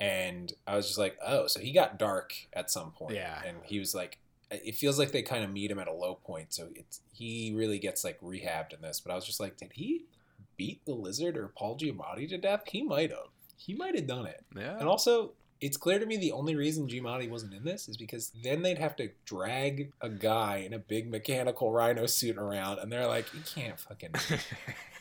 and 0.00 0.52
I 0.66 0.76
was 0.76 0.86
just 0.86 0.98
like, 0.98 1.16
oh, 1.24 1.46
so 1.46 1.60
he 1.60 1.72
got 1.72 1.98
dark 1.98 2.34
at 2.52 2.70
some 2.70 2.90
point, 2.92 3.14
Yeah. 3.14 3.40
and 3.46 3.58
he 3.64 3.78
was 3.78 3.94
like. 3.94 4.18
It 4.50 4.76
feels 4.76 5.00
like 5.00 5.10
they 5.10 5.22
kind 5.22 5.42
of 5.42 5.50
meet 5.50 5.70
him 5.70 5.80
at 5.80 5.88
a 5.88 5.92
low 5.92 6.14
point, 6.14 6.52
so 6.52 6.68
it's 6.76 7.00
he 7.12 7.52
really 7.56 7.78
gets 7.78 8.04
like 8.04 8.20
rehabbed 8.20 8.72
in 8.72 8.82
this. 8.82 9.00
But 9.00 9.10
I 9.10 9.16
was 9.16 9.24
just 9.24 9.40
like, 9.40 9.56
did 9.56 9.72
he 9.72 10.04
beat 10.56 10.84
the 10.84 10.92
lizard 10.92 11.36
or 11.36 11.48
Paul 11.48 11.76
Giamatti 11.76 12.28
to 12.28 12.38
death? 12.38 12.62
He 12.70 12.82
might 12.82 13.10
have. 13.10 13.30
He 13.56 13.74
might 13.74 13.96
have 13.96 14.06
done 14.06 14.26
it. 14.26 14.44
Yeah, 14.54 14.78
And 14.78 14.86
also, 14.86 15.32
it's 15.64 15.78
clear 15.78 15.98
to 15.98 16.04
me 16.04 16.18
the 16.18 16.32
only 16.32 16.54
reason 16.54 16.86
Giamatti 16.86 17.28
wasn't 17.30 17.54
in 17.54 17.64
this 17.64 17.88
is 17.88 17.96
because 17.96 18.30
then 18.42 18.60
they'd 18.60 18.76
have 18.76 18.94
to 18.96 19.08
drag 19.24 19.92
a 20.02 20.10
guy 20.10 20.56
in 20.56 20.74
a 20.74 20.78
big 20.78 21.10
mechanical 21.10 21.72
rhino 21.72 22.04
suit 22.04 22.36
around, 22.36 22.80
and 22.80 22.92
they're 22.92 23.06
like, 23.06 23.32
you 23.32 23.40
can't 23.40 23.80
fucking. 23.80 24.10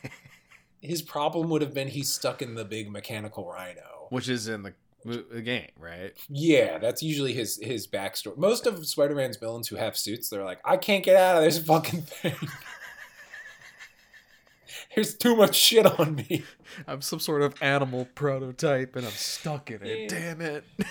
His 0.81 1.01
problem 1.01 1.49
would 1.49 1.61
have 1.61 1.73
been 1.73 1.89
he's 1.89 2.09
stuck 2.09 2.41
in 2.41 2.55
the 2.55 2.63
big 2.63 2.89
mechanical 2.89 3.45
rhino. 3.45 4.07
which 4.09 4.29
is 4.29 4.47
in 4.47 4.63
the, 4.63 4.73
the 5.05 5.41
game, 5.41 5.71
right? 5.77 6.13
Yeah, 6.29 6.77
that's 6.77 7.03
usually 7.03 7.33
his 7.33 7.59
his 7.61 7.85
backstory. 7.85 8.37
Most 8.37 8.65
of 8.65 8.85
Spider-Man's 8.85 9.37
villains 9.37 9.67
who 9.67 9.75
have 9.75 9.97
suits, 9.97 10.29
they're 10.29 10.45
like, 10.45 10.59
I 10.63 10.77
can't 10.77 11.03
get 11.03 11.17
out 11.17 11.37
of 11.37 11.43
this 11.43 11.57
fucking 11.57 12.03
thing. 12.03 12.35
There's 14.95 15.15
too 15.15 15.35
much 15.35 15.55
shit 15.55 15.85
on 15.99 16.15
me. 16.15 16.43
I'm 16.87 17.01
some 17.01 17.19
sort 17.19 17.41
of 17.41 17.55
animal 17.61 18.07
prototype, 18.15 18.95
and 18.95 19.05
I'm 19.05 19.11
stuck 19.11 19.71
in 19.71 19.81
it. 19.83 20.09
Damn 20.09 20.41
it. 20.41 20.63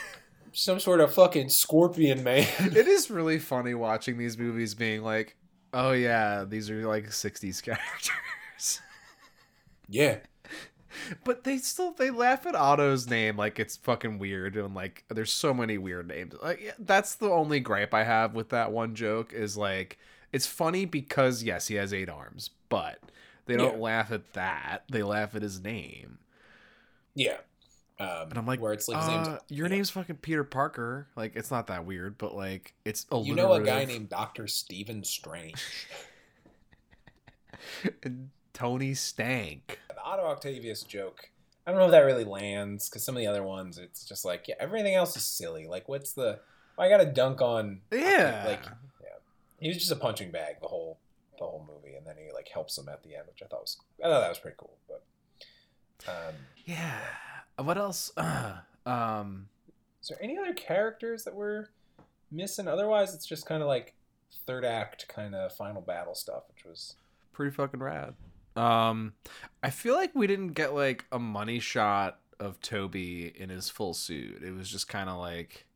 Some 0.55 0.81
sort 0.81 1.01
of 1.01 1.15
fucking 1.15 1.49
scorpion 1.49 2.23
man. 2.23 2.47
it 2.59 2.87
is 2.87 3.11
really 3.11 3.39
funny 3.39 3.73
watching 3.73 4.19
these 4.19 4.37
movies 4.37 4.75
being 4.75 5.03
like, 5.03 5.35
oh 5.73 5.93
yeah, 5.93 6.45
these 6.47 6.69
are 6.69 6.87
like 6.87 7.07
60s 7.07 7.63
characters. 7.63 8.83
yeah. 9.89 10.19
but 11.25 11.45
they 11.45 11.57
still 11.57 11.93
they 11.93 12.11
laugh 12.11 12.45
at 12.45 12.55
Otto's 12.55 13.09
name 13.09 13.39
like 13.39 13.59
it's 13.59 13.77
fucking 13.77 14.19
weird 14.19 14.57
and 14.57 14.75
like 14.75 15.05
there's 15.09 15.33
so 15.33 15.55
many 15.55 15.79
weird 15.79 16.09
names. 16.09 16.35
Like 16.43 16.75
that's 16.79 17.15
the 17.15 17.31
only 17.31 17.61
gripe 17.61 17.95
I 17.95 18.05
have 18.05 18.35
with 18.35 18.51
that 18.51 18.73
one 18.73 18.95
joke 18.95 19.33
is 19.33 19.57
like 19.57 19.99
it's 20.33 20.47
funny 20.47 20.85
because 20.85 21.43
yes, 21.43 21.69
he 21.69 21.77
has 21.77 21.95
eight 21.95 22.11
arms, 22.11 22.51
but 22.69 22.99
they 23.47 23.57
don't 23.57 23.75
Yeah. 23.77 23.83
laugh 23.83 24.13
at 24.13 24.33
that. 24.35 24.85
They 24.91 25.03
laugh 25.03 25.35
at 25.35 25.43
his 25.43 25.61
name. 25.63 26.19
Yeah. 27.15 27.39
Um, 28.01 28.29
And 28.31 28.39
I'm 28.39 28.47
like, 28.47 28.61
where 28.61 28.73
it's 28.73 28.89
like 28.89 28.99
his 28.99 29.09
name's 29.09 29.29
Uh, 29.29 29.39
your 29.49 29.67
yeah. 29.67 29.75
name's 29.77 29.91
fucking 29.91 30.17
Peter 30.17 30.45
Parker. 30.45 31.09
Like 31.17 31.37
it's 31.37 31.51
not 31.51 31.67
that 31.69 31.85
weird, 31.85 32.19
but 32.19 32.35
like 32.35 32.75
it's 32.85 33.07
a 33.13 33.19
You 33.19 33.35
know 33.35 33.53
a 33.53 33.63
guy 33.63 33.85
named 33.85 34.09
Doctor 34.09 34.47
Stephen 34.47 35.05
Strange. 35.05 35.63
Tony 38.53 38.95
Stank. 38.95 39.79
the 39.89 40.03
Otto 40.03 40.25
Octavius 40.25 40.83
joke. 40.83 41.31
I 41.67 41.71
don't 41.71 41.79
know 41.79 41.87
if 41.87 41.93
that 41.93 42.01
really 42.01 42.25
lands 42.25 42.89
because 42.89 43.05
some 43.05 43.15
of 43.17 43.21
the 43.21 43.27
other 43.29 43.43
ones, 43.43 43.79
it's 43.79 44.05
just 44.05 44.25
like, 44.25 44.49
yeah, 44.49 44.57
everything 44.59 44.95
else 44.95 45.17
is 45.17 45.25
silly. 45.25 45.67
Like, 45.67 45.89
what's 45.89 46.13
the? 46.13 46.41
I 46.77 46.89
got 46.89 46.99
to 46.99 47.07
dunk 47.07 47.41
on. 47.41 47.83
Yeah. 47.93 48.43
like 48.47 48.65
yeah. 49.01 49.09
he 49.61 49.69
was 49.69 49.77
just 49.79 49.93
a 49.93 49.97
punching 49.97 50.31
bag 50.33 50.57
the 50.61 50.67
whole 50.69 50.99
the 51.43 51.49
whole 51.51 51.67
movie, 51.67 51.97
and 51.97 52.07
then 52.07 52.17
he 52.17 52.33
like 52.33 52.49
helps 52.49 52.79
him 52.79 52.89
at 52.89 53.03
the 53.03 53.15
end, 53.15 53.25
which 53.29 53.43
I 53.43 53.47
thought 53.47 53.61
was 53.61 53.79
I 54.03 54.09
thought 54.09 54.21
that 54.21 54.29
was 54.29 54.39
pretty 54.39 54.57
cool. 54.59 54.79
But 54.89 55.05
um, 56.09 56.35
yeah. 56.65 56.99
What 57.59 57.79
else? 57.79 58.13
um 58.87 59.49
is 60.03 60.09
there 60.09 60.19
any 60.21 60.37
other 60.37 60.53
characters 60.53 61.23
that 61.25 61.35
we're 61.35 61.69
missing? 62.31 62.67
Otherwise, 62.67 63.15
it's 63.15 63.27
just 63.27 63.47
kind 63.47 63.63
of 63.63 63.69
like 63.69 63.95
third 64.47 64.65
act 64.65 65.07
kind 65.09 65.35
of 65.35 65.53
final 65.53 65.81
battle 65.81 66.15
stuff, 66.15 66.43
which 66.49 66.65
was 66.65 66.97
pretty 67.33 67.53
fucking 67.53 67.81
rad. 67.81 68.15
Um, 68.57 69.15
I 69.63 69.71
feel 69.71 69.95
like 69.95 70.15
we 70.15 70.27
didn't 70.27 70.53
get 70.53 70.75
like 70.75 71.05
a 71.13 71.19
money 71.19 71.61
shot 71.61 72.19
of 72.41 72.61
Tobey 72.61 73.33
in 73.35 73.49
his 73.49 73.71
full 73.71 73.95
suit. 73.95 74.43
It 74.43 74.53
was 74.53 74.69
just 74.69 74.89
kind 74.89 75.09
of 75.09 75.19
like 75.19 75.67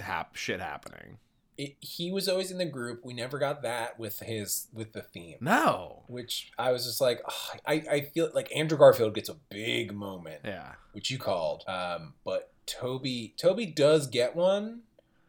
hap- 0.00 0.34
shit 0.34 0.60
happening. 0.60 1.18
It, 1.58 1.74
he 1.80 2.10
was 2.12 2.28
always 2.28 2.50
in 2.52 2.58
the 2.58 2.64
group. 2.64 3.04
We 3.04 3.12
never 3.14 3.36
got 3.38 3.62
that 3.62 3.98
with 3.98 4.20
his 4.20 4.68
with 4.72 4.92
the 4.92 5.02
theme. 5.02 5.38
No. 5.40 6.04
which 6.06 6.52
I 6.56 6.70
was 6.72 6.84
just 6.86 7.00
like, 7.00 7.20
"Ugh," 7.26 7.60
I, 7.66 7.72
I 7.90 8.00
feel 8.14 8.30
like 8.32 8.54
Andrew 8.56 8.78
Garfield 8.78 9.12
gets 9.14 9.28
a 9.28 9.34
big 9.50 9.92
moment, 9.92 10.42
Yeah. 10.44 10.74
which 10.92 11.10
you 11.10 11.18
called. 11.18 11.64
Um, 11.66 12.14
but 12.24 12.52
Tobey, 12.66 13.34
Tobey 13.36 13.66
does 13.66 14.06
get 14.06 14.36
one 14.36 14.82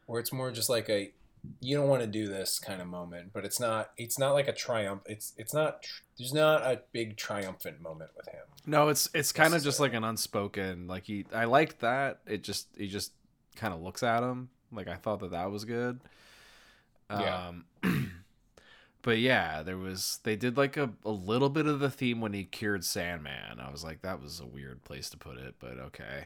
where 0.05 0.19
it's 0.19 0.31
more 0.31 0.51
just 0.51 0.69
like 0.69 0.87
a, 0.89 1.11
you 1.61 1.77
don't 1.77 1.87
want 1.87 2.01
to 2.01 2.07
do 2.07 2.27
this 2.27 2.59
kind 2.59 2.81
of 2.81 2.87
moment, 2.87 3.31
but 3.33 3.43
it's 3.45 3.59
not, 3.59 3.91
it's 3.97 4.19
not 4.19 4.33
like 4.33 4.47
a 4.47 4.53
triumph. 4.53 5.01
It's, 5.05 5.33
it's 5.37 5.53
not, 5.53 5.83
there's 6.17 6.33
not 6.33 6.61
a 6.63 6.81
big 6.91 7.15
triumphant 7.17 7.79
moment 7.81 8.11
with 8.17 8.27
him. 8.27 8.41
No, 8.65 8.89
it's 8.89 9.09
it's 9.15 9.31
kind 9.31 9.53
of 9.55 9.63
just 9.63 9.79
like 9.79 9.93
an 9.93 10.03
unspoken. 10.03 10.85
Like 10.87 11.05
he, 11.05 11.25
I 11.33 11.45
liked 11.45 11.79
that. 11.79 12.19
It 12.27 12.43
just 12.43 12.67
he 12.77 12.87
just 12.87 13.13
kind 13.55 13.73
of 13.73 13.81
looks 13.81 14.03
at 14.03 14.21
him. 14.21 14.49
Like 14.71 14.87
I 14.87 14.95
thought 14.95 15.19
that 15.21 15.31
that 15.31 15.51
was 15.51 15.65
good. 15.65 15.99
Yeah. 17.09 17.47
Um, 17.47 17.65
but 19.01 19.17
yeah, 19.19 19.63
there 19.63 19.77
was 19.77 20.19
they 20.23 20.35
did 20.35 20.57
like 20.57 20.77
a, 20.77 20.91
a 21.03 21.11
little 21.11 21.49
bit 21.49 21.65
of 21.65 21.79
the 21.79 21.89
theme 21.89 22.21
when 22.21 22.33
he 22.33 22.43
cured 22.43 22.85
Sandman. 22.85 23.59
I 23.59 23.71
was 23.71 23.83
like, 23.83 24.01
that 24.03 24.21
was 24.21 24.39
a 24.39 24.45
weird 24.45 24.83
place 24.83 25.09
to 25.11 25.17
put 25.17 25.37
it, 25.37 25.55
but 25.59 25.79
okay. 25.79 26.25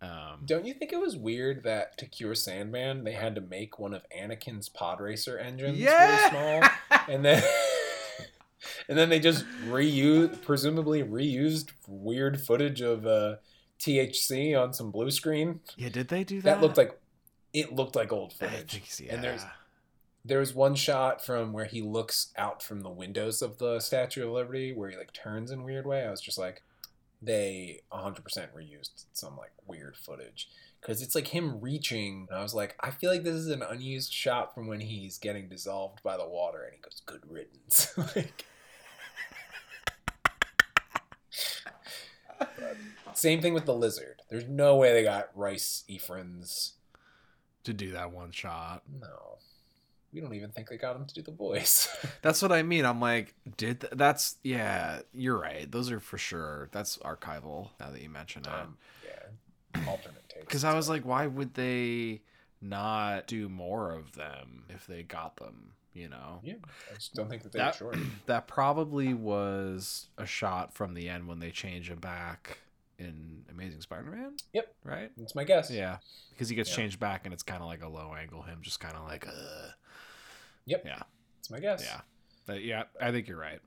Um, 0.00 0.40
Don't 0.44 0.64
you 0.66 0.74
think 0.74 0.92
it 0.92 0.98
was 1.00 1.16
weird 1.16 1.62
that 1.62 1.96
to 1.98 2.06
cure 2.06 2.34
Sandman, 2.34 3.04
they 3.04 3.12
had 3.12 3.36
to 3.36 3.40
make 3.40 3.78
one 3.78 3.94
of 3.94 4.04
Anakin's 4.10 4.68
pod 4.68 5.00
racer 5.00 5.38
engines 5.38 5.78
Yeah! 5.78 6.16
really 6.16 6.30
small? 6.30 6.70
and 7.08 7.24
then 7.24 7.40
and 8.88 8.98
then 8.98 9.10
they 9.10 9.20
just 9.20 9.44
reused 9.68 10.42
presumably 10.42 11.02
reused 11.04 11.70
weird 11.86 12.40
footage 12.40 12.80
of 12.80 13.06
uh 13.06 13.36
THC 13.78 14.60
on 14.60 14.72
some 14.72 14.90
blue 14.92 15.10
screen. 15.10 15.60
yeah, 15.76 15.88
did 15.88 16.08
they 16.08 16.22
do 16.24 16.40
that? 16.40 16.54
That 16.56 16.60
looked 16.62 16.76
like 16.76 16.98
it 17.52 17.72
looked 17.72 17.96
like 17.96 18.12
old 18.12 18.32
footage. 18.32 18.72
think 18.72 19.00
yeah. 19.00 19.14
And 19.14 19.24
there's 19.24 19.42
there 20.24 20.38
was 20.38 20.54
one 20.54 20.74
shot 20.74 21.24
from 21.24 21.52
where 21.52 21.64
he 21.64 21.82
looks 21.82 22.32
out 22.36 22.62
from 22.62 22.80
the 22.80 22.90
windows 22.90 23.42
of 23.42 23.58
the 23.58 23.80
Statue 23.80 24.24
of 24.26 24.32
Liberty 24.32 24.72
where 24.72 24.90
he 24.90 24.96
like 24.96 25.12
turns 25.12 25.50
in 25.50 25.60
a 25.60 25.64
weird 25.64 25.86
way. 25.86 26.04
I 26.04 26.10
was 26.10 26.20
just 26.20 26.38
like 26.38 26.62
they 27.20 27.80
100% 27.92 28.22
reused 28.54 29.04
some 29.12 29.36
like 29.36 29.52
weird 29.66 29.96
footage 29.96 30.48
because 30.80 31.00
it's 31.02 31.14
like 31.14 31.28
him 31.28 31.60
reaching 31.60 32.26
and 32.28 32.36
i 32.36 32.42
was 32.42 32.52
like 32.52 32.74
i 32.80 32.90
feel 32.90 33.08
like 33.08 33.22
this 33.22 33.36
is 33.36 33.46
an 33.46 33.62
unused 33.62 34.12
shot 34.12 34.52
from 34.52 34.66
when 34.66 34.80
he's 34.80 35.18
getting 35.18 35.48
dissolved 35.48 36.02
by 36.02 36.16
the 36.16 36.28
water 36.28 36.64
and 36.64 36.74
he 36.74 36.80
goes 36.80 37.00
good 37.06 37.22
riddance 37.30 37.96
like 38.16 38.44
same 43.14 43.40
thing 43.40 43.54
with 43.54 43.66
the 43.66 43.74
lizard 43.74 44.22
There's 44.30 44.48
no 44.48 44.76
way 44.76 44.92
they 44.92 45.02
got 45.02 45.28
Rhys 45.34 45.84
Ifans. 45.90 46.72
To 47.64 47.72
do 47.72 47.92
that 47.92 48.12
one 48.12 48.30
shot. 48.32 48.82
No. 49.00 49.38
We 50.12 50.20
don't 50.20 50.34
even 50.34 50.50
think 50.50 50.68
they 50.68 50.76
got 50.76 50.94
him 50.96 51.06
to 51.06 51.14
do 51.14 51.22
the 51.22 51.30
voice. 51.32 51.88
That's 52.22 52.42
what 52.42 52.52
I 52.52 52.62
mean. 52.62 52.84
I'm 52.84 53.00
like, 53.00 53.34
did 53.56 53.80
th- 53.80 53.94
that's 53.96 54.36
yeah, 54.42 55.00
you're 55.14 55.38
right. 55.38 55.70
Those 55.72 55.90
are 55.90 56.00
for 56.00 56.18
sure. 56.18 56.68
That's 56.70 56.98
archival. 56.98 57.70
Now 57.80 57.90
that 57.90 58.02
you 58.02 58.10
mention 58.10 58.42
it, 58.42 58.48
um, 58.48 58.76
yeah. 59.04 59.80
Alternate 59.88 60.28
takes. 60.28 60.44
because 60.44 60.64
I 60.64 60.74
was 60.74 60.90
like, 60.90 61.06
why 61.06 61.26
would 61.26 61.54
they 61.54 62.20
not 62.60 63.26
do 63.26 63.48
more 63.48 63.92
of 63.92 64.12
them 64.12 64.64
if 64.68 64.86
they 64.86 65.02
got 65.02 65.36
them? 65.36 65.72
You 65.94 66.08
know, 66.10 66.40
Yeah. 66.42 66.54
I 66.90 66.94
just 66.94 67.14
don't 67.14 67.28
think 67.30 67.42
that 67.42 67.52
they 67.52 67.58
That- 67.58 67.80
were 67.80 67.94
short. 67.94 67.98
that 68.26 68.46
probably 68.46 69.14
was 69.14 70.08
a 70.18 70.26
shot 70.26 70.74
from 70.74 70.92
the 70.94 71.08
end 71.08 71.26
when 71.26 71.38
they 71.38 71.50
change 71.50 71.88
him 71.90 72.00
back 72.00 72.58
in 73.02 73.44
Amazing 73.50 73.80
Spider-Man. 73.82 74.36
Yep. 74.52 74.74
Right. 74.84 75.10
That's 75.16 75.34
my 75.34 75.44
guess. 75.44 75.70
Yeah, 75.70 75.98
because 76.30 76.48
he 76.48 76.54
gets 76.56 76.70
Yeah. 76.70 76.76
changed 76.76 76.98
back 77.00 77.22
and 77.24 77.32
it's 77.34 77.42
kind 77.42 77.60
of 77.62 77.68
like 77.68 77.82
a 77.82 77.88
low 77.88 78.14
angle. 78.14 78.42
Him 78.42 78.58
just 78.62 78.80
kind 78.80 78.96
of 78.96 79.04
like, 79.04 79.26
uh, 79.26 79.70
Yep. 80.66 80.82
yeah, 80.86 81.02
That's 81.36 81.50
my 81.50 81.60
guess. 81.60 81.84
yeah, 81.84 82.00
but 82.46 82.62
yeah. 82.62 82.84
I 83.00 83.10
think 83.10 83.28
you're 83.28 83.38
right. 83.40 83.60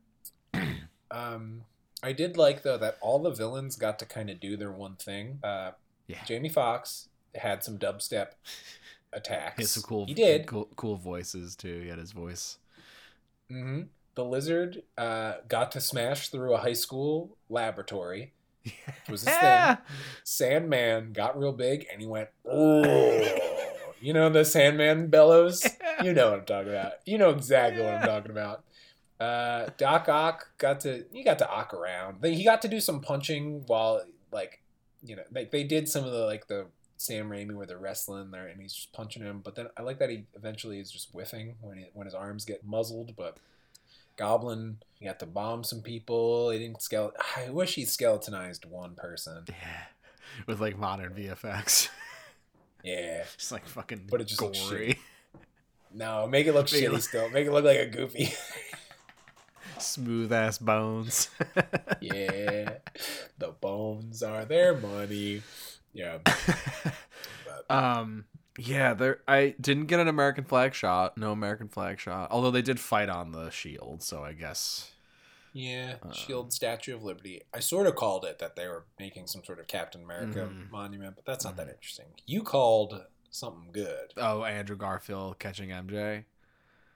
Um, 1.12 1.62
I 2.04 2.12
did 2.14 2.36
like 2.36 2.64
though 2.64 2.78
that 2.80 2.98
all 3.00 3.20
the 3.20 3.30
villains 3.32 3.76
got 3.78 4.00
to 4.00 4.06
kind 4.06 4.30
of 4.30 4.40
do 4.40 4.58
their 4.58 4.72
one 4.72 4.96
thing. 4.96 5.40
Uh, 5.44 5.72
Yeah. 6.08 6.24
Jamie 6.26 6.50
Foxx 6.50 7.10
had 7.36 7.64
some 7.64 7.78
dubstep 7.78 8.30
attacks. 9.14 9.58
He 9.58 9.64
had 9.64 9.70
some 9.70 9.84
cool. 9.84 10.06
He 10.08 10.14
did. 10.14 10.48
cool, 10.48 10.68
cool 10.76 10.98
voices 10.98 11.56
too. 11.56 11.82
He 11.82 11.88
had 11.88 12.00
his 12.00 12.12
voice. 12.12 12.58
hmm 13.50 13.84
The 14.16 14.26
lizard 14.26 14.82
uh, 14.98 15.36
got 15.48 15.72
to 15.74 15.80
smash 15.80 16.30
through 16.30 16.54
a 16.56 16.58
high 16.58 16.74
school 16.74 17.38
laboratory. 17.50 18.34
Was 19.10 19.22
his 19.22 19.30
yeah. 19.30 19.76
thing. 19.76 19.86
Sandman 20.24 21.14
got 21.14 21.38
real 21.38 21.54
big 21.54 21.86
and 21.92 22.02
he 22.02 22.08
went. 22.08 22.30
"Oh." 22.50 23.52
You 24.02 24.14
know 24.14 24.30
the 24.30 24.46
Sandman 24.46 25.08
bellows. 25.08 25.66
You 26.04 26.14
know 26.14 26.32
what 26.32 26.40
I'm 26.40 26.46
talking 26.46 26.72
about. 26.72 26.94
You 27.06 27.18
know 27.18 27.30
exactly 27.30 27.82
what 27.82 27.96
I'm 27.96 28.06
talking 28.06 28.32
about. 28.32 28.64
Uh, 29.20 29.70
Doc 29.78 30.10
Ock 30.10 30.50
got 30.58 30.82
to 30.82 31.06
he 31.12 31.24
got 31.24 31.40
to 31.40 31.50
ock 31.50 31.74
around. 31.74 32.24
He 32.24 32.44
got 32.44 32.62
to 32.64 32.68
do 32.68 32.80
some 32.80 33.00
punching 33.00 33.64
while 33.68 34.02
like 34.32 34.62
you 35.04 35.16
know 35.16 35.24
like 35.34 35.52
they 35.52 35.64
did 35.64 35.88
some 35.88 36.04
of 36.04 36.12
the 36.12 36.26
like 36.26 36.48
the 36.48 36.68
Sam 36.98 37.30
Raimi 37.30 37.56
where 37.56 37.66
they're 37.66 37.78
wrestling 37.78 38.32
there 38.32 38.48
and 38.48 38.62
he's 38.62 38.74
just 38.74 38.94
punching 38.94 39.24
him. 39.24 39.42
But 39.44 39.56
then 39.56 39.68
I 39.78 39.82
like 39.82 40.00
that 40.00 40.10
he 40.10 40.26
eventually 40.36 40.80
is 40.80 40.92
just 40.92 41.12
whiffing 41.12 41.56
when 41.62 41.78
he, 41.78 41.86
when 41.94 42.06
his 42.06 42.14
arms 42.14 42.46
get 42.46 42.66
muzzled. 42.66 43.16
But 43.16 43.38
Goblin 44.16 44.78
he 45.00 45.06
got 45.06 45.20
to 45.20 45.26
bomb 45.26 45.64
some 45.64 45.82
people. 45.82 46.50
He 46.52 46.60
didn't 46.60 46.80
skele. 46.80 47.12
I 47.38 47.50
wish 47.50 47.76
he 47.76 47.86
skeletonized 47.86 48.66
one 48.66 48.96
person. 48.96 49.44
Yeah. 49.48 49.84
With 50.48 50.60
like 50.62 50.78
modern 50.78 51.14
VFX. 51.14 51.90
Yeah. 52.84 53.24
just 53.36 53.52
like 53.52 53.66
fucking 53.68 54.06
But 54.12 54.22
it 54.22 54.26
just 54.28 54.40
gory. 54.40 55.00
No, 55.92 56.28
make 56.28 56.46
it 56.46 56.54
look 56.54 56.72
Make 56.72 56.84
it 56.84 56.90
shitty 56.90 56.92
look- 56.94 57.02
still. 57.02 57.30
Make 57.32 57.48
it 57.48 57.52
look 57.52 57.66
like 57.66 57.80
a 57.80 57.88
goofy. 57.88 58.32
Smooth 59.80 60.32
ass 60.32 60.60
bones. 60.60 61.30
yeah. 62.00 62.76
The 63.40 63.48
bones 63.60 64.22
are 64.22 64.46
their 64.46 64.76
money. 64.78 65.42
Yeah. 65.94 66.20
But, 66.24 67.72
um 67.76 68.26
yeah, 68.58 68.94
there 68.94 69.20
I 69.28 69.56
didn't 69.60 69.86
get 69.88 70.00
an 70.00 70.08
American 70.08 70.44
flag 70.46 70.74
shot. 70.74 71.18
No 71.18 71.32
American 71.32 71.68
flag 71.68 72.00
shot. 72.00 72.30
Although 72.32 72.52
they 72.52 72.62
did 72.62 72.80
fight 72.80 73.10
on 73.10 73.32
the 73.32 73.50
shield, 73.50 74.02
so 74.04 74.24
I 74.24 74.34
guess 74.34 74.92
yeah. 75.54 75.96
Um, 76.04 76.12
Shield 76.12 76.52
Statue 76.52 76.94
of 76.96 77.04
Liberty. 77.04 77.42
I 77.54 77.60
sort 77.60 77.88
of 77.88 77.96
called 77.96 78.26
it 78.26 78.40
that 78.40 78.56
they 78.58 78.68
were 78.68 78.84
making 79.00 79.28
some 79.28 79.44
sort 79.46 79.60
of 79.60 79.68
Captain 79.68 80.04
America 80.04 80.50
Mhm. 80.52 80.70
monument, 80.70 81.16
but 81.16 81.26
that's 81.26 81.46
not 81.46 81.56
that 81.58 81.68
Mhm. 81.68 81.76
interesting. 81.76 82.08
You 82.26 82.44
called 82.44 83.06
something 83.30 83.72
good. 83.72 84.14
Oh, 84.18 84.44
Andrew 84.44 84.76
Garfield 84.76 85.40
catching 85.40 85.70
MJ. 85.72 86.26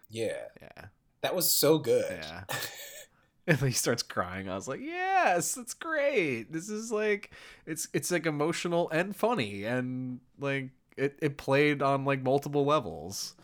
Yeah. 0.09 0.45
Yeah. 0.61 0.85
That 1.21 1.35
was 1.35 1.53
so 1.53 1.77
good. 1.79 2.11
Yeah. 2.21 2.43
And 3.47 3.57
he 3.61 3.71
starts 3.71 4.03
crying. 4.03 4.47
I 4.47 4.53
was 4.53 4.67
like, 4.67 4.79
"Yes, 4.79 5.57
it's 5.57 5.73
great. 5.73 6.51
This 6.53 6.69
is 6.69 6.91
like, 6.91 7.31
it's 7.65 7.87
it's 7.93 8.11
like 8.11 8.27
emotional 8.27 8.89
and 8.91 9.15
funny, 9.15 9.63
and 9.63 10.19
like 10.37 10.69
it, 10.99 11.19
it 11.21 11.37
played 11.37 11.81
on 11.81 12.05
like 12.05 12.21
multiple 12.23 12.65
levels." 12.65 13.35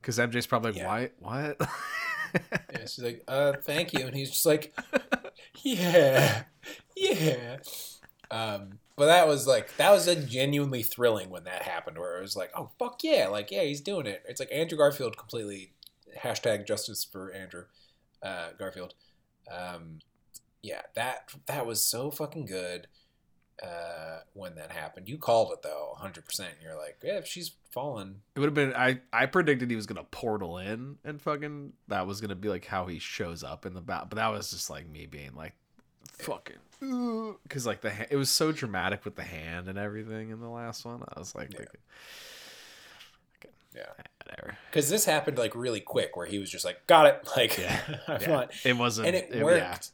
Because 0.00 0.18
MJ's 0.18 0.46
probably 0.46 0.72
like, 0.72 0.80
Yeah. 0.80 0.86
"Why? 1.20 1.54
What?" 1.56 1.70
Yeah, 2.72 2.80
she's 2.80 2.98
like, 2.98 3.22
uh, 3.28 3.52
thank 3.62 3.92
you. 3.92 4.06
And 4.06 4.16
he's 4.16 4.30
just 4.30 4.44
like, 4.46 4.76
yeah, 5.62 6.42
yeah. 6.96 7.58
Um, 8.30 8.80
but 8.96 9.06
that 9.06 9.28
was 9.28 9.46
like, 9.46 9.76
that 9.76 9.92
was 9.92 10.08
a 10.08 10.16
genuinely 10.16 10.82
thrilling 10.82 11.30
when 11.30 11.44
that 11.44 11.62
happened, 11.62 11.96
where 11.98 12.18
it 12.18 12.22
was 12.22 12.36
like, 12.36 12.50
oh, 12.56 12.70
fuck 12.78 13.04
yeah. 13.04 13.28
Like, 13.28 13.50
yeah, 13.50 13.62
he's 13.62 13.80
doing 13.80 14.06
it. 14.06 14.22
It's 14.28 14.40
like 14.40 14.50
Andrew 14.52 14.76
Garfield 14.78 15.16
completely, 15.16 15.72
hashtag 16.18 16.66
justice 16.66 17.04
for 17.04 17.32
Andrew 17.32 17.64
uh, 18.22 18.48
Garfield. 18.58 18.94
Um, 19.48 20.00
yeah, 20.62 20.82
that, 20.94 21.30
that 21.46 21.66
was 21.66 21.84
so 21.84 22.10
fucking 22.10 22.46
good 22.46 22.88
uh, 23.62 24.20
when 24.32 24.54
that 24.56 24.70
happened. 24.72 25.08
You 25.08 25.18
called 25.18 25.52
it 25.52 25.62
though, 25.62 25.96
100%. 26.00 26.46
You're 26.62 26.76
like, 26.76 26.98
yeah, 27.02 27.18
if 27.18 27.26
she's 27.26 27.52
fallen, 27.70 28.22
It 28.34 28.40
would 28.40 28.46
have 28.46 28.54
been. 28.54 28.74
I 28.74 29.00
I 29.12 29.26
predicted 29.26 29.70
he 29.70 29.76
was 29.76 29.86
gonna 29.86 30.04
portal 30.04 30.58
in 30.58 30.96
and 31.04 31.20
fucking 31.20 31.72
that 31.88 32.06
was 32.06 32.20
gonna 32.20 32.34
be 32.34 32.48
like 32.48 32.66
how 32.66 32.86
he 32.86 32.98
shows 32.98 33.42
up 33.44 33.64
in 33.66 33.74
the 33.74 33.80
bat. 33.80 34.06
But 34.08 34.16
that 34.16 34.28
was 34.32 34.50
just 34.50 34.70
like 34.70 34.88
me 34.88 35.06
being 35.06 35.34
like, 35.34 35.54
fucking, 36.18 36.56
because 37.42 37.66
like 37.66 37.80
the 37.80 37.90
ha- 37.90 38.06
it 38.10 38.16
was 38.16 38.30
so 38.30 38.52
dramatic 38.52 39.04
with 39.04 39.14
the 39.16 39.22
hand 39.22 39.68
and 39.68 39.78
everything 39.78 40.30
in 40.30 40.40
the 40.40 40.48
last 40.48 40.84
one. 40.84 41.02
I 41.14 41.18
was 41.18 41.34
like, 41.34 41.52
Yeah. 41.52 41.64
yeah. 43.74 43.82
whatever. 44.24 44.56
Because 44.70 44.88
this 44.88 45.04
happened 45.04 45.38
like 45.38 45.54
really 45.54 45.80
quick, 45.80 46.16
where 46.16 46.26
he 46.26 46.38
was 46.38 46.50
just 46.50 46.64
like, 46.64 46.86
got 46.86 47.06
it. 47.06 47.28
Like, 47.36 47.58
Yeah. 47.58 47.80
Yeah. 48.20 48.46
It 48.64 48.76
wasn't. 48.76 49.08
and 49.08 49.16
it 49.16 49.30
yeah. 49.32 49.42
worked. 49.42 49.90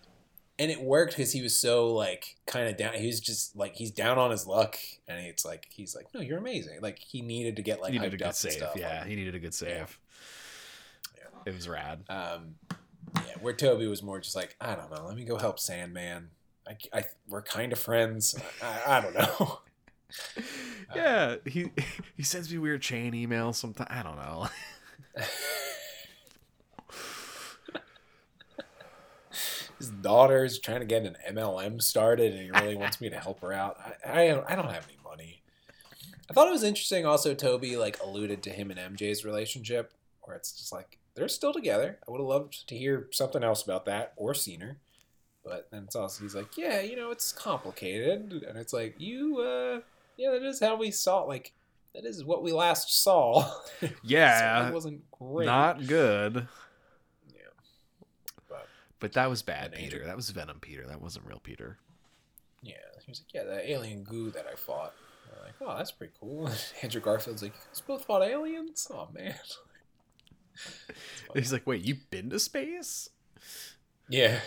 And 0.60 0.70
it 0.70 0.80
worked 0.80 1.16
because 1.16 1.32
he 1.32 1.40
was 1.40 1.56
so 1.56 1.92
like 1.94 2.36
kind 2.46 2.68
of 2.68 2.76
down. 2.76 2.92
He 2.92 3.06
was 3.06 3.18
just 3.18 3.56
like 3.56 3.74
he's 3.74 3.90
down 3.90 4.18
on 4.18 4.30
his 4.30 4.46
luck, 4.46 4.76
and 5.08 5.18
it's 5.26 5.42
like 5.44 5.66
he's 5.70 5.96
like, 5.96 6.12
no, 6.12 6.20
you're 6.20 6.38
amazing. 6.38 6.80
Like 6.82 6.98
he 6.98 7.22
needed 7.22 7.56
to 7.56 7.62
get 7.62 7.80
like 7.80 7.92
he 7.92 7.98
needed 7.98 8.20
a 8.20 8.24
good 8.24 8.34
save. 8.34 8.62
Yeah, 8.76 8.98
Like, 8.98 9.06
he 9.06 9.16
needed 9.16 9.34
a 9.34 9.38
good 9.38 9.54
save. 9.54 9.98
Yeah. 11.16 11.22
It 11.46 11.54
was 11.54 11.66
rad. 11.66 12.04
um, 12.10 12.56
yeah. 13.14 13.22
Where 13.40 13.54
Tobey 13.54 13.86
was 13.86 14.02
more 14.02 14.20
just 14.20 14.36
like, 14.36 14.54
I 14.60 14.74
don't 14.74 14.90
know. 14.94 15.06
Let 15.06 15.16
me 15.16 15.24
go 15.24 15.38
help 15.38 15.58
Sandman. 15.58 16.28
I, 16.68 16.76
I 16.92 17.04
we're 17.26 17.42
kind 17.42 17.72
of 17.72 17.78
friends. 17.78 18.38
I, 18.62 18.98
I 18.98 19.00
don't 19.00 19.14
know. 19.14 19.60
yeah, 20.94 21.36
he 21.46 21.70
he 22.16 22.22
sends 22.22 22.52
me 22.52 22.58
weird 22.58 22.82
chain 22.82 23.14
emails 23.14 23.54
sometimes. 23.54 23.88
I 23.90 24.02
don't 24.02 24.16
know. 24.16 24.48
His 29.80 29.88
daughter's 29.90 30.58
trying 30.58 30.80
to 30.80 30.86
get 30.86 31.04
an 31.04 31.16
MLM 31.32 31.80
started, 31.80 32.34
and 32.34 32.42
he 32.42 32.50
really 32.50 32.76
wants 32.76 33.00
me 33.00 33.08
to 33.10 33.18
help 33.18 33.40
her 33.40 33.52
out. 33.52 33.78
I, 34.06 34.24
I 34.24 34.28
don't, 34.28 34.44
I 34.50 34.54
don't 34.54 34.70
have 34.70 34.86
any 34.86 34.98
money. 35.02 35.42
I 36.30 36.32
thought 36.32 36.48
it 36.48 36.52
was 36.52 36.62
interesting. 36.62 37.06
Also, 37.06 37.34
Tobey 37.34 37.76
like 37.76 37.98
alluded 38.02 38.42
to 38.44 38.50
him 38.50 38.70
and 38.70 38.78
MJ's 38.78 39.24
relationship, 39.24 39.92
where 40.20 40.36
it's 40.36 40.52
just 40.52 40.70
like 40.70 40.98
they're 41.14 41.28
still 41.28 41.52
together. 41.52 41.98
I 42.06 42.10
would 42.10 42.20
have 42.20 42.28
loved 42.28 42.68
to 42.68 42.76
hear 42.76 43.08
something 43.10 43.42
else 43.42 43.62
about 43.64 43.86
that 43.86 44.12
or 44.16 44.34
seen 44.34 44.60
her, 44.60 44.76
but 45.44 45.68
then 45.72 45.84
it's 45.84 45.96
also 45.96 46.22
he's 46.22 46.34
like, 46.34 46.56
yeah, 46.58 46.80
you 46.82 46.94
know, 46.94 47.10
it's 47.10 47.32
complicated, 47.32 48.44
and 48.46 48.58
it's 48.58 48.72
like 48.74 48.94
you, 48.98 49.38
uh, 49.38 49.80
yeah, 50.18 50.30
that 50.32 50.42
is 50.42 50.60
how 50.60 50.76
we 50.76 50.90
saw. 50.90 51.22
Like 51.22 51.52
that 51.94 52.04
is 52.04 52.22
what 52.22 52.42
we 52.42 52.52
last 52.52 53.02
saw. 53.02 53.50
Yeah, 54.04 54.68
it 54.68 54.74
wasn't 54.74 55.10
great. 55.10 55.46
not 55.46 55.86
good. 55.86 56.46
But 59.00 59.12
that 59.14 59.28
was 59.28 59.42
bad, 59.42 59.72
Peter. 59.72 60.04
That 60.04 60.16
was 60.16 60.30
Venom, 60.30 60.58
Peter. 60.60 60.86
That 60.86 61.02
wasn't 61.02 61.26
real 61.26 61.40
Peter. 61.40 61.78
Yeah, 62.62 62.74
he 63.04 63.10
was 63.10 63.20
like, 63.20 63.34
yeah, 63.34 63.44
the 63.44 63.70
alien 63.70 64.04
goo 64.04 64.30
that 64.30 64.46
I 64.50 64.54
fought. 64.54 64.92
I'm 65.32 65.44
like, 65.44 65.54
oh, 65.60 65.76
that's 65.76 65.92
pretty 65.92 66.12
cool. 66.20 66.50
Andrew 66.82 67.00
Garfield's 67.00 67.42
like, 67.42 67.54
you 67.54 67.60
guys 67.68 67.80
both 67.80 68.04
fought 68.04 68.22
aliens? 68.22 68.86
Oh 68.92 69.08
man. 69.12 69.34
He's 71.34 71.52
like, 71.52 71.66
wait, 71.66 71.82
you've 71.82 72.10
been 72.10 72.30
to 72.30 72.38
space? 72.38 73.08
Yeah. 74.08 74.40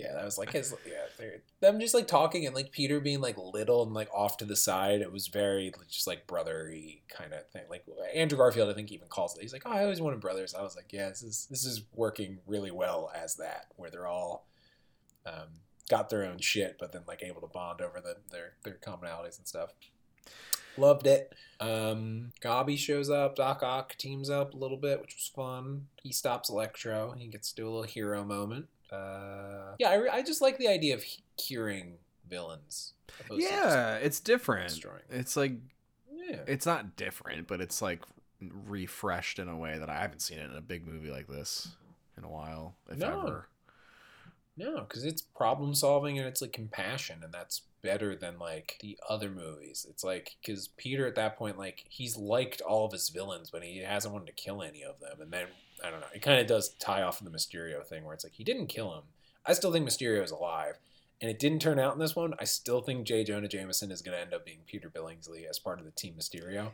Yeah, 0.00 0.14
that 0.14 0.24
was 0.24 0.38
like 0.38 0.52
his. 0.52 0.74
Yeah, 0.86 0.92
they're, 1.18 1.42
them 1.60 1.78
just 1.78 1.94
like 1.94 2.08
talking 2.08 2.46
and 2.46 2.54
like 2.54 2.72
Peter 2.72 3.00
being 3.00 3.20
like 3.20 3.36
little 3.36 3.82
and 3.82 3.92
like 3.92 4.08
off 4.14 4.38
to 4.38 4.44
the 4.44 4.56
side. 4.56 5.00
It 5.02 5.12
was 5.12 5.28
very 5.28 5.72
just 5.88 6.06
like 6.06 6.26
brotherly 6.26 7.02
kind 7.08 7.32
of 7.34 7.46
thing. 7.48 7.64
Like 7.68 7.84
Andrew 8.14 8.38
Garfield, 8.38 8.70
I 8.70 8.72
think 8.72 8.90
even 8.92 9.08
calls 9.08 9.36
it. 9.36 9.42
He's 9.42 9.52
like, 9.52 9.62
oh, 9.66 9.72
I 9.72 9.82
always 9.82 10.00
wanted 10.00 10.20
brothers. 10.20 10.54
I 10.54 10.62
was 10.62 10.74
like, 10.74 10.92
yeah, 10.92 11.08
this 11.10 11.22
is 11.22 11.46
this 11.50 11.64
is 11.64 11.82
working 11.94 12.38
really 12.46 12.70
well 12.70 13.10
as 13.14 13.36
that, 13.36 13.66
where 13.76 13.90
they're 13.90 14.06
all 14.06 14.46
um, 15.26 15.60
got 15.88 16.08
their 16.08 16.24
own 16.24 16.38
shit, 16.38 16.76
but 16.78 16.92
then 16.92 17.02
like 17.06 17.22
able 17.22 17.42
to 17.42 17.46
bond 17.46 17.82
over 17.82 18.00
the, 18.00 18.16
their 18.30 18.52
their 18.64 18.74
commonalities 18.74 19.38
and 19.38 19.46
stuff. 19.46 19.74
Loved 20.76 21.06
it. 21.06 21.34
Um, 21.58 22.32
Gobby 22.40 22.76
shows 22.76 23.10
up. 23.10 23.36
Doc 23.36 23.62
Ock 23.62 23.96
teams 23.98 24.30
up 24.30 24.54
a 24.54 24.56
little 24.56 24.76
bit, 24.76 25.00
which 25.00 25.14
was 25.14 25.30
fun. 25.34 25.88
He 26.02 26.12
stops 26.12 26.48
Electro. 26.48 27.12
He 27.18 27.26
gets 27.26 27.50
to 27.50 27.56
do 27.56 27.68
a 27.68 27.70
little 27.70 27.82
hero 27.82 28.24
moment. 28.24 28.66
Uh, 28.92 29.74
yeah, 29.78 29.90
I, 29.90 29.94
re- 29.94 30.10
I 30.10 30.22
just 30.22 30.40
like 30.40 30.58
the 30.58 30.68
idea 30.68 30.94
of 30.94 31.04
curing 31.36 31.94
villains. 32.28 32.94
opposed 33.20 33.40
to 33.42 33.48
just 33.48 33.62
Yeah, 33.64 33.94
it's 33.96 34.20
different. 34.20 34.68
destroying. 34.68 35.02
It's 35.10 35.36
like 35.36 35.52
yeah. 36.12 36.40
it's 36.46 36.66
not 36.66 36.96
different, 36.96 37.46
but 37.48 37.60
it's 37.60 37.80
like 37.82 38.00
refreshed 38.40 39.38
in 39.38 39.48
a 39.48 39.56
way 39.56 39.78
that 39.78 39.90
I 39.90 40.00
haven't 40.00 40.20
seen 40.20 40.38
it 40.38 40.50
in 40.50 40.56
a 40.56 40.60
big 40.62 40.86
movie 40.86 41.10
like 41.10 41.26
this 41.28 41.68
in 42.16 42.24
a 42.24 42.28
while, 42.30 42.74
if 42.90 42.98
No. 42.98 43.20
ever. 43.26 43.48
No, 44.60 44.80
because 44.80 45.06
it's 45.06 45.22
problem 45.22 45.74
solving 45.74 46.18
and 46.18 46.28
it's 46.28 46.42
like 46.42 46.52
compassion, 46.52 47.20
and 47.24 47.32
that's 47.32 47.62
better 47.80 48.14
than 48.14 48.38
like 48.38 48.76
the 48.82 48.98
other 49.08 49.30
movies. 49.30 49.86
It's 49.88 50.04
like 50.04 50.36
because 50.42 50.68
Peter 50.76 51.06
at 51.06 51.14
that 51.14 51.38
point, 51.38 51.56
like 51.56 51.86
he's 51.88 52.18
liked 52.18 52.60
all 52.60 52.84
of 52.84 52.92
his 52.92 53.08
villains, 53.08 53.48
but 53.48 53.62
he 53.62 53.78
hasn't 53.78 54.12
wanted 54.12 54.26
to 54.26 54.34
kill 54.34 54.62
any 54.62 54.84
of 54.84 55.00
them. 55.00 55.22
And 55.22 55.32
then 55.32 55.46
I 55.82 55.90
don't 55.90 56.00
know, 56.00 56.08
it 56.14 56.20
kind 56.20 56.38
of 56.38 56.46
does 56.46 56.74
tie 56.74 57.00
off 57.00 57.22
of 57.22 57.24
the 57.24 57.36
Mysterio 57.36 57.82
thing, 57.82 58.04
where 58.04 58.12
it's 58.12 58.22
like 58.22 58.34
he 58.34 58.44
didn't 58.44 58.66
kill 58.66 58.92
him. 58.92 59.04
I 59.46 59.54
still 59.54 59.72
think 59.72 59.88
Mysterio 59.88 60.22
is 60.22 60.30
alive, 60.30 60.78
and 61.22 61.30
it 61.30 61.38
didn't 61.38 61.62
turn 61.62 61.78
out 61.78 61.94
in 61.94 61.98
this 61.98 62.14
one. 62.14 62.34
I 62.38 62.44
still 62.44 62.82
think 62.82 63.06
J. 63.06 63.24
Jonah 63.24 63.48
Jameson 63.48 63.90
is 63.90 64.02
going 64.02 64.14
to 64.14 64.20
end 64.22 64.34
up 64.34 64.44
being 64.44 64.60
Peter 64.66 64.90
Billingsley 64.90 65.48
as 65.48 65.58
part 65.58 65.78
of 65.78 65.86
the 65.86 65.90
Team 65.90 66.16
Mysterio. 66.18 66.72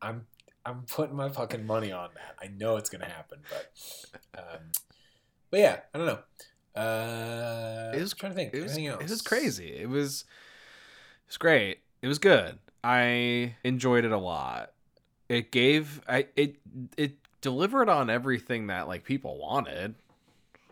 I'm 0.00 0.26
I'm 0.64 0.82
putting 0.82 1.16
my 1.16 1.28
fucking 1.28 1.66
money 1.66 1.90
on 1.90 2.10
that. 2.14 2.36
I 2.40 2.52
know 2.56 2.76
it's 2.76 2.88
going 2.90 3.02
to 3.02 3.10
happen, 3.10 3.40
but 3.50 4.38
um, 4.38 4.60
but 5.50 5.58
yeah, 5.58 5.80
I 5.92 5.98
don't 5.98 6.06
know. 6.06 6.20
Uh, 6.74 7.92
It 7.94 8.00
was- 8.00 8.12
I'm 8.12 8.18
trying 8.18 8.32
to 8.32 8.36
think. 8.36 8.54
It 8.54 8.62
was 8.62 8.76
it 8.76 9.10
was 9.10 9.22
crazy. 9.22 9.72
It 9.76 9.88
was 9.88 10.24
it 11.26 11.28
was 11.30 11.36
great. 11.38 11.80
It 12.02 12.08
was 12.08 12.18
good. 12.18 12.58
I 12.82 13.56
enjoyed 13.64 14.04
it 14.04 14.12
a 14.12 14.18
lot. 14.18 14.72
It 15.28 15.50
gave 15.52 16.00
I 16.08 16.26
it 16.36 16.56
it 16.96 17.16
delivered 17.40 17.88
on 17.88 18.10
everything 18.10 18.68
that 18.68 18.88
like 18.88 19.04
people 19.04 19.38
wanted, 19.38 19.94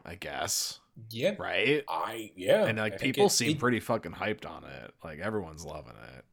I 0.05 0.15
guess. 0.15 0.81
Yeah, 1.11 1.35
Right? 1.39 1.85
I 1.89 2.33
yeah, 2.35 2.65
and 2.67 2.79
like 2.79 2.99
think 2.99 3.03
people 3.15 3.27
it- 3.27 3.31
seem 3.31 3.51
it- 3.53 3.59
pretty 3.61 3.79
fucking 3.81 4.13
hyped 4.13 4.49
on 4.49 4.65
it. 4.65 4.93
Like 5.05 5.19
everyone's 5.21 5.65
loving 5.65 5.95
it. 6.17 6.25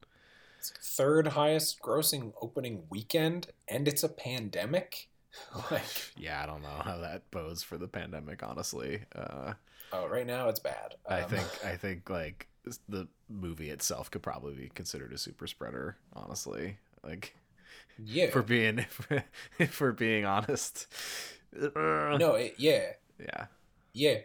it's 0.58 0.72
third 0.72 1.28
highest 1.28 1.80
grossing 1.82 2.34
opening 2.42 2.84
weekend, 2.90 3.48
and 3.68 3.88
it's 3.88 4.04
a 4.04 4.10
pandemic. 4.10 5.08
like, 5.72 6.14
Yeah, 6.16 6.41
I 6.41 6.45
don't 6.45 6.62
know 6.62 6.82
how 6.84 6.98
that 6.98 7.30
bodes 7.32 7.64
for 7.64 7.78
the 7.78 7.88
pandemic, 7.88 8.44
honestly. 8.44 9.02
Uh 9.16 9.53
oh, 9.91 10.07
right 10.07 10.28
now 10.28 10.49
it's 10.49 10.60
bad. 10.60 10.95
I 11.07 11.22
Um, 11.22 11.30
think 11.30 11.48
I 11.66 11.76
think 11.76 12.10
like 12.10 12.48
the 12.90 13.07
movie 13.30 13.70
itself 13.70 14.10
could 14.10 14.24
probably 14.24 14.56
be 14.56 14.70
considered 14.74 15.14
a 15.14 15.18
super 15.18 15.48
spreader, 15.48 15.98
honestly. 16.14 16.78
Like 17.03 17.36
yeah, 17.98 18.32
for 18.32 18.41
being 18.41 18.86
if 19.60 19.82
we're 19.82 19.91
being 19.91 20.26
honest. 20.26 20.88
no, 21.53 22.36
it, 22.36 22.56
yeah, 22.57 22.94
Yeah. 23.20 23.48
yeah. 23.94 24.20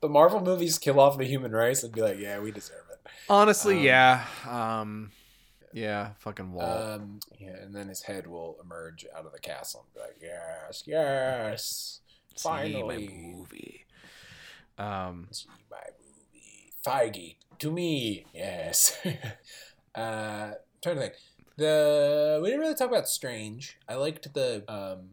the 0.00 0.08
Marvel 0.08 0.40
movies 0.40 0.78
kill 0.78 1.00
off 1.00 1.18
the 1.18 1.24
human 1.24 1.52
race 1.52 1.82
and 1.82 1.92
be 1.94 2.02
like, 2.02 2.18
yeah, 2.18 2.38
we 2.40 2.50
deserve 2.50 2.84
it. 2.90 3.00
Honestly, 3.28 3.78
Um, 3.78 3.84
yeah. 3.84 4.24
Um 4.48 5.12
yeah, 5.72 6.10
fucking 6.18 6.52
Walt. 6.52 6.68
Um, 6.68 7.20
yeah, 7.38 7.56
and 7.62 7.74
then 7.74 7.88
his 7.88 8.02
head 8.02 8.26
will 8.26 8.56
emerge 8.62 9.06
out 9.16 9.26
of 9.26 9.32
the 9.32 9.38
castle 9.38 9.86
and 9.86 9.94
be 9.94 10.00
like, 10.00 10.16
yes, 10.20 10.82
yes, 10.86 12.00
See 12.36 12.48
my 12.48 12.68
movie. 12.68 13.86
Um 14.78 15.28
see 15.30 15.48
my 15.70 15.78
movie. 15.98 16.72
Feige, 16.84 17.36
to 17.58 17.70
me, 17.70 18.26
yes. 18.34 18.98
uh, 19.94 20.52
trying 20.82 20.96
to 20.96 21.00
think. 21.00 21.14
The 21.56 22.40
we 22.42 22.48
didn't 22.48 22.60
really 22.60 22.74
talk 22.74 22.88
about 22.88 23.08
Strange. 23.08 23.78
I 23.88 23.94
liked 23.94 24.32
the 24.32 24.64
um, 24.72 25.10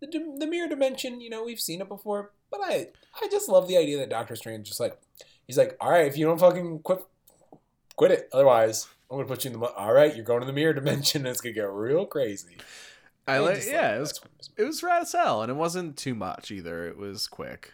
the 0.00 0.06
the 0.38 0.46
mirror 0.46 0.68
dimension. 0.68 1.20
You 1.20 1.28
know, 1.28 1.44
we've 1.44 1.60
seen 1.60 1.80
it 1.80 1.88
before, 1.88 2.30
but 2.50 2.60
I 2.62 2.88
I 3.20 3.28
just 3.28 3.48
love 3.48 3.66
the 3.66 3.76
idea 3.76 3.98
that 3.98 4.08
Doctor 4.08 4.36
Strange 4.36 4.68
just 4.68 4.80
like 4.80 4.96
he's 5.46 5.58
like, 5.58 5.76
all 5.80 5.90
right, 5.90 6.06
if 6.06 6.16
you 6.16 6.24
don't 6.24 6.38
fucking 6.38 6.80
quit, 6.80 7.04
quit 7.96 8.12
it. 8.12 8.28
Otherwise, 8.32 8.86
I'm 9.10 9.16
gonna 9.16 9.28
put 9.28 9.44
you 9.44 9.50
in 9.52 9.58
the. 9.58 9.66
All 9.66 9.92
right, 9.92 10.14
you're 10.14 10.24
going 10.24 10.40
to 10.40 10.46
the 10.46 10.52
mirror 10.52 10.72
dimension. 10.80 11.22
and 11.22 11.28
It's 11.28 11.40
gonna 11.40 11.54
get 11.54 11.70
real 11.70 12.06
crazy. 12.06 12.56
I 13.28 13.38
like 13.38 13.64
yeah, 13.66 13.88
like 13.90 13.96
it 13.96 14.00
was 14.00 14.20
it 14.58 14.64
was 14.64 14.82
rad 14.82 15.02
as 15.02 15.12
hell 15.12 15.42
and 15.42 15.50
it 15.50 15.54
wasn't 15.54 15.96
too 15.96 16.14
much 16.14 16.50
either. 16.50 16.86
It 16.88 16.96
was 16.96 17.26
quick. 17.28 17.72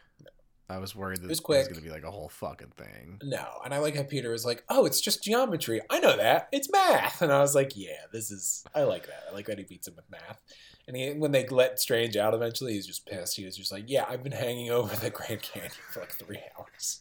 I 0.69 0.79
was 0.79 0.97
worried 0.97 1.19
that 1.19 1.29
was 1.29 1.39
it 1.39 1.43
was 1.49 1.65
quick. 1.65 1.69
gonna 1.69 1.81
be 1.81 1.91
like 1.91 2.03
a 2.03 2.11
whole 2.11 2.29
fucking 2.29 2.73
thing. 2.77 3.21
No, 3.23 3.47
and 3.65 3.73
I 3.73 3.79
like 3.79 3.95
how 3.97 4.03
Peter 4.03 4.31
was 4.33 4.45
like, 4.45 4.65
"Oh, 4.69 4.85
it's 4.85 5.01
just 5.01 5.23
geometry. 5.23 5.81
I 5.89 6.01
know 6.01 6.17
that. 6.17 6.49
It's 6.53 6.71
math." 6.71 7.23
And 7.23 7.33
I 7.33 7.41
was 7.41 7.55
like, 7.55 7.73
"Yeah, 7.77 7.93
this 8.13 8.31
is. 8.33 8.65
I 8.75 8.83
like 8.83 9.07
that. 9.07 9.25
I 9.31 9.35
like 9.35 9.47
that 9.47 9.59
he 9.59 9.65
beats 9.65 9.87
him 9.87 9.95
with 9.95 10.11
math." 10.11 10.41
And 10.89 10.97
he, 10.97 11.13
when 11.13 11.31
they 11.33 11.47
let 11.47 11.79
Strange 11.81 12.17
out 12.17 12.35
eventually, 12.35 12.73
he's 12.75 12.87
just 12.87 13.07
pissed. 13.07 13.37
He 13.37 13.45
was 13.45 13.57
just 13.57 13.71
like, 13.71 13.85
"Yeah, 13.87 14.07
I've 14.09 14.25
been 14.25 14.33
hanging 14.33 14.71
over 14.71 14.95
the 14.97 15.11
Grand 15.11 15.43
Canyon 15.43 15.71
for 15.93 16.01
like 16.01 16.13
three 16.13 16.41
hours." 16.59 17.01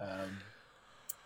Um, 0.00 0.38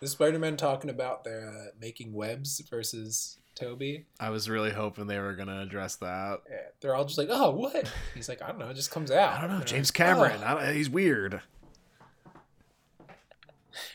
the 0.01 0.07
Spider-Man 0.07 0.57
talking 0.57 0.89
about 0.89 1.23
their 1.23 1.47
uh, 1.47 1.65
making 1.79 2.11
webs 2.13 2.59
versus 2.69 3.37
Tobey. 3.55 4.05
I 4.19 4.29
was 4.29 4.49
really 4.49 4.71
hoping 4.71 5.07
they 5.07 5.19
were 5.19 5.33
gonna 5.35 5.61
address 5.61 5.95
that. 5.97 6.39
Yeah, 6.49 6.57
they're 6.81 6.95
all 6.95 7.05
just 7.05 7.17
like, 7.17 7.27
"Oh, 7.31 7.51
what?" 7.51 7.91
He's 8.13 8.27
like, 8.27 8.41
"I 8.41 8.47
don't 8.47 8.59
know. 8.59 8.69
It 8.69 8.75
just 8.75 8.91
comes 8.91 9.11
out." 9.11 9.33
I 9.37 9.41
don't 9.47 9.57
know, 9.59 9.63
James 9.63 9.89
like, 9.89 9.95
Cameron. 9.95 10.39
"Oh." 10.43 10.45
I 10.45 10.65
don't, 10.65 10.75
he's 10.75 10.89
weird. 10.89 11.41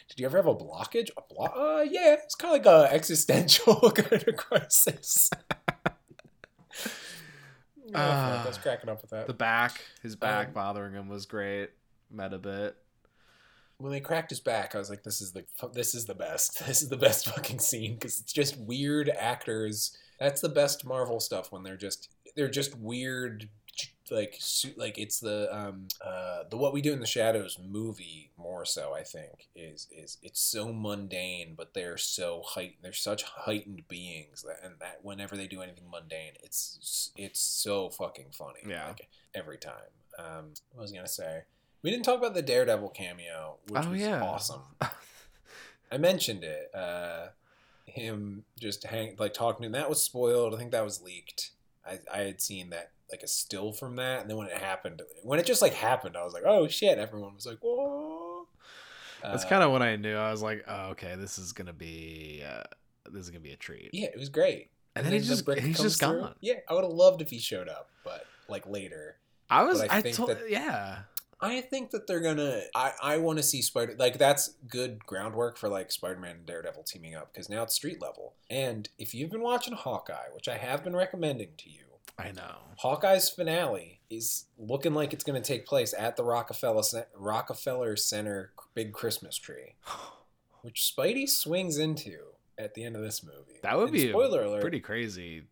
Did 0.08 0.20
you 0.20 0.26
ever 0.26 0.38
have 0.38 0.46
a 0.46 0.54
blockage? 0.54 1.10
A 1.16 1.22
blo- 1.34 1.46
uh, 1.78 1.82
yeah, 1.82 2.14
it's 2.14 2.34
kind 2.34 2.56
of 2.56 2.64
like 2.64 2.90
a 2.90 2.94
existential 2.94 3.90
kind 3.94 4.24
of 4.26 4.36
crisis. 4.36 5.28
Yeah, 7.88 8.44
was 8.46 8.56
Ah. 8.58 8.60
cracking 8.62 8.88
up 8.90 9.00
with 9.02 9.10
that. 9.10 9.26
The 9.26 9.34
back, 9.34 9.80
his 10.02 10.16
back 10.16 10.48
Um, 10.48 10.52
bothering 10.54 10.94
him 10.94 11.08
was 11.08 11.26
great. 11.26 11.70
Met 12.10 12.32
a 12.32 12.38
bit. 12.38 12.76
When 13.78 13.92
they 13.92 14.00
cracked 14.00 14.30
his 14.30 14.40
back, 14.40 14.74
I 14.74 14.78
was 14.78 14.90
like, 14.90 15.02
"This 15.02 15.20
is 15.20 15.32
the 15.32 15.44
this 15.72 15.94
is 15.94 16.06
the 16.06 16.14
best. 16.14 16.62
This 16.66 16.82
is 16.82 16.88
the 16.88 16.96
best 16.96 17.28
fucking 17.28 17.58
scene 17.60 17.94
because 17.94 18.18
it's 18.20 18.32
just 18.32 18.56
weird 18.58 19.08
actors. 19.10 19.96
That's 20.18 20.40
the 20.40 20.48
best 20.48 20.84
Marvel 20.86 21.20
stuff 21.20 21.52
when 21.52 21.62
they're 21.62 21.76
just 21.76 22.08
they're 22.36 22.48
just 22.50 22.76
weird." 22.78 23.48
Like, 24.10 24.40
like 24.76 24.98
it's 24.98 25.18
the 25.18 25.54
um 25.54 25.88
uh 26.02 26.44
the 26.48 26.56
what 26.56 26.72
we 26.72 26.80
do 26.80 26.92
in 26.92 27.00
the 27.00 27.06
shadows 27.06 27.58
movie 27.62 28.30
more 28.38 28.64
so 28.64 28.94
I 28.94 29.02
think 29.02 29.48
is 29.56 29.88
is 29.90 30.16
it's 30.22 30.40
so 30.40 30.72
mundane 30.72 31.54
but 31.56 31.74
they're 31.74 31.96
so 31.98 32.42
height 32.46 32.76
they're 32.82 32.92
such 32.92 33.24
heightened 33.24 33.82
beings 33.88 34.42
that 34.42 34.60
and 34.64 34.74
that 34.78 35.00
whenever 35.02 35.36
they 35.36 35.48
do 35.48 35.60
anything 35.60 35.90
mundane 35.90 36.34
it's 36.42 37.10
it's 37.16 37.40
so 37.40 37.90
fucking 37.90 38.26
funny 38.30 38.60
Yeah. 38.66 38.86
like 38.86 39.08
every 39.34 39.58
time 39.58 39.90
um 40.20 40.54
what 40.70 40.82
was 40.82 40.92
I 40.92 40.96
gonna 40.96 41.08
say 41.08 41.42
we 41.86 41.92
didn't 41.92 42.04
talk 42.04 42.18
about 42.18 42.34
the 42.34 42.42
Daredevil 42.42 42.88
cameo 42.90 43.56
which 43.68 43.84
Oh, 43.86 43.90
was 43.90 44.00
yeah. 44.00 44.20
awesome 44.22 44.62
I 45.92 45.98
mentioned 45.98 46.42
it. 46.42 46.74
Uh, 46.74 47.28
him 47.86 48.42
just 48.58 48.82
hang 48.84 49.14
like 49.18 49.32
talking 49.34 49.62
to 49.62 49.66
him. 49.66 49.72
That 49.72 49.88
was 49.88 50.02
spoiled. 50.02 50.52
I 50.52 50.58
think 50.58 50.72
that 50.72 50.82
was 50.84 51.00
leaked. 51.00 51.52
I, 51.88 52.00
I 52.12 52.18
had 52.22 52.40
seen 52.42 52.70
that 52.70 52.90
like 53.10 53.22
a 53.22 53.28
still 53.28 53.72
from 53.72 53.94
that, 53.96 54.20
and 54.22 54.28
then 54.28 54.36
when 54.36 54.48
it 54.48 54.58
happened, 54.58 55.00
when 55.22 55.38
it 55.38 55.46
just 55.46 55.62
like 55.62 55.74
happened, 55.74 56.16
I 56.16 56.24
was 56.24 56.34
like, 56.34 56.42
oh 56.44 56.66
shit! 56.66 56.98
Everyone 56.98 57.36
was 57.36 57.46
like, 57.46 57.58
whoa. 57.62 58.48
That's 59.22 59.44
Uh, 59.44 59.48
kind 59.48 59.62
of 59.62 59.70
what 59.70 59.80
I 59.82 59.94
knew. 59.94 60.16
I 60.16 60.32
was 60.32 60.42
like, 60.42 60.64
oh, 60.66 60.88
okay, 60.90 61.14
this 61.14 61.38
is 61.38 61.52
gonna 61.52 61.72
be 61.72 62.42
uh, 62.44 62.64
this 63.12 63.24
is 63.24 63.30
gonna 63.30 63.38
be 63.40 63.52
a 63.52 63.56
treat. 63.56 63.90
yeah, 63.92 64.08
it 64.08 64.18
was 64.18 64.28
great. 64.28 64.70
And 64.96 65.06
then 65.06 65.12
he 65.12 65.20
just 65.20 65.44
brick 65.44 65.60
he's 65.60 65.78
just 65.78 66.00
through. 66.00 66.20
gone. 66.20 66.34
Yeah, 66.40 66.54
I 66.68 66.74
would 66.74 66.82
have 66.82 66.92
loved 66.92 67.22
if 67.22 67.30
he 67.30 67.38
showed 67.38 67.68
up, 67.68 67.90
but 68.02 68.26
like 68.48 68.66
later. 68.68 69.18
I 69.48 69.62
was 69.62 69.80
But 69.82 69.92
I 69.92 69.98
I, 69.98 70.00
told 70.10 70.30
that- 70.30 70.50
yeah. 70.50 70.98
I 71.40 71.60
think 71.60 71.90
that 71.90 72.06
they're 72.06 72.20
gonna. 72.20 72.62
I 72.74 72.92
I 73.02 73.16
want 73.18 73.38
to 73.38 73.42
see 73.42 73.60
Spider. 73.62 73.94
Like 73.98 74.18
that's 74.18 74.54
good 74.68 75.04
groundwork 75.06 75.58
for 75.58 75.68
like 75.68 75.92
Spider-Man 75.92 76.36
and 76.36 76.46
Daredevil 76.46 76.84
teaming 76.84 77.14
up 77.14 77.32
because 77.32 77.48
now 77.50 77.62
it's 77.62 77.74
street 77.74 78.00
level. 78.00 78.34
And 78.48 78.88
if 78.98 79.14
you've 79.14 79.30
been 79.30 79.42
watching 79.42 79.74
Hawkeye, 79.74 80.28
which 80.32 80.48
I 80.48 80.56
have 80.56 80.82
been 80.82 80.96
recommending 80.96 81.50
to 81.58 81.70
you, 81.70 81.84
I 82.18 82.32
know. 82.32 82.56
Hawkeye's 82.78 83.28
finale 83.28 84.00
is 84.08 84.46
looking 84.58 84.94
like 84.94 85.12
it's 85.12 85.24
going 85.24 85.40
to 85.40 85.46
take 85.46 85.66
place 85.66 85.94
at 85.98 86.16
the 86.16 86.24
Rockefeller 86.24 86.82
Rockefeller 87.14 87.96
Center 87.96 88.52
big 88.74 88.92
Christmas 88.92 89.36
tree, 89.36 89.74
which 90.62 90.90
Spidey 90.96 91.28
swings 91.28 91.76
into 91.78 92.18
at 92.58 92.72
the 92.74 92.84
end 92.84 92.96
of 92.96 93.02
this 93.02 93.22
movie. 93.22 93.58
That 93.62 93.76
would 93.76 93.88
And 93.88 93.92
be 93.92 94.08
spoiler 94.08 94.42
a 94.42 94.48
alert. 94.48 94.62
pretty 94.62 94.80
crazy 94.80 95.42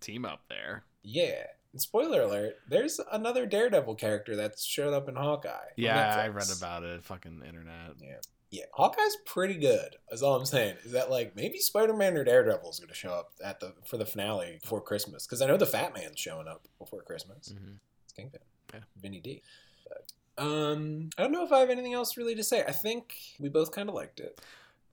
team 0.00 0.24
up 0.24 0.40
there. 0.48 0.82
Yeah. 1.04 1.44
And 1.72 1.80
spoiler 1.80 2.22
alert. 2.22 2.56
There's 2.68 3.00
another 3.10 3.46
Daredevil 3.46 3.94
character 3.94 4.36
that's 4.36 4.64
showed 4.64 4.92
up 4.92 5.08
in 5.08 5.16
Hawkeye. 5.16 5.70
Yeah, 5.76 6.14
I 6.16 6.28
read 6.28 6.50
about 6.56 6.82
it. 6.82 7.02
Fucking 7.04 7.42
internet. 7.46 7.94
Yeah. 8.00 8.16
Yeah, 8.50 8.64
Hawkeye's 8.74 9.16
pretty 9.24 9.54
good. 9.54 9.96
Is 10.10 10.22
all 10.22 10.36
I'm 10.36 10.44
saying. 10.44 10.76
Is 10.84 10.92
that 10.92 11.10
like 11.10 11.34
maybe 11.34 11.56
Spider-Man 11.58 12.18
or 12.18 12.24
Daredevil 12.24 12.68
is 12.70 12.78
going 12.78 12.90
to 12.90 12.94
show 12.94 13.12
up 13.14 13.32
at 13.42 13.60
the 13.60 13.72
for 13.86 13.96
the 13.96 14.04
finale 14.04 14.58
before 14.60 14.82
Christmas? 14.82 15.26
Because 15.26 15.40
I 15.40 15.46
know 15.46 15.56
the 15.56 15.64
Fat 15.64 15.94
Man's 15.94 16.20
showing 16.20 16.46
up 16.46 16.68
before 16.78 17.00
Christmas. 17.02 17.54
Mhm. 17.54 17.76
It's 18.04 18.12
Kingpin. 18.12 18.40
Yeah. 18.74 18.80
Vinny 19.00 19.20
D. 19.20 19.42
But, 19.88 20.44
um, 20.44 21.08
I 21.16 21.22
don't 21.22 21.32
know 21.32 21.44
if 21.44 21.52
I 21.52 21.60
have 21.60 21.70
anything 21.70 21.94
else 21.94 22.18
really 22.18 22.34
to 22.34 22.44
say. 22.44 22.62
I 22.62 22.72
think 22.72 23.14
we 23.40 23.48
both 23.48 23.72
kind 23.72 23.88
of 23.88 23.94
liked 23.94 24.20
it. 24.20 24.38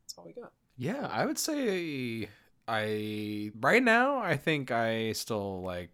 That's 0.04 0.18
all 0.18 0.24
we 0.24 0.32
got. 0.32 0.54
Yeah, 0.78 1.08
I 1.12 1.26
would 1.26 1.38
say 1.38 2.30
I 2.66 3.52
right 3.60 3.84
now 3.84 4.20
I 4.20 4.38
think 4.38 4.72
I 4.72 5.12
still 5.12 5.62
like 5.62 5.90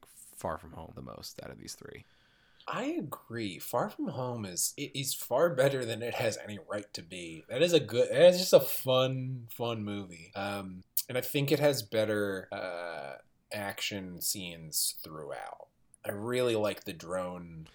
Far 0.45 0.59
From 0.59 0.73
Home 0.73 0.91
the 0.93 1.01
most 1.01 1.39
out 1.43 1.49
of 1.49 1.57
these 1.57 1.73
three. 1.73 2.05
I 2.67 2.83
agree. 2.99 3.57
Far 3.57 3.89
From 3.89 4.09
Home 4.09 4.45
is 4.45 4.75
it 4.77 4.91
is 4.93 5.11
far 5.11 5.49
better 5.49 5.83
than 5.83 6.03
it 6.03 6.13
has 6.13 6.37
any 6.43 6.59
right 6.69 6.85
to 6.93 7.01
be. 7.01 7.43
That 7.49 7.63
is 7.63 7.73
a 7.73 7.79
good. 7.79 8.09
That 8.11 8.29
is 8.29 8.37
just 8.37 8.53
a 8.53 8.59
fun, 8.59 9.47
fun 9.49 9.83
movie. 9.83 10.31
Um, 10.35 10.83
and 11.09 11.17
I 11.17 11.21
think 11.21 11.51
it 11.51 11.57
has 11.57 11.81
better 11.81 12.47
uh, 12.51 13.13
action 13.51 14.21
scenes 14.21 14.97
throughout. 15.03 15.65
I 16.05 16.11
really 16.11 16.55
like 16.55 16.83
the 16.83 16.93
drone 16.93 17.65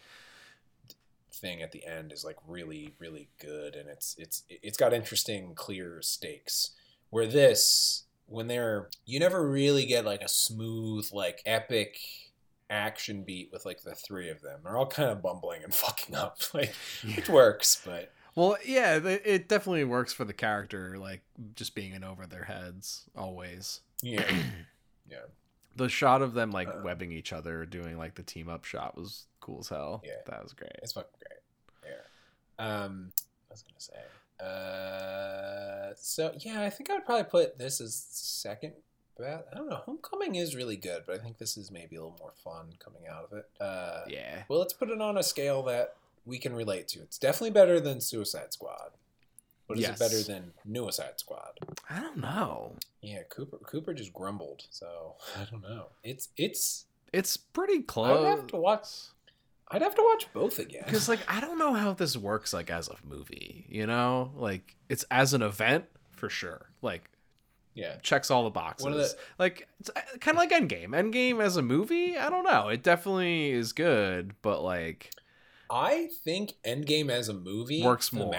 thing 1.33 1.63
at 1.63 1.73
the 1.73 1.85
end 1.85 2.13
is 2.13 2.25
like 2.25 2.37
really, 2.47 2.95
really 3.01 3.31
good, 3.41 3.75
and 3.75 3.89
it's 3.89 4.15
it's 4.17 4.45
it's 4.49 4.79
got 4.79 4.93
interesting, 4.93 5.57
clear 5.57 6.03
stakes. 6.03 6.71
Where 7.11 7.27
this, 7.27 8.05
when 8.27 8.47
they're, 8.47 8.91
you 9.07 9.19
never 9.19 9.51
really 9.51 9.87
get 9.87 10.05
like 10.05 10.23
a 10.23 10.29
smooth, 10.29 11.09
like 11.13 11.43
epic 11.45 11.99
action 12.71 13.25
beat 13.25 13.51
with 13.53 13.67
like 13.67 13.83
the 13.83 13.95
three 13.95 14.31
of 14.31 14.41
them. 14.41 14.61
They're 14.65 14.77
all 14.79 14.87
kind 14.87 15.11
of 15.11 15.21
bumbling 15.23 15.63
and 15.65 15.75
fucking 15.85 16.15
up, 16.15 16.39
like 16.55 16.73
it 17.05 17.29
works, 17.29 17.83
but 17.85 18.13
Well, 18.35 18.57
yeah, 18.65 18.97
it 19.05 19.49
definitely 19.49 19.85
works 19.85 20.13
for 20.13 20.25
the 20.25 20.33
character, 20.33 20.97
like 20.99 21.23
just 21.55 21.75
being 21.75 21.93
in 21.95 22.05
over 22.05 22.27
their 22.27 22.45
heads 22.45 23.05
always. 23.17 23.81
yeah, 24.03 24.25
yeah, 25.11 25.19
The 25.77 25.89
shot 25.89 26.23
of 26.23 26.33
them 26.35 26.51
like 26.53 26.69
Uh. 26.69 26.81
webbing 26.85 27.13
each 27.13 27.33
other, 27.33 27.67
doing 27.67 27.99
like 27.99 28.15
the 28.15 28.23
team 28.23 28.49
up 28.49 28.65
shot 28.65 28.97
was 28.97 29.27
cool 29.41 29.59
as 29.61 29.69
hell. 29.69 30.03
Yeah. 30.05 30.13
that 30.27 30.43
was 30.43 30.53
great. 30.53 30.73
it's 30.83 30.93
fucking 30.93 31.11
great. 31.19 31.93
Yeah. 31.93 32.65
Um, 32.85 33.13
I 33.51 33.53
was 33.55 33.63
gonna 33.63 33.81
say. 33.81 34.01
Uh, 34.41 35.93
so 35.97 36.33
yeah, 36.41 36.63
I 36.63 36.71
think 36.71 36.91
I 36.91 36.95
would 36.95 37.05
probably 37.05 37.25
put 37.25 37.59
this 37.59 37.81
as 37.81 37.95
second. 38.11 38.73
I 39.25 39.57
don't 39.57 39.69
know. 39.69 39.77
Homecoming 39.87 40.35
is 40.37 40.55
really 40.57 40.77
good, 40.77 41.03
but 41.07 41.15
I 41.15 41.19
think 41.19 41.39
this 41.39 41.57
is 41.57 41.71
maybe 41.71 41.97
a 41.97 42.03
little 42.03 42.17
more 42.19 42.33
fun 42.45 42.75
coming 42.79 43.03
out 43.11 43.25
of 43.31 43.39
it. 43.39 43.49
Uh, 43.61 44.03
Yeah, 44.09 44.43
Well, 44.49 44.59
let's 44.59 44.73
put 44.73 44.91
it 44.91 45.01
on 45.01 45.17
a 45.19 45.23
scale 45.23 45.63
that 45.65 45.97
we 46.27 46.39
can 46.39 46.55
relate 46.55 46.89
to. 46.89 47.01
It's 47.01 47.19
definitely 47.19 47.51
better 47.51 47.81
than 47.81 48.01
Suicide 48.01 48.53
Squad. 48.53 48.93
But 49.69 49.79
is 49.79 49.83
Yes. 49.83 49.97
it 49.97 49.99
better 50.01 50.23
than 50.23 50.53
Suicide 50.71 51.19
Squad? 51.21 51.59
I 51.89 52.01
don't 52.01 52.17
know. 52.19 52.75
Yeah, 53.01 53.23
Cooper 53.29 53.59
Cooper 53.59 53.95
just 53.95 54.13
grumbled, 54.13 54.65
so 54.71 55.15
I 55.39 55.45
don't 55.51 55.63
know. 55.63 55.87
It's 56.03 56.29
it's 56.37 56.87
It's 57.13 57.37
pretty 57.37 57.83
close. 57.83 58.07
I 58.09 58.13
close. 58.15 58.21
would 58.25 58.39
have 58.41 58.47
to 58.49 58.57
watch 58.57 58.87
I'd 59.73 59.83
have 59.83 59.95
to 59.95 60.03
watch 60.03 60.27
both 60.33 60.59
again. 60.59 60.83
because 60.85 61.09
like 61.09 61.21
I 61.29 61.41
don't 61.41 61.57
know 61.59 61.73
how 61.75 61.93
this 61.93 62.17
works 62.17 62.53
like 62.53 62.71
as 62.71 62.89
a 62.89 62.97
movie. 63.07 63.67
You 63.69 63.87
know, 63.87 64.33
like 64.37 64.75
it's 64.89 65.05
as 65.13 65.33
an 65.35 65.43
event 65.43 65.85
for 66.11 66.29
sure. 66.29 66.67
Like 66.83 67.09
yeah. 67.75 67.97
checks 68.03 68.31
all 68.31 68.45
the 68.45 68.51
boxes. 68.51 68.87
The- 69.15 69.17
like 69.39 69.69
it's 69.81 69.91
uh, 69.91 70.01
kind 70.21 70.37
of 70.37 70.41
like 70.41 70.51
Endgame. 70.51 70.89
Endgame 70.89 71.43
as 71.43 71.57
a 71.57 71.63
movie, 71.63 72.17
I 72.17 72.29
don't 72.31 72.45
know. 72.45 72.69
It 72.69 72.83
definitely 72.83 73.51
is 73.51 73.73
good, 73.73 74.35
but 74.43 74.63
like 74.63 75.11
I 75.71 76.09
think 76.25 76.55
Endgame 76.65 77.11
as 77.11 77.29
a 77.29 77.35
movie 77.35 77.83
Works 77.83 78.13
more. 78.13 78.33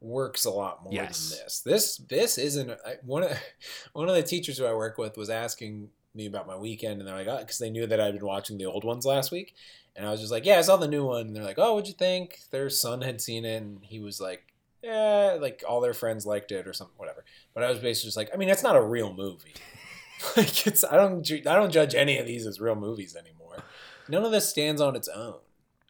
works 0.00 0.44
a 0.44 0.50
lot 0.50 0.82
more 0.84 0.92
Yes. 0.92 1.30
than 1.30 1.38
this. 1.44 1.60
This 1.60 1.96
this 2.08 2.38
isn't 2.38 2.70
I, 2.86 2.96
one 3.04 3.22
of 3.24 3.32
one 3.92 4.08
of 4.08 4.14
the 4.14 4.22
teachers 4.22 4.58
who 4.58 4.66
I 4.66 4.74
work 4.74 4.98
with 4.98 5.16
was 5.16 5.30
asking 5.30 5.90
me 6.14 6.26
about 6.26 6.46
my 6.46 6.56
weekend, 6.56 7.00
and 7.00 7.08
they're 7.08 7.16
like, 7.16 7.28
oh, 7.28 7.38
because 7.38 7.58
they 7.58 7.70
knew 7.70 7.86
that 7.86 8.00
I'd 8.00 8.14
been 8.14 8.24
watching 8.26 8.58
the 8.58 8.64
old 8.66 8.82
ones 8.84 9.06
last 9.06 9.30
week, 9.30 9.54
and 9.94 10.06
I 10.06 10.10
was 10.10 10.20
just 10.20 10.32
like, 10.32 10.44
yeah, 10.44 10.58
I 10.58 10.62
saw 10.62 10.76
the 10.76 10.88
new 10.88 11.04
one. 11.04 11.28
And 11.28 11.36
they're 11.36 11.44
like, 11.44 11.58
oh, 11.58 11.74
what'd 11.74 11.88
you 11.88 11.94
think? 11.94 12.40
Their 12.50 12.70
son 12.70 13.02
had 13.02 13.20
seen 13.20 13.44
it, 13.44 13.62
and 13.62 13.78
he 13.84 14.00
was 14.00 14.20
like, 14.20 14.42
yeah, 14.82 15.38
like 15.40 15.62
all 15.66 15.80
their 15.80 15.94
friends 15.94 16.26
liked 16.26 16.52
it 16.52 16.66
or 16.66 16.72
something, 16.72 16.96
whatever. 16.96 17.24
But 17.54 17.64
I 17.64 17.70
was 17.70 17.78
basically 17.78 18.08
just 18.08 18.16
like, 18.16 18.30
I 18.32 18.36
mean, 18.36 18.48
it's 18.48 18.62
not 18.62 18.76
a 18.76 18.82
real 18.82 19.12
movie. 19.12 19.54
like 20.36 20.66
it's 20.66 20.84
I 20.84 20.96
don't 20.96 21.22
ju- 21.22 21.42
I 21.46 21.54
don't 21.54 21.70
judge 21.70 21.94
any 21.94 22.18
of 22.18 22.26
these 22.26 22.46
as 22.46 22.60
real 22.60 22.74
movies 22.74 23.16
anymore. 23.16 23.62
None 24.08 24.24
of 24.24 24.32
this 24.32 24.48
stands 24.48 24.80
on 24.80 24.96
its 24.96 25.08
own. 25.08 25.38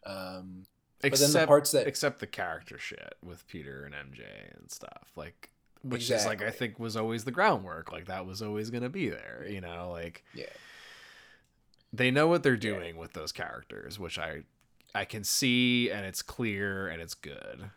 Um, 0.05 0.65
except 1.03 1.33
the 1.33 1.47
parts 1.47 1.71
that 1.71 1.87
except 1.87 2.19
the 2.19 2.27
character 2.27 2.77
shit 2.77 3.15
with 3.23 3.47
Peter 3.47 3.83
and 3.83 3.93
MJ 3.93 4.23
and 4.57 4.69
stuff. 4.69 5.11
Like 5.15 5.49
which 5.81 6.09
is 6.09 6.25
like 6.25 6.41
I 6.41 6.51
think 6.51 6.79
was 6.79 6.97
always 6.97 7.23
the 7.23 7.31
groundwork. 7.31 7.91
Like 7.91 8.05
that 8.05 8.25
was 8.25 8.41
always 8.41 8.69
going 8.69 8.83
to 8.83 8.89
be 8.89 9.09
there, 9.09 9.45
you 9.47 9.61
know, 9.61 9.89
like 9.91 10.23
yeah, 10.33 10.45
they 11.93 12.11
know 12.11 12.27
what 12.27 12.43
they're 12.43 12.57
doing 12.57 12.97
with 12.97 13.13
those 13.13 13.31
characters, 13.31 13.97
which 13.97 14.19
I 14.19 14.41
I 14.93 15.05
can 15.05 15.23
see 15.23 15.89
and 15.89 16.05
it's 16.05 16.21
clear 16.21 16.87
and 16.87 17.01
it's 17.01 17.13
good. 17.13 17.69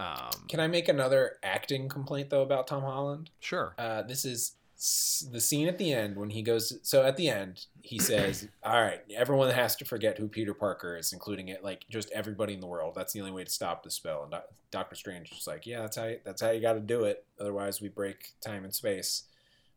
Um 0.00 0.30
can 0.48 0.60
I 0.60 0.66
make 0.66 0.88
another 0.88 1.36
acting 1.42 1.88
complaint 1.88 2.30
though 2.30 2.42
about 2.42 2.66
Tom 2.66 2.82
Holland? 2.82 3.30
sure. 3.40 3.74
Uh, 3.78 4.02
this 4.02 4.24
is 4.24 4.52
s- 4.76 5.24
the 5.30 5.40
scene 5.40 5.68
at 5.68 5.78
the 5.78 5.92
end 5.92 6.16
when 6.16 6.30
he 6.30 6.42
goes. 6.42 6.78
So 6.82 7.04
at 7.04 7.16
the 7.16 7.28
end, 7.28 7.66
he 7.82 7.98
says, 7.98 8.48
"All 8.64 8.82
right, 8.82 9.00
everyone 9.14 9.50
has 9.50 9.76
to 9.76 9.84
forget 9.84 10.18
who 10.18 10.26
Peter 10.28 10.52
Parker 10.52 10.96
is, 10.96 11.12
including 11.12 11.48
it, 11.48 11.62
like 11.62 11.84
just 11.88 12.10
everybody 12.10 12.54
in 12.54 12.60
the 12.60 12.66
world. 12.66 12.94
That's 12.96 13.12
the 13.12 13.20
only 13.20 13.32
way 13.32 13.44
to 13.44 13.50
stop 13.50 13.82
the 13.84 13.90
spell." 13.90 14.24
And 14.24 14.34
Doctor 14.72 14.96
Strange 14.96 15.30
is 15.32 15.46
like, 15.46 15.64
"Yeah, 15.66 15.82
that's 15.82 15.96
how 15.96 16.06
you, 16.06 16.18
that's 16.24 16.42
how 16.42 16.50
you 16.50 16.60
got 16.60 16.72
to 16.74 16.80
do 16.80 17.04
it. 17.04 17.24
Otherwise, 17.38 17.80
we 17.80 17.88
break 17.88 18.32
time 18.40 18.64
and 18.64 18.74
space." 18.74 19.24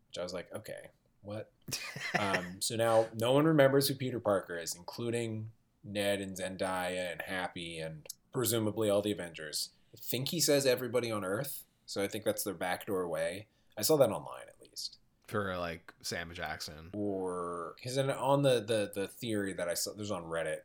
Which 0.09 0.17
I 0.17 0.23
was 0.23 0.33
like, 0.33 0.47
"Okay, 0.55 0.89
what?" 1.21 1.51
um, 2.19 2.45
so 2.59 2.75
now 2.75 3.05
no 3.13 3.33
one 3.33 3.45
remembers 3.45 3.87
who 3.87 3.93
Peter 3.93 4.19
Parker 4.19 4.57
is, 4.57 4.73
including 4.73 5.51
Ned 5.83 6.21
and 6.21 6.35
Zendaya 6.35 7.11
and 7.11 7.21
Happy 7.21 7.77
and 7.79 8.07
presumably 8.33 8.89
all 8.89 9.01
the 9.01 9.11
Avengers. 9.11 9.69
I 9.93 9.97
think 10.01 10.29
he 10.29 10.39
says 10.39 10.65
everybody 10.65 11.11
on 11.11 11.23
Earth, 11.25 11.63
so 11.85 12.01
I 12.03 12.07
think 12.07 12.23
that's 12.23 12.43
their 12.43 12.53
backdoor 12.53 13.07
way. 13.07 13.47
I 13.77 13.81
saw 13.81 13.97
that 13.97 14.09
online 14.09 14.43
at 14.47 14.61
least. 14.67 14.97
For 15.27 15.57
like 15.57 15.93
Sam 16.03 16.31
Jackson. 16.33 16.89
Or 16.93 17.73
because 17.75 17.97
on 17.97 18.41
the, 18.43 18.61
the 18.61 18.91
the 18.93 19.07
theory 19.07 19.53
that 19.53 19.67
I 19.67 19.73
saw, 19.73 19.91
there's 19.93 20.11
on 20.11 20.23
Reddit. 20.23 20.59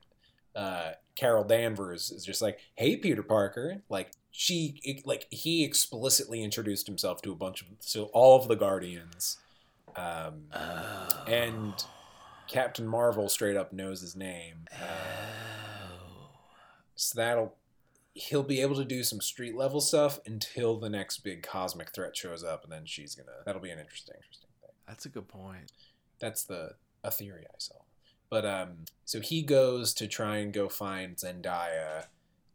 Uh, 0.54 0.92
Carol 1.16 1.44
Danvers 1.44 2.10
is 2.10 2.24
just 2.24 2.42
like, 2.42 2.58
"Hey, 2.76 2.96
Peter 2.96 3.22
Parker." 3.22 3.82
Like 3.88 4.12
she, 4.30 4.78
it- 4.84 5.06
like 5.06 5.26
he 5.30 5.64
explicitly 5.64 6.42
introduced 6.42 6.86
himself 6.86 7.22
to 7.22 7.32
a 7.32 7.34
bunch 7.34 7.62
of 7.62 7.68
so 7.80 8.04
all 8.12 8.38
of 8.40 8.48
the 8.48 8.54
Guardians. 8.56 9.38
Um, 9.96 10.44
and 11.26 11.74
Captain 12.48 12.86
Marvel 12.86 13.28
straight 13.28 13.56
up 13.56 13.72
knows 13.72 14.00
his 14.00 14.14
name. 14.16 14.66
Uh, 14.72 14.84
so 16.94 17.16
that'll 17.18 17.56
he'll 18.14 18.42
be 18.42 18.60
able 18.60 18.76
to 18.76 18.84
do 18.84 19.02
some 19.02 19.20
street 19.20 19.56
level 19.56 19.80
stuff 19.80 20.20
until 20.26 20.78
the 20.78 20.90
next 20.90 21.18
big 21.18 21.42
cosmic 21.42 21.92
threat 21.94 22.16
shows 22.16 22.44
up, 22.44 22.64
and 22.64 22.72
then 22.72 22.84
she's 22.84 23.14
gonna. 23.14 23.30
That'll 23.46 23.60
be 23.62 23.70
an 23.70 23.78
interesting, 23.78 24.14
interesting 24.16 24.50
thing. 24.60 24.70
That's 24.86 25.06
a 25.06 25.08
good 25.08 25.28
point. 25.28 25.72
That's 26.18 26.44
the 26.44 26.72
a 27.04 27.10
theory 27.10 27.44
I 27.48 27.54
saw. 27.58 27.74
But 28.30 28.46
um, 28.46 28.84
so 29.04 29.20
he 29.20 29.42
goes 29.42 29.92
to 29.94 30.06
try 30.08 30.36
and 30.38 30.52
go 30.52 30.68
find 30.68 31.16
Zendaya 31.16 32.06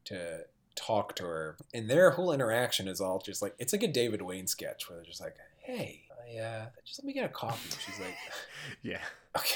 to 0.05 0.45
talk 0.75 1.15
to 1.15 1.23
her, 1.25 1.57
and 1.73 1.89
their 1.89 2.11
whole 2.11 2.31
interaction 2.31 2.87
is 2.87 3.01
all 3.01 3.19
just 3.19 3.41
like 3.41 3.55
it's 3.59 3.73
like 3.73 3.83
a 3.83 3.87
David 3.87 4.21
Wain 4.21 4.47
sketch 4.47 4.89
where 4.89 4.97
they're 4.97 5.05
just 5.05 5.21
like, 5.21 5.35
"Hey, 5.59 6.03
I, 6.11 6.39
uh, 6.39 6.65
just 6.85 6.99
let 6.99 7.05
me 7.05 7.13
get 7.13 7.25
a 7.25 7.29
coffee." 7.29 7.77
She's 7.85 7.99
like, 7.99 8.15
Yeah. 8.83 9.01
okay. 9.37 9.55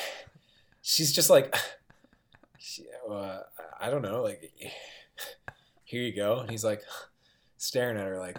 She's 0.81 1.11
just 1.13 1.29
like, 1.29 1.55
she, 2.59 2.85
uh, 3.09 3.39
I 3.79 3.89
don't 3.89 4.01
know, 4.01 4.21
like, 4.23 4.51
here 5.91 6.03
you 6.03 6.15
go. 6.15 6.39
And 6.39 6.49
he's 6.49 6.63
like, 6.63 6.83
staring 7.57 7.97
at 7.97 8.07
her, 8.07 8.17
like, 8.17 8.37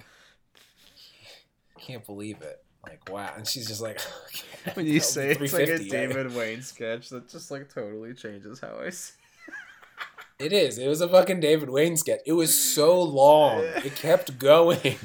can't 1.79 2.05
believe 2.05 2.41
it. 2.41 2.65
Like, 2.83 3.11
wow. 3.11 3.31
And 3.37 3.47
she's 3.47 3.69
just 3.69 3.83
like, 3.83 4.01
okay, 4.29 4.73
When 4.75 4.87
you 4.87 5.01
say 5.01 5.33
it's 5.33 5.53
like 5.53 5.69
a 5.69 5.79
350? 5.79 5.91
David 5.91 6.35
Wain 6.35 6.63
sketch, 6.63 7.11
that 7.11 7.29
just 7.29 7.51
like 7.51 7.73
totally 7.73 8.15
changes 8.15 8.61
how 8.61 8.79
I 8.83 8.89
see. 8.91 9.13
It 10.39 10.53
is. 10.53 10.79
It 10.79 10.89
was 10.89 11.03
a 11.03 11.09
fucking 11.09 11.41
David 11.41 11.69
Wain 11.69 11.97
sketch. 11.97 12.21
It 12.27 12.33
was 12.33 12.59
so 12.59 13.01
long. 13.01 13.61
It 13.61 13.95
kept 13.95 14.39
going. 14.39 14.97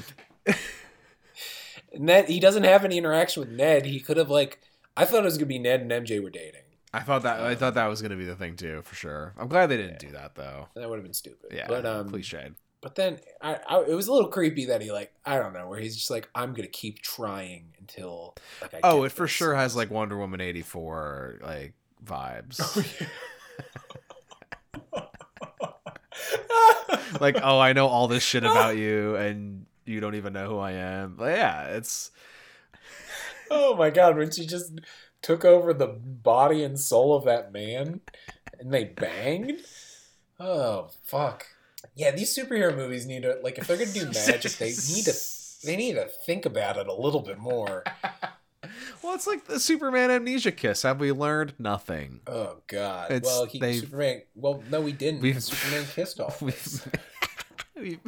Ned, 1.94 2.28
he 2.28 2.40
doesn't 2.40 2.64
have 2.64 2.84
any 2.84 2.96
interaction 2.96 3.42
with 3.42 3.50
Ned. 3.50 3.84
He 3.86 4.00
could 4.00 4.16
have, 4.16 4.30
like, 4.30 4.58
I 4.96 5.04
thought 5.04 5.20
it 5.20 5.24
was 5.24 5.36
going 5.36 5.46
to 5.48 5.54
be 5.54 5.58
Ned 5.58 5.82
and 5.82 5.90
MJ 5.90 6.20
were 6.22 6.30
dating. 6.30 6.62
I 6.92 7.00
thought 7.00 7.22
that 7.22 7.40
I 7.40 7.54
thought 7.54 7.74
that 7.74 7.86
was 7.86 8.00
gonna 8.02 8.16
be 8.16 8.24
the 8.24 8.36
thing 8.36 8.56
too, 8.56 8.82
for 8.82 8.94
sure. 8.94 9.34
I'm 9.38 9.48
glad 9.48 9.66
they 9.66 9.76
didn't 9.76 9.98
do 9.98 10.10
that 10.12 10.34
though. 10.34 10.68
That 10.74 10.88
would 10.88 10.96
have 10.96 11.04
been 11.04 11.12
stupid. 11.12 11.50
Yeah, 11.52 11.66
But, 11.68 11.84
um, 11.84 12.10
cliched. 12.10 12.54
But 12.80 12.94
then 12.94 13.18
I, 13.42 13.56
I, 13.68 13.80
it 13.88 13.94
was 13.94 14.06
a 14.06 14.12
little 14.12 14.30
creepy 14.30 14.66
that 14.66 14.80
he 14.80 14.92
like 14.92 15.12
I 15.26 15.38
don't 15.38 15.52
know 15.52 15.68
where 15.68 15.80
he's 15.80 15.96
just 15.96 16.10
like 16.10 16.28
I'm 16.34 16.54
gonna 16.54 16.68
keep 16.68 17.02
trying 17.02 17.74
until 17.80 18.36
like 18.62 18.74
I 18.74 18.80
Oh, 18.84 18.98
get 19.00 19.06
it 19.06 19.12
for 19.12 19.24
this." 19.24 19.32
sure 19.32 19.54
has 19.54 19.74
like 19.76 19.90
Wonder 19.90 20.16
Woman 20.16 20.40
eighty 20.40 20.62
four 20.62 21.40
like 21.42 21.74
vibes. 22.04 22.60
like, 27.20 27.38
oh, 27.42 27.58
I 27.58 27.72
know 27.72 27.86
all 27.86 28.08
this 28.08 28.22
shit 28.22 28.44
about 28.44 28.76
you, 28.76 29.16
and 29.16 29.66
you 29.84 30.00
don't 30.00 30.14
even 30.14 30.32
know 30.32 30.48
who 30.48 30.58
I 30.58 30.72
am. 30.72 31.14
But 31.16 31.36
yeah, 31.36 31.64
it's 31.74 32.10
oh 33.50 33.74
my 33.76 33.90
god 33.90 34.16
when 34.16 34.30
she 34.30 34.46
just 34.46 34.72
took 35.22 35.44
over 35.44 35.72
the 35.72 35.86
body 35.88 36.62
and 36.62 36.78
soul 36.78 37.14
of 37.16 37.24
that 37.24 37.52
man 37.52 38.00
and 38.58 38.72
they 38.72 38.84
banged. 38.84 39.58
Oh 40.40 40.88
fuck. 41.02 41.46
Yeah, 41.94 42.10
these 42.12 42.34
superhero 42.36 42.74
movies 42.76 43.06
need 43.06 43.22
to 43.22 43.38
like 43.42 43.58
if 43.58 43.66
they're 43.66 43.76
gonna 43.76 43.92
do 43.92 44.06
magic, 44.26 44.52
they 44.52 44.70
need 44.70 45.04
to 45.04 45.14
they 45.64 45.76
need 45.76 45.94
to 45.94 46.06
think 46.26 46.46
about 46.46 46.76
it 46.76 46.86
a 46.86 46.94
little 46.94 47.20
bit 47.20 47.38
more. 47.38 47.84
Well, 49.02 49.14
it's 49.14 49.26
like 49.28 49.46
the 49.46 49.60
Superman 49.60 50.10
amnesia 50.10 50.50
kiss. 50.50 50.82
Have 50.82 50.98
we 50.98 51.12
learned 51.12 51.54
nothing? 51.58 52.20
Oh 52.26 52.56
God. 52.66 53.10
It's- 53.12 53.24
well, 53.24 53.44
he 53.46 53.60
Superman. 53.80 54.22
Well, 54.34 54.62
no, 54.70 54.80
we 54.80 54.90
didn't. 54.92 55.20
We've- 55.20 55.40
Superman 55.40 55.86
kissed 55.94 56.18
all. 56.20 56.34
We've- 56.40 58.00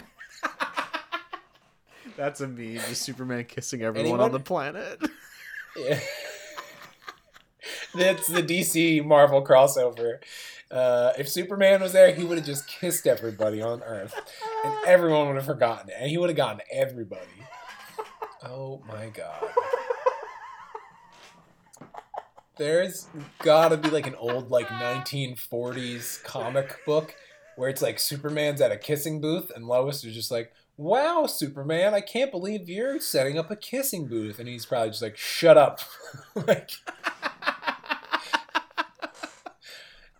That's 2.16 2.41
a 2.41 2.49
meme. 2.49 2.74
Just 2.89 3.03
Superman 3.03 3.45
kissing 3.45 3.82
everyone 3.82 4.07
Anyone? 4.07 4.20
on 4.20 4.32
the 4.32 4.41
planet. 4.41 5.01
Yeah. 5.77 6.01
That's 7.94 8.26
the 8.28 8.42
DC 8.42 9.04
Marvel 9.04 9.44
crossover. 9.44 10.18
Uh, 10.70 11.12
if 11.18 11.28
Superman 11.28 11.80
was 11.82 11.92
there, 11.92 12.14
he 12.14 12.22
would 12.22 12.38
have 12.38 12.46
just 12.46 12.68
kissed 12.68 13.06
everybody 13.06 13.60
on 13.60 13.82
Earth, 13.82 14.14
and 14.64 14.72
everyone 14.86 15.26
would 15.26 15.36
have 15.36 15.46
forgotten 15.46 15.90
it, 15.90 15.96
and 15.98 16.08
he 16.08 16.16
would 16.16 16.30
have 16.30 16.36
gotten 16.36 16.60
everybody. 16.72 17.26
Oh 18.44 18.80
my 18.88 19.06
god. 19.08 19.50
There's 22.56 23.08
gotta 23.38 23.76
be 23.76 23.90
like 23.90 24.06
an 24.06 24.14
old 24.14 24.50
like 24.50 24.66
1940s 24.68 26.22
comic 26.22 26.84
book 26.84 27.14
where 27.56 27.68
it's 27.70 27.82
like 27.82 27.98
Superman's 27.98 28.60
at 28.60 28.70
a 28.70 28.76
kissing 28.76 29.20
booth 29.20 29.50
and 29.54 29.66
Lois 29.66 30.04
is 30.04 30.14
just 30.14 30.30
like, 30.30 30.52
"Wow, 30.76 31.26
Superman, 31.26 31.94
I 31.94 32.00
can't 32.00 32.30
believe 32.30 32.68
you're 32.68 33.00
setting 33.00 33.38
up 33.38 33.50
a 33.50 33.56
kissing 33.56 34.06
booth," 34.06 34.38
and 34.38 34.46
he's 34.46 34.66
probably 34.66 34.90
just 34.90 35.02
like, 35.02 35.16
"Shut 35.16 35.56
up," 35.58 35.80
like. 36.34 36.70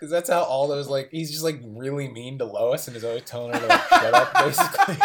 Because 0.01 0.11
that's 0.11 0.31
how 0.31 0.41
all 0.45 0.67
those 0.67 0.89
like 0.89 1.11
he's 1.11 1.31
just 1.31 1.45
like 1.45 1.61
really 1.63 2.09
mean 2.09 2.39
to 2.39 2.47
Lois 2.47 2.89
and 2.89 2.97
is 2.97 3.05
always 3.05 3.23
telling 3.25 3.53
her 3.53 3.61
to 3.61 3.67
like 3.67 3.89
shut 3.89 4.15
up 4.15 4.33
basically. 4.45 4.97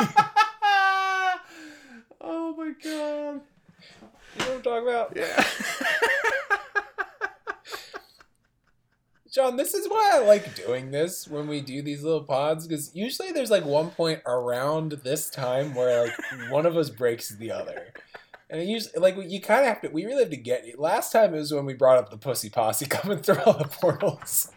oh 2.22 2.56
my 2.58 2.72
god. 2.82 2.82
you 2.82 4.40
know 4.40 4.46
what 4.46 4.50
I'm 4.52 4.62
talking 4.62 4.88
about? 4.88 5.14
Yeah. 5.18 5.44
John, 9.34 9.58
this 9.58 9.74
is 9.74 9.86
why 9.90 10.12
I 10.14 10.20
like 10.20 10.56
doing 10.56 10.92
this 10.92 11.28
when 11.28 11.50
we 11.50 11.60
do 11.60 11.82
these 11.82 12.02
little 12.02 12.24
pods 12.24 12.66
because 12.66 12.96
usually 12.96 13.34
there's 13.34 13.52
like 13.52 13.66
one 13.66 13.90
point 13.90 14.22
around 14.26 14.94
this 15.04 15.30
time 15.30 15.76
where 15.76 16.06
like 16.06 16.14
one 16.52 16.66
of 16.66 16.78
us 16.78 16.90
breaks 16.90 17.28
the 17.28 17.52
other. 17.52 17.92
And 18.50 18.62
it 18.62 18.68
usually, 18.68 18.98
like, 19.00 19.18
you 19.28 19.42
kind 19.42 19.62
of 19.62 19.68
have 19.68 19.82
to, 19.82 19.90
we 19.90 20.06
really 20.06 20.22
have 20.22 20.30
to 20.30 20.38
get, 20.38 20.66
it. 20.66 20.80
last 20.80 21.12
time 21.12 21.34
it 21.34 21.38
was 21.40 21.52
when 21.52 21.66
we 21.66 21.74
brought 21.74 21.98
up 21.98 22.12
the 22.12 22.18
Pussy 22.18 22.50
Posse 22.50 22.86
coming 22.86 23.18
through 23.18 23.42
all 23.42 23.58
the 23.58 23.66
portals. 23.66 24.52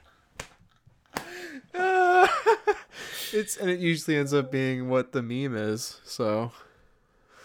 it's 3.33 3.57
and 3.57 3.71
it 3.71 3.79
usually 3.79 4.17
ends 4.17 4.33
up 4.35 4.51
being 4.51 4.89
what 4.89 5.13
the 5.13 5.23
meme 5.23 5.57
is. 5.57 6.01
So 6.05 6.53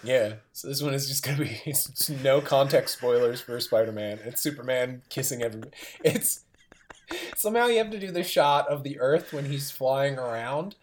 Yeah, 0.04 0.36
so 0.52 0.68
this 0.68 0.82
one 0.82 0.94
is 0.94 1.08
just 1.08 1.24
gonna 1.24 1.38
be 1.38 1.74
no 2.24 2.41
context 2.41 2.98
spoilers 2.98 3.41
for 3.41 3.60
Spider-Man. 3.60 4.20
It's 4.26 4.41
Superman 4.41 5.02
kissing 5.10 5.41
everybody. 5.44 5.72
It's 6.04 6.41
somehow 7.36 7.68
you 7.68 7.78
have 7.78 7.91
to 7.91 8.00
do 8.00 8.12
the 8.12 8.24
shot 8.24 8.68
of 8.70 8.84
the 8.84 9.00
Earth 9.00 9.34
when 9.34 9.45
he's 9.45 9.72
flying 9.72 10.18
around, 10.18 10.76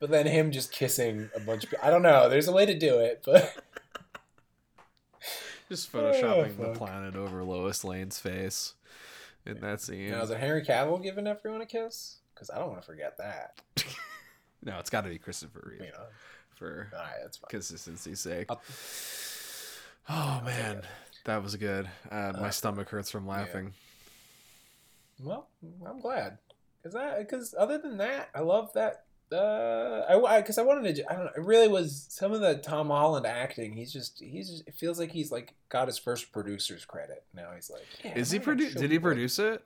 but 0.00 0.10
then 0.10 0.26
him 0.26 0.50
just 0.50 0.72
kissing 0.72 1.30
a 1.34 1.40
bunch 1.40 1.64
of. 1.64 1.70
people. 1.70 1.84
I 1.86 1.90
don't 1.90 2.02
know. 2.02 2.28
There's 2.28 2.48
a 2.48 2.52
way 2.52 2.66
to 2.66 2.78
do 2.78 2.98
it, 2.98 3.22
but 3.24 3.54
just 5.68 5.92
photoshopping 5.92 6.54
Oh, 6.58 6.72
the 6.72 6.78
planet 6.78 7.14
over 7.16 7.42
Lois 7.44 7.84
Lane's 7.84 8.18
face 8.18 8.74
in 9.46 9.60
that 9.60 9.80
scene. 9.80 10.10
know, 10.10 10.22
is 10.22 10.30
it 10.30 10.38
Henry 10.38 10.62
Cavill 10.62 11.02
giving 11.02 11.26
everyone 11.26 11.60
a 11.60 11.66
kiss? 11.66 12.17
Because 12.38 12.50
I 12.50 12.58
don't 12.58 12.68
want 12.68 12.80
to 12.80 12.86
forget 12.86 13.16
that. 13.18 13.60
no, 14.62 14.78
it's 14.78 14.90
got 14.90 15.00
to 15.02 15.08
be 15.10 15.18
Christopher 15.18 15.72
You 15.76 15.84
Reeve 15.84 15.92
know, 15.92 16.04
for 16.54 16.88
all 16.92 16.98
right, 17.00 17.14
that's 17.22 17.36
fine. 17.38 17.48
consistency's 17.50 18.20
sake. 18.20 18.46
I'll- 18.48 18.60
Oh 20.10 20.40
man, 20.42 20.82
that 21.26 21.42
was 21.42 21.54
good. 21.56 21.86
Uh, 22.10 22.32
my 22.40 22.48
Uh, 22.48 22.50
stomach 22.50 22.88
hurts 22.88 23.10
from 23.10 23.26
laughing. 23.26 23.74
Well, 25.22 25.48
I'm 25.84 26.00
glad 26.00 26.38
because 26.82 26.94
I 26.94 27.18
because 27.18 27.54
other 27.58 27.76
than 27.76 27.98
that, 27.98 28.30
I 28.34 28.40
love 28.40 28.72
that. 28.74 29.04
Uh, 29.30 30.04
I 30.08 30.40
because 30.40 30.56
I, 30.56 30.62
wanted 30.62 30.94
to. 30.96 31.10
I 31.12 31.14
don't 31.14 31.24
know. 31.26 31.32
It 31.36 31.42
really 31.44 31.68
was 31.68 32.06
some 32.08 32.32
of 32.32 32.40
the 32.40 32.54
Tom 32.54 32.88
Holland 32.88 33.26
acting. 33.26 33.74
He's 33.74 33.92
just 33.92 34.18
he's 34.20 34.48
just, 34.48 34.66
it 34.66 34.74
feels 34.76 34.98
like 34.98 35.12
he's 35.12 35.30
like 35.30 35.52
got 35.68 35.88
his 35.88 35.98
first 35.98 36.32
producer's 36.32 36.86
credit. 36.86 37.24
Now 37.34 37.50
he's 37.54 37.68
like, 37.68 37.84
yeah, 38.02 38.16
Is 38.16 38.30
he 38.30 38.38
I'm 38.38 38.44
gonna 38.44 38.56
produ- 38.62 38.78
Did 38.78 38.90
he 38.90 38.94
you, 38.94 39.00
produce 39.00 39.38
it? 39.38 39.62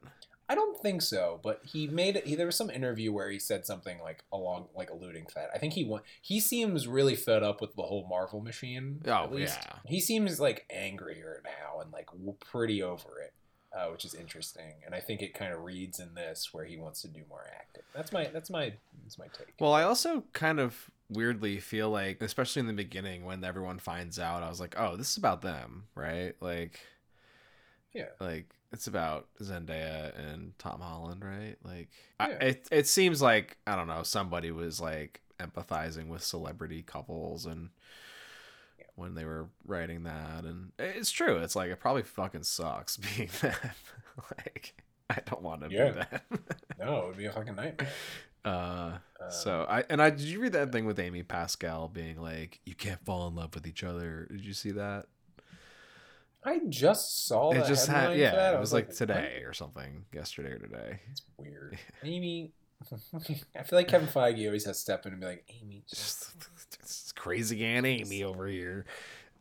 I 0.52 0.54
don't 0.54 0.78
think 0.78 1.00
so, 1.00 1.40
but 1.42 1.62
he 1.64 1.86
made 1.86 2.14
it. 2.14 2.26
He, 2.26 2.34
there 2.34 2.44
was 2.44 2.56
some 2.56 2.68
interview 2.68 3.10
where 3.10 3.30
he 3.30 3.38
said 3.38 3.64
something 3.64 3.98
like 4.00 4.22
along 4.30 4.66
like 4.76 4.90
alluding 4.90 5.24
to 5.24 5.34
that. 5.36 5.48
I 5.54 5.56
think 5.56 5.72
he 5.72 5.84
want. 5.84 6.04
He 6.20 6.40
seems 6.40 6.86
really 6.86 7.16
fed 7.16 7.42
up 7.42 7.62
with 7.62 7.74
the 7.74 7.80
whole 7.82 8.06
Marvel 8.06 8.42
machine. 8.42 9.00
Oh, 9.06 9.24
at 9.24 9.32
least. 9.32 9.58
yeah. 9.62 9.76
He 9.86 9.98
seems 9.98 10.38
like 10.38 10.66
angrier 10.70 11.42
now 11.42 11.80
and 11.80 11.90
like 11.90 12.10
pretty 12.50 12.82
over 12.82 13.18
it, 13.24 13.32
uh, 13.74 13.86
which 13.86 14.04
is 14.04 14.12
interesting. 14.12 14.74
And 14.84 14.94
I 14.94 15.00
think 15.00 15.22
it 15.22 15.32
kind 15.32 15.54
of 15.54 15.62
reads 15.62 15.98
in 15.98 16.12
this 16.14 16.50
where 16.52 16.66
he 16.66 16.76
wants 16.76 17.00
to 17.00 17.08
do 17.08 17.22
more 17.30 17.46
acting. 17.58 17.84
That's 17.94 18.12
my 18.12 18.28
that's 18.30 18.50
my 18.50 18.74
that's 19.02 19.18
my 19.18 19.28
take. 19.28 19.54
Well, 19.58 19.72
I 19.72 19.84
also 19.84 20.24
kind 20.34 20.60
of 20.60 20.90
weirdly 21.08 21.60
feel 21.60 21.88
like, 21.88 22.20
especially 22.20 22.60
in 22.60 22.66
the 22.66 22.74
beginning 22.74 23.24
when 23.24 23.42
everyone 23.42 23.78
finds 23.78 24.18
out, 24.18 24.42
I 24.42 24.50
was 24.50 24.60
like, 24.60 24.74
oh, 24.78 24.96
this 24.96 25.12
is 25.12 25.16
about 25.16 25.40
them, 25.40 25.84
right? 25.94 26.34
Like, 26.40 26.78
Yeah. 27.94 28.06
like 28.20 28.46
it's 28.72 28.86
about 28.86 29.26
Zendaya 29.42 30.18
and 30.18 30.58
Tom 30.58 30.80
Holland, 30.80 31.22
right? 31.24 31.56
Like, 31.62 31.88
I, 32.18 32.30
it 32.30 32.68
it 32.72 32.86
seems 32.86 33.20
like 33.20 33.58
I 33.66 33.76
don't 33.76 33.88
know, 33.88 34.02
somebody 34.02 34.50
was 34.50 34.80
like 34.80 35.20
empathizing 35.38 36.08
with 36.08 36.22
celebrity 36.22 36.82
couples 36.82 37.46
and. 37.46 37.70
Yeah. 38.78 38.86
When 38.96 39.14
they 39.14 39.24
were 39.24 39.48
writing 39.66 40.04
that, 40.04 40.44
and 40.44 40.72
it's 40.78 41.10
true. 41.10 41.36
It's 41.38 41.54
like 41.56 41.70
it 41.70 41.80
probably 41.80 42.02
fucking 42.02 42.42
sucks 42.44 42.96
being 43.16 43.28
that. 43.42 43.76
like 44.46 44.74
I 45.10 45.18
don't 45.26 45.42
want 45.42 45.62
to 45.62 45.70
Yeah. 45.70 45.90
be 45.90 45.98
that. 45.98 46.22
No, 46.78 46.96
it 47.02 47.06
would 47.08 47.16
be 47.18 47.26
a 47.26 47.32
fucking 47.32 47.54
nightmare. 47.54 47.88
uh, 48.44 48.98
Uh, 49.20 49.30
so 49.30 49.66
I 49.68 49.84
and 49.90 50.02
I 50.02 50.10
did 50.10 50.22
you 50.22 50.40
read 50.40 50.52
that 50.54 50.72
thing 50.72 50.84
with 50.86 50.98
Amy 50.98 51.22
Pascal 51.22 51.88
being 51.88 52.20
like, 52.20 52.60
you 52.64 52.74
can't 52.74 53.04
fall 53.04 53.28
in 53.28 53.34
love 53.34 53.54
with 53.54 53.66
each 53.66 53.84
other? 53.84 54.26
Did 54.30 54.44
you 54.44 54.54
see 54.54 54.72
that? 54.72 55.06
I 56.44 56.60
just 56.68 57.26
saw 57.26 57.52
it 57.52 57.66
just 57.66 57.86
had 57.88 58.16
yeah, 58.18 58.32
that. 58.34 58.54
I 58.54 58.56
it 58.56 58.60
was 58.60 58.72
like, 58.72 58.88
what? 58.88 58.96
today 58.96 59.42
or 59.46 59.52
something, 59.52 60.04
yesterday 60.12 60.50
or 60.50 60.58
today. 60.58 61.00
It's 61.10 61.22
weird. 61.36 61.78
Amy, 62.02 62.50
I 63.56 63.62
feel 63.62 63.78
like 63.78 63.88
Kevin 63.88 64.08
Feige 64.08 64.44
always 64.46 64.64
has 64.64 64.76
to 64.76 64.80
step 64.82 65.06
in 65.06 65.12
and 65.12 65.20
be 65.20 65.26
like, 65.26 65.44
Amy, 65.62 65.82
just. 65.88 66.34
Just 66.40 66.78
it's 66.80 67.12
crazy 67.12 67.64
Aunt 67.64 67.86
Amy 67.86 68.24
over 68.24 68.46
here. 68.48 68.86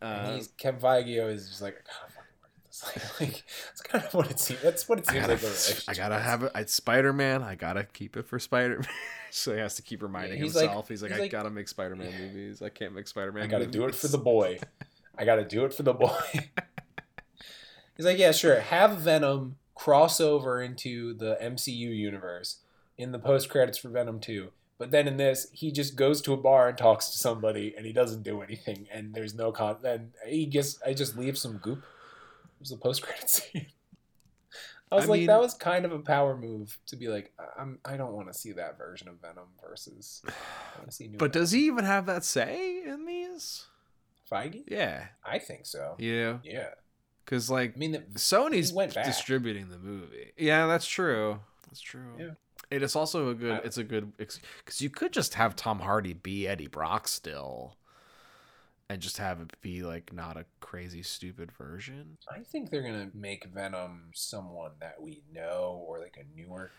And 0.02 0.28
Uh, 0.28 0.36
he's, 0.36 0.48
Kevin 0.58 0.80
Feige 0.80 1.20
always 1.22 1.48
just 1.50 1.62
like, 1.62 1.76
I 1.76 1.82
gotta 1.92 2.14
work 2.18 2.28
this. 2.68 3.18
Like, 3.20 3.44
that's 3.68 3.82
kind 3.82 4.06
of 4.06 4.14
what 4.14 4.30
it 4.32 4.40
seems. 4.40 4.62
That's 4.62 4.88
what 4.88 5.00
it 5.00 5.10
I 5.10 5.14
seems 5.14 5.28
gotta, 5.28 5.34
like. 5.48 5.84
I 5.90 5.94
gotta 6.00 6.20
have 6.20 6.44
it. 6.44 6.52
It's 6.56 6.74
Spider 6.74 7.14
Man. 7.14 7.42
I 7.42 7.56
gotta 7.56 7.84
keep 7.84 8.16
it 8.16 8.28
for 8.28 8.38
Spider 8.40 8.76
Man. 8.80 8.88
so 9.32 9.54
he 9.54 9.60
has 9.60 9.76
to 9.76 9.82
keep 9.82 10.04
reminding 10.04 10.40
he's 10.42 10.56
like- 10.56 10.66
himself. 10.66 10.88
he's 10.88 11.02
like, 11.02 11.12
he's 11.12 11.20
I 11.20 11.24
like- 11.24 11.32
gotta 11.32 11.50
make 11.50 11.68
Spider 11.68 11.96
Man 11.96 12.12
movies. 12.20 12.62
I 12.62 12.70
can't 12.70 12.94
make 12.94 13.08
Spider 13.08 13.32
Man. 13.32 13.44
I 13.44 13.48
gotta 13.48 13.66
do 13.68 13.86
it 13.86 13.96
for 13.96 14.08
the 14.08 14.18
boy. 14.20 14.60
I 15.18 15.26
gotta 15.26 15.44
do 15.46 15.66
it 15.66 15.74
for 15.74 15.82
the 15.84 15.94
boy. 15.94 16.16
He's 18.02 18.06
like, 18.08 18.18
yeah, 18.18 18.32
sure. 18.32 18.62
Have 18.62 18.98
Venom 18.98 19.58
cross 19.76 20.20
over 20.20 20.60
into 20.60 21.14
the 21.14 21.38
MCU 21.40 21.96
universe 21.96 22.58
in 22.98 23.12
the 23.12 23.20
post 23.20 23.48
credits 23.48 23.78
for 23.78 23.90
Venom 23.90 24.20
2. 24.20 24.50
But 24.80 24.90
then 24.90 25.08
in 25.08 25.18
this, 25.18 25.46
he 25.52 25.72
just 25.72 25.96
goes 25.96 26.20
to 26.24 26.34
a 26.34 26.38
bar 26.38 26.68
and 26.70 26.76
talks 26.76 27.12
to 27.12 27.18
somebody, 27.20 27.76
and 27.78 27.86
he 27.86 27.94
doesn't 27.94 28.24
do 28.24 28.42
anything, 28.42 28.88
and 28.92 29.14
there's 29.14 29.36
no 29.36 29.52
con. 29.52 29.78
Then 29.84 30.14
he 30.28 30.48
just, 30.48 30.82
I 30.84 30.96
just 30.96 31.16
leave 31.16 31.38
some 31.38 31.58
goop. 31.58 31.78
It 31.78 32.60
was 32.60 32.70
the 32.72 32.78
post 32.78 33.04
credits 33.04 33.44
scene. 33.52 33.68
I 34.92 34.96
was 34.96 35.06
I 35.06 35.08
like, 35.10 35.18
mean- 35.20 35.28
that 35.28 35.40
was 35.40 35.54
kind 35.54 35.86
of 35.86 35.92
a 35.92 36.00
power 36.00 36.36
move 36.36 36.80
to 36.88 36.96
be 36.96 37.08
like, 37.08 37.32
I'm, 37.56 37.78
I 37.86 37.98
don't 37.98 38.14
want 38.14 38.34
to 38.34 38.34
see 38.34 38.54
that 38.54 38.80
version 38.80 39.10
of 39.10 39.22
Venom 39.22 39.50
versus. 39.64 40.24
I 40.28 40.80
want 40.80 40.90
to 40.90 40.96
see 40.96 41.08
new. 41.08 41.20
But 41.20 41.34
Venom. 41.34 41.44
does 41.44 41.52
he 41.52 41.68
even 41.68 41.86
have 41.86 42.08
that 42.08 42.24
say 42.24 42.82
in 42.84 43.06
these? 43.06 43.68
Feige? 44.32 44.64
Yeah, 44.68 45.06
I 45.24 45.38
think 45.38 45.68
so. 45.68 45.98
yeah. 46.00 46.40
Yeah. 46.44 46.70
Because 47.26 47.50
like 47.50 47.74
I 47.76 47.80
mean, 47.80 47.92
the, 47.92 48.00
Sony's 48.16 48.72
distributing 48.94 49.70
the 49.70 49.78
movie. 49.78 50.32
Yeah, 50.38 50.68
that's 50.68 50.88
true. 50.88 51.40
That's 51.68 51.82
true. 51.82 52.14
Yeah. 52.20 52.32
It 52.70 52.84
is 52.84 52.96
also 52.96 53.30
a 53.30 53.34
good. 53.34 53.62
It's 53.66 53.78
a 53.78 53.84
good 53.84 54.16
because 54.18 54.82
you 54.82 54.90
could 54.90 55.12
just 55.12 55.34
have 55.34 55.56
Tom 55.56 55.80
Hardy 55.80 56.14
be 56.14 56.48
Eddie 56.48 56.68
Brock 56.68 57.08
still, 57.08 57.76
and 58.90 59.02
just 59.02 59.18
have 59.18 59.42
it 59.42 59.52
be 59.62 59.84
like 59.84 60.14
not 60.14 60.38
a 60.38 60.46
crazy 60.62 61.04
stupid 61.04 61.52
version. 61.52 62.18
I 62.34 62.40
think 62.40 62.70
they're 62.70 62.82
gonna 62.82 63.12
make 63.14 63.46
Venom 63.46 64.12
someone 64.14 64.72
that 64.80 65.02
we 65.02 65.22
know 65.34 65.84
or 65.86 66.00
like 66.00 66.18
a 66.18 66.40
newer. 66.40 66.72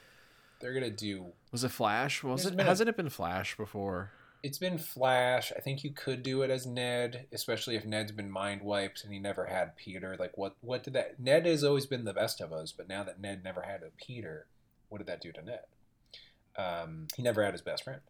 They're 0.61 0.73
gonna 0.73 0.91
do. 0.91 1.27
Was 1.51 1.63
it 1.63 1.71
Flash? 1.71 2.23
Was 2.23 2.47
it? 2.47 2.59
Hasn't 2.59 2.89
it 2.89 2.97
been 2.97 3.11
Flash 3.11 3.57
before? 3.57 4.13
It's 4.43 4.59
been 4.59 4.79
Flash. 4.79 5.53
I 5.57 5.61
think 5.61 5.85
you 5.85 5.93
could 5.93 6.23
do 6.23 6.43
it 6.43 6.51
as 6.51 6.67
Ned, 6.67 7.27
especially 7.33 7.77
if 7.77 7.85
Ned's 7.85 8.13
been 8.13 8.31
mind 8.31 8.63
wiped 8.63 9.05
and 9.05 9.13
he 9.13 9.19
never 9.19 9.47
had 9.47 9.77
Peter. 9.77 10.17
Like 10.19 10.37
what? 10.37 10.57
What 10.61 10.83
did 10.83 10.95
that? 10.95 11.21
Ned 11.21 11.47
has 11.47 11.63
always 11.63 11.87
been 11.87 12.05
the 12.05 12.13
best 12.13 12.41
of 12.41 12.53
us, 12.53 12.73
but 12.73 12.89
now 12.89 13.05
that 13.05 13.21
Ned 13.21 13.45
never 13.45 13.63
had 13.63 13.83
a 13.83 13.91
Peter, 14.05 14.47
what 14.89 14.99
did 14.99 15.07
that 15.07 15.21
do 15.21 15.33
to 15.33 15.43
Ned? 15.43 15.61
Um, 16.57 17.07
he 17.17 17.23
never 17.23 17.43
had 17.45 17.55
his 17.55 17.63
best 17.63 17.85
friend, 17.85 18.01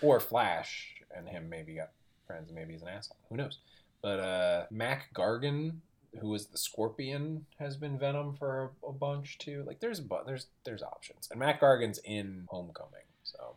or 0.00 0.20
Flash 0.20 0.94
and 1.14 1.28
him 1.28 1.48
maybe 1.48 1.74
got 1.74 1.90
friends 2.26 2.52
maybe 2.52 2.72
he's 2.72 2.82
an 2.82 2.88
asshole. 2.88 3.16
Who 3.28 3.36
knows? 3.36 3.58
But 4.00 4.20
uh, 4.20 4.66
Mac 4.70 5.12
Gargan 5.12 5.80
who 6.18 6.28
was 6.28 6.46
the 6.46 6.58
Scorpion 6.58 7.46
has 7.58 7.76
been 7.76 7.98
Venom 7.98 8.34
for 8.36 8.72
a, 8.84 8.88
a 8.88 8.92
bunch 8.92 9.38
too. 9.38 9.62
Like 9.66 9.80
there's 9.80 10.00
a 10.00 10.04
there's 10.26 10.46
there's 10.64 10.82
options, 10.82 11.28
and 11.30 11.38
Mac 11.38 11.60
Gargan's 11.60 11.98
in 12.04 12.44
Homecoming, 12.48 13.06
so 13.22 13.54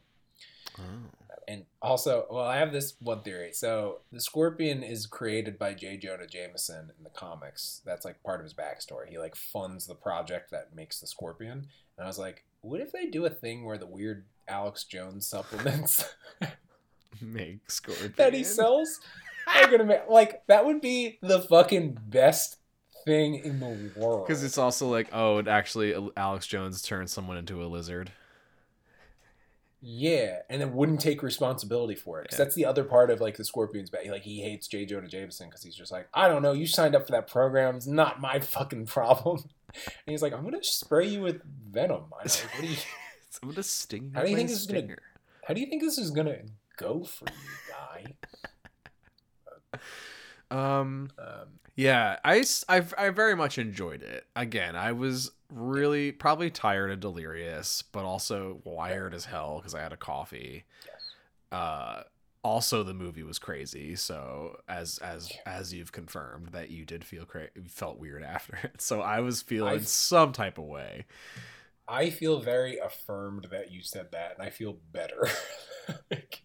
and 1.47 1.65
also, 1.81 2.25
well, 2.29 2.45
I 2.45 2.57
have 2.57 2.71
this 2.71 2.95
one 2.99 3.21
theory. 3.21 3.51
So 3.53 3.99
the 4.11 4.21
Scorpion 4.21 4.83
is 4.83 5.05
created 5.05 5.57
by 5.57 5.73
J. 5.73 5.97
Jonah 5.97 6.27
Jameson 6.27 6.91
in 6.97 7.03
the 7.03 7.09
comics. 7.09 7.81
That's 7.85 8.05
like 8.05 8.21
part 8.23 8.39
of 8.39 8.45
his 8.45 8.53
backstory. 8.53 9.09
He 9.09 9.17
like 9.17 9.35
funds 9.35 9.85
the 9.85 9.95
project 9.95 10.51
that 10.51 10.75
makes 10.75 10.99
the 10.99 11.07
Scorpion. 11.07 11.67
And 11.97 12.05
I 12.05 12.07
was 12.07 12.19
like, 12.19 12.45
what 12.61 12.81
if 12.81 12.91
they 12.91 13.07
do 13.07 13.25
a 13.25 13.29
thing 13.29 13.65
where 13.65 13.77
the 13.77 13.85
weird 13.85 14.25
Alex 14.47 14.83
Jones 14.83 15.27
supplements 15.27 16.05
Make 17.21 17.69
Scorpion. 17.69 18.13
that 18.17 18.33
he 18.33 18.43
sells 18.43 18.99
are 19.55 19.69
gonna 19.69 19.83
make 19.83 20.09
like 20.09 20.45
that 20.47 20.65
would 20.65 20.81
be 20.81 21.19
the 21.21 21.41
fucking 21.41 21.97
best 22.07 22.57
thing 23.05 23.35
in 23.35 23.59
the 23.59 23.91
world. 23.95 24.25
Because 24.27 24.43
it's 24.43 24.57
also 24.57 24.89
like, 24.89 25.09
oh, 25.13 25.37
it 25.39 25.47
actually 25.47 25.95
Alex 26.17 26.47
Jones 26.47 26.81
turned 26.81 27.09
someone 27.09 27.37
into 27.37 27.63
a 27.63 27.67
lizard. 27.67 28.11
Yeah, 29.85 30.37
and 30.49 30.61
then 30.61 30.73
wouldn't 30.73 31.01
take 31.01 31.21
responsibility 31.21 31.95
for 31.95 32.19
it. 32.19 32.23
Because 32.23 32.39
Yeah. 32.39 32.45
that's 32.45 32.55
the 32.55 32.65
other 32.65 32.85
part 32.85 33.09
of 33.11 33.19
like 33.19 33.35
the 33.35 33.43
Scorpions. 33.43 33.89
But 33.89 34.05
like 34.07 34.21
he 34.21 34.41
hates 34.41 34.65
J. 34.67 34.85
Jonah 34.85 35.09
Jameson 35.09 35.49
because 35.49 35.61
he's 35.61 35.75
just 35.75 35.91
like, 35.91 36.07
I 36.13 36.29
don't 36.29 36.41
know. 36.41 36.53
You 36.53 36.65
signed 36.67 36.95
up 36.95 37.05
for 37.05 37.11
that 37.11 37.27
program. 37.27 37.75
It's 37.75 37.85
not 37.87 38.21
my 38.21 38.39
fucking 38.39 38.85
problem. 38.85 39.43
And 39.75 40.11
he's 40.11 40.21
like, 40.21 40.33
I'm 40.33 40.43
gonna 40.43 40.63
spray 40.63 41.07
you 41.07 41.21
with 41.21 41.41
venom. 41.69 42.03
I 42.13 42.23
like, 42.23 42.31
what 42.53 42.61
do 42.61 42.67
you, 42.67 42.75
I'm 43.41 43.49
gonna 43.49 43.63
sting. 43.63 44.11
How 44.13 44.21
do 44.21 44.29
you 44.29 44.35
think 44.35 44.49
this 44.49 44.59
is 44.61 44.67
gonna- 44.67 44.79
stinger. 44.81 44.99
how 45.47 45.53
do 45.55 45.61
you 45.61 45.65
think 45.67 45.81
this 45.81 45.97
is 45.97 46.11
gonna 46.11 46.37
go 46.77 47.03
for 47.03 47.25
you, 47.25 48.13
guy? 49.73 49.79
Um. 50.51 51.09
Um, 51.17 51.47
Yeah, 51.75 52.17
I, 52.23 52.43
I've- 52.69 52.93
I 52.97 53.09
very 53.09 53.35
much 53.35 53.57
enjoyed 53.57 54.03
it. 54.03 54.25
Again, 54.35 54.75
I 54.75 54.91
was 54.91 55.31
really 55.49 56.11
probably 56.11 56.49
tired 56.51 56.91
and 56.91 57.01
delirious, 57.01 57.81
but 57.91 58.05
also 58.05 58.61
wired 58.63 59.13
as 59.13 59.25
hell 59.25 59.57
because 59.57 59.73
I 59.73 59.81
had 59.81 59.93
a 59.93 59.97
coffee. 59.97 60.65
yes. 60.85 61.01
Uh, 61.51 62.03
also, 62.43 62.83
the 62.83 62.93
movie 62.93 63.23
was 63.23 63.39
crazy. 63.39 63.95
So 63.95 64.57
as 64.67 64.97
as 64.97 65.31
as 65.45 65.73
you've 65.73 65.93
confirmed 65.93 66.49
that 66.49 66.69
you 66.69 66.83
did 66.85 67.05
feel 67.05 67.23
cra- 67.25 67.47
felt 67.69 67.97
weird 67.99 68.21
after 68.23 68.59
it. 68.63 68.75
So 68.81 68.99
I 69.01 69.21
was 69.21 69.41
feeling 69.41 69.79
I- 69.79 69.83
some 69.83 70.31
type 70.33 70.57
of 70.57 70.65
way. 70.65 71.05
I 71.87 72.09
feel 72.11 72.39
very 72.39 72.77
affirmed 72.79 73.47
that 73.51 73.71
you 73.71 73.81
said 73.81 74.11
that, 74.11 74.33
and 74.37 74.45
I 74.45 74.49
feel 74.51 74.77
better. 74.91 75.27
like, 76.11 76.43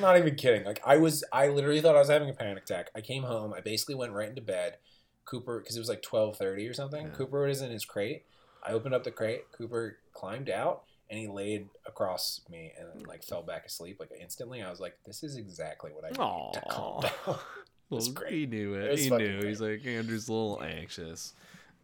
not 0.00 0.16
even 0.18 0.34
kidding. 0.34 0.64
Like 0.64 0.80
I 0.84 0.96
was, 0.96 1.24
I 1.32 1.48
literally 1.48 1.80
thought 1.80 1.96
I 1.96 2.00
was 2.00 2.08
having 2.08 2.30
a 2.30 2.34
panic 2.34 2.64
attack. 2.64 2.90
I 2.94 3.00
came 3.00 3.22
home. 3.24 3.52
I 3.52 3.60
basically 3.60 3.94
went 3.94 4.12
right 4.12 4.28
into 4.28 4.42
bed. 4.42 4.76
Cooper, 5.24 5.60
because 5.60 5.76
it 5.76 5.78
was 5.80 5.88
like 5.88 6.02
twelve 6.02 6.36
thirty 6.36 6.66
or 6.66 6.74
something. 6.74 7.06
Yeah. 7.06 7.12
Cooper 7.12 7.46
was 7.46 7.62
in 7.62 7.70
his 7.70 7.84
crate. 7.84 8.24
I 8.66 8.72
opened 8.72 8.94
up 8.94 9.04
the 9.04 9.12
crate. 9.12 9.42
Cooper 9.52 9.98
climbed 10.12 10.50
out 10.50 10.82
and 11.08 11.18
he 11.18 11.28
laid 11.28 11.68
across 11.86 12.40
me 12.50 12.72
and 12.78 13.06
like 13.06 13.22
fell 13.22 13.42
back 13.42 13.66
asleep 13.66 13.98
like 14.00 14.10
instantly. 14.20 14.62
I 14.62 14.70
was 14.70 14.80
like, 14.80 14.98
"This 15.06 15.22
is 15.22 15.36
exactly 15.36 15.92
what 15.92 16.04
I 16.04 16.08
need 16.08 16.54
to 16.54 16.60
calm 16.68 17.02
down." 17.02 17.12
was 17.90 18.08
Well, 18.08 18.14
great. 18.14 18.32
He 18.32 18.46
knew 18.46 18.74
it. 18.74 18.92
It 18.92 18.98
he 18.98 19.10
knew. 19.10 19.42
He's 19.46 19.60
like 19.60 19.86
Andrew's 19.86 20.28
a 20.28 20.32
little 20.32 20.62
anxious. 20.62 21.34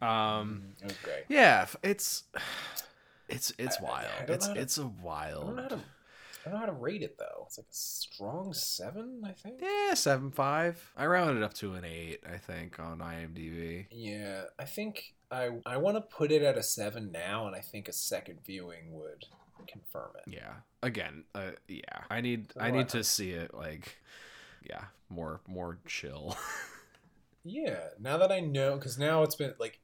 Um. 0.01 0.63
it 0.81 0.85
was 0.85 0.97
great. 1.03 1.23
Yeah, 1.29 1.67
it's 1.83 2.23
it's 3.29 3.53
it's 3.57 3.79
wild. 3.79 4.07
It's 4.27 4.47
know 4.47 4.49
how 4.49 4.55
to- 4.55 4.61
it's 4.61 4.77
a 4.77 4.81
I 4.81 4.85
don't 4.85 5.55
know 5.55 5.61
wild. 5.63 5.81
I 6.49 6.51
don't 6.51 6.61
know 6.61 6.65
how 6.65 6.71
to 6.73 6.79
rate 6.79 7.03
it 7.03 7.17
though. 7.19 7.43
It's 7.45 7.59
like 7.59 7.67
a 7.67 7.73
strong 7.73 8.53
seven, 8.53 9.21
I 9.23 9.33
think. 9.33 9.59
Yeah, 9.61 9.93
seven 9.93 10.31
five. 10.31 10.91
I 10.97 11.05
rounded 11.05 11.43
up 11.43 11.53
to 11.55 11.73
an 11.73 11.85
eight. 11.85 12.21
I 12.27 12.37
think 12.37 12.79
on 12.79 12.99
IMDb. 12.99 13.85
Yeah, 13.91 14.45
I 14.57 14.65
think 14.65 15.13
I 15.29 15.49
I 15.65 15.77
want 15.77 15.97
to 15.97 16.01
put 16.01 16.31
it 16.31 16.41
at 16.41 16.57
a 16.57 16.63
seven 16.63 17.11
now, 17.11 17.45
and 17.45 17.55
I 17.55 17.59
think 17.59 17.87
a 17.87 17.93
second 17.93 18.39
viewing 18.43 18.93
would 18.93 19.25
confirm 19.67 20.09
it. 20.15 20.33
Yeah. 20.33 20.53
Again, 20.81 21.25
uh, 21.35 21.51
yeah. 21.67 21.83
I 22.09 22.21
need 22.21 22.51
I 22.59 22.71
need 22.71 22.89
to 22.89 23.03
see 23.03 23.31
it 23.31 23.53
like, 23.53 23.97
yeah, 24.67 24.85
more 25.07 25.41
more 25.47 25.77
chill. 25.85 26.35
Yeah, 27.43 27.79
now 27.99 28.17
that 28.17 28.31
I 28.31 28.41
know, 28.41 28.75
because 28.75 28.97
now 28.99 29.23
it's 29.23 29.35
been 29.35 29.53
like, 29.59 29.79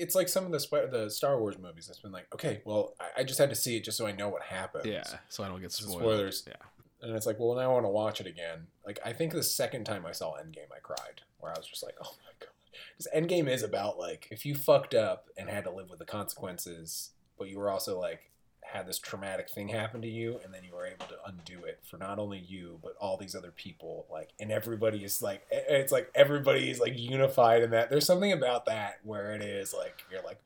it's 0.00 0.14
like 0.14 0.28
some 0.28 0.44
of 0.46 0.52
the 0.52 0.60
Sp- 0.60 0.90
the 0.90 1.08
Star 1.10 1.38
Wars 1.38 1.56
movies. 1.58 1.88
It's 1.88 1.98
been 2.00 2.12
like, 2.12 2.26
okay, 2.34 2.62
well, 2.64 2.94
I, 3.00 3.20
I 3.20 3.24
just 3.24 3.38
had 3.38 3.50
to 3.50 3.56
see 3.56 3.76
it 3.76 3.84
just 3.84 3.96
so 3.98 4.06
I 4.06 4.12
know 4.12 4.28
what 4.28 4.42
happens. 4.42 4.86
yeah, 4.86 5.04
so 5.28 5.44
I 5.44 5.48
don't 5.48 5.60
get 5.60 5.72
spoiled. 5.72 6.00
spoilers. 6.00 6.44
Yeah. 6.46 6.54
and 7.02 7.14
it's 7.16 7.26
like, 7.26 7.38
well, 7.38 7.54
now 7.54 7.62
I 7.70 7.72
want 7.74 7.84
to 7.84 7.90
watch 7.90 8.20
it 8.20 8.26
again. 8.26 8.66
Like, 8.84 8.98
I 9.04 9.12
think 9.12 9.32
the 9.32 9.42
second 9.42 9.84
time 9.84 10.04
I 10.06 10.12
saw 10.12 10.34
Endgame, 10.36 10.70
I 10.74 10.80
cried, 10.82 11.20
where 11.38 11.52
I 11.52 11.58
was 11.58 11.66
just 11.66 11.82
like, 11.84 11.94
oh 12.02 12.12
my 12.24 12.32
god, 12.40 12.50
because 12.96 13.08
Endgame 13.14 13.48
is 13.48 13.62
about 13.62 13.98
like 13.98 14.28
if 14.30 14.44
you 14.44 14.54
fucked 14.54 14.94
up 14.94 15.28
and 15.36 15.48
had 15.48 15.64
to 15.64 15.70
live 15.70 15.90
with 15.90 15.98
the 15.98 16.04
consequences, 16.04 17.10
but 17.38 17.48
you 17.48 17.58
were 17.58 17.70
also 17.70 17.98
like 17.98 18.30
had 18.72 18.86
this 18.86 18.98
traumatic 18.98 19.50
thing 19.50 19.68
happen 19.68 20.00
to 20.02 20.08
you, 20.08 20.40
and 20.44 20.52
then 20.52 20.62
you 20.64 20.74
were 20.74 20.86
able 20.86 21.06
to 21.06 21.16
undo 21.26 21.64
it 21.64 21.80
for 21.82 21.96
not 21.96 22.18
only 22.18 22.38
you 22.38 22.78
but 22.82 22.94
all 23.00 23.16
these 23.16 23.34
other 23.34 23.50
people. 23.50 24.06
Like, 24.10 24.30
and 24.38 24.50
everybody 24.50 25.04
is 25.04 25.22
like, 25.22 25.46
it's 25.50 25.92
like 25.92 26.10
everybody 26.14 26.70
is 26.70 26.80
like 26.80 26.98
unified 26.98 27.62
in 27.62 27.70
that. 27.70 27.90
There's 27.90 28.06
something 28.06 28.32
about 28.32 28.66
that 28.66 29.00
where 29.04 29.34
it 29.34 29.42
is 29.42 29.74
like 29.74 30.04
you're 30.10 30.22
like. 30.22 30.40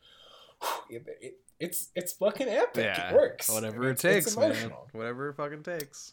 It, 0.91 1.07
it, 1.21 1.39
it's 1.61 1.89
it's 1.95 2.13
fucking 2.13 2.49
epic. 2.49 2.85
Yeah. 2.85 3.11
It 3.11 3.15
works. 3.15 3.49
Whatever 3.49 3.89
it 3.89 3.93
it's 3.93 4.03
takes, 4.03 4.37
man. 4.37 4.73
Whatever 4.93 5.31
it 5.31 5.35
fucking 5.35 5.63
takes. 5.63 6.13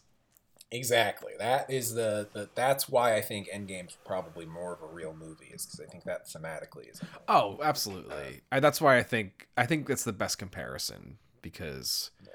Exactly. 0.71 1.33
That 1.37 1.69
is 1.69 1.93
the, 1.93 2.29
the 2.31 2.49
that's 2.55 2.87
why 2.87 3.15
I 3.15 3.21
think 3.21 3.49
Endgame's 3.53 3.97
probably 4.05 4.45
more 4.45 4.73
of 4.73 4.81
a 4.81 4.85
real 4.85 5.13
movie 5.13 5.51
is 5.53 5.65
because 5.65 5.81
I 5.81 5.85
think 5.85 6.05
that 6.05 6.27
thematically 6.27 6.89
is. 6.89 7.01
Oh, 7.27 7.59
absolutely. 7.61 8.15
Um, 8.15 8.41
I, 8.53 8.59
that's 8.61 8.79
why 8.79 8.97
I 8.97 9.03
think 9.03 9.47
I 9.57 9.65
think 9.65 9.87
that's 9.87 10.05
the 10.05 10.13
best 10.13 10.37
comparison 10.37 11.17
because 11.41 12.11
Yeah. 12.23 12.29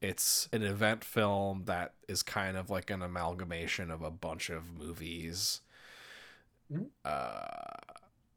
it's 0.00 0.48
an 0.52 0.62
event 0.62 1.04
film 1.04 1.64
that 1.66 1.94
is 2.08 2.22
kind 2.22 2.56
of 2.56 2.70
like 2.70 2.90
an 2.90 3.02
amalgamation 3.02 3.90
of 3.90 4.02
a 4.02 4.10
bunch 4.10 4.50
of 4.50 4.72
movies. 4.72 5.60
Mhm. 6.70 6.90
Uh, 7.04 7.76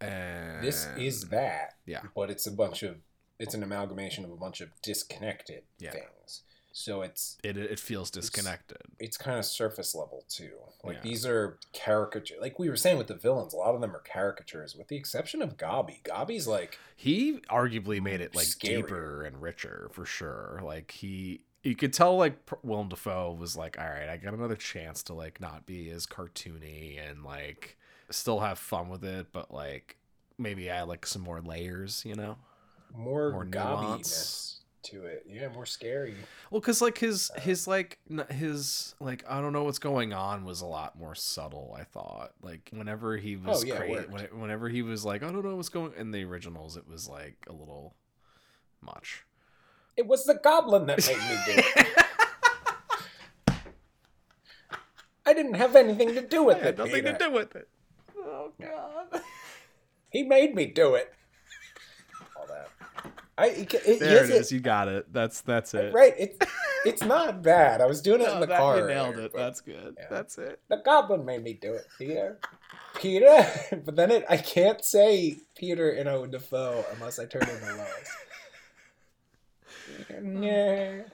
and 0.02 0.64
This 0.64 0.86
is 0.98 1.30
that, 1.30 1.76
yeah, 1.86 2.02
but 2.16 2.30
it's 2.30 2.48
a 2.48 2.52
bunch 2.52 2.84
of 2.84 3.02
it's 3.40 3.54
an 3.56 3.64
amalgamation 3.64 4.24
of 4.24 4.32
a 4.32 4.36
bunch 4.38 4.62
of 4.62 4.70
disconnected 4.82 5.64
Yeah. 5.80 5.92
things. 5.92 6.44
So 6.76 7.04
it's 7.04 7.38
it 7.44 7.56
it 7.56 7.80
feels 7.80 8.10
disconnected. 8.10 8.80
it's 9.00 9.16
kind 9.16 9.38
of 9.38 9.46
surface 9.46 9.94
level 9.94 10.26
too. 10.28 10.54
Like 10.84 10.96
Yeah. 10.98 11.02
these 11.04 11.24
are 11.26 11.60
caricature. 11.72 12.34
Like 12.42 12.58
we 12.58 12.68
were 12.68 12.76
saying 12.76 12.98
with 12.98 13.06
the 13.08 13.16
villains, 13.16 13.54
a 13.54 13.58
lot 13.58 13.76
of 13.76 13.82
them 13.82 13.96
are 13.96 14.02
caricatures, 14.02 14.76
with 14.76 14.88
the 14.88 14.96
exception 14.96 15.44
of 15.44 15.56
Gobby. 15.56 16.02
Gobby's 16.04 16.48
like 16.48 16.80
He 16.96 17.40
arguably 17.50 18.02
made 18.02 18.22
it 18.22 18.34
like 18.34 18.48
Scarier. 18.48 18.76
deeper 18.78 19.24
and 19.24 19.40
richer 19.40 19.90
for 19.94 20.04
sure. 20.04 20.62
Like 20.64 20.90
he, 20.90 21.44
you 21.62 21.76
could 21.76 21.94
tell 21.94 22.18
like 22.18 22.38
Willem 22.64 22.90
Dafoe 22.90 23.34
was 23.34 23.56
like, 23.56 23.78
all 23.80 23.86
right, 23.88 24.10
I 24.10 24.18
got 24.18 24.34
another 24.34 24.56
chance 24.56 25.04
to 25.04 25.14
like 25.14 25.40
not 25.40 25.68
be 25.68 25.92
as 25.92 26.08
cartoony 26.08 27.00
and 27.08 27.24
like 27.24 27.78
still 28.10 28.40
have 28.40 28.58
fun 28.58 28.90
with 28.90 29.04
it, 29.04 29.28
but 29.32 29.54
like 29.54 29.98
maybe 30.40 30.70
add 30.70 30.88
like 30.88 31.06
some 31.06 31.22
more 31.22 31.40
layers, 31.40 32.04
you 32.04 32.16
know? 32.16 32.38
more, 32.96 33.32
More 33.32 33.46
Gobby-ness 33.46 34.62
to 34.84 35.06
it. 35.06 35.26
Yeah, 35.30 35.50
more 35.50 35.66
scary. 35.66 36.16
Well, 36.52 36.62
because 36.62 36.82
like 36.82 36.98
his 36.98 37.32
his 37.38 37.68
like 37.68 38.00
his 38.30 38.96
like 39.00 39.24
I 39.28 39.42
don't 39.42 39.54
know 39.54 39.64
what's 39.64 39.80
going 39.80 40.14
on 40.14 40.46
was 40.46 40.62
a 40.62 40.66
lot 40.66 40.98
more 40.98 41.16
subtle. 41.16 41.76
I 41.78 41.84
thought 41.84 42.32
like 42.42 42.70
whenever 42.74 43.18
he 43.18 43.36
oh, 43.36 43.50
was 43.50 43.64
Oh, 43.64 43.68
yeah, 43.68 43.78
cra- 43.78 44.06
when, 44.10 44.24
whenever 44.40 44.70
he 44.70 44.82
was 44.82 45.06
like 45.06 45.24
I 45.24 45.32
don't 45.32 45.44
know 45.44 45.56
what's 45.56 45.70
going 45.70 45.94
on 45.94 46.00
in 46.00 46.12
the 46.12 46.24
originals, 46.24 46.78
it 46.78 46.88
was 46.88 47.08
like 47.08 47.46
a 47.48 47.54
little 47.54 47.96
much. 48.82 49.24
It 49.96 50.08
was 50.08 50.26
the 50.26 50.36
goblin 50.36 50.88
that 50.88 51.06
made 51.08 51.18
me 51.18 51.38
do 51.46 51.62
it. 51.76 51.98
I 55.26 55.34
didn't 55.34 55.54
have 55.54 55.76
anything 55.76 56.10
to 56.16 56.22
do 56.22 56.44
with 56.44 56.62
it. 56.64 56.78
Nothing 56.78 56.94
Peter. 56.94 57.14
To 57.14 57.18
do 57.18 57.32
with 57.32 57.56
it. 57.56 57.70
Oh 58.18 58.52
god. 58.60 59.22
He 60.10 60.22
made 60.22 60.54
me 60.54 60.68
do 60.68 60.94
it. 60.94 61.12
I 63.38 63.48
it, 63.48 63.74
it, 63.74 64.00
There 64.00 64.14
yes, 64.22 64.30
it 64.30 64.36
is. 64.36 64.52
You 64.52 64.60
got 64.60 64.88
it. 64.88 65.12
That's 65.12 65.42
that's 65.42 65.74
it. 65.74 65.94
Right. 65.94 66.14
It's 66.18 66.38
it's 66.86 67.04
not 67.04 67.42
bad. 67.42 67.82
I 67.82 67.86
was 67.88 68.02
doing 68.02 68.22
it 68.22 68.28
No, 68.28 68.36
in 68.36 68.40
the 68.42 68.46
that- 68.48 68.60
car. 68.60 68.78
you 68.80 68.88
nailed 68.88 69.16
earlier, 69.16 69.26
it. 69.26 69.34
That's 69.34 69.62
good. 69.62 69.96
yeah. 69.98 70.06
That's 70.10 70.38
it. 70.38 70.60
The 70.70 70.78
goblin 70.86 71.26
made 71.26 71.42
me 71.44 71.54
do 71.54 71.74
it, 71.74 71.88
Peter. 71.98 72.38
Peter, 72.96 73.46
but 73.86 73.96
then 73.96 74.12
it, 74.12 74.24
I 74.30 74.38
can't 74.38 74.84
say 74.86 75.38
Peter 75.56 75.90
in 75.90 76.06
a 76.08 76.28
Dafoe 76.28 76.86
unless 76.94 77.18
I 77.18 77.26
turn 77.26 77.42
in 77.44 77.60
the 77.62 77.76
lows. 77.76 77.88
Yeah. 80.44 81.02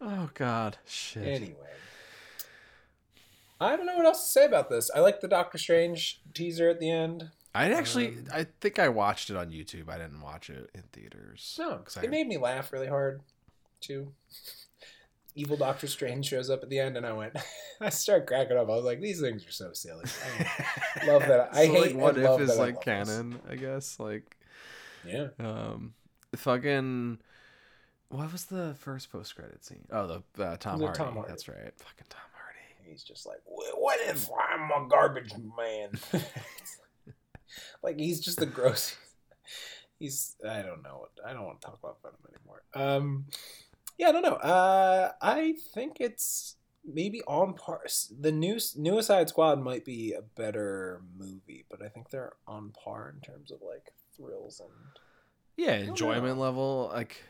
Oh 0.00 0.28
god. 0.34 0.78
Shit. 0.84 1.22
Anyway, 1.26 1.54
I 3.60 3.76
don't 3.76 3.86
know 3.86 3.96
what 3.96 4.04
else 4.04 4.26
to 4.26 4.32
say 4.32 4.44
about 4.44 4.68
this. 4.68 4.90
I 4.94 4.98
like 5.00 5.20
the 5.20 5.28
Doctor 5.28 5.56
Strange 5.56 6.20
teaser 6.34 6.68
at 6.68 6.80
the 6.80 6.90
end. 6.90 7.30
I 7.54 7.70
actually, 7.72 8.08
Um, 8.08 8.26
I 8.32 8.46
think 8.60 8.78
I 8.78 8.88
watched 8.88 9.30
it 9.30 9.36
on 9.36 9.50
YouTube. 9.50 9.88
I 9.88 9.96
didn't 9.98 10.20
watch 10.20 10.50
it 10.50 10.70
in 10.74 10.82
theaters. 10.92 11.56
No, 11.58 11.78
'Cause 11.78 11.96
I- 11.96 12.02
it 12.02 12.10
made 12.10 12.26
me 12.26 12.36
laugh 12.36 12.72
really 12.72 12.88
hard, 12.88 13.22
too. 13.80 14.12
evil 15.36 15.56
Doctor 15.56 15.88
Strange 15.88 16.26
shows 16.26 16.48
up 16.48 16.62
at 16.62 16.70
the 16.70 16.78
end, 16.78 16.96
and 16.96 17.04
I 17.04 17.12
went, 17.12 17.36
I 17.80 17.90
start 17.90 18.26
cracking 18.26 18.56
up. 18.56 18.68
I 18.68 18.74
was 18.76 18.84
like, 18.84 19.00
these 19.00 19.20
things 19.20 19.46
are 19.46 19.50
so 19.52 19.72
silly. 19.72 20.04
I 21.00 21.06
love 21.06 21.22
that. 21.22 21.48
I 21.52 21.66
So, 21.66 21.72
hate 21.72 21.96
like, 21.96 21.96
what 21.96 22.18
if 22.18 22.40
is 22.40 22.50
I 22.50 22.54
like 22.54 22.74
love 22.76 22.84
this. 22.84 23.08
canon? 23.08 23.40
I 23.48 23.54
guess 23.56 23.98
like 23.98 24.36
Yeah. 25.04 25.28
um, 25.40 25.94
fucking. 26.36 27.18
What 28.10 28.30
was 28.30 28.44
the 28.44 28.76
first 28.78 29.10
post 29.10 29.34
credit 29.34 29.64
scene? 29.64 29.86
Oh, 29.90 30.22
the 30.36 30.44
uh, 30.44 30.56
Tom, 30.56 30.80
Hardy. 30.80 30.96
Tom 30.98 31.14
Hardy. 31.14 31.28
That's 31.28 31.48
right. 31.48 31.72
Fucking 31.76 32.06
Tom 32.08 32.20
Hardy. 32.32 32.90
He's 32.90 33.02
just 33.02 33.26
like, 33.26 33.40
what 33.44 33.98
if 34.02 34.28
I'm 34.50 34.70
a 34.70 34.88
garbage 34.88 35.32
man? 35.56 35.90
Like 37.82 37.98
he's 37.98 38.20
just 38.20 38.38
the 38.38 38.46
gross. 38.46 38.96
He's 40.00 40.34
I 40.46 40.62
don't 40.62 40.82
know. 40.82 41.06
I 41.24 41.32
don't 41.32 41.44
want 41.44 41.60
to 41.60 41.66
talk 41.66 41.78
about 41.82 41.98
Venom 42.02 42.18
anymore. 42.28 42.62
Um, 42.74 43.26
yeah, 43.96 44.08
I 44.08 44.12
don't 44.12 44.22
know. 44.22 44.34
Uh, 44.34 45.12
I 45.22 45.54
think 45.72 45.98
it's 46.00 46.56
maybe 46.84 47.22
on 47.28 47.54
par. 47.54 47.82
The 48.20 48.32
new 48.32 48.58
Suicide 48.58 49.28
Squad 49.28 49.62
might 49.62 49.84
be 49.84 50.12
a 50.12 50.20
better 50.22 51.00
movie, 51.16 51.64
but 51.70 51.80
I 51.80 51.88
think 51.88 52.10
they're 52.10 52.32
on 52.48 52.72
par 52.72 53.14
in 53.14 53.20
terms 53.20 53.52
of 53.52 53.60
like 53.66 53.92
thrills 54.16 54.60
and 54.60 54.70
Yeah, 55.56 55.74
enjoyment 55.76 56.36
know. 56.36 56.42
level 56.42 56.90
like. 56.92 57.22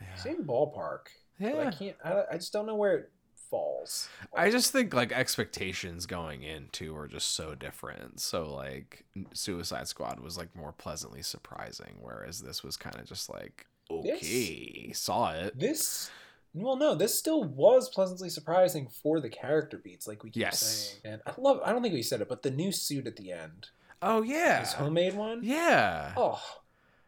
Yeah. 0.00 0.14
same 0.16 0.44
ballpark. 0.44 1.06
But 1.40 1.54
I 1.58 1.70
can't. 1.70 1.96
I, 2.04 2.22
I 2.32 2.34
just 2.36 2.52
don't 2.52 2.66
know 2.66 2.76
where 2.76 2.96
it 2.98 3.10
falls. 3.50 4.08
I 4.34 4.50
just 4.50 4.70
think 4.72 4.94
like 4.94 5.12
expectations 5.12 6.06
going 6.06 6.42
into 6.42 6.96
are 6.96 7.08
just 7.08 7.34
so 7.34 7.54
different. 7.54 8.20
So 8.20 8.52
like 8.54 9.04
Suicide 9.32 9.88
Squad 9.88 10.20
was 10.20 10.38
like 10.38 10.54
more 10.54 10.72
pleasantly 10.72 11.22
surprising, 11.22 11.96
whereas 12.00 12.40
this 12.40 12.62
was 12.62 12.76
kind 12.76 12.96
of 12.96 13.06
just 13.06 13.28
like 13.28 13.66
This- 14.02 14.16
okay, 14.22 14.92
saw 14.92 15.32
it. 15.32 15.58
This 15.58 16.10
well 16.54 16.76
no, 16.76 16.94
this 16.94 17.18
still 17.18 17.44
was 17.44 17.88
pleasantly 17.88 18.28
surprising 18.30 18.88
for 18.88 19.20
the 19.20 19.28
character 19.30 19.78
beats, 19.78 20.06
like 20.08 20.22
we 20.24 20.30
keep 20.30 20.40
Yes. 20.42 20.60
saying. 20.60 21.00
And 21.14 21.22
I 21.26 21.32
love 21.40 21.60
I 21.64 21.72
don't 21.72 21.82
think 21.82 21.94
we 21.94 22.02
said 22.02 22.20
it, 22.20 22.28
but 22.28 22.42
the 22.42 22.50
new 22.50 22.72
suit 22.72 23.06
at 23.06 23.16
the 23.16 23.32
end. 23.32 23.68
Oh 24.02 24.22
yeah. 24.22 24.60
His 24.60 24.72
homemade 24.72 25.14
one. 25.14 25.40
yeah. 25.42 26.12
Oh 26.16 26.40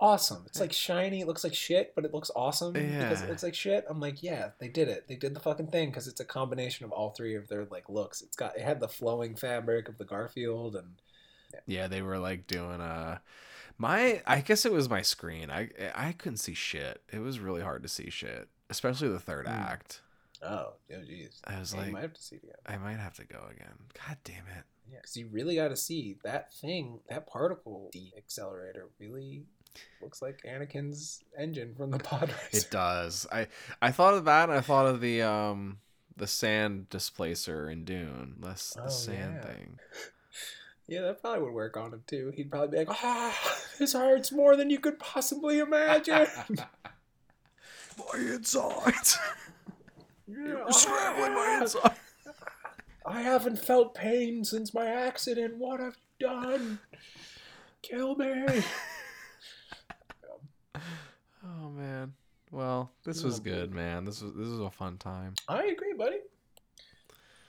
awesome. 0.03 0.43
It's 0.47 0.61
like 0.61 0.73
shiny, 0.73 1.21
it 1.21 1.27
looks 1.27 1.45
like 1.45 1.55
shit, 1.55 1.95
but 1.95 2.05
it 2.05 2.13
looks 2.13 2.31
awesome 2.35 2.77
yeah. 2.77 3.03
because 3.09 3.23
it 3.23 3.29
looks 3.29 3.43
like 3.43 3.55
shit. 3.55 3.85
I'm 3.89 4.01
like, 4.01 4.23
yeah, 4.23 4.51
they 4.59 4.69
did 4.69 4.89
it. 4.89 5.07
They 5.09 5.15
did 5.17 5.35
the 5.35 5.41
fucking 5.41 5.69
thing 5.69 5.91
because 5.91 6.09
it's 6.09 6.21
a 6.21 6.25
combination 6.25 6.85
of 6.85 6.93
all 6.93 7.11
three 7.11 7.35
of 7.37 7.49
their 7.49 7.65
like 7.67 7.89
looks. 7.89 8.21
It's 8.21 8.37
got 8.37 8.57
it 8.57 8.63
had 8.63 8.81
the 8.81 8.89
flowing 8.89 9.37
fabric 9.37 9.89
of 9.89 9.99
the 9.99 10.05
Garfield 10.05 10.77
and 10.77 10.95
Yeah, 11.67 11.87
they 11.87 12.03
were 12.03 12.19
like 12.19 12.47
doing 12.47 12.81
uh 12.81 13.19
my 13.79 14.23
I 14.27 14.41
guess 14.41 14.67
it 14.67 14.73
was 14.73 14.91
my 14.91 15.03
screen. 15.03 15.51
I 15.51 15.71
I 15.95 16.13
couldn't 16.13 16.39
see 16.39 16.55
shit. 16.55 17.01
It 17.13 17.21
was 17.21 17.39
really 17.39 17.63
hard 17.63 17.83
to 17.85 17.89
see 17.89 18.11
shit, 18.11 18.49
especially 18.71 19.09
the 19.09 19.21
third 19.21 19.47
Hmm. 19.47 19.55
act. 19.55 20.01
oh, 20.43 20.49
oh 20.51 20.75
jeez. 20.91 21.41
I 21.45 21.59
was 21.61 21.73
Yeah, 21.73 21.81
like 21.81 21.93
might 21.93 22.03
have 22.03 22.15
to 22.15 22.23
see 22.23 22.37
it 22.37 22.43
again. 22.43 22.57
I 22.67 22.77
might 22.79 22.99
have 22.99 23.15
to 23.15 23.25
go 23.25 23.41
again. 23.51 23.75
God 24.07 24.19
damn 24.25 24.47
it. 24.59 24.65
Yeah, 24.91 24.99
because 25.01 25.17
you 25.17 25.29
really 25.31 25.55
got 25.55 25.69
to 25.69 25.77
see 25.77 26.19
that 26.25 26.53
thing, 26.53 26.99
that 27.09 27.27
particle 27.27 27.89
de 27.93 28.13
accelerator 28.17 28.89
really 28.99 29.45
looks 30.03 30.21
like 30.23 30.43
Anakin's 30.43 31.23
engine 31.39 31.75
from 31.75 31.91
the 31.91 31.99
pod 31.99 32.29
racer. 32.53 32.67
It 32.67 32.71
does. 32.71 33.27
I 33.33 33.47
I 33.81 33.91
thought 33.91 34.15
of 34.15 34.25
that. 34.27 34.49
And 34.49 34.59
I 34.59 34.61
thought 34.61 34.87
of 34.87 35.01
the 35.01 35.23
um 35.23 35.79
the 36.17 36.27
sand 36.27 36.89
displacer 36.91 37.69
in 37.71 37.85
Dune. 37.85 38.37
Less 38.41 38.75
the 38.75 38.85
Oh, 38.85 38.89
sand 38.89 39.41
yeah. 39.43 39.49
thing. 39.53 39.79
Yeah, 40.89 41.03
that 41.03 41.23
probably 41.23 41.45
would 41.45 41.55
work 41.55 41.77
on 41.77 41.93
him 41.95 42.03
too. 42.07 42.33
He'd 42.37 42.51
probably 42.51 42.69
be 42.81 42.85
like, 42.85 43.03
ah, 43.05 43.57
this 43.79 43.93
hurts 43.95 44.33
more 44.33 44.57
than 44.57 44.69
you 44.69 44.79
could 44.81 44.99
possibly 44.99 45.61
imagine. 45.61 46.27
My 46.59 48.19
insides. 48.19 49.17
Yeah, 50.27 50.69
scrambling 50.71 51.35
my 51.35 51.59
insides. 51.63 51.95
I 53.07 53.23
haven't 53.23 53.59
felt 53.61 53.95
pain 53.95 54.45
since 54.45 54.75
my 54.75 54.87
accident. 54.87 55.57
What 55.57 55.81
have 55.81 55.97
you 56.19 56.27
done? 56.27 56.79
Kill 57.83 58.17
me. 58.17 58.63
Oh 61.45 61.71
man. 61.71 62.13
Well, 62.53 62.93
this 63.05 63.25
was 63.25 63.41
Oh, 63.41 63.43
good, 63.43 63.73
man. 63.75 64.05
This 64.05 64.23
was 64.23 64.33
this 64.35 64.47
was 64.47 64.61
a 64.61 64.71
fun 64.71 64.97
time. 64.97 65.35
I 65.49 65.65
agree, 65.65 65.93
buddy. 65.93 66.19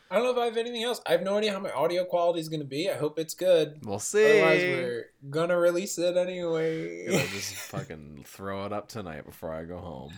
I 0.10 0.16
don't 0.16 0.24
know 0.26 0.32
if 0.32 0.38
I 0.38 0.46
have 0.46 0.58
anything 0.58 0.84
else. 0.84 1.00
I 1.06 1.12
have 1.12 1.22
no 1.22 1.38
idea 1.38 1.52
how 1.54 1.60
my 1.60 1.72
audio 1.72 2.04
quality 2.06 2.40
is 2.40 2.50
going 2.50 2.60
to 2.60 2.66
be. 2.68 2.90
I 2.90 2.96
hope 2.96 3.18
it's 3.20 3.34
good. 3.34 3.80
We'll 3.84 4.00
see. 4.00 4.40
Otherwise, 4.42 4.62
we're 4.62 5.06
gonna 5.30 5.58
release 5.58 5.98
it 5.98 6.18
anyway. 6.18 7.06
just 7.32 7.54
fucking 7.56 8.24
throw 8.28 8.66
it 8.66 8.74
up 8.74 8.88
tonight 8.88 9.26
before 9.26 9.52
I 9.54 9.64
go 9.66 9.78
home. 9.78 10.14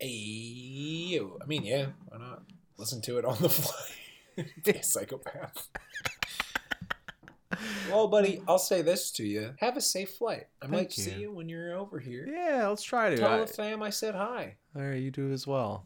Hey, 0.00 1.18
oh, 1.22 1.38
I 1.42 1.46
mean, 1.46 1.64
yeah, 1.64 1.86
why 2.08 2.18
not? 2.18 2.42
Listen 2.78 3.00
to 3.02 3.18
it 3.18 3.24
on 3.24 3.36
the 3.40 3.48
fly. 3.50 4.44
Be 4.64 4.70
a 4.72 4.82
psychopath. 4.82 5.68
Well, 7.90 8.08
buddy, 8.08 8.42
I'll 8.46 8.58
say 8.58 8.82
this 8.82 9.10
to 9.12 9.24
you: 9.24 9.54
Have 9.58 9.76
a 9.76 9.80
safe 9.80 10.10
flight. 10.10 10.46
I 10.62 10.66
might 10.66 10.76
Thank 10.76 10.92
see 10.92 11.10
you. 11.12 11.20
you 11.20 11.32
when 11.32 11.48
you're 11.48 11.76
over 11.76 11.98
here. 11.98 12.26
Yeah, 12.28 12.68
let's 12.68 12.82
try 12.82 13.10
to. 13.10 13.16
Tell 13.16 13.32
I- 13.32 13.40
the 13.40 13.46
fam 13.46 13.82
I 13.82 13.90
said 13.90 14.14
hi. 14.14 14.56
all 14.76 14.82
right, 14.82 14.94
you 15.00 15.10
do 15.10 15.32
as 15.32 15.46
well. 15.46 15.84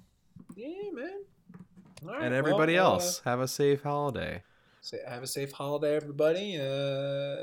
Yeah, 0.57 0.69
man. 0.93 1.11
All 2.07 2.15
right, 2.15 2.23
and 2.23 2.35
everybody 2.35 2.75
well, 2.75 2.93
uh, 2.93 2.95
else, 2.95 3.21
have 3.25 3.41
a 3.41 3.49
safe 3.49 3.83
holiday. 3.83 4.43
Say, 4.83 4.99
have 5.09 5.23
a 5.23 5.27
safe 5.27 5.53
holiday, 5.53 5.97
everybody. 5.97 6.57
Uh, 6.57 7.37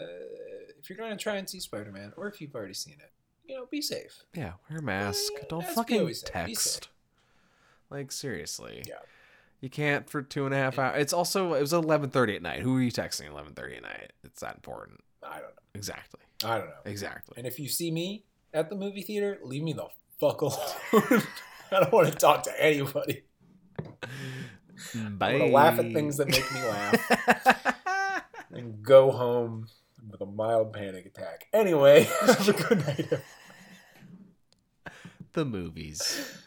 if 0.79 0.89
you're 0.89 0.97
going 0.97 1.11
to 1.11 1.17
try 1.17 1.37
and 1.37 1.49
see 1.49 1.59
Spider 1.59 1.91
Man, 1.91 2.13
or 2.17 2.27
if 2.27 2.39
you've 2.39 2.53
already 2.53 2.75
seen 2.75 2.95
it, 2.99 3.11
you 3.47 3.55
know, 3.55 3.65
be 3.71 3.81
safe. 3.81 4.23
Yeah, 4.35 4.53
wear 4.69 4.79
a 4.79 4.83
mask. 4.83 5.33
Don't 5.49 5.65
fucking 5.65 5.99
always 5.99 6.19
say, 6.21 6.45
be 6.45 6.53
safe. 6.53 6.73
text. 6.73 6.89
Like 7.89 8.11
seriously. 8.11 8.83
Yeah. 8.87 8.95
You 9.61 9.69
can't 9.69 10.09
for 10.09 10.23
two 10.23 10.45
and 10.45 10.53
a 10.53 10.57
half 10.57 10.79
hours. 10.79 10.99
It's 10.99 11.13
also 11.13 11.53
it 11.53 11.61
was 11.61 11.71
eleven 11.71 12.09
thirty 12.09 12.35
at 12.35 12.41
night. 12.41 12.61
Who 12.61 12.75
are 12.77 12.81
you 12.81 12.91
texting 12.91 13.29
eleven 13.29 13.53
thirty 13.53 13.75
at 13.75 13.83
night? 13.83 14.11
It's 14.23 14.41
that 14.41 14.55
important. 14.55 15.01
I 15.23 15.33
don't 15.35 15.43
know. 15.43 15.61
Exactly. 15.75 16.19
I 16.43 16.57
don't 16.57 16.67
know. 16.67 16.73
Exactly. 16.85 17.35
And 17.37 17.45
if 17.45 17.59
you 17.59 17.69
see 17.69 17.91
me 17.91 18.25
at 18.53 18.69
the 18.69 18.75
movie 18.75 19.03
theater, 19.03 19.37
leave 19.43 19.61
me 19.61 19.73
the 19.73 19.87
fuck 20.19 20.41
alone. 20.41 20.57
I 21.71 21.79
don't 21.79 21.93
want 21.93 22.11
to 22.11 22.15
talk 22.15 22.43
to 22.43 22.61
anybody. 22.63 23.23
Bye. 24.95 25.29
I 25.29 25.37
want 25.37 25.45
to 25.45 25.51
laugh 25.53 25.79
at 25.79 25.93
things 25.93 26.17
that 26.17 26.27
make 26.27 26.51
me 26.51 26.59
laugh 26.63 28.15
and 28.51 28.81
go 28.81 29.11
home 29.11 29.67
with 30.09 30.21
a 30.21 30.25
mild 30.25 30.73
panic 30.73 31.05
attack. 31.05 31.45
Anyway, 31.53 32.03
have 32.21 32.49
a 32.49 32.53
good 32.53 32.85
night. 32.87 33.09
the 35.33 35.45
movies. 35.45 36.41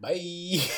Bye. 0.00 0.60